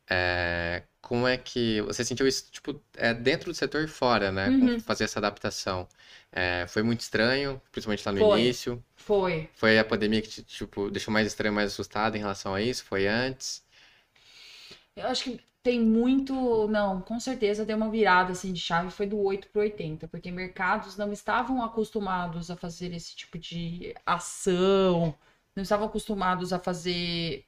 É, 0.09 0.83
como 1.01 1.25
é 1.25 1.37
que 1.37 1.79
você 1.81 2.03
sentiu 2.03 2.27
isso, 2.27 2.51
tipo, 2.51 2.81
é, 2.95 3.13
dentro 3.13 3.51
do 3.51 3.55
setor 3.55 3.85
e 3.85 3.87
fora, 3.87 4.33
né? 4.33 4.49
Uhum. 4.49 4.79
fazer 4.81 5.05
essa 5.05 5.19
adaptação? 5.19 5.87
É, 6.29 6.65
foi 6.67 6.83
muito 6.83 6.99
estranho, 6.99 7.61
principalmente 7.71 8.05
lá 8.05 8.11
no 8.11 8.19
Foi. 8.19 8.41
início. 8.41 8.83
Foi. 8.97 9.49
Foi 9.53 9.79
a 9.79 9.85
pandemia 9.85 10.21
que 10.21 10.27
te, 10.27 10.43
tipo, 10.43 10.91
deixou 10.91 11.13
mais 11.13 11.25
estranho, 11.25 11.53
mais 11.55 11.71
assustado 11.71 12.17
em 12.17 12.19
relação 12.19 12.53
a 12.53 12.61
isso? 12.61 12.83
Foi 12.83 13.07
antes? 13.07 13.65
Eu 14.93 15.07
acho 15.07 15.23
que 15.23 15.39
tem 15.67 15.81
muito. 15.81 16.65
Não, 16.69 17.01
com 17.01 17.19
certeza 17.19 17.65
deu 17.65 17.75
uma 17.75 17.89
virada 17.89 18.31
assim 18.31 18.53
de 18.53 18.59
chave, 18.61 18.89
foi 18.89 19.05
do 19.05 19.19
8 19.19 19.49
para 19.49 19.63
80, 19.63 20.07
porque 20.07 20.31
mercados 20.31 20.95
não 20.95 21.11
estavam 21.11 21.61
acostumados 21.61 22.49
a 22.49 22.55
fazer 22.55 22.93
esse 22.93 23.13
tipo 23.13 23.37
de 23.37 23.93
ação, 24.05 25.13
não 25.53 25.61
estavam 25.63 25.87
acostumados 25.87 26.53
a 26.53 26.59
fazer. 26.59 27.45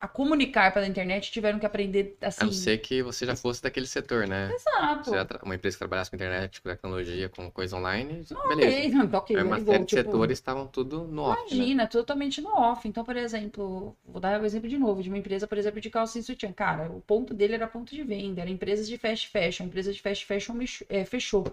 A 0.00 0.08
comunicar 0.08 0.72
pela 0.72 0.86
internet, 0.86 1.30
tiveram 1.30 1.58
que 1.58 1.66
aprender 1.66 2.16
A 2.20 2.26
assim. 2.28 2.46
não 2.46 2.52
ser 2.52 2.78
que 2.78 3.02
você 3.02 3.26
já 3.26 3.34
fosse 3.36 3.62
daquele 3.62 3.86
setor, 3.86 4.26
né? 4.26 4.48
Exato. 4.54 5.10
Tra- 5.26 5.40
uma 5.44 5.54
empresa 5.54 5.74
que 5.76 5.78
trabalhasse 5.78 6.10
com 6.10 6.16
internet, 6.16 6.60
com 6.62 6.68
tecnologia, 6.68 7.28
com 7.28 7.50
coisa 7.50 7.76
online, 7.76 8.24
Ok, 8.34 8.48
beleza. 8.48 8.88
não, 8.90 9.08
tá 9.08 9.18
ok, 9.18 9.36
Aí 9.36 9.42
uma 9.42 9.58
igual, 9.58 9.78
série 9.78 9.84
de 9.84 9.90
tipo, 9.90 10.10
setores 10.10 10.38
estavam 10.38 10.66
tudo 10.68 11.04
no 11.08 11.22
off, 11.22 11.54
né? 11.54 11.64
Imagina, 11.64 11.86
totalmente 11.86 12.40
no 12.40 12.50
off. 12.56 12.86
Então, 12.88 13.04
por 13.04 13.16
exemplo, 13.16 13.96
vou 14.04 14.20
dar 14.20 14.40
o 14.40 14.44
exemplo 14.46 14.68
de 14.68 14.78
novo, 14.78 15.02
de 15.02 15.08
uma 15.08 15.18
empresa, 15.18 15.46
por 15.46 15.58
exemplo, 15.58 15.80
de 15.80 15.90
calcinha 15.90 16.20
e 16.22 16.24
sutiã. 16.24 16.52
Cara, 16.52 16.90
o 16.90 17.00
ponto 17.02 17.34
dele 17.34 17.54
era 17.54 17.66
ponto 17.66 17.94
de 17.94 18.02
venda, 18.02 18.40
era 18.40 18.50
empresas 18.50 18.88
de 18.88 18.96
fast 18.98 19.28
fashion, 19.28 19.66
empresa 19.66 19.92
de 19.92 20.00
fast 20.00 20.24
fashion 20.26 20.56
é, 20.88 21.04
fechou. 21.04 21.44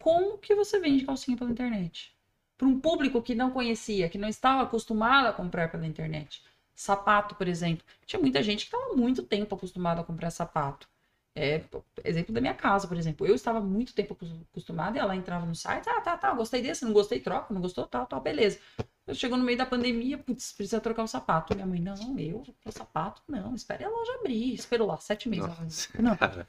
Como 0.00 0.38
que 0.38 0.54
você 0.54 0.78
vende 0.78 1.04
calcinha 1.04 1.36
pela 1.36 1.50
internet? 1.50 2.14
Para 2.56 2.68
um 2.68 2.78
público 2.80 3.20
que 3.22 3.34
não 3.34 3.50
conhecia, 3.50 4.08
que 4.08 4.18
não 4.18 4.28
estava 4.28 4.62
acostumado 4.62 5.26
a 5.28 5.32
comprar 5.32 5.70
pela 5.70 5.86
internet. 5.86 6.42
Sapato, 6.74 7.34
por 7.36 7.48
exemplo. 7.48 7.84
Tinha 8.06 8.20
muita 8.20 8.42
gente 8.42 8.66
que 8.66 8.76
estava 8.76 8.94
muito 8.94 9.22
tempo 9.22 9.54
acostumada 9.54 10.00
a 10.00 10.04
comprar 10.04 10.30
sapato. 10.30 10.88
É, 11.36 11.62
exemplo 12.04 12.32
da 12.32 12.40
minha 12.40 12.54
casa, 12.54 12.86
por 12.86 12.96
exemplo. 12.96 13.26
Eu 13.26 13.34
estava 13.34 13.60
muito 13.60 13.92
tempo 13.94 14.12
acos- 14.14 14.32
acostumada 14.52 14.96
e 14.96 15.00
ela 15.00 15.16
entrava 15.16 15.44
no 15.44 15.54
site, 15.54 15.88
ah, 15.88 16.00
tá, 16.00 16.16
tá, 16.16 16.32
gostei 16.32 16.62
desse, 16.62 16.84
não 16.84 16.92
gostei, 16.92 17.18
troca, 17.20 17.52
não 17.52 17.60
gostou, 17.60 17.86
tal, 17.86 18.06
tal, 18.06 18.20
beleza. 18.20 18.58
Eu 19.06 19.14
chegou 19.14 19.36
no 19.36 19.44
meio 19.44 19.58
da 19.58 19.66
pandemia, 19.66 20.16
putz, 20.16 20.52
precisa 20.52 20.80
trocar 20.80 21.02
o 21.02 21.06
sapato. 21.08 21.54
Minha 21.54 21.66
mãe, 21.66 21.80
não, 21.80 22.18
eu, 22.18 22.42
o 22.64 22.72
sapato, 22.72 23.20
não, 23.28 23.54
espere 23.54 23.84
a 23.84 23.88
loja 23.90 24.12
abrir. 24.14 24.54
Esperou 24.54 24.86
lá, 24.86 24.96
sete 24.98 25.28
meses. 25.28 25.46
Nossa, 25.48 25.88
Não, 26.02 26.16
cara, 26.16 26.48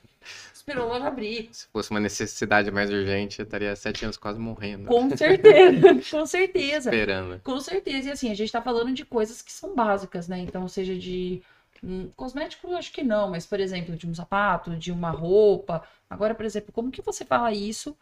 esperou 0.54 0.86
a 0.86 0.94
loja 0.94 1.08
abrir. 1.08 1.50
se 1.52 1.68
fosse 1.68 1.92
uma 1.92 2.00
necessidade 2.00 2.72
mais 2.72 2.90
urgente, 2.92 3.40
eu 3.40 3.44
estaria 3.44 3.76
sete 3.76 4.06
anos 4.06 4.18
quase 4.18 4.40
morrendo, 4.40 4.88
Com 4.88 5.10
certeza, 5.18 6.02
com 6.10 6.26
certeza. 6.26 6.90
esperando. 6.92 7.40
Com 7.42 7.60
certeza, 7.60 8.10
e 8.10 8.12
assim, 8.12 8.32
a 8.32 8.36
gente 8.36 8.52
tá 8.52 8.62
falando 8.62 8.94
de 8.94 9.06
coisas 9.06 9.42
que 9.42 9.52
são 9.52 9.76
básicas, 9.76 10.28
né? 10.28 10.40
Então, 10.40 10.68
seja 10.68 10.96
de 10.98 11.42
um 11.86 12.10
cosmético, 12.12 12.68
eu 12.68 12.78
acho 12.78 12.92
que 12.92 13.04
não, 13.04 13.30
mas, 13.30 13.46
por 13.46 13.60
exemplo, 13.60 13.96
de 13.96 14.08
um 14.08 14.14
sapato, 14.14 14.76
de 14.76 14.92
uma 14.92 15.12
roupa. 15.12 15.84
Agora, 16.10 16.34
por 16.34 16.46
exemplo, 16.46 16.72
como 16.72 16.92
que 16.92 17.02
você 17.02 17.24
fala 17.24 17.52
isso 17.54 17.96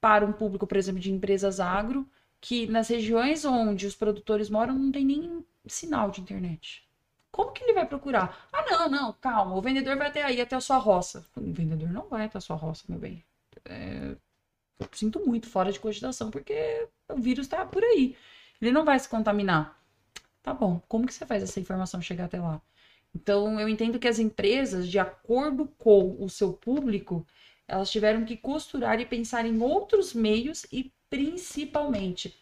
para 0.00 0.24
um 0.26 0.32
público, 0.32 0.66
por 0.66 0.76
exemplo, 0.76 1.00
de 1.00 1.12
empresas 1.12 1.60
agro, 1.60 2.08
que 2.40 2.66
nas 2.66 2.88
regiões 2.88 3.44
onde 3.44 3.86
os 3.86 3.94
produtores 3.96 4.50
moram 4.50 4.74
não 4.74 4.92
tem 4.92 5.04
nem 5.04 5.44
sinal 5.66 6.10
de 6.10 6.20
internet? 6.20 6.88
Como 7.30 7.52
que 7.52 7.62
ele 7.62 7.74
vai 7.74 7.86
procurar? 7.86 8.48
Ah, 8.52 8.64
não, 8.68 8.88
não, 8.88 9.12
calma, 9.14 9.54
o 9.54 9.62
vendedor 9.62 9.96
vai 9.96 10.08
até 10.08 10.22
aí, 10.22 10.40
até 10.40 10.56
a 10.56 10.60
sua 10.60 10.78
roça. 10.78 11.24
O 11.36 11.52
vendedor 11.52 11.90
não 11.90 12.08
vai 12.08 12.24
até 12.24 12.38
a 12.38 12.40
sua 12.40 12.56
roça, 12.56 12.84
meu 12.88 12.98
bem. 12.98 13.24
É, 13.64 14.16
eu 14.80 14.88
sinto 14.92 15.24
muito, 15.26 15.48
fora 15.48 15.72
de 15.72 15.80
cogitação, 15.80 16.30
porque 16.30 16.88
o 17.08 17.16
vírus 17.20 17.48
tá 17.48 17.64
por 17.66 17.82
aí. 17.84 18.16
Ele 18.60 18.72
não 18.72 18.84
vai 18.84 18.98
se 18.98 19.08
contaminar. 19.08 19.78
Tá 20.42 20.54
bom, 20.54 20.80
como 20.88 21.06
que 21.06 21.14
você 21.14 21.26
faz 21.26 21.42
essa 21.42 21.60
informação 21.60 22.00
chegar 22.00 22.26
até 22.26 22.40
lá? 22.40 22.60
Então, 23.18 23.58
eu 23.58 23.68
entendo 23.68 23.98
que 23.98 24.06
as 24.06 24.20
empresas, 24.20 24.88
de 24.88 24.96
acordo 24.98 25.66
com 25.76 26.16
o 26.20 26.28
seu 26.30 26.52
público, 26.52 27.26
elas 27.66 27.90
tiveram 27.90 28.24
que 28.24 28.36
costurar 28.36 29.00
e 29.00 29.04
pensar 29.04 29.44
em 29.44 29.60
outros 29.60 30.14
meios 30.14 30.64
e, 30.72 30.92
principalmente, 31.10 32.32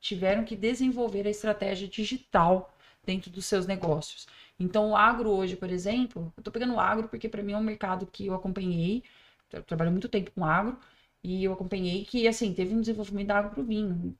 tiveram 0.00 0.44
que 0.44 0.56
desenvolver 0.56 1.26
a 1.28 1.30
estratégia 1.30 1.86
digital 1.86 2.74
dentro 3.04 3.30
dos 3.30 3.46
seus 3.46 3.66
negócios. 3.68 4.26
Então, 4.58 4.90
o 4.90 4.96
agro 4.96 5.30
hoje, 5.30 5.54
por 5.54 5.70
exemplo, 5.70 6.32
eu 6.36 6.42
tô 6.42 6.50
pegando 6.50 6.74
o 6.74 6.80
agro 6.80 7.08
porque 7.08 7.28
para 7.28 7.42
mim 7.42 7.52
é 7.52 7.56
um 7.56 7.62
mercado 7.62 8.04
que 8.04 8.26
eu 8.26 8.34
acompanhei, 8.34 9.04
eu 9.52 9.62
trabalho 9.62 9.92
muito 9.92 10.08
tempo 10.08 10.32
com 10.32 10.44
agro, 10.44 10.76
e 11.22 11.44
eu 11.44 11.52
acompanhei 11.52 12.04
que, 12.04 12.26
assim, 12.26 12.52
teve 12.52 12.74
um 12.74 12.80
desenvolvimento 12.80 13.28
da 13.28 13.38
agro 13.38 13.52
pro 13.52 13.64
vinho. 13.64 14.16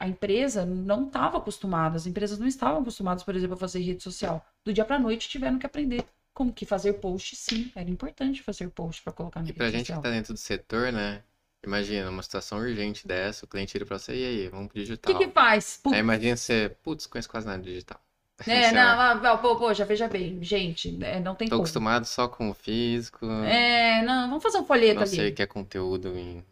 A 0.00 0.08
empresa 0.08 0.64
não 0.66 1.06
estava 1.06 1.38
acostumada, 1.38 1.96
as 1.96 2.06
empresas 2.06 2.38
não 2.40 2.46
estavam 2.48 2.80
acostumadas, 2.82 3.22
por 3.22 3.36
exemplo, 3.36 3.54
a 3.54 3.58
fazer 3.58 3.80
rede 3.80 4.02
social. 4.02 4.44
Do 4.64 4.72
dia 4.72 4.84
para 4.84 4.98
noite 4.98 5.28
tiveram 5.28 5.58
que 5.58 5.66
aprender 5.66 6.04
como 6.34 6.52
que 6.52 6.66
fazer 6.66 6.94
post, 6.94 7.36
sim, 7.36 7.70
era 7.76 7.88
importante 7.90 8.42
fazer 8.42 8.68
post 8.70 9.02
para 9.02 9.12
colocar 9.12 9.40
na 9.42 9.46
E 9.46 9.52
rede 9.52 9.58
pra 9.58 9.70
gente 9.70 9.92
que 9.92 9.98
social. 9.98 10.00
tá 10.00 10.10
dentro 10.10 10.32
do 10.34 10.38
setor, 10.38 10.92
né? 10.92 11.22
Imagina, 11.64 12.08
uma 12.10 12.22
situação 12.22 12.58
urgente 12.58 13.06
dessa, 13.06 13.44
o 13.44 13.48
cliente 13.48 13.72
vira 13.72 13.84
pra 13.86 13.98
você, 13.98 14.14
e 14.14 14.24
aí, 14.24 14.48
vamos 14.48 14.68
pro 14.68 14.80
O 15.02 15.04
que 15.04 15.14
digital. 15.14 15.20
que 15.26 15.28
faz? 15.30 15.76
Putz, 15.82 15.98
Aí 15.98 16.00
imagina 16.00 16.36
você, 16.36 16.70
putz, 16.82 17.06
conheço 17.06 17.28
quase 17.30 17.46
nada 17.46 17.62
digital. 17.62 18.00
É, 18.46 18.62
Sei 18.62 18.72
não, 18.72 18.82
lá, 18.82 19.12
ah, 19.32 19.38
pô, 19.38 19.56
poxa, 19.56 19.84
veja 19.84 20.08
bem, 20.08 20.42
gente, 20.42 21.02
é, 21.04 21.20
não 21.20 21.34
tem 21.34 21.50
Tô 21.50 21.54
como. 21.54 21.58
acostumado 21.58 22.06
só 22.06 22.28
com 22.28 22.48
o 22.50 22.54
físico, 22.54 23.26
É, 23.42 24.02
não, 24.02 24.28
vamos 24.28 24.42
fazer 24.42 24.58
um 24.58 24.64
folheto 24.64 25.02
não 25.02 25.04
ali. 25.04 25.16
sei 25.16 25.30
o 25.30 25.34
que 25.34 25.42
é 25.42 25.46
conteúdo 25.46 26.16
em, 26.16 26.44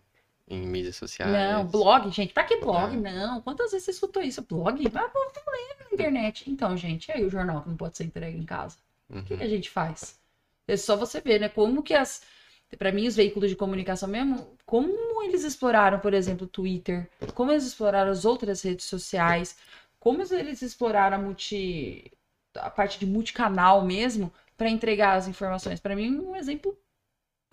em 0.48 0.66
mídias 0.66 0.96
sociais. 0.96 1.32
Não, 1.32 1.66
blog, 1.66 2.10
gente, 2.10 2.32
pra 2.32 2.44
que 2.44 2.56
blog? 2.56 2.94
É. 2.94 2.96
Não, 2.96 3.40
quantas 3.42 3.70
vezes 3.70 3.84
você 3.84 3.90
escutou 3.92 4.22
isso? 4.22 4.42
Blog? 4.42 4.82
Pô, 4.90 4.98
não 4.98 5.52
lembro 5.52 5.84
na 5.88 5.94
internet. 5.94 6.50
Então, 6.50 6.76
gente, 6.76 7.08
e 7.08 7.12
aí 7.12 7.24
o 7.24 7.30
jornal 7.30 7.62
que 7.62 7.68
não 7.68 7.76
pode 7.76 7.96
ser 7.96 8.04
entregue 8.04 8.38
em 8.38 8.44
casa? 8.44 8.76
O 9.10 9.22
que, 9.22 9.28
que 9.28 9.34
Uhum. 9.34 9.40
a 9.40 9.48
gente 9.48 9.70
faz? 9.70 10.18
É 10.66 10.76
só 10.76 10.96
você 10.96 11.20
ver, 11.20 11.40
né? 11.40 11.48
Como 11.48 11.82
que 11.82 11.94
as. 11.94 12.22
Pra 12.78 12.92
mim, 12.92 13.06
os 13.06 13.16
veículos 13.16 13.48
de 13.48 13.56
comunicação 13.56 14.08
mesmo, 14.08 14.54
como 14.66 15.22
eles 15.22 15.42
exploraram, 15.42 15.98
por 16.00 16.12
exemplo, 16.12 16.44
o 16.46 16.48
Twitter, 16.50 17.08
como 17.34 17.50
eles 17.50 17.64
exploraram 17.64 18.10
as 18.10 18.26
outras 18.26 18.60
redes 18.60 18.84
sociais, 18.84 19.56
como 19.98 20.22
eles 20.22 20.60
exploraram 20.60 21.16
a, 21.16 21.20
multi, 21.20 22.12
a 22.54 22.68
parte 22.68 22.98
de 22.98 23.06
multicanal 23.06 23.84
mesmo, 23.86 24.30
para 24.56 24.68
entregar 24.68 25.14
as 25.16 25.26
informações. 25.26 25.80
Para 25.80 25.96
mim, 25.96 26.18
um 26.18 26.36
exemplo 26.36 26.78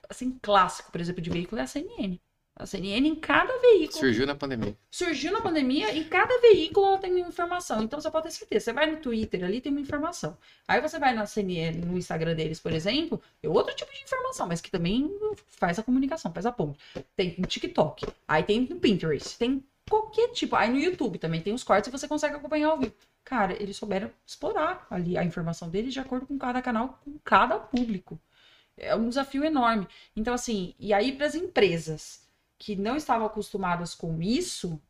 assim, 0.10 0.38
clássico, 0.42 0.92
por 0.92 1.02
exemplo, 1.02 1.22
de 1.22 1.30
veículo 1.30 1.60
é 1.62 1.64
a 1.64 1.68
CNN. 1.68 2.20
A 2.57 2.65
CNN 2.65 3.06
em 3.06 3.15
cada 3.15 3.57
veículo. 3.60 3.99
Surgiu 3.99 4.26
na 4.26 4.34
pandemia. 4.34 4.77
Surgiu 4.90 5.34
na 5.34 5.41
pandemia 5.41 5.94
e 5.94 6.06
cada 6.06 6.40
veículo 6.40 6.86
ela 6.86 6.98
tem 6.98 7.11
uma 7.11 7.27
informação. 7.27 7.84
Então 7.84 7.99
você 7.99 8.10
pode 8.10 8.27
ter 8.27 8.32
certeza. 8.32 8.65
Você 8.65 8.73
vai 8.73 8.90
no 8.90 8.98
Twitter 9.02 9.44
ali, 9.44 9.60
tem 9.60 9.73
uma 9.73 9.82
informação. 9.82 10.38
Aí 10.65 10.80
você 10.80 10.98
vai 10.98 11.14
na 11.14 11.26
CNN, 11.26 11.77
no 11.86 11.98
Instagram 11.98 12.34
deles, 12.34 12.61
por 12.61 12.72
exemplo, 12.72 13.22
é 13.44 13.49
outro 13.49 13.76
tipo 13.76 13.91
de 13.91 14.02
informação, 14.02 14.48
mas 14.48 14.61
que 14.61 14.72
também 14.72 15.11
faz 15.48 15.77
a 15.80 15.84
comunicação, 15.84 16.32
faz 16.32 16.45
a 16.45 16.52
ponte. 16.52 16.80
Tem 17.14 17.36
no 17.38 17.45
TikTok, 17.45 18.07
aí 18.26 18.41
tem 18.41 18.61
no 18.61 18.77
Pinterest, 18.77 19.38
tem 19.38 19.61
qualquer 19.90 20.30
tipo. 20.30 20.56
Aí 20.56 20.69
no 20.69 20.80
YouTube 20.80 21.19
também 21.19 21.41
tem 21.41 21.53
os 21.53 21.64
cortes 21.64 21.90
e 21.90 21.91
você 21.91 22.07
consegue 22.07 22.36
acompanhar 22.36 22.69
ao 22.69 22.80
vivo. 22.80 22.95
Cara, 23.26 23.61
eles 23.61 23.76
souberam 23.76 24.10
explorar 24.26 24.88
ali 24.90 25.18
a 25.18 25.26
informação 25.26 25.69
deles 25.69 25.94
de 25.94 25.99
acordo 25.99 26.26
com 26.26 26.38
cada 26.38 26.61
canal, 26.61 27.02
com 27.03 27.18
cada 27.22 27.57
público. 27.57 28.18
É 28.77 28.95
um 28.95 29.10
desafio 29.10 29.44
enorme. 29.44 29.88
Então, 30.15 30.34
assim, 30.34 30.73
e 30.80 30.94
aí 30.94 31.11
para 31.11 31.26
as 31.26 31.36
empresas 31.36 32.25
que 32.66 32.76
não 32.76 32.96
estavam 32.96 33.28
acostumadas 33.28 33.94
com 33.94 34.24
isso 34.24 34.82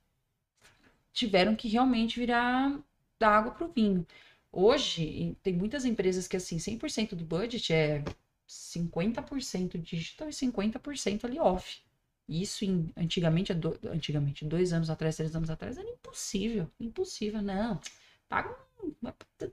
tiveram 1.12 1.58
que 1.58 1.68
realmente 1.68 2.18
virar 2.18 2.80
da 3.20 3.28
água 3.28 3.52
para 3.52 3.68
o 3.68 3.70
vinho. 3.70 4.08
Hoje, 4.50 5.36
tem 5.44 5.54
muitas 5.54 5.84
empresas 5.84 6.26
que, 6.26 6.38
assim, 6.38 6.56
100% 6.56 7.16
do 7.16 7.26
budget 7.26 7.74
é 7.74 8.02
50% 8.48 9.78
digital 9.78 10.30
e 10.30 10.32
50% 10.32 11.26
ali 11.26 11.38
off. 11.38 11.82
Isso, 12.30 12.64
em, 12.64 12.94
antigamente, 12.96 13.54
do, 13.54 13.78
antigamente, 13.90 14.46
dois 14.46 14.72
anos 14.72 14.90
atrás, 14.90 15.18
três 15.18 15.36
anos 15.36 15.50
atrás, 15.50 15.78
era 15.78 15.90
impossível. 15.90 16.72
Impossível, 16.80 17.42
não. 17.42 17.82
Paga 18.30 18.56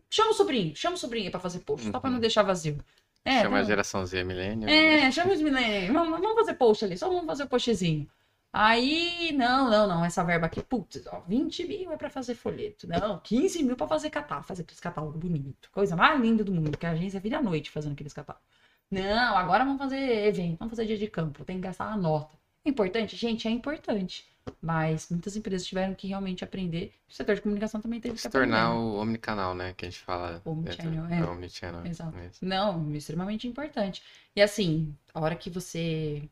Chama 0.09 0.31
o 0.31 0.35
sobrinho, 0.35 0.77
chama 0.77 0.95
o 0.95 0.99
sobrinho 0.99 1.31
para 1.31 1.41
fazer 1.41 1.59
post, 1.61 1.87
uhum. 1.87 1.93
só 1.93 1.99
para 1.99 2.11
não 2.11 2.21
deixar 2.21 2.45
vazio. 2.45 2.79
É, 3.25 3.43
chama 3.43 3.59
a 3.59 3.63
geração 3.63 4.05
Z, 4.05 4.25
milênio. 4.25 4.69
É, 4.69 5.11
chama 5.13 5.33
os 5.33 5.41
milênios. 5.41 5.93
Vamos, 5.93 6.21
vamos 6.21 6.35
fazer 6.35 6.55
post 6.55 6.85
ali, 6.85 6.99
só 6.99 7.09
vamos 7.09 7.27
fazer 7.27 7.45
o 7.45 7.49
postzinho. 7.49 8.09
Aí, 8.53 9.33
não, 9.33 9.71
não, 9.71 9.87
não, 9.87 10.05
essa 10.05 10.23
verba 10.23 10.47
aqui, 10.47 10.63
putz, 10.63 11.07
ó, 11.07 11.21
20 11.21 11.67
mil 11.67 11.91
é 11.93 11.97
para 11.97 12.11
fazer 12.11 12.35
folheto. 12.35 12.87
Não, 12.87 13.19
15 13.21 13.63
mil 13.63 13.77
para 13.77 13.89
fazer 13.89 14.11
catálogo, 14.11 14.47
fazer 14.47 14.63
aqueles 14.63 14.81
catálogos 14.81 15.19
bonitos. 15.19 15.71
Coisa 15.71 15.97
mais 15.97 16.21
linda 16.21 16.45
do 16.45 16.53
mundo, 16.53 16.77
que 16.77 16.85
a 16.85 16.91
agência 16.91 17.19
vira 17.19 17.39
à 17.39 17.43
noite 17.43 17.71
fazendo 17.71 17.93
aqueles 17.93 18.13
catálogos. 18.13 18.47
Não, 18.91 19.37
agora 19.39 19.65
vamos 19.65 19.79
fazer 19.79 20.27
evento, 20.27 20.59
vamos 20.59 20.73
fazer 20.73 20.87
dia 20.87 20.99
de 20.99 21.09
campo, 21.09 21.45
tem 21.47 21.57
que 21.57 21.63
gastar 21.63 21.89
uma 21.89 21.97
nota. 21.97 22.37
É 22.65 22.69
importante? 22.69 23.17
Gente, 23.17 23.49
é 23.49 23.51
importante. 23.51 24.27
Mas 24.61 25.09
muitas 25.11 25.37
empresas 25.37 25.67
tiveram 25.67 25.95
que 25.95 26.07
realmente 26.07 26.45
aprender. 26.45 26.93
O 27.09 27.13
setor 27.13 27.35
de 27.35 27.43
comunicação 27.43 27.81
também 27.81 28.01
teve 28.01 28.17
Se 28.17 28.23
que 28.23 28.29
aprender. 28.29 28.47
Se 28.47 28.53
tornar 28.53 28.75
o 28.75 29.01
omnicanal, 29.01 29.55
né? 29.55 29.75
Que 29.77 29.87
a 29.87 29.91
gente 29.91 30.01
fala. 30.01 30.41
Omnichannel, 30.45 31.07
é. 31.07 31.19
é. 31.19 31.25
Omnichannel. 31.25 31.87
Exato. 31.87 32.17
Não, 32.41 32.95
extremamente 32.95 33.47
importante. 33.47 34.03
E 34.35 34.43
assim, 34.43 34.97
a 35.13 35.21
hora 35.21 35.37
que 35.37 35.51
você. 35.51 36.29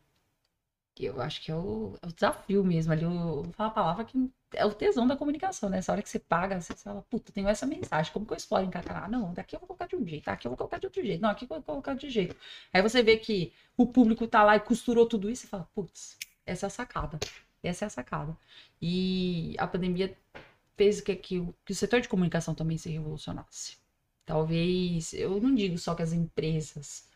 Eu 0.99 1.20
acho 1.23 1.41
que 1.41 1.51
é 1.51 1.55
o, 1.55 1.97
é 2.03 2.07
o 2.07 2.12
desafio 2.12 2.62
mesmo 2.62 2.93
ali. 2.93 3.05
Eu 3.05 3.11
vou 3.11 3.53
falar 3.53 3.70
a 3.70 3.73
palavra 3.73 4.05
que 4.05 4.31
é 4.55 4.65
o 4.65 4.73
tesão 4.73 5.07
da 5.07 5.16
comunicação, 5.16 5.69
né? 5.69 5.78
Essa 5.78 5.93
hora 5.93 6.03
que 6.03 6.09
você 6.09 6.19
paga, 6.19 6.61
você 6.61 6.74
fala, 6.74 7.03
puta, 7.03 7.32
tenho 7.32 7.49
essa 7.49 7.66
mensagem, 7.66 8.12
como 8.12 8.27
que 8.27 8.32
eu 8.32 8.37
exploro 8.37 8.65
em 8.65 8.70
cada 8.70 9.09
Não, 9.09 9.32
daqui 9.32 9.55
eu 9.55 9.61
vou 9.61 9.69
colocar 9.69 9.87
de 9.87 9.97
um 9.97 10.07
jeito, 10.07 10.28
aqui 10.28 10.47
eu 10.47 10.51
vou 10.51 10.59
colocar 10.59 10.78
de 10.78 10.87
outro 10.87 11.03
jeito, 11.03 11.20
não, 11.20 11.31
aqui 11.31 11.45
eu 11.45 11.49
vou 11.49 11.62
colocar 11.62 11.95
de 11.95 12.11
jeito. 12.11 12.37
Aí 12.73 12.82
você 12.82 13.03
vê 13.03 13.16
que 13.16 13.53
o 13.77 13.87
público 13.87 14.27
tá 14.27 14.43
lá 14.43 14.57
e 14.57 14.61
costurou 14.61 15.07
tudo 15.07 15.31
isso 15.31 15.47
e 15.47 15.49
fala, 15.49 15.69
putz, 15.74 16.19
essa 16.45 16.66
é 16.66 16.69
a 16.69 16.70
sacada. 16.70 17.19
Essa 17.62 17.85
é 17.85 17.87
a 17.87 17.91
sacada. 17.91 18.37
E 18.81 19.55
a 19.59 19.66
pandemia 19.66 20.16
fez 20.77 21.01
que, 21.01 21.15
que, 21.16 21.47
que 21.65 21.73
o 21.73 21.74
setor 21.74 22.01
de 22.01 22.09
comunicação 22.09 22.55
também 22.55 22.78
se 22.78 22.91
revolucionasse. 22.91 23.77
Talvez, 24.24 25.12
eu 25.12 25.41
não 25.41 25.55
digo 25.55 25.77
só 25.78 25.95
que 25.95 26.03
as 26.03 26.12
empresas 26.12 27.09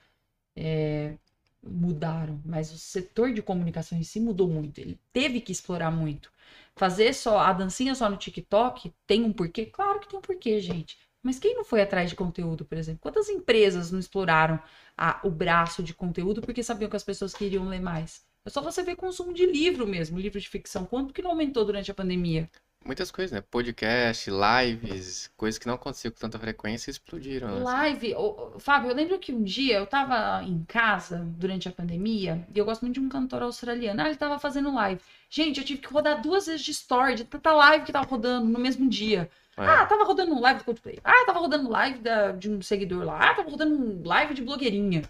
é, 0.56 1.16
mudaram, 1.62 2.40
mas 2.44 2.72
o 2.72 2.78
setor 2.78 3.32
de 3.32 3.42
comunicação 3.42 3.98
em 3.98 4.02
si 4.02 4.20
mudou 4.20 4.48
muito. 4.48 4.78
Ele 4.78 4.98
teve 5.12 5.40
que 5.40 5.52
explorar 5.52 5.90
muito. 5.90 6.30
Fazer 6.76 7.14
só 7.14 7.38
a 7.38 7.52
dancinha 7.52 7.94
só 7.94 8.10
no 8.10 8.16
TikTok 8.16 8.92
tem 9.06 9.22
um 9.24 9.32
porquê? 9.32 9.66
Claro 9.66 10.00
que 10.00 10.08
tem 10.08 10.18
um 10.18 10.22
porquê, 10.22 10.60
gente. 10.60 10.98
Mas 11.22 11.38
quem 11.38 11.54
não 11.54 11.64
foi 11.64 11.80
atrás 11.80 12.10
de 12.10 12.16
conteúdo, 12.16 12.64
por 12.64 12.76
exemplo? 12.76 13.00
Quantas 13.00 13.28
empresas 13.30 13.90
não 13.90 13.98
exploraram 13.98 14.60
a, 14.96 15.20
o 15.24 15.30
braço 15.30 15.82
de 15.82 15.94
conteúdo 15.94 16.42
porque 16.42 16.62
sabiam 16.62 16.90
que 16.90 16.96
as 16.96 17.04
pessoas 17.04 17.32
queriam 17.32 17.66
ler 17.66 17.80
mais? 17.80 18.22
É 18.46 18.50
só 18.50 18.60
você 18.60 18.82
ver 18.82 18.96
consumo 18.96 19.32
de 19.32 19.46
livro 19.46 19.86
mesmo, 19.86 20.18
livro 20.18 20.38
de 20.38 20.48
ficção. 20.48 20.84
Quanto 20.84 21.14
que 21.14 21.22
não 21.22 21.30
aumentou 21.30 21.64
durante 21.64 21.90
a 21.90 21.94
pandemia? 21.94 22.50
Muitas 22.84 23.10
coisas, 23.10 23.32
né? 23.32 23.40
Podcast, 23.40 24.30
lives, 24.30 25.30
coisas 25.38 25.58
que 25.58 25.66
não 25.66 25.76
aconteciam 25.76 26.12
com 26.12 26.18
tanta 26.18 26.38
frequência 26.38 26.90
explodiram. 26.90 27.48
Assim. 27.48 27.62
Live, 27.62 28.14
assim. 28.14 28.58
Fábio, 28.58 28.90
eu 28.90 28.94
lembro 28.94 29.18
que 29.18 29.32
um 29.32 29.42
dia 29.42 29.78
eu 29.78 29.86
tava 29.86 30.44
em 30.44 30.62
casa 30.64 31.26
durante 31.38 31.66
a 31.66 31.72
pandemia 31.72 32.46
e 32.54 32.58
eu 32.58 32.66
gosto 32.66 32.82
muito 32.82 33.00
de 33.00 33.00
um 33.00 33.08
cantor 33.08 33.42
australiano. 33.42 34.02
Ah, 34.02 34.08
ele 34.08 34.16
tava 34.16 34.38
fazendo 34.38 34.74
live. 34.74 35.00
Gente, 35.30 35.60
eu 35.60 35.64
tive 35.64 35.80
que 35.80 35.90
rodar 35.90 36.20
duas 36.20 36.44
vezes 36.44 36.60
de 36.60 36.72
story, 36.72 37.14
de 37.14 37.24
tanta 37.24 37.50
live 37.54 37.86
que 37.86 37.92
tava 37.92 38.06
rodando 38.06 38.46
no 38.46 38.58
mesmo 38.58 38.86
dia. 38.86 39.30
É. 39.56 39.64
Ah, 39.64 39.86
tava 39.86 40.04
rodando 40.04 40.38
live 40.38 40.58
do 40.58 40.64
Coldplay. 40.64 40.98
Ah, 41.02 41.24
tava 41.24 41.38
rodando 41.38 41.70
live 41.70 42.00
da, 42.00 42.32
de 42.32 42.50
um 42.50 42.60
seguidor 42.60 43.04
lá. 43.04 43.30
Ah, 43.30 43.34
tava 43.34 43.48
rodando 43.48 44.06
live 44.06 44.34
de 44.34 44.42
blogueirinha. 44.42 45.02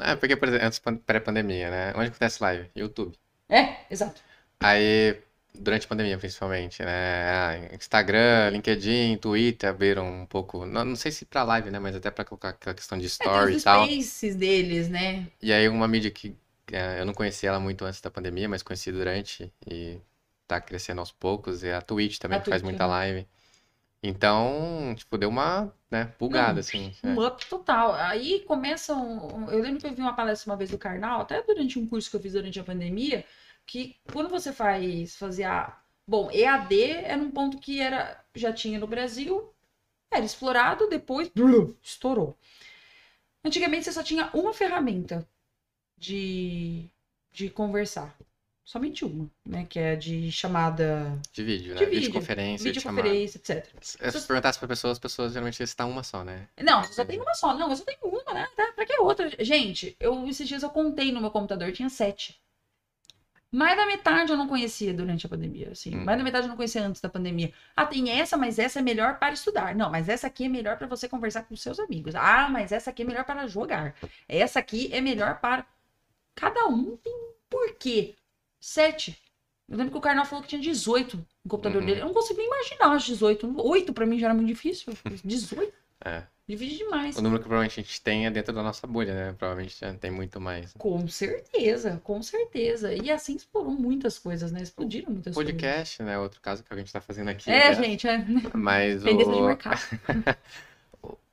É, 0.00 0.16
porque, 0.16 0.36
por 0.36 0.48
exemplo, 0.48 0.66
antes 0.66 0.80
pré-pandemia, 1.04 1.70
né? 1.70 1.92
Onde 1.96 2.08
acontece 2.08 2.42
live? 2.42 2.70
YouTube. 2.74 3.16
É, 3.48 3.76
exato. 3.90 4.20
Aí, 4.60 5.16
durante 5.54 5.86
a 5.86 5.88
pandemia, 5.88 6.18
principalmente, 6.18 6.82
né? 6.82 7.30
Ah, 7.30 7.74
Instagram, 7.74 8.50
LinkedIn, 8.50 9.16
Twitter 9.18 9.70
abriram 9.70 10.22
um 10.22 10.26
pouco. 10.26 10.66
Não, 10.66 10.84
não 10.84 10.96
sei 10.96 11.10
se 11.10 11.24
pra 11.24 11.42
live, 11.42 11.70
né? 11.70 11.78
Mas 11.78 11.96
até 11.96 12.10
pra 12.10 12.24
colocar 12.24 12.50
aquela 12.50 12.74
questão 12.74 12.98
de 12.98 13.04
é, 13.04 13.08
story 13.08 13.54
é, 13.54 13.56
e 13.56 13.60
tal. 13.60 13.84
Os 13.84 14.34
deles, 14.34 14.88
né? 14.88 15.26
E 15.42 15.52
aí, 15.52 15.68
uma 15.68 15.88
mídia 15.88 16.10
que 16.10 16.36
é, 16.72 17.00
eu 17.00 17.06
não 17.06 17.14
conhecia 17.14 17.48
ela 17.48 17.60
muito 17.60 17.84
antes 17.84 18.00
da 18.00 18.10
pandemia, 18.10 18.48
mas 18.48 18.62
conheci 18.62 18.92
durante 18.92 19.52
e 19.66 19.98
tá 20.46 20.60
crescendo 20.60 21.00
aos 21.00 21.12
poucos. 21.12 21.62
E 21.62 21.70
a 21.70 21.80
Twitch 21.80 22.18
também, 22.18 22.38
a 22.38 22.40
que 22.40 22.44
Twitch, 22.46 22.54
faz 22.54 22.62
muita 22.62 22.84
né? 22.84 22.90
live. 22.90 23.26
Então, 24.02 24.94
tipo, 24.96 25.18
deu 25.18 25.28
uma, 25.28 25.74
né, 25.90 26.12
bugada, 26.18 26.60
assim. 26.60 26.94
Um 27.02 27.20
é. 27.20 27.26
up 27.26 27.44
total. 27.46 27.94
Aí 27.94 28.40
começam. 28.40 29.48
Eu 29.50 29.60
lembro 29.60 29.80
que 29.80 29.86
eu 29.86 29.94
vi 29.94 30.00
uma 30.00 30.14
palestra 30.14 30.50
uma 30.50 30.56
vez 30.56 30.70
do 30.70 30.78
Karnal, 30.78 31.22
até 31.22 31.42
durante 31.42 31.78
um 31.78 31.86
curso 31.86 32.08
que 32.08 32.16
eu 32.16 32.20
fiz 32.20 32.32
durante 32.32 32.60
a 32.60 32.64
pandemia, 32.64 33.24
que 33.66 33.96
quando 34.12 34.28
você 34.28 34.52
faz 34.52 35.16
fazia. 35.16 35.72
Bom, 36.06 36.30
EAD 36.30 36.82
era 36.90 37.20
um 37.20 37.30
ponto 37.30 37.58
que 37.58 37.80
era 37.80 38.24
já 38.34 38.52
tinha 38.52 38.78
no 38.78 38.86
Brasil, 38.86 39.52
era 40.10 40.24
explorado, 40.24 40.88
depois 40.88 41.30
estourou. 41.82 42.36
Antigamente 43.44 43.84
você 43.84 43.92
só 43.92 44.02
tinha 44.02 44.30
uma 44.32 44.54
ferramenta 44.54 45.28
de, 45.96 46.88
de 47.30 47.50
conversar. 47.50 48.16
Somente 48.68 49.02
uma, 49.02 49.30
né? 49.46 49.64
Que 49.66 49.78
é 49.78 49.96
de 49.96 50.30
chamada. 50.30 51.18
De 51.32 51.42
vídeo, 51.42 51.72
né? 51.72 51.78
De 51.78 51.86
vídeo, 51.86 52.00
videoconferência. 52.00 52.64
Videoconferência, 52.64 53.38
etc. 53.38 53.66
Se 53.80 53.98
eu 53.98 54.22
perguntasse 54.24 54.58
para 54.58 54.68
pessoas, 54.68 54.92
as 54.92 54.98
pessoas 54.98 55.32
geralmente 55.32 55.66
citam 55.66 55.90
uma 55.90 56.02
só, 56.02 56.22
né? 56.22 56.46
Não, 56.62 56.82
você 56.82 56.92
só 56.92 57.02
tem 57.02 57.18
uma 57.18 57.32
só. 57.32 57.56
Não, 57.56 57.74
só 57.74 57.82
tenho 57.82 57.98
uma, 58.02 58.34
né? 58.34 58.46
Pra 58.74 58.84
que 58.84 59.00
outra? 59.00 59.30
Gente, 59.42 59.96
eu 59.98 60.28
esses 60.28 60.46
dias 60.46 60.62
eu 60.62 60.68
contei 60.68 61.10
no 61.10 61.18
meu 61.18 61.30
computador, 61.30 61.72
tinha 61.72 61.88
sete. 61.88 62.38
Mais 63.50 63.74
da 63.74 63.86
metade 63.86 64.32
eu 64.32 64.36
não 64.36 64.46
conhecia 64.46 64.92
durante 64.92 65.24
a 65.24 65.30
pandemia, 65.30 65.70
assim. 65.70 65.96
Hum. 65.96 66.04
Mais 66.04 66.18
da 66.18 66.24
metade 66.24 66.44
eu 66.44 66.50
não 66.50 66.56
conhecia 66.56 66.86
antes 66.86 67.00
da 67.00 67.08
pandemia. 67.08 67.50
Ah, 67.74 67.86
tem 67.86 68.10
essa, 68.10 68.36
mas 68.36 68.58
essa 68.58 68.80
é 68.80 68.82
melhor 68.82 69.18
para 69.18 69.32
estudar. 69.32 69.74
Não, 69.74 69.90
mas 69.90 70.10
essa 70.10 70.26
aqui 70.26 70.44
é 70.44 70.48
melhor 70.48 70.76
para 70.76 70.86
você 70.86 71.08
conversar 71.08 71.44
com 71.44 71.56
seus 71.56 71.80
amigos. 71.80 72.14
Ah, 72.14 72.50
mas 72.50 72.70
essa 72.70 72.90
aqui 72.90 73.00
é 73.00 73.06
melhor 73.06 73.24
para 73.24 73.46
jogar. 73.46 73.94
Essa 74.28 74.58
aqui 74.58 74.90
é 74.92 75.00
melhor 75.00 75.40
para. 75.40 75.66
Cada 76.34 76.66
um 76.66 76.98
tem 76.98 77.14
um 77.14 77.32
porquê. 77.48 78.17
Sete. 78.60 79.16
Eu 79.68 79.76
lembro 79.76 79.92
que 79.92 79.98
o 79.98 80.00
Karnal 80.00 80.24
falou 80.24 80.42
que 80.42 80.48
tinha 80.48 80.60
18 80.60 81.16
no 81.16 81.26
computador 81.48 81.80
uhum. 81.82 81.86
dele. 81.86 82.00
Eu 82.00 82.06
não 82.06 82.14
consigo 82.14 82.38
nem 82.38 82.46
imaginar 82.46 82.96
os 82.96 83.04
18. 83.04 83.54
8 83.60 83.92
pra 83.92 84.06
mim 84.06 84.18
já 84.18 84.26
era 84.26 84.34
muito 84.34 84.48
difícil. 84.48 84.94
18. 85.22 85.72
É. 86.04 86.22
Divide 86.48 86.78
demais. 86.78 87.14
O 87.18 87.20
número 87.20 87.42
que 87.42 87.46
provavelmente 87.46 87.78
a 87.78 87.82
gente 87.82 88.00
tem 88.00 88.26
é 88.26 88.30
dentro 88.30 88.54
da 88.54 88.62
nossa 88.62 88.86
bolha, 88.86 89.12
né? 89.12 89.34
Provavelmente 89.36 89.78
tem 90.00 90.10
muito 90.10 90.40
mais. 90.40 90.72
Com 90.78 91.06
certeza, 91.06 92.00
com 92.02 92.22
certeza. 92.22 92.94
E 92.94 93.10
assim 93.10 93.36
explorou 93.36 93.72
muitas 93.72 94.18
coisas, 94.18 94.50
né? 94.50 94.62
Explodiram 94.62 95.12
muitas 95.12 95.34
Podcast, 95.34 95.60
coisas. 95.60 95.76
Podcast, 95.76 96.02
né? 96.04 96.18
Outro 96.18 96.40
caso 96.40 96.64
que 96.64 96.72
a 96.72 96.76
gente 96.78 96.90
tá 96.90 97.02
fazendo 97.02 97.28
aqui. 97.28 97.50
É, 97.50 97.68
né? 97.68 97.74
gente, 97.74 98.08
é. 98.08 98.24
Mas 98.54 99.02
Tendência 99.02 99.32
o... 99.34 99.36
de 99.36 99.42
mercado. 99.42 99.80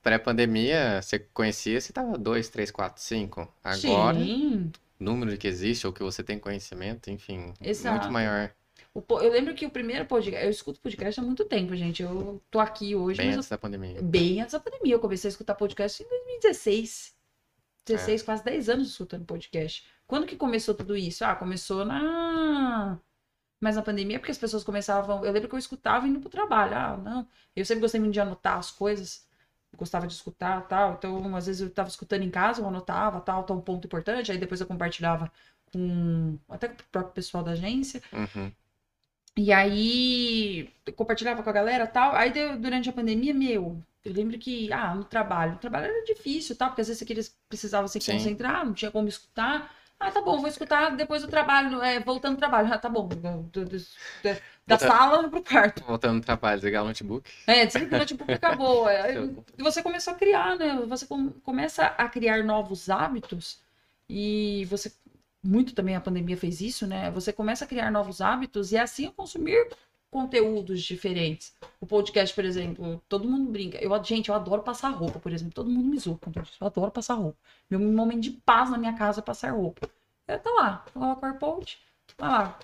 Pré-pandemia, 0.02 1.00
você 1.00 1.18
conhecia, 1.18 1.80
você 1.80 1.94
tava 1.94 2.18
2, 2.18 2.48
3, 2.50 2.70
4, 2.70 3.02
5. 3.02 3.48
Agora, 3.64 4.18
Sim 4.18 4.70
número 4.98 5.36
que 5.36 5.46
existe 5.46 5.86
ou 5.86 5.92
que 5.92 6.02
você 6.02 6.22
tem 6.22 6.38
conhecimento, 6.38 7.10
enfim, 7.10 7.52
Exato. 7.60 7.98
muito 7.98 8.12
maior. 8.12 8.52
eu 8.94 9.30
lembro 9.30 9.54
que 9.54 9.66
o 9.66 9.70
primeiro 9.70 10.04
podcast, 10.06 10.44
eu 10.44 10.50
escuto 10.50 10.80
podcast 10.80 11.20
há 11.20 11.22
muito 11.22 11.44
tempo, 11.44 11.74
gente. 11.76 12.02
Eu 12.02 12.42
tô 12.50 12.58
aqui 12.58 12.94
hoje. 12.94 13.18
Bem 13.18 13.32
antes 13.32 13.50
eu, 13.50 13.50
da 13.50 13.58
pandemia. 13.58 14.02
Bem 14.02 14.40
antes 14.40 14.52
da 14.52 14.60
pandemia. 14.60 14.94
Eu 14.94 15.00
comecei 15.00 15.28
a 15.28 15.30
escutar 15.30 15.54
podcast 15.54 16.02
em 16.02 16.08
2016. 16.08 17.14
16, 17.86 18.20
é. 18.20 18.24
quase 18.24 18.44
10 18.44 18.68
anos 18.68 18.88
escutando 18.88 19.24
podcast. 19.24 19.86
Quando 20.06 20.26
que 20.26 20.36
começou 20.36 20.74
tudo 20.74 20.96
isso? 20.96 21.24
Ah, 21.24 21.34
começou 21.36 21.84
na. 21.84 22.98
Mas 23.60 23.76
na 23.76 23.82
pandemia, 23.82 24.18
porque 24.18 24.32
as 24.32 24.38
pessoas 24.38 24.64
começavam. 24.64 25.24
Eu 25.24 25.32
lembro 25.32 25.48
que 25.48 25.54
eu 25.54 25.58
escutava 25.58 26.06
indo 26.06 26.20
pro 26.20 26.28
trabalho. 26.28 26.74
Ah, 26.74 26.96
não. 26.96 27.28
Eu 27.54 27.64
sempre 27.64 27.80
gostei 27.80 28.00
muito 28.00 28.12
de 28.12 28.20
anotar 28.20 28.58
as 28.58 28.70
coisas. 28.70 29.26
Gostava 29.76 30.06
de 30.06 30.14
escutar 30.14 30.66
tal. 30.68 30.94
Então, 30.94 31.34
às 31.36 31.46
vezes 31.46 31.62
eu 31.62 31.68
estava 31.68 31.88
escutando 31.88 32.22
em 32.22 32.30
casa, 32.30 32.60
eu 32.60 32.66
anotava 32.68 33.20
tal, 33.20 33.44
tal 33.44 33.60
ponto 33.62 33.86
importante, 33.86 34.30
aí 34.30 34.38
depois 34.38 34.60
eu 34.60 34.66
compartilhava 34.66 35.30
com 35.72 36.38
até 36.48 36.68
com 36.68 36.74
o 36.74 36.86
próprio 36.92 37.14
pessoal 37.14 37.42
da 37.42 37.52
agência. 37.52 38.02
Uhum. 38.12 38.52
E 39.36 39.52
aí 39.52 40.72
compartilhava 40.94 41.42
com 41.42 41.50
a 41.50 41.52
galera 41.52 41.86
tal. 41.86 42.14
Aí 42.14 42.32
durante 42.56 42.88
a 42.88 42.92
pandemia, 42.92 43.34
meu, 43.34 43.82
eu 44.04 44.12
lembro 44.12 44.38
que, 44.38 44.72
ah, 44.72 44.94
no 44.94 45.04
trabalho, 45.04 45.52
no 45.52 45.58
trabalho 45.58 45.86
era 45.86 46.04
difícil, 46.04 46.56
tal, 46.56 46.68
porque 46.68 46.80
às 46.80 46.88
vezes 46.88 47.10
eles 47.10 47.36
precisavam 47.48 47.88
se 47.88 48.00
Sim. 48.00 48.12
concentrar, 48.12 48.64
não 48.64 48.72
tinha 48.72 48.90
como 48.90 49.08
escutar. 49.08 49.74
Ah, 49.98 50.10
tá 50.10 50.20
bom, 50.20 50.38
vou 50.38 50.48
escutar 50.48 50.94
depois 50.94 51.22
do 51.22 51.28
trabalho, 51.28 51.82
é, 51.82 52.00
voltando 52.00 52.36
do 52.36 52.38
trabalho. 52.38 52.72
Ah, 52.72 52.78
tá 52.78 52.88
bom. 52.88 53.08
Da 54.66 54.76
Volta- 54.76 54.94
sala 54.96 55.28
pro 55.28 55.42
quarto. 55.42 55.84
Voltando 55.84 56.16
no 56.16 56.20
trabalho, 56.20 56.56
desligar 56.58 56.82
o 56.82 56.86
notebook. 56.88 57.30
É, 57.46 57.64
o 57.64 57.90
notebook 57.98 58.32
acabou. 58.32 58.88
É, 58.88 59.14
e 59.56 59.62
você 59.62 59.82
começou 59.82 60.12
a 60.12 60.16
criar, 60.16 60.56
né? 60.56 60.82
Você 60.88 61.06
com- 61.06 61.30
começa 61.44 61.84
a 61.86 62.08
criar 62.08 62.42
novos 62.42 62.90
hábitos 62.90 63.60
e 64.08 64.64
você 64.68 64.92
muito 65.42 65.74
também 65.74 65.94
a 65.94 66.00
pandemia 66.00 66.36
fez 66.36 66.60
isso, 66.60 66.86
né? 66.86 67.10
Você 67.12 67.32
começa 67.32 67.64
a 67.64 67.68
criar 67.68 67.90
novos 67.92 68.20
hábitos 68.20 68.72
e 68.72 68.76
assim 68.78 69.06
a 69.06 69.12
consumir 69.12 69.68
conteúdos 70.10 70.82
diferentes. 70.82 71.52
O 71.80 71.86
podcast, 71.86 72.34
por 72.34 72.44
exemplo, 72.44 73.00
todo 73.08 73.28
mundo 73.28 73.50
brinca. 73.52 73.78
Eu, 73.78 74.02
gente, 74.02 74.28
eu 74.28 74.34
adoro 74.34 74.62
passar 74.62 74.88
roupa, 74.90 75.20
por 75.20 75.32
exemplo. 75.32 75.54
Todo 75.54 75.70
mundo 75.70 75.86
me 75.88 75.98
zoa 75.98 76.18
quando 76.20 76.38
eu 76.38 76.42
disso. 76.42 76.56
Eu 76.60 76.66
adoro 76.66 76.90
passar 76.90 77.14
roupa. 77.14 77.38
Meu 77.70 77.78
momento 77.78 78.20
de 78.22 78.30
paz 78.30 78.70
na 78.70 78.78
minha 78.78 78.94
casa 78.94 79.20
é 79.20 79.22
passar 79.22 79.52
roupa. 79.52 79.88
Eu 80.26 80.38
tô 80.40 80.52
lá, 80.56 80.84
coloco 80.92 81.22
o 81.24 81.28
AirPod, 81.28 81.78
vai 82.18 82.28
lá. 82.30 82.58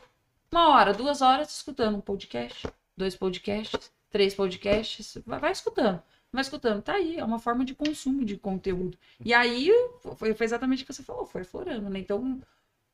Uma 0.53 0.69
hora, 0.69 0.93
duas 0.93 1.23
horas 1.23 1.51
escutando 1.51 1.97
um 1.97 2.01
podcast, 2.01 2.69
dois 2.95 3.17
podcasts, 3.17 3.91
três 4.11 4.35
podcasts, 4.35 5.17
vai, 5.25 5.41
vai 5.41 5.51
escutando. 5.51 6.03
Vai 6.31 6.43
escutando, 6.43 6.83
tá 6.83 6.95
aí, 6.95 7.19
é 7.19 7.25
uma 7.25 7.39
forma 7.39 7.65
de 7.65 7.75
consumo 7.75 8.23
de 8.23 8.37
conteúdo. 8.37 8.97
E 9.25 9.33
aí 9.33 9.71
foi, 10.17 10.35
foi 10.35 10.45
exatamente 10.45 10.83
o 10.83 10.87
que 10.87 10.93
você 10.93 11.03
falou, 11.03 11.27
foi 11.27 11.41
aflorando, 11.41 11.89
né? 11.89 11.99
Então, 11.99 12.41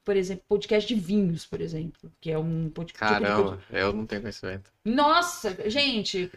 por 0.04 0.16
exemplo, 0.16 0.44
podcast 0.48 0.92
de 0.92 1.00
vinhos, 1.00 1.44
por 1.44 1.60
exemplo, 1.60 2.12
que 2.20 2.30
é 2.30 2.38
um 2.38 2.70
podcast. 2.70 3.14
tipo 3.14 3.20
de 3.20 3.26
Caramba, 3.28 3.62
eu 3.70 3.92
não 3.92 4.06
tenho 4.06 4.22
conhecimento. 4.22 4.72
nossa, 4.84 5.68
gente, 5.68 6.30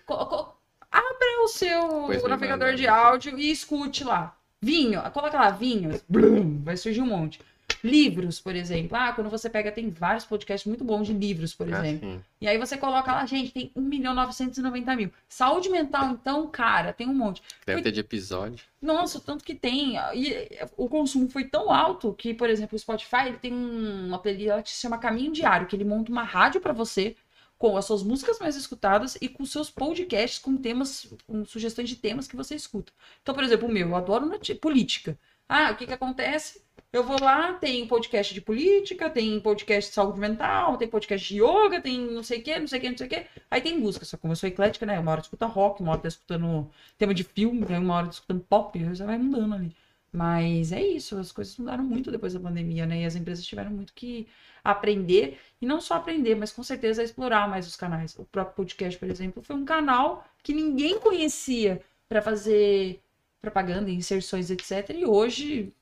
abra 0.91 1.43
o 1.43 1.47
seu 1.47 2.05
Pois 2.07 2.23
navegador 2.23 2.73
de 2.73 2.87
áudio 2.87 3.37
e 3.37 3.51
escute 3.51 4.03
lá. 4.03 4.35
Vinho, 4.59 5.01
coloca 5.11 5.37
lá, 5.39 5.49
vinho, 5.49 5.99
blum, 6.07 6.63
vai 6.63 6.77
surgir 6.77 7.01
um 7.01 7.07
monte. 7.07 7.39
Livros, 7.83 8.39
por 8.39 8.55
exemplo. 8.55 8.95
Ah, 8.97 9.11
quando 9.13 9.29
você 9.29 9.49
pega, 9.49 9.71
tem 9.71 9.89
vários 9.89 10.25
podcasts 10.25 10.67
muito 10.67 10.83
bons 10.83 11.07
de 11.07 11.13
livros, 11.13 11.53
por 11.53 11.67
exemplo. 11.67 12.07
Assim, 12.09 12.21
E 12.39 12.47
aí 12.47 12.57
você 12.57 12.77
coloca 12.77 13.11
lá, 13.11 13.25
gente, 13.25 13.51
tem 13.51 13.71
1 13.75 13.81
milhão 13.81 14.13
990 14.13 14.95
mil. 14.95 15.11
Saúde 15.27 15.69
mental, 15.69 16.09
então, 16.11 16.47
cara, 16.47 16.93
tem 16.93 17.07
um 17.07 17.13
monte. 17.13 17.41
deve 17.65 17.81
ter 17.81 17.91
de 17.91 17.99
episódio. 17.99 18.63
Nossa, 18.81 19.19
tanto 19.19 19.43
que 19.43 19.55
tem. 19.55 19.95
E 20.13 20.47
o 20.77 20.87
consumo 20.89 21.29
foi 21.29 21.45
tão 21.45 21.71
alto 21.71 22.13
que, 22.13 22.33
por 22.33 22.49
exemplo, 22.49 22.75
o 22.75 22.79
Spotify 22.79 23.27
ele 23.27 23.37
tem 23.37 23.53
um- 23.53 24.07
uma 24.07 24.19
playlist 24.19 24.63
que 24.63 24.69
se 24.71 24.81
chama 24.81 24.97
Caminho 24.97 25.31
Diário, 25.31 25.67
que 25.67 25.75
ele 25.75 25.83
monta 25.85 26.11
uma 26.11 26.23
rádio 26.23 26.61
pra 26.61 26.73
você 26.73 27.15
com 27.57 27.77
as 27.77 27.85
suas 27.85 28.01
músicas 28.01 28.39
mais 28.39 28.55
escutadas 28.55 29.15
e 29.21 29.29
com 29.29 29.45
seus 29.45 29.69
podcasts 29.69 30.39
com 30.39 30.57
temas, 30.57 31.07
com 31.27 31.45
sugestões 31.45 31.89
de 31.89 31.95
temas 31.95 32.27
que 32.27 32.35
você 32.35 32.55
escuta. 32.55 32.91
Então, 33.21 33.35
por 33.35 33.43
exemplo, 33.43 33.67
o 33.67 33.71
meu, 33.71 33.89
eu 33.89 33.95
adoro 33.95 34.27
política. 34.59 35.15
Ah, 35.47 35.69
o 35.71 35.75
que 35.75 35.85
que 35.85 35.93
acontece? 35.93 36.61
Eu 36.93 37.03
vou 37.05 37.17
lá, 37.21 37.53
tem 37.53 37.87
podcast 37.87 38.33
de 38.33 38.41
política, 38.41 39.09
tem 39.09 39.39
podcast 39.39 39.89
de 39.89 39.95
saúde 39.95 40.19
mental, 40.19 40.77
tem 40.77 40.89
podcast 40.89 41.25
de 41.25 41.41
yoga, 41.41 41.79
tem 41.81 41.99
não 42.11 42.21
sei 42.21 42.39
o 42.39 42.43
que, 42.43 42.59
não 42.59 42.67
sei 42.67 42.79
o 42.79 42.81
que, 42.81 42.89
não 42.89 42.97
sei 42.97 43.07
o 43.07 43.09
que. 43.09 43.27
Aí 43.49 43.61
tem 43.61 43.77
música, 43.79 44.03
só 44.03 44.17
como 44.17 44.33
eu 44.33 44.35
sou 44.35 44.49
eclética, 44.49 44.85
né? 44.85 44.99
Uma 44.99 45.11
hora 45.11 45.21
escuta 45.21 45.45
rock, 45.45 45.81
uma 45.81 45.93
hora 45.93 46.01
tá 46.01 46.09
escutando 46.09 46.69
tema 46.97 47.13
de 47.13 47.23
filme, 47.23 47.63
uma 47.77 47.95
hora 47.95 48.09
escutando 48.09 48.41
pop, 48.41 48.77
você 48.83 49.05
vai 49.05 49.17
mudando 49.17 49.55
ali. 49.55 49.75
Mas 50.11 50.73
é 50.73 50.81
isso, 50.85 51.17
as 51.17 51.31
coisas 51.31 51.55
mudaram 51.57 51.83
muito 51.83 52.11
depois 52.11 52.33
da 52.33 52.39
pandemia, 52.41 52.85
né? 52.85 53.03
E 53.03 53.05
as 53.05 53.15
empresas 53.15 53.45
tiveram 53.45 53.71
muito 53.71 53.93
que 53.93 54.27
aprender, 54.63 55.39
e 55.61 55.65
não 55.65 55.79
só 55.79 55.95
aprender, 55.95 56.35
mas 56.35 56.51
com 56.51 56.61
certeza 56.63 57.03
explorar 57.03 57.47
mais 57.49 57.65
os 57.67 57.75
canais. 57.77 58.17
O 58.19 58.25
próprio 58.25 58.55
podcast, 58.55 58.99
por 58.99 59.09
exemplo, 59.09 59.41
foi 59.41 59.55
um 59.55 59.63
canal 59.65 60.25
que 60.43 60.53
ninguém 60.53 60.99
conhecia 60.99 61.81
para 62.09 62.21
fazer 62.21 63.01
propaganda, 63.41 63.89
inserções, 63.89 64.51
etc. 64.51 64.89
E 64.89 65.05
hoje, 65.05 65.73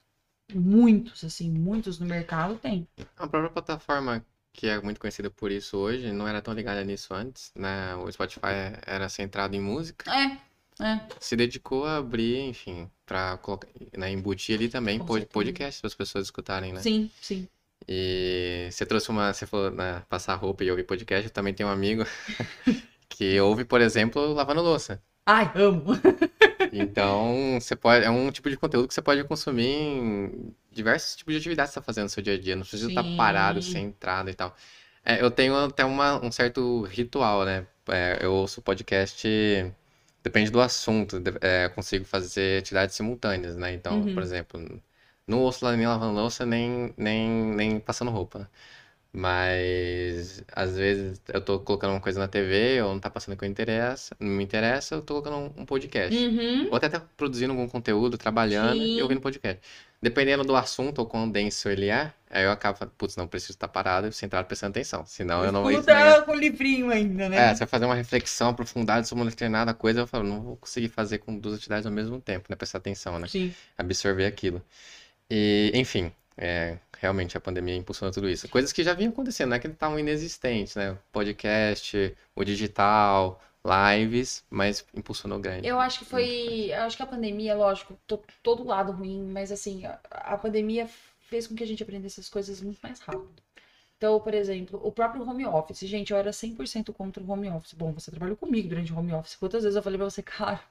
muitos, 0.53 1.23
assim, 1.23 1.49
muitos 1.49 1.99
no 1.99 2.05
mercado 2.05 2.55
tem. 2.55 2.87
A 3.17 3.27
própria 3.27 3.49
plataforma 3.49 4.25
que 4.51 4.67
é 4.67 4.81
muito 4.81 4.99
conhecida 4.99 5.29
por 5.29 5.51
isso 5.51 5.77
hoje 5.77 6.11
não 6.11 6.27
era 6.27 6.41
tão 6.41 6.53
ligada 6.53 6.83
nisso 6.83 7.13
antes, 7.13 7.51
né? 7.55 7.95
O 7.95 8.11
Spotify 8.11 8.73
era 8.85 9.07
centrado 9.07 9.55
em 9.55 9.61
música. 9.61 10.11
É, 10.11 10.37
é. 10.83 10.99
Se 11.19 11.35
dedicou 11.35 11.85
a 11.85 11.97
abrir, 11.97 12.39
enfim, 12.39 12.89
pra 13.05 13.37
colocar, 13.37 13.67
né, 13.97 14.11
embutir 14.11 14.55
ali 14.57 14.67
também 14.67 14.99
pod- 14.99 15.25
podcast 15.27 15.79
para 15.81 15.87
as 15.87 15.95
pessoas 15.95 16.25
escutarem, 16.25 16.73
né? 16.73 16.81
Sim, 16.81 17.09
sim. 17.21 17.47
E 17.87 18.67
você 18.71 18.85
trouxe 18.85 19.09
uma, 19.09 19.33
você 19.33 19.45
falou, 19.45 19.71
né, 19.71 20.03
passar 20.09 20.35
roupa 20.35 20.63
e 20.63 20.69
ouvir 20.71 20.83
podcast, 20.83 21.25
eu 21.27 21.33
também 21.33 21.53
tenho 21.53 21.69
um 21.69 21.71
amigo 21.71 22.03
que 23.07 23.39
ouve, 23.39 23.63
por 23.65 23.81
exemplo, 23.81 24.33
lavando 24.33 24.61
louça. 24.61 25.01
Ai, 25.25 25.51
amo. 25.55 25.85
Então, 26.71 27.59
você 27.59 27.75
pode, 27.75 28.05
é 28.05 28.09
um 28.09 28.31
tipo 28.31 28.49
de 28.49 28.57
conteúdo 28.57 28.87
que 28.87 28.93
você 28.93 29.01
pode 29.01 29.23
consumir 29.23 29.65
em 29.67 30.55
diversos 30.71 31.15
tipos 31.15 31.33
de 31.33 31.39
atividades 31.39 31.71
que 31.71 31.73
você 31.73 31.79
está 31.79 31.85
fazendo 31.85 32.03
no 32.05 32.09
seu 32.09 32.21
dia 32.23 32.33
a 32.35 32.39
dia. 32.39 32.55
Não 32.55 32.65
precisa 32.65 32.89
estar 32.89 33.03
Sim. 33.03 33.13
parado, 33.15 33.61
centrado 33.61 34.29
e 34.29 34.33
tal. 34.35 34.55
É, 35.03 35.21
eu 35.21 35.31
tenho 35.31 35.55
até 35.57 35.83
uma, 35.85 36.23
um 36.23 36.31
certo 36.31 36.83
ritual, 36.83 37.45
né? 37.45 37.65
É, 37.89 38.19
eu 38.21 38.33
ouço 38.33 38.61
podcast, 38.61 39.27
depende 40.23 40.51
do 40.51 40.61
assunto, 40.61 41.17
é, 41.41 41.69
consigo 41.69 42.05
fazer 42.05 42.59
atividades 42.59 42.95
simultâneas, 42.95 43.55
né? 43.57 43.73
Então, 43.73 44.07
Uhum. 44.07 44.13
por 44.13 44.21
exemplo, 44.23 44.59
não 45.27 45.39
ouço 45.39 45.63
lá 45.65 45.75
nem 45.75 45.87
lavando 45.87 46.13
louça, 46.19 46.45
nem, 46.45 46.93
nem, 46.97 47.29
nem 47.55 47.79
passando 47.79 48.11
roupa. 48.11 48.49
Mas 49.11 50.43
às 50.53 50.77
vezes 50.77 51.19
eu 51.29 51.41
tô 51.41 51.59
colocando 51.59 51.91
uma 51.91 51.99
coisa 51.99 52.19
na 52.19 52.27
TV, 52.27 52.79
ou 52.83 52.93
não 52.93 52.99
tá 52.99 53.09
passando 53.09 53.33
o 53.33 53.37
que 53.37 53.43
eu 53.43 53.49
interessa, 53.49 54.15
não 54.19 54.29
me 54.29 54.43
interessa, 54.43 54.95
eu 54.95 55.01
tô 55.01 55.15
colocando 55.15 55.51
um, 55.57 55.65
podcast. 55.65 56.15
Uhum. 56.15 56.67
Ou 56.69 56.75
até 56.75 56.87
tá 56.87 57.01
produzindo 57.17 57.51
algum 57.51 57.67
conteúdo, 57.67 58.19
trabalhando 58.19 58.77
Sim. 58.77 58.97
e 58.97 59.01
ouvindo 59.01 59.19
podcast. 59.19 59.59
Dependendo 60.01 60.43
do 60.43 60.55
assunto 60.55 60.99
ou 60.99 61.07
quão 61.07 61.29
denso 61.29 61.67
ele 61.69 61.89
é, 61.89 62.13
aí 62.29 62.45
eu 62.45 62.51
acabo 62.51 62.77
falando, 62.77 62.93
putz, 62.95 63.15
não 63.15 63.27
preciso 63.27 63.53
estar 63.53 63.67
parado 63.67 64.07
e 64.07 64.13
centrado 64.13 64.47
prestando 64.47 64.71
atenção. 64.71 65.03
Senão 65.07 65.43
eu 65.43 65.51
não 65.51 65.63
vou. 65.63 65.71
Escuta 65.71 66.21
com 66.21 66.31
o 66.31 66.35
livrinho 66.35 66.91
ainda, 66.91 67.27
né? 67.27 67.49
É, 67.49 67.55
se 67.55 67.63
eu 67.63 67.67
fazer 67.67 67.85
uma 67.85 67.95
reflexão 67.95 68.49
aprofundada 68.49 69.03
sobre 69.05 69.23
uma 69.23 69.29
determinada 69.29 69.73
coisa, 69.73 70.01
eu 70.01 70.07
falo, 70.07 70.23
não 70.23 70.41
vou 70.41 70.55
conseguir 70.55 70.89
fazer 70.89 71.17
com 71.17 71.37
duas 71.37 71.55
atividades 71.55 71.87
ao 71.87 71.91
mesmo 71.91 72.21
tempo, 72.21 72.45
né? 72.47 72.55
Prestar 72.55 72.77
atenção, 72.77 73.17
né? 73.17 73.27
Sim. 73.27 73.53
Absorver 73.75 74.27
aquilo. 74.27 74.63
E, 75.29 75.71
enfim, 75.73 76.11
é, 76.37 76.77
realmente 76.99 77.37
a 77.37 77.41
pandemia 77.41 77.75
impulsionou 77.75 78.13
tudo 78.13 78.29
isso. 78.29 78.47
Coisas 78.49 78.71
que 78.73 78.83
já 78.83 78.93
vinham 78.93 79.11
acontecendo, 79.11 79.49
não 79.49 79.57
é 79.57 79.59
que 79.59 79.67
estavam 79.67 79.99
inexistentes, 79.99 80.75
né? 80.75 80.97
Podcast, 81.11 82.15
o 82.35 82.43
digital, 82.43 83.41
lives, 83.65 84.43
mas 84.49 84.85
impulsionou 84.95 85.39
grande. 85.39 85.67
Eu 85.67 85.79
acho 85.79 85.99
que 85.99 86.05
foi. 86.05 86.69
Eu 86.71 86.83
acho 86.83 86.97
que 86.97 87.03
a 87.03 87.07
pandemia, 87.07 87.55
lógico, 87.55 87.97
to- 88.07 88.23
todo 88.43 88.63
lado 88.63 88.91
ruim, 88.91 89.23
mas 89.31 89.51
assim, 89.51 89.85
a, 89.85 89.99
a 90.11 90.37
pandemia 90.37 90.87
fez 91.29 91.45
com 91.47 91.55
que 91.55 91.63
a 91.63 91.67
gente 91.67 91.83
aprendesse 91.83 92.19
as 92.19 92.29
coisas 92.29 92.61
muito 92.61 92.79
mais 92.81 92.99
rápido. 92.99 93.29
Então, 93.99 94.17
por 94.17 94.33
exemplo, 94.33 94.79
o 94.81 94.93
próprio 94.93 95.29
home 95.29 95.45
office. 95.45 95.81
Gente, 95.81 96.11
eu 96.11 96.17
era 96.17 96.31
100% 96.31 96.93
contra 96.93 97.21
o 97.21 97.29
home 97.29 97.49
office. 97.49 97.73
Bom, 97.73 97.91
você 97.91 98.09
trabalhou 98.09 98.37
comigo 98.37 98.69
durante 98.69 98.93
o 98.93 98.97
home 98.97 99.11
office. 99.13 99.35
Quantas 99.35 99.63
vezes 99.63 99.75
eu 99.75 99.83
falei 99.83 99.97
pra 99.97 100.09
você, 100.09 100.23
cara, 100.23 100.61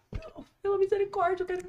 pela 0.62 0.78
misericórdia, 0.78 1.42
eu 1.42 1.46
quero, 1.46 1.66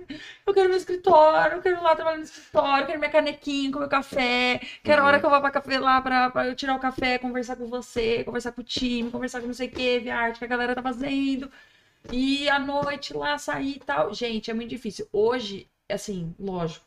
eu 0.47 0.53
quero 0.53 0.69
meu 0.69 0.77
escritório, 0.77 1.57
eu 1.57 1.61
quero 1.61 1.75
ir 1.75 1.81
lá 1.81 1.93
trabalhar 1.97 2.17
no 2.17 2.23
escritório, 2.23 2.83
eu 2.83 2.87
quero 2.87 2.99
minha 2.99 3.11
canequinha 3.11 3.71
com 3.73 3.79
meu 3.79 3.89
café, 3.89 4.61
quero 4.81 5.01
a 5.01 5.05
hora 5.05 5.19
que 5.19 5.25
eu 5.25 5.29
vou 5.29 5.41
pra 5.41 5.51
café 5.51 5.77
lá 5.79 6.01
pra, 6.01 6.29
pra 6.29 6.47
eu 6.47 6.55
tirar 6.55 6.75
o 6.77 6.79
café, 6.79 7.17
conversar 7.17 7.57
com 7.57 7.67
você, 7.67 8.23
conversar 8.23 8.53
com 8.53 8.61
o 8.61 8.63
time, 8.63 9.11
conversar 9.11 9.41
com 9.41 9.47
não 9.47 9.53
sei 9.53 9.67
o 9.67 9.71
que, 9.71 9.99
ver 9.99 10.11
a 10.11 10.17
arte 10.17 10.39
que 10.39 10.45
a 10.45 10.47
galera 10.47 10.73
tá 10.73 10.81
fazendo. 10.81 11.51
E 12.09 12.47
à 12.49 12.57
noite 12.57 13.13
lá 13.13 13.37
sair 13.37 13.75
e 13.75 13.79
tal. 13.79 14.13
Gente, 14.13 14.49
é 14.49 14.53
muito 14.53 14.69
difícil. 14.69 15.07
Hoje, 15.11 15.67
assim, 15.89 16.33
lógico, 16.39 16.85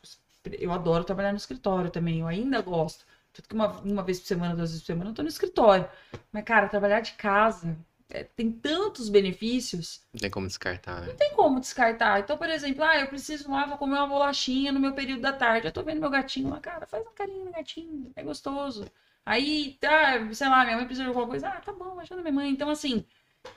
eu 0.59 0.71
adoro 0.71 1.03
trabalhar 1.03 1.31
no 1.31 1.37
escritório 1.37 1.91
também, 1.91 2.21
eu 2.21 2.27
ainda 2.27 2.59
gosto. 2.61 3.05
Tanto 3.33 3.49
que 3.49 3.55
uma, 3.55 3.67
uma 3.79 4.03
vez 4.03 4.19
por 4.19 4.27
semana, 4.27 4.55
duas 4.55 4.69
vezes 4.69 4.83
por 4.83 4.87
semana, 4.87 5.09
eu 5.09 5.13
tô 5.15 5.23
no 5.23 5.27
escritório. 5.27 5.87
Mas, 6.31 6.43
cara, 6.43 6.69
trabalhar 6.69 6.99
de 6.99 7.13
casa 7.13 7.75
é, 8.09 8.23
tem 8.23 8.51
tantos 8.51 9.09
benefícios, 9.09 10.01
Não 10.13 10.19
tem 10.19 10.29
como 10.29 10.45
descartar, 10.45 11.01
né? 11.01 11.07
não 11.07 11.15
tem 11.15 11.33
como 11.33 11.59
descartar. 11.59 12.19
Então, 12.19 12.37
por 12.37 12.47
exemplo, 12.47 12.83
ah, 12.83 12.99
eu 12.99 13.07
preciso 13.07 13.49
lá, 13.51 13.65
vou 13.65 13.77
comer 13.77 13.95
uma 13.95 14.07
bolachinha 14.07 14.71
no 14.71 14.79
meu 14.79 14.93
período 14.93 15.21
da 15.21 15.33
tarde. 15.33 15.67
Eu 15.67 15.71
tô 15.71 15.81
vendo 15.81 15.99
meu 15.99 16.11
gatinho 16.11 16.49
lá, 16.49 16.59
cara, 16.59 16.85
faz 16.85 17.03
uma 17.03 17.11
carinha 17.13 17.43
no 17.43 17.51
gatinho, 17.51 18.11
é 18.15 18.21
gostoso. 18.23 18.85
Aí, 19.25 19.77
tá, 19.79 20.31
sei 20.33 20.47
lá, 20.47 20.63
minha 20.63 20.77
mãe 20.77 20.85
precisa 20.85 21.03
de 21.05 21.09
alguma 21.09 21.27
coisa, 21.27 21.47
ah, 21.47 21.59
tá 21.59 21.71
bom, 21.71 21.99
ajuda 21.99 22.21
minha 22.21 22.33
mãe. 22.33 22.51
Então, 22.51 22.69
assim, 22.69 23.03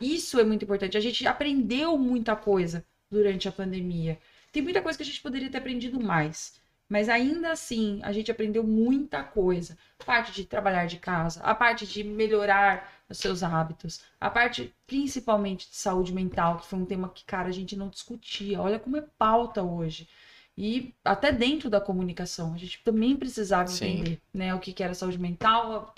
isso 0.01 0.41
é 0.41 0.45
muito 0.45 0.65
importante. 0.65 0.97
A 0.97 1.01
gente 1.01 1.27
aprendeu 1.27 1.99
muita 1.99 2.35
coisa 2.35 2.85
durante 3.11 3.49
a 3.49 3.53
pandemia. 3.53 4.19
Tem 4.53 4.63
muita 4.63 4.81
coisa 4.81 4.97
que 4.97 5.03
a 5.03 5.07
gente 5.07 5.21
poderia 5.21 5.51
ter 5.51 5.59
aprendido 5.59 6.01
mais. 6.01 6.55
Mas 6.89 7.09
ainda 7.09 7.51
assim, 7.51 8.01
a 8.03 8.13
gente 8.13 8.31
aprendeu 8.31 8.63
muita 8.63 9.23
coisa. 9.25 9.77
A 9.99 10.05
parte 10.05 10.33
de 10.33 10.45
trabalhar 10.45 10.87
de 10.87 10.99
casa, 10.99 11.41
a 11.43 11.55
parte 11.55 11.87
de 11.87 12.05
melhorar 12.05 12.93
os 13.09 13.19
seus 13.19 13.43
hábitos. 13.43 14.03
A 14.21 14.31
parte 14.31 14.75
principalmente 14.87 15.69
de 15.69 15.77
saúde 15.77 16.13
mental, 16.13 16.59
que 16.59 16.67
foi 16.67 16.79
um 16.79 16.85
tema 16.85 17.09
que, 17.09 17.25
cara, 17.25 17.49
a 17.49 17.53
gente 17.53 17.77
não 17.77 17.89
discutia. 17.89 18.61
Olha 18.61 18.79
como 18.79 18.97
é 18.97 19.05
pauta 19.19 19.63
hoje. 19.63 20.09
E 20.57 20.95
até 21.05 21.31
dentro 21.33 21.69
da 21.69 21.81
comunicação, 21.81 22.55
a 22.55 22.57
gente 22.57 22.81
também 22.83 23.15
precisava 23.17 23.69
Sim. 23.69 23.99
entender, 23.99 24.21
né, 24.33 24.55
o 24.55 24.61
que 24.61 24.73
que 24.73 24.83
era 24.83 24.95
saúde 24.95 25.19
mental, 25.19 25.95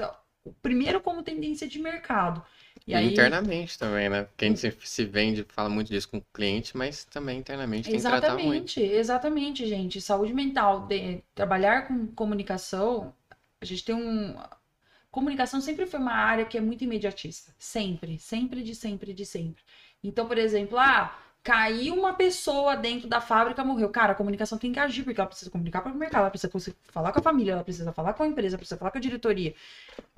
primeiro 0.61 1.01
como 1.01 1.23
tendência 1.23 1.69
de 1.69 1.79
mercado. 1.79 2.43
E 2.89 2.95
E 2.95 2.97
aí, 2.97 3.07
internamente 3.07 3.79
também, 3.79 4.09
né? 4.09 4.25
Porque 4.25 4.45
a 4.45 4.49
gente 4.49 4.59
se- 4.61 4.77
se 4.83 5.05
vende, 5.05 5.45
fala 5.49 5.69
muito 5.69 5.89
disso 5.93 6.09
com 6.09 6.19
o 6.19 6.25
cliente, 6.35 6.77
mas 6.77 7.05
também 7.05 7.39
internamente 7.39 7.89
tem 7.89 8.01
que 8.01 8.07
tratar 8.07 8.39
muito. 8.39 8.69
Exatamente, 8.69 8.81
exatamente, 8.83 9.67
gente. 9.67 10.01
Saúde 10.01 10.35
mental, 10.35 10.87
de- 10.87 11.23
trabalhar 11.35 11.87
com 11.89 12.07
comunicação, 12.09 13.15
a 13.61 13.65
gente 13.65 13.85
tem 13.85 13.95
um. 13.95 14.37
Comunicação 15.11 15.61
sempre 15.61 15.87
foi 15.87 16.01
uma 16.01 16.13
área 16.13 16.45
que 16.47 16.59
é 16.59 16.61
muito 16.61 16.85
imediatista. 16.85 17.55
Sempre, 17.59 18.19
sempre, 18.19 18.63
de 18.63 18.75
sempre, 18.75 19.15
de 19.15 19.25
sempre. 19.27 19.63
Então, 20.05 20.27
por 20.29 20.39
exemplo, 20.39 20.79
ah, 20.79 21.17
caiu 21.49 21.95
uma 21.95 22.13
pessoa 22.15 22.77
dentro 22.77 23.09
da 23.09 23.21
fábrica, 23.23 23.65
morreu. 23.65 23.89
Cara, 23.91 24.13
a 24.13 24.15
comunicação 24.15 24.59
tem 24.59 24.71
que 24.71 24.79
agir, 24.79 25.03
porque 25.03 25.19
ela 25.19 25.29
precisa 25.29 25.51
comunicar 25.51 25.81
para 25.81 25.93
o 25.93 25.97
mercado, 25.97 26.21
ela 26.23 26.31
precisa 26.31 26.53
falar 26.91 27.11
com 27.13 27.21
a 27.21 27.23
família, 27.23 27.53
ela 27.53 27.65
precisa 27.65 27.91
falar 27.93 28.13
com 28.13 28.23
a 28.23 28.27
empresa, 28.29 28.57
ela 28.57 28.59
precisa 28.59 28.77
falar 28.79 28.91
com 28.91 28.99
a 28.99 29.01
diretoria. 29.01 29.55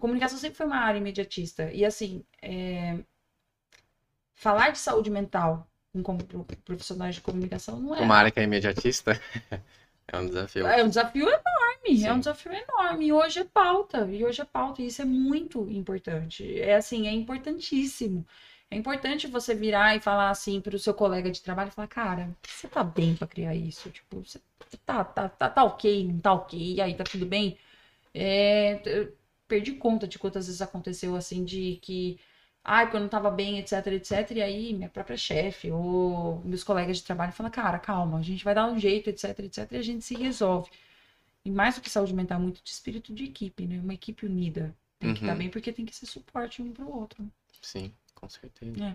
Comunicação 0.01 0.39
sempre 0.39 0.57
foi 0.59 0.67
uma 0.67 0.79
área 0.79 0.99
imediatista. 0.99 1.71
E 1.73 1.85
assim, 1.85 2.25
é, 2.43 2.99
falar 4.35 4.71
de 4.71 4.79
saúde 4.79 5.11
mental 5.11 5.67
com 5.93 6.03
com- 6.03 6.19
profissionais 6.65 7.17
de 7.17 7.21
comunicação 7.21 7.79
não 7.81 7.95
é. 7.95 8.01
Uma 8.01 8.17
área 8.17 8.31
que 8.31 8.41
é 8.41 8.45
imediatista 8.45 9.21
é 10.09 10.17
um 10.17 10.27
desafio. 10.27 10.67
É 10.67 10.83
um 10.85 10.89
desafio 10.89 11.29
enorme, 11.29 12.05
é 12.05 12.13
um 12.13 12.15
Sim. 12.15 12.19
desafio 12.21 12.53
enorme. 12.53 13.07
E 13.07 13.13
hoje 13.13 13.41
é 13.41 13.45
pauta, 13.45 14.07
e 14.11 14.25
hoje 14.25 14.41
é 14.43 14.45
pauta, 14.45 14.83
e 14.83 14.87
isso 14.87 15.03
é 15.03 15.05
muito 15.05 15.69
importante. 15.71 16.61
É 16.61 16.77
assim, 16.77 17.09
é 17.09 17.13
importantíssimo. 17.13 18.27
É 18.71 18.77
importante 18.77 19.27
você 19.27 19.55
virar 19.55 19.97
e 19.97 20.01
falar 20.01 20.31
assim 20.31 20.61
para 20.61 20.77
o 20.77 20.79
seu 20.79 20.95
colega 20.95 21.31
de 21.31 21.43
trabalho 21.43 21.69
e 21.69 21.73
falar, 21.73 21.89
cara, 21.89 22.37
você 22.47 22.69
tá 22.69 22.85
bem 22.85 23.17
para 23.17 23.27
criar 23.27 23.55
isso? 23.55 23.91
Tipo, 23.91 24.21
você 24.25 24.41
tá, 24.87 25.05
tá, 25.05 25.29
tá, 25.29 25.51
tá 25.51 25.65
ok, 25.65 26.05
não 26.07 26.21
tá 26.21 26.33
ok, 26.33 26.75
e 26.77 26.81
aí 26.81 26.95
tá 26.95 27.03
tudo 27.05 27.27
bem? 27.27 27.59
É, 28.15 29.09
perdi 29.49 29.75
conta 29.75 30.09
de 30.09 30.19
quantas 30.19 30.47
vezes 30.47 30.63
aconteceu 30.63 31.17
assim, 31.17 31.45
de 31.45 31.79
que, 31.83 32.19
ai, 32.65 32.87
porque 32.87 32.97
eu 32.99 33.01
não 33.03 33.09
tava 33.09 33.31
bem, 33.31 33.59
etc, 33.59 33.87
etc, 33.89 34.33
e 34.37 34.43
aí 34.43 34.75
minha 34.75 34.89
própria 34.91 35.17
chefe 35.17 35.71
ou 35.73 36.41
meus 36.45 36.65
colegas 36.65 36.99
de 36.99 37.05
trabalho 37.05 37.33
falam, 37.33 37.53
cara, 37.53 37.79
calma, 37.79 38.19
a 38.19 38.23
gente 38.23 38.45
vai 38.45 38.55
dar 38.55 38.67
um 38.71 38.79
jeito, 38.79 39.11
etc, 39.11 39.39
etc, 39.41 39.73
e 39.73 39.77
a 39.79 39.83
gente 39.83 40.05
se 40.05 40.15
resolve. 40.17 40.71
E 41.45 41.51
mais 41.51 41.77
do 41.77 41.83
que 41.83 41.91
saúde 41.91 42.15
mental, 42.15 42.39
é 42.39 42.43
muito 42.43 42.63
de 42.65 42.71
espírito 42.71 43.15
de 43.15 43.25
equipe, 43.27 43.67
né? 43.67 43.81
Uma 43.81 43.95
equipe 43.95 44.27
unida. 44.27 44.77
Tem 45.01 45.13
que 45.15 45.21
estar 45.21 45.35
Uhum. 45.35 45.39
bem 45.39 45.51
porque 45.51 45.73
tem 45.73 45.87
que 45.87 45.95
ser 45.97 46.07
suporte 46.07 46.63
um 46.63 46.73
pro 46.73 46.89
outro. 46.91 47.31
Sim, 47.63 47.95
com 48.21 48.29
certeza. 48.29 48.85
É. 48.85 48.95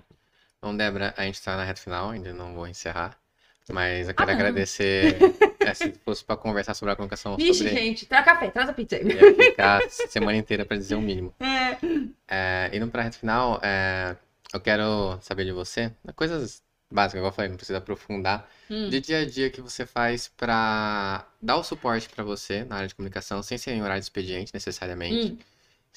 Então, 0.57 0.75
Débora, 0.75 1.13
a 1.17 1.23
gente 1.23 1.41
tá 1.41 1.55
na 1.57 1.63
reta 1.63 1.81
final, 1.81 2.09
ainda 2.11 2.33
não 2.33 2.53
vou 2.53 2.67
encerrar. 2.67 3.17
Mas 3.69 4.07
eu 4.07 4.13
quero 4.13 4.29
Ah, 4.29 4.33
agradecer. 4.33 5.17
é, 5.59 5.73
se 5.73 5.91
fosse 6.05 6.23
pra 6.23 6.37
conversar 6.37 6.75
sobre 6.75 6.93
a 6.93 6.95
comunicação 6.95 7.35
Vixe, 7.35 7.53
sobre. 7.55 7.69
gente, 7.73 8.05
traz 8.05 8.23
café, 8.23 8.51
traz 8.51 8.69
a 8.69 8.73
pizza 8.73 8.95
aí. 8.95 9.03
Ia 9.07 9.33
ficar 9.33 9.83
a 9.83 9.89
semana 9.89 10.37
inteira 10.37 10.63
pra 10.65 10.77
dizer 10.77 10.95
o 10.95 11.01
mínimo. 11.01 11.33
É. 12.27 12.67
É, 12.71 12.71
indo 12.75 12.87
pra 12.87 13.03
reta 13.03 13.17
final, 13.19 13.59
é, 13.61 14.15
eu 14.51 14.59
quero 14.59 15.19
saber 15.21 15.45
de 15.45 15.51
você, 15.51 15.91
coisas 16.15 16.63
básicas, 16.91 17.19
igual 17.19 17.31
eu 17.31 17.35
falei, 17.35 17.49
não 17.49 17.57
precisa 17.57 17.77
aprofundar, 17.77 18.49
Hum. 18.69 18.89
de 18.89 18.99
dia 18.99 19.19
a 19.19 19.25
dia 19.25 19.49
que 19.51 19.61
você 19.61 19.85
faz 19.85 20.27
pra 20.35 21.27
dar 21.39 21.57
o 21.57 21.63
suporte 21.63 22.09
pra 22.09 22.23
você 22.23 22.63
na 22.63 22.77
área 22.77 22.87
de 22.87 22.95
comunicação, 22.95 23.43
sem 23.43 23.59
ser 23.59 23.73
em 23.73 23.81
horário 23.83 24.01
de 24.01 24.05
expediente 24.05 24.51
necessariamente. 24.53 25.33
Hum. 25.33 25.37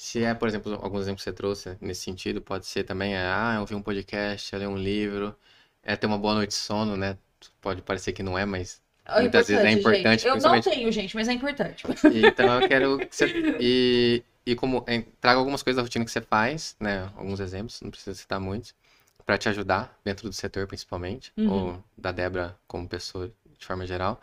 Se 0.01 0.23
é, 0.23 0.33
por 0.33 0.47
exemplo, 0.47 0.79
alguns 0.81 1.01
exemplos 1.01 1.21
que 1.25 1.29
você 1.29 1.35
trouxe 1.35 1.77
nesse 1.81 2.03
sentido, 2.03 2.41
pode 2.41 2.65
ser 2.65 2.85
também, 2.85 3.15
é, 3.15 3.19
ah, 3.21 3.55
eu 3.55 3.59
ouvi 3.61 3.75
um 3.75 3.81
podcast, 3.81 4.53
eu 4.53 4.59
li 4.59 4.65
um 4.65 4.77
livro, 4.77 5.35
é 5.83 5.93
ter 5.93 6.07
uma 6.07 6.17
boa 6.17 6.35
noite 6.35 6.51
de 6.51 6.55
sono, 6.55 6.95
né? 6.95 7.17
Pode 7.59 7.81
parecer 7.81 8.13
que 8.13 8.23
não 8.23 8.37
é, 8.39 8.45
mas 8.45 8.81
É 9.05 9.19
Muitas 9.19 9.49
vezes 9.49 9.65
é 9.65 9.71
importante, 9.71 10.21
gente. 10.21 10.27
Eu 10.27 10.37
não 10.37 10.61
tenho, 10.61 10.89
gente, 10.89 11.13
mas 11.17 11.27
é 11.27 11.33
importante. 11.33 11.83
Então 12.13 12.61
eu 12.61 12.69
quero 12.69 12.97
que 12.99 13.13
você. 13.13 13.57
E, 13.59 14.23
e 14.45 14.55
como. 14.55 14.85
em- 14.87 15.01
Traga 15.19 15.37
algumas 15.37 15.61
coisas 15.61 15.75
da 15.75 15.81
rotina 15.81 16.05
que 16.05 16.11
você 16.11 16.21
faz, 16.21 16.77
né? 16.79 17.11
Alguns 17.17 17.41
exemplos, 17.41 17.81
não 17.81 17.91
precisa 17.91 18.15
citar 18.15 18.39
muitos, 18.39 18.73
pra 19.25 19.37
te 19.37 19.49
ajudar 19.49 19.99
dentro 20.05 20.29
do 20.29 20.33
setor, 20.33 20.65
principalmente, 20.65 21.33
Uhum. 21.37 21.51
ou 21.51 21.83
da 21.97 22.13
Débora 22.13 22.55
como 22.67 22.87
pessoa 22.87 23.29
de 23.59 23.65
forma 23.65 23.85
geral. 23.85 24.21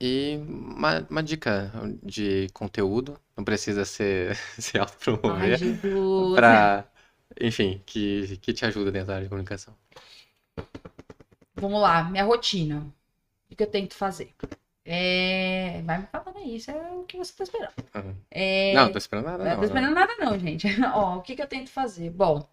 E 0.00 0.38
uma, 0.48 1.06
uma 1.10 1.22
dica 1.22 1.70
de 2.02 2.48
conteúdo, 2.54 3.20
não 3.36 3.44
precisa 3.44 3.84
ser, 3.84 4.34
se 4.58 4.78
Ai, 5.22 5.56
autopromover, 5.56 5.58
Jesus. 5.58 6.34
pra. 6.34 6.86
Enfim, 7.40 7.82
que, 7.86 8.38
que 8.38 8.52
te 8.52 8.64
ajuda 8.64 8.90
dentro 8.90 9.08
da 9.08 9.14
área 9.14 9.24
de 9.24 9.30
comunicação. 9.30 9.74
Vamos 11.54 11.80
lá, 11.80 12.04
minha 12.04 12.24
rotina. 12.24 12.92
O 13.50 13.56
que 13.56 13.62
eu 13.62 13.66
tento 13.70 13.94
fazer? 13.94 14.34
É... 14.84 15.82
Vai 15.82 15.98
me 15.98 16.06
falando 16.06 16.38
aí, 16.38 16.56
isso 16.56 16.70
é 16.70 16.92
o 16.92 17.04
que 17.04 17.16
você 17.16 17.32
tá 17.36 17.44
esperando. 17.44 17.72
Uhum. 17.94 18.14
É... 18.30 18.74
Não, 18.74 18.84
não 18.84 18.92
tô 18.92 18.98
esperando 18.98 19.26
nada, 19.26 19.44
Não 19.44 19.50
não. 19.50 19.58
tô 19.58 19.64
esperando 19.64 19.94
nada 19.94 20.16
não, 20.18 20.38
gente. 20.38 20.66
Ó, 20.94 21.18
o 21.18 21.22
que 21.22 21.36
que 21.36 21.42
eu 21.42 21.46
tento 21.46 21.70
fazer? 21.70 22.10
Bom, 22.10 22.48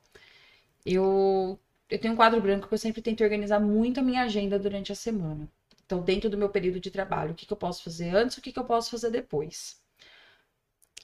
eu, 0.86 1.60
eu 1.90 2.00
tenho 2.00 2.14
um 2.14 2.18
quadro 2.18 2.42
branco 2.42 2.68
que 2.68 2.74
eu 2.74 2.78
sempre 2.78 3.02
tento 3.02 3.24
organizar 3.24 3.60
muito 3.60 4.00
a 4.00 4.04
minha 4.04 4.24
agenda 4.24 4.60
durante 4.60 4.92
a 4.92 4.96
semana. 4.96 5.48
Então, 5.88 6.02
dentro 6.02 6.30
do 6.30 6.38
meu 6.38 6.50
período 6.50 6.82
de 6.82 6.92
trabalho, 6.92 7.32
o 7.32 7.34
que 7.34 7.46
que 7.46 7.54
eu 7.54 7.58
posso 7.58 7.82
fazer 7.82 8.14
antes, 8.14 8.38
o 8.38 8.42
que 8.42 8.52
que 8.52 8.60
eu 8.60 8.66
posso 8.66 8.92
fazer 8.92 9.10
depois. 9.10 9.82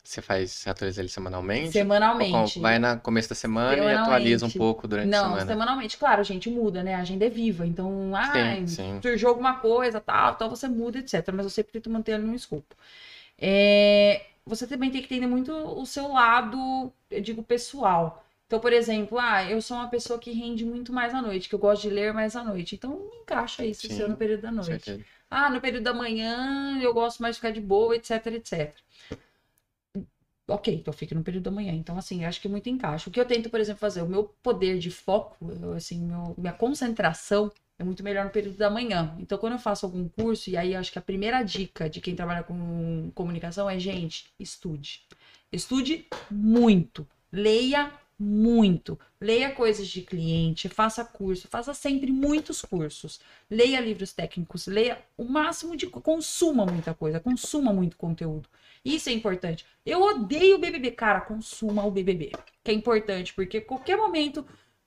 Você 0.03 0.21
faz, 0.21 0.67
atualiza 0.67 1.01
ele 1.01 1.07
semanalmente? 1.07 1.71
Semanalmente. 1.71 2.59
Vai 2.59 2.77
no 2.77 2.99
começo 2.99 3.29
da 3.29 3.35
semana 3.35 3.77
e 3.77 3.93
atualiza 3.95 4.45
um 4.45 4.49
pouco 4.49 4.85
durante 4.85 5.07
a 5.07 5.11
Não, 5.11 5.23
semana. 5.23 5.45
semanalmente. 5.45 5.97
Claro, 5.97 6.19
a 6.19 6.23
gente 6.25 6.49
muda, 6.49 6.83
né? 6.83 6.95
A 6.95 6.99
agenda 6.99 7.25
é 7.25 7.29
viva. 7.29 7.65
Então, 7.65 8.13
ai, 8.13 8.67
sim. 8.67 8.99
surgiu 9.01 9.29
alguma 9.29 9.55
coisa, 9.55 10.01
tal, 10.01 10.33
então 10.33 10.49
você 10.49 10.67
muda, 10.67 10.99
etc. 10.99 11.31
Mas 11.33 11.45
eu 11.45 11.49
sempre 11.49 11.71
tento 11.71 11.89
manter 11.89 12.13
ali 12.13 12.25
no 12.25 12.35
escopo. 12.35 12.75
É, 13.37 14.25
você 14.45 14.67
também 14.67 14.91
tem 14.91 15.01
que 15.01 15.07
entender 15.07 15.27
muito 15.27 15.53
o 15.53 15.85
seu 15.85 16.09
lado, 16.11 16.91
eu 17.09 17.21
digo, 17.21 17.41
pessoal. 17.43 18.22
Então, 18.53 18.61
por 18.61 18.71
exemplo, 18.71 19.17
ah, 19.17 19.43
eu 19.49 19.59
sou 19.63 19.75
uma 19.77 19.89
pessoa 19.89 20.19
que 20.19 20.31
rende 20.31 20.63
muito 20.63 20.93
mais 20.93 21.11
à 21.11 21.23
noite, 21.23 21.49
que 21.49 21.55
eu 21.55 21.59
gosto 21.59 21.81
de 21.81 21.89
ler 21.89 22.13
mais 22.13 22.35
à 22.35 22.43
noite. 22.43 22.75
Então, 22.75 23.09
encaixa 23.23 23.65
isso 23.65 23.87
Sim, 23.87 23.95
seu 23.95 24.07
no 24.07 24.15
período 24.15 24.41
da 24.41 24.51
noite. 24.51 24.85
certeza. 24.85 25.03
Ah, 25.27 25.49
no 25.49 25.59
período 25.59 25.83
da 25.85 25.91
manhã 25.91 26.79
eu 26.79 26.93
gosto 26.93 27.19
mais 27.19 27.35
de 27.35 27.39
ficar 27.41 27.49
de 27.49 27.59
boa, 27.59 27.95
etc, 27.95 28.27
etc. 28.27 28.75
Ok, 30.47 30.71
então 30.71 30.93
fica 30.93 31.15
no 31.15 31.23
período 31.23 31.45
da 31.45 31.49
manhã. 31.51 31.73
Então, 31.73 31.97
assim, 31.97 32.25
acho 32.25 32.39
que 32.39 32.47
muito 32.47 32.69
encaixa. 32.69 33.09
O 33.09 33.11
que 33.11 33.19
eu 33.19 33.25
tento, 33.25 33.49
por 33.49 33.59
exemplo, 33.59 33.79
fazer, 33.79 34.03
o 34.03 34.07
meu 34.07 34.25
poder 34.43 34.77
de 34.77 34.91
foco, 34.91 35.51
eu, 35.59 35.73
assim, 35.73 35.99
meu- 36.05 36.35
minha 36.37 36.53
concentração 36.53 37.51
é 37.79 37.83
muito 37.83 38.03
melhor 38.03 38.25
no 38.25 38.29
período 38.29 38.57
da 38.57 38.69
manhã. 38.69 39.15
Então, 39.17 39.39
quando 39.39 39.53
eu 39.53 39.59
faço 39.59 39.83
algum 39.87 40.07
curso, 40.07 40.51
e 40.51 40.55
aí 40.55 40.75
acho 40.75 40.91
que 40.91 40.99
a 40.99 41.01
primeira 41.01 41.41
dica 41.41 41.89
de 41.89 41.99
quem 41.99 42.15
trabalha 42.15 42.43
com 42.43 43.09
comunicação 43.15 43.67
é, 43.67 43.79
gente, 43.79 44.31
estude. 44.39 45.01
Estude 45.51 46.05
muito. 46.29 47.07
Leia 47.31 47.91
muito. 48.17 48.99
Leia 49.19 49.51
coisas 49.51 49.87
de 49.87 50.01
cliente, 50.01 50.69
faça 50.69 51.03
curso, 51.03 51.47
faça 51.47 51.73
sempre 51.73 52.11
muitos 52.11 52.61
cursos. 52.61 53.19
Leia 53.49 53.79
livros 53.79 54.13
técnicos, 54.13 54.67
leia 54.67 55.01
o 55.17 55.25
máximo 55.25 55.75
de. 55.75 55.87
Consuma 55.87 56.65
muita 56.65 56.93
coisa, 56.93 57.19
consuma 57.19 57.73
muito 57.73 57.97
conteúdo. 57.97 58.47
Isso 58.83 59.09
é 59.09 59.13
importante. 59.13 59.65
Eu 59.85 60.01
odeio 60.01 60.55
o 60.55 60.59
BBB. 60.59 60.91
Cara, 60.91 61.21
consuma 61.21 61.85
o 61.85 61.91
BBB. 61.91 62.31
Que 62.63 62.71
é 62.71 62.73
importante, 62.73 63.33
porque 63.33 63.61
qualquer 63.61 63.97
momento. 63.97 64.45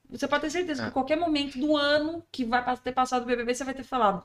Você 0.09 0.25
pode 0.25 0.43
ter 0.43 0.49
certeza 0.51 0.83
que 0.83 0.87
É. 0.89 0.91
qualquer 0.91 1.17
momento 1.17 1.59
do 1.59 1.75
ano 1.75 2.23
que 2.31 2.45
vai 2.45 2.63
ter 2.77 2.93
passado 2.93 3.23
o 3.23 3.25
BBB, 3.25 3.53
você 3.53 3.63
vai 3.65 3.73
ter 3.73 3.83
falado. 3.83 4.23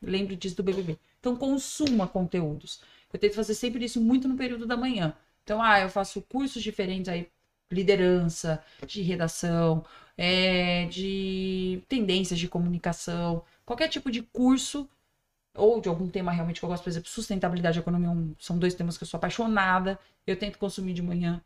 Lembre 0.00 0.36
disso 0.36 0.54
do 0.56 0.62
BBB. 0.62 0.96
Então, 1.18 1.34
consuma 1.34 2.06
conteúdos. 2.06 2.80
Eu 3.12 3.18
tento 3.18 3.34
fazer 3.34 3.54
sempre 3.54 3.84
isso 3.84 4.00
muito 4.00 4.28
no 4.28 4.36
período 4.36 4.64
da 4.66 4.76
manhã. 4.76 5.12
Então, 5.42 5.60
ah, 5.60 5.80
eu 5.80 5.88
faço 5.88 6.22
cursos 6.22 6.62
diferentes 6.62 7.08
aí, 7.08 7.28
liderança, 7.74 8.62
de 8.86 9.02
redação, 9.02 9.84
é, 10.16 10.86
de 10.86 11.82
tendências 11.88 12.38
de 12.38 12.48
comunicação, 12.48 13.44
qualquer 13.64 13.88
tipo 13.88 14.10
de 14.10 14.22
curso 14.22 14.88
ou 15.56 15.80
de 15.80 15.88
algum 15.88 16.08
tema 16.08 16.32
realmente 16.32 16.60
que 16.60 16.64
eu 16.64 16.68
gosto, 16.68 16.82
por 16.82 16.90
exemplo, 16.90 17.08
sustentabilidade 17.08 17.78
e 17.78 17.80
economia, 17.80 18.10
são 18.38 18.58
dois 18.58 18.74
temas 18.74 18.98
que 18.98 19.04
eu 19.04 19.08
sou 19.08 19.18
apaixonada, 19.18 19.98
eu 20.26 20.36
tento 20.36 20.58
consumir 20.58 20.94
de 20.94 21.02
manhã. 21.02 21.40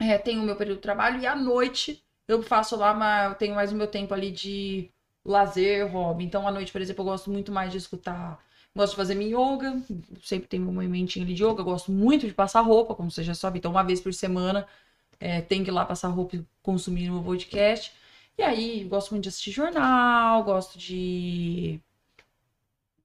É, 0.00 0.18
tenho 0.18 0.42
o 0.42 0.44
meu 0.44 0.56
período 0.56 0.76
de 0.76 0.82
trabalho 0.82 1.20
e 1.20 1.26
à 1.26 1.36
noite 1.36 2.02
eu 2.26 2.42
faço 2.42 2.76
lá, 2.76 2.94
mas 2.94 3.30
eu 3.30 3.34
tenho 3.36 3.54
mais 3.54 3.72
o 3.72 3.76
meu 3.76 3.86
tempo 3.86 4.14
ali 4.14 4.30
de 4.30 4.90
lazer, 5.24 5.90
hobby. 5.90 6.24
Então, 6.24 6.46
à 6.46 6.50
noite, 6.50 6.72
por 6.72 6.80
exemplo, 6.80 7.02
eu 7.02 7.06
gosto 7.06 7.30
muito 7.30 7.52
mais 7.52 7.70
de 7.72 7.78
escutar. 7.78 8.42
Gosto 8.74 8.92
de 8.92 8.96
fazer 8.96 9.14
minha 9.14 9.36
yoga, 9.36 9.82
sempre 10.22 10.48
tenho 10.48 10.68
um 10.68 10.80
ali 10.80 11.34
de 11.34 11.44
yoga. 11.44 11.62
Gosto 11.62 11.90
muito 11.90 12.26
de 12.26 12.32
passar 12.32 12.60
roupa, 12.60 12.94
como 12.94 13.10
você 13.10 13.22
já 13.22 13.34
sabe. 13.34 13.58
Então, 13.58 13.70
uma 13.70 13.82
vez 13.82 14.00
por 14.00 14.14
semana, 14.14 14.66
é, 15.20 15.40
tenho 15.42 15.64
que 15.64 15.70
ir 15.70 15.72
lá 15.72 15.84
passar 15.84 16.08
roupa 16.08 16.36
e 16.36 16.44
consumir 16.62 17.10
o 17.10 17.14
meu 17.14 17.22
podcast. 17.22 17.92
E 18.38 18.42
aí, 18.42 18.84
gosto 18.84 19.10
muito 19.12 19.24
de 19.24 19.28
assistir 19.30 19.52
jornal, 19.52 20.44
gosto 20.44 20.78
de 20.78 21.80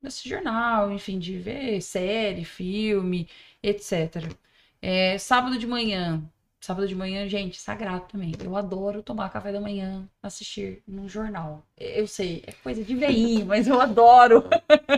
assistir 0.04 0.30
jornal, 0.30 0.92
enfim, 0.92 1.20
de 1.20 1.38
ver 1.38 1.82
série, 1.82 2.46
filme, 2.46 3.28
etc. 3.62 4.32
É, 4.82 5.18
sábado 5.18 5.58
de 5.58 5.68
manhã, 5.68 6.24
Sábado 6.66 6.88
de 6.88 6.96
manhã, 6.96 7.30
gente, 7.30 7.62
sagrado 7.62 8.08
também. 8.08 8.32
Eu 8.44 8.56
adoro 8.56 9.04
tomar 9.04 9.30
café 9.30 9.52
da 9.52 9.62
manhã, 9.62 10.10
assistir 10.24 10.82
num 10.88 11.08
jornal. 11.08 11.64
Eu 11.78 12.08
sei, 12.08 12.44
é 12.48 12.52
coisa 12.54 12.84
de 12.84 12.96
veinho, 12.96 13.46
mas 13.46 13.68
eu 13.68 13.80
adoro. 13.80 14.44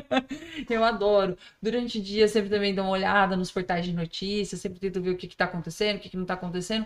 eu 0.70 0.82
adoro. 0.82 1.38
Durante 1.62 2.00
o 2.00 2.02
dia, 2.02 2.26
sempre 2.30 2.50
também 2.50 2.74
dou 2.74 2.86
uma 2.86 2.92
olhada 2.92 3.36
nos 3.36 3.52
portais 3.52 3.84
de 3.86 3.92
notícias, 3.92 4.62
sempre 4.62 4.80
tento 4.80 5.02
ver 5.02 5.10
o 5.10 5.18
que 5.18 5.26
está 5.26 5.44
acontecendo, 5.44 5.98
o 5.98 6.00
que, 6.00 6.10
que 6.10 6.16
não 6.16 6.24
está 6.24 6.36
acontecendo. 6.36 6.86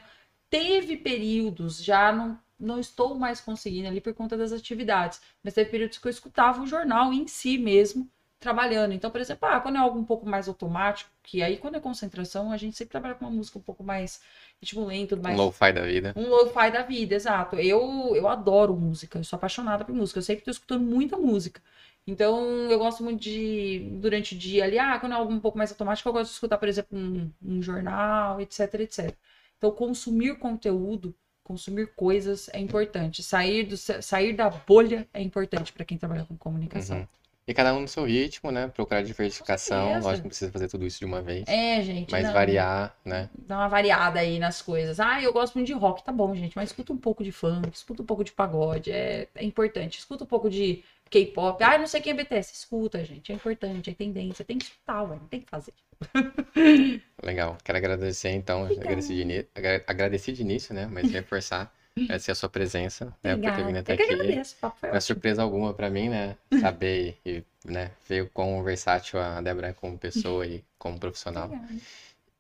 Teve 0.52 0.98
períodos, 0.98 1.82
já 1.82 2.12
não, 2.12 2.38
não 2.60 2.78
estou 2.78 3.16
mais 3.16 3.40
conseguindo 3.40 3.88
ali 3.88 4.02
por 4.02 4.14
conta 4.14 4.36
das 4.36 4.52
atividades, 4.52 5.22
mas 5.42 5.54
teve 5.54 5.72
períodos 5.72 5.98
que 5.98 6.06
eu 6.06 6.10
escutava 6.10 6.62
o 6.62 6.68
jornal 6.68 7.14
em 7.14 7.26
si 7.26 7.58
mesmo, 7.58 8.06
trabalhando. 8.38 8.92
Então, 8.92 9.10
por 9.10 9.22
exemplo, 9.22 9.48
ah, 9.48 9.62
quando 9.62 9.78
é 9.78 9.80
algo 9.80 9.98
um 9.98 10.04
pouco 10.04 10.28
mais 10.28 10.50
automático, 10.50 11.10
que 11.24 11.42
aí 11.42 11.56
quando 11.56 11.76
é 11.76 11.80
concentração, 11.80 12.52
a 12.52 12.58
gente 12.58 12.76
sempre 12.76 12.92
trabalha 12.92 13.16
com 13.16 13.24
uma 13.24 13.32
música 13.32 13.60
um 13.60 13.62
pouco 13.62 13.82
mais 13.82 14.20
ritmo 14.60 14.84
lento, 14.86 15.16
mais... 15.16 15.40
Um 15.40 15.44
low-fi 15.44 15.72
da 15.72 15.86
vida. 15.86 16.14
Um 16.18 16.28
low-fi 16.28 16.70
da 16.70 16.82
vida, 16.82 17.16
exato. 17.16 17.56
Eu, 17.56 18.14
eu 18.14 18.28
adoro 18.28 18.76
música, 18.76 19.20
eu 19.20 19.24
sou 19.24 19.38
apaixonada 19.38 19.86
por 19.86 19.96
música, 19.96 20.20
eu 20.20 20.24
sempre 20.24 20.42
estou 20.42 20.52
escutando 20.52 20.84
muita 20.84 21.16
música. 21.16 21.62
Então, 22.06 22.46
eu 22.70 22.78
gosto 22.78 23.02
muito 23.04 23.22
de, 23.22 23.88
durante 24.02 24.36
o 24.36 24.38
dia 24.38 24.66
ali, 24.66 24.78
ah, 24.78 25.00
quando 25.00 25.14
é 25.14 25.16
algo 25.16 25.32
um 25.32 25.40
pouco 25.40 25.58
mais 25.58 25.72
automático, 25.72 26.10
eu 26.10 26.14
gosto 26.14 26.32
de 26.32 26.34
escutar, 26.34 26.58
por 26.58 26.68
exemplo, 26.68 26.98
um, 26.98 27.32
um 27.42 27.62
jornal, 27.62 28.42
etc, 28.42 28.74
etc. 28.82 29.16
Então, 29.62 29.70
consumir 29.70 30.40
conteúdo, 30.40 31.14
consumir 31.44 31.94
coisas 31.96 32.50
é 32.52 32.60
importante. 32.60 33.22
Sair, 33.22 33.64
do, 33.64 33.78
sair 33.78 34.34
da 34.34 34.50
bolha 34.50 35.08
é 35.14 35.22
importante 35.22 35.72
para 35.72 35.86
quem 35.86 36.00
trabalha 36.00 36.26
com 36.26 36.36
comunicação. 36.36 36.98
Uhum. 36.98 37.08
E 37.48 37.54
cada 37.54 37.72
um 37.76 37.82
no 37.82 37.88
seu 37.88 38.06
ritmo, 38.06 38.52
né? 38.52 38.70
Procurar 38.70 39.04
diversificação. 39.04 40.00
Lógico 40.00 40.14
que 40.14 40.22
não 40.24 40.30
precisa 40.30 40.52
fazer 40.52 40.68
tudo 40.68 40.84
isso 40.84 40.98
de 40.98 41.06
uma 41.06 41.22
vez. 41.22 41.44
É, 41.48 41.80
gente. 41.84 42.10
Mas 42.10 42.24
não. 42.24 42.34
variar, 42.34 42.96
né? 43.06 43.30
Dá 43.38 43.58
uma 43.58 43.68
variada 43.68 44.20
aí 44.20 44.40
nas 44.40 44.64
coisas. 44.64 45.00
Ah, 45.00 45.22
eu 45.22 45.32
gosto 45.32 45.54
muito 45.54 45.68
de 45.68 45.74
rock, 45.74 46.04
tá 46.04 46.12
bom, 46.12 46.34
gente. 46.34 46.56
Mas 46.56 46.70
escuta 46.70 46.92
um 46.92 46.98
pouco 46.98 47.24
de 47.24 47.32
funk, 47.32 47.70
escuta 47.72 48.02
um 48.02 48.06
pouco 48.06 48.24
de 48.24 48.32
pagode. 48.32 48.92
É, 48.92 49.28
é 49.36 49.46
importante. 49.46 50.00
Escuta 50.00 50.24
um 50.24 50.28
pouco 50.28 50.50
de 50.50 50.84
K-pop. 51.08 51.64
Ah, 51.64 51.78
não 51.78 51.86
sei 51.86 52.02
quem 52.02 52.14
é 52.14 52.16
BTS. 52.16 52.52
Escuta, 52.54 53.06
gente. 53.06 53.32
É 53.32 53.36
importante, 53.36 53.92
é 53.92 53.94
tendência. 53.94 54.44
Tem 54.44 54.58
que 54.58 54.66
escutar, 54.66 55.04
ué. 55.04 55.20
Tem 55.30 55.42
que 55.42 55.50
fazer. 55.50 55.72
Legal. 57.24 57.58
Quero 57.64 57.78
agradecer, 57.78 58.30
então. 58.30 58.66
Agradeci 58.66 59.24
de, 59.24 59.48
agradeci 59.88 60.32
de 60.32 60.42
início, 60.42 60.74
né? 60.74 60.88
Mas 60.92 61.12
reforçar 61.12 61.72
agradecer 61.98 62.32
a 62.32 62.36
sua 62.36 62.50
presença, 62.50 63.14
né, 63.24 63.36
por 63.36 63.56
ter 63.56 63.66
vindo 63.66 63.78
até 63.78 63.94
aqui. 63.94 64.04
Agradeço, 64.04 64.56
papo 64.60 64.78
Não 64.82 64.96
é 64.96 65.00
surpresa 65.00 65.42
alguma 65.42 65.74
para 65.74 65.90
mim, 65.90 66.10
né, 66.10 66.38
saber 66.60 67.18
e, 67.26 67.44
né, 67.66 67.92
ver 68.08 68.24
o 68.24 68.30
quão 68.30 68.64
versátil 68.64 69.20
a 69.20 69.42
Débora 69.42 69.70
é 69.70 69.74
como 69.74 69.98
pessoa 69.98 70.46
e 70.46 70.64
como 70.78 71.00
profissional. 71.00 71.52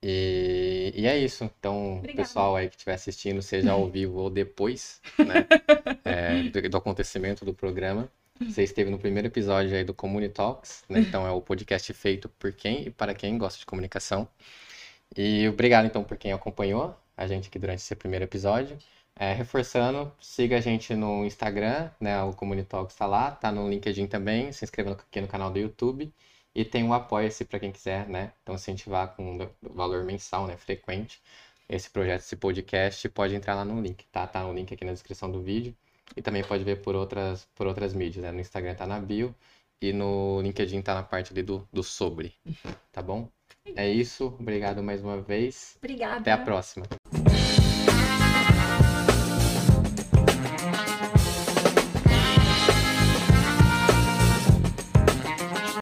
E, 0.04 0.94
e, 0.96 1.06
é 1.06 1.18
isso. 1.18 1.44
Então, 1.44 1.98
Obrigada. 1.98 2.28
pessoal 2.28 2.56
aí 2.56 2.68
que 2.70 2.76
estiver 2.76 2.96
assistindo, 2.96 3.42
seja 3.42 3.72
ao 3.74 3.88
vivo 3.90 4.20
ou 4.20 4.30
depois, 4.30 5.00
né, 5.18 5.46
é, 6.04 6.44
do, 6.44 6.70
do, 6.70 6.78
acontecimento 6.78 7.46
do 7.46 7.54
programa, 7.54 8.10
você 8.50 8.64
esteve 8.64 8.90
no 8.90 8.98
primeiro 8.98 9.28
episódio 9.28 9.76
aí 9.76 9.84
do 9.84 9.94
Community 9.94 10.34
Talks, 10.34 10.84
né? 10.90 11.00
Então 11.00 11.28
é 11.28 11.32
o 11.32 11.42
podcast 11.42 11.94
feito 11.94 12.28
por 12.30 12.52
quem 12.52 12.88
e 12.88 12.90
para 12.90 13.14
quem 13.14 13.38
gosta 13.38 13.60
de 13.60 13.66
comunicação. 13.66 14.28
E 15.16 15.48
obrigado 15.48 15.86
então 15.86 16.04
por 16.04 16.18
quem 16.18 16.32
acompanhou 16.32 16.96
a 17.16 17.28
gente 17.28 17.50
aqui 17.50 17.60
durante 17.60 17.80
esse 17.80 17.96
primeiro 17.96 18.26
episódio. 18.26 18.78
É, 19.16 19.34
reforçando, 19.34 20.12
siga 20.20 20.58
a 20.58 20.62
gente 20.62 20.96
no 20.96 21.26
Instagram, 21.26 21.92
né? 22.00 22.22
O 22.24 22.34
Comunitalks 22.34 22.94
está 22.96 23.06
lá, 23.06 23.32
tá 23.32 23.52
no 23.52 23.70
LinkedIn 23.70 24.08
também, 24.08 24.52
se 24.52 24.66
inscreva 24.66 24.94
aqui 24.94 25.22
no 25.22 25.28
canal 25.28 25.52
do 25.52 25.60
YouTube. 25.60 26.12
E 26.56 26.66
tem 26.66 26.84
o 26.84 26.94
Apoia-se 26.94 27.46
para 27.46 27.60
quem 27.60 27.72
quiser, 27.72 28.08
né? 28.10 28.34
Então 28.42 28.56
incentivar 28.56 29.16
com 29.16 29.38
valor 29.62 30.04
mensal, 30.04 30.48
né? 30.48 30.58
Frequente. 30.58 31.22
Esse 31.70 31.90
projeto, 31.90 32.22
esse 32.22 32.36
podcast, 32.36 33.08
pode 33.10 33.36
entrar 33.36 33.56
lá 33.56 33.64
no 33.66 33.82
link, 33.82 34.06
tá? 34.12 34.28
Tá 34.28 34.44
no 34.44 34.54
link 34.54 34.74
aqui 34.74 34.84
na 34.84 34.92
descrição 34.94 35.32
do 35.32 35.42
vídeo. 35.42 35.76
E 36.16 36.22
também 36.22 36.44
pode 36.44 36.64
ver 36.64 36.82
por 36.82 36.96
outras, 36.96 37.48
por 37.56 37.68
outras 37.68 37.94
mídias, 37.94 38.24
né? 38.24 38.32
No 38.32 38.40
Instagram 38.40 38.76
tá 38.76 38.86
na 38.86 39.00
bio 39.00 39.34
e 39.82 39.92
no 39.94 40.42
LinkedIn 40.42 40.82
tá 40.82 40.94
na 40.94 41.04
parte 41.04 41.34
ali 41.34 41.42
do, 41.42 41.68
do 41.72 41.84
sobre, 41.84 42.34
tá 42.92 43.02
bom? 43.02 43.30
É 43.76 43.90
isso, 43.90 44.28
obrigado 44.40 44.84
mais 44.84 45.02
uma 45.02 45.22
vez. 45.22 45.76
Obrigada. 45.78 46.20
Até 46.20 46.32
a 46.32 46.38
próxima. 46.38 46.86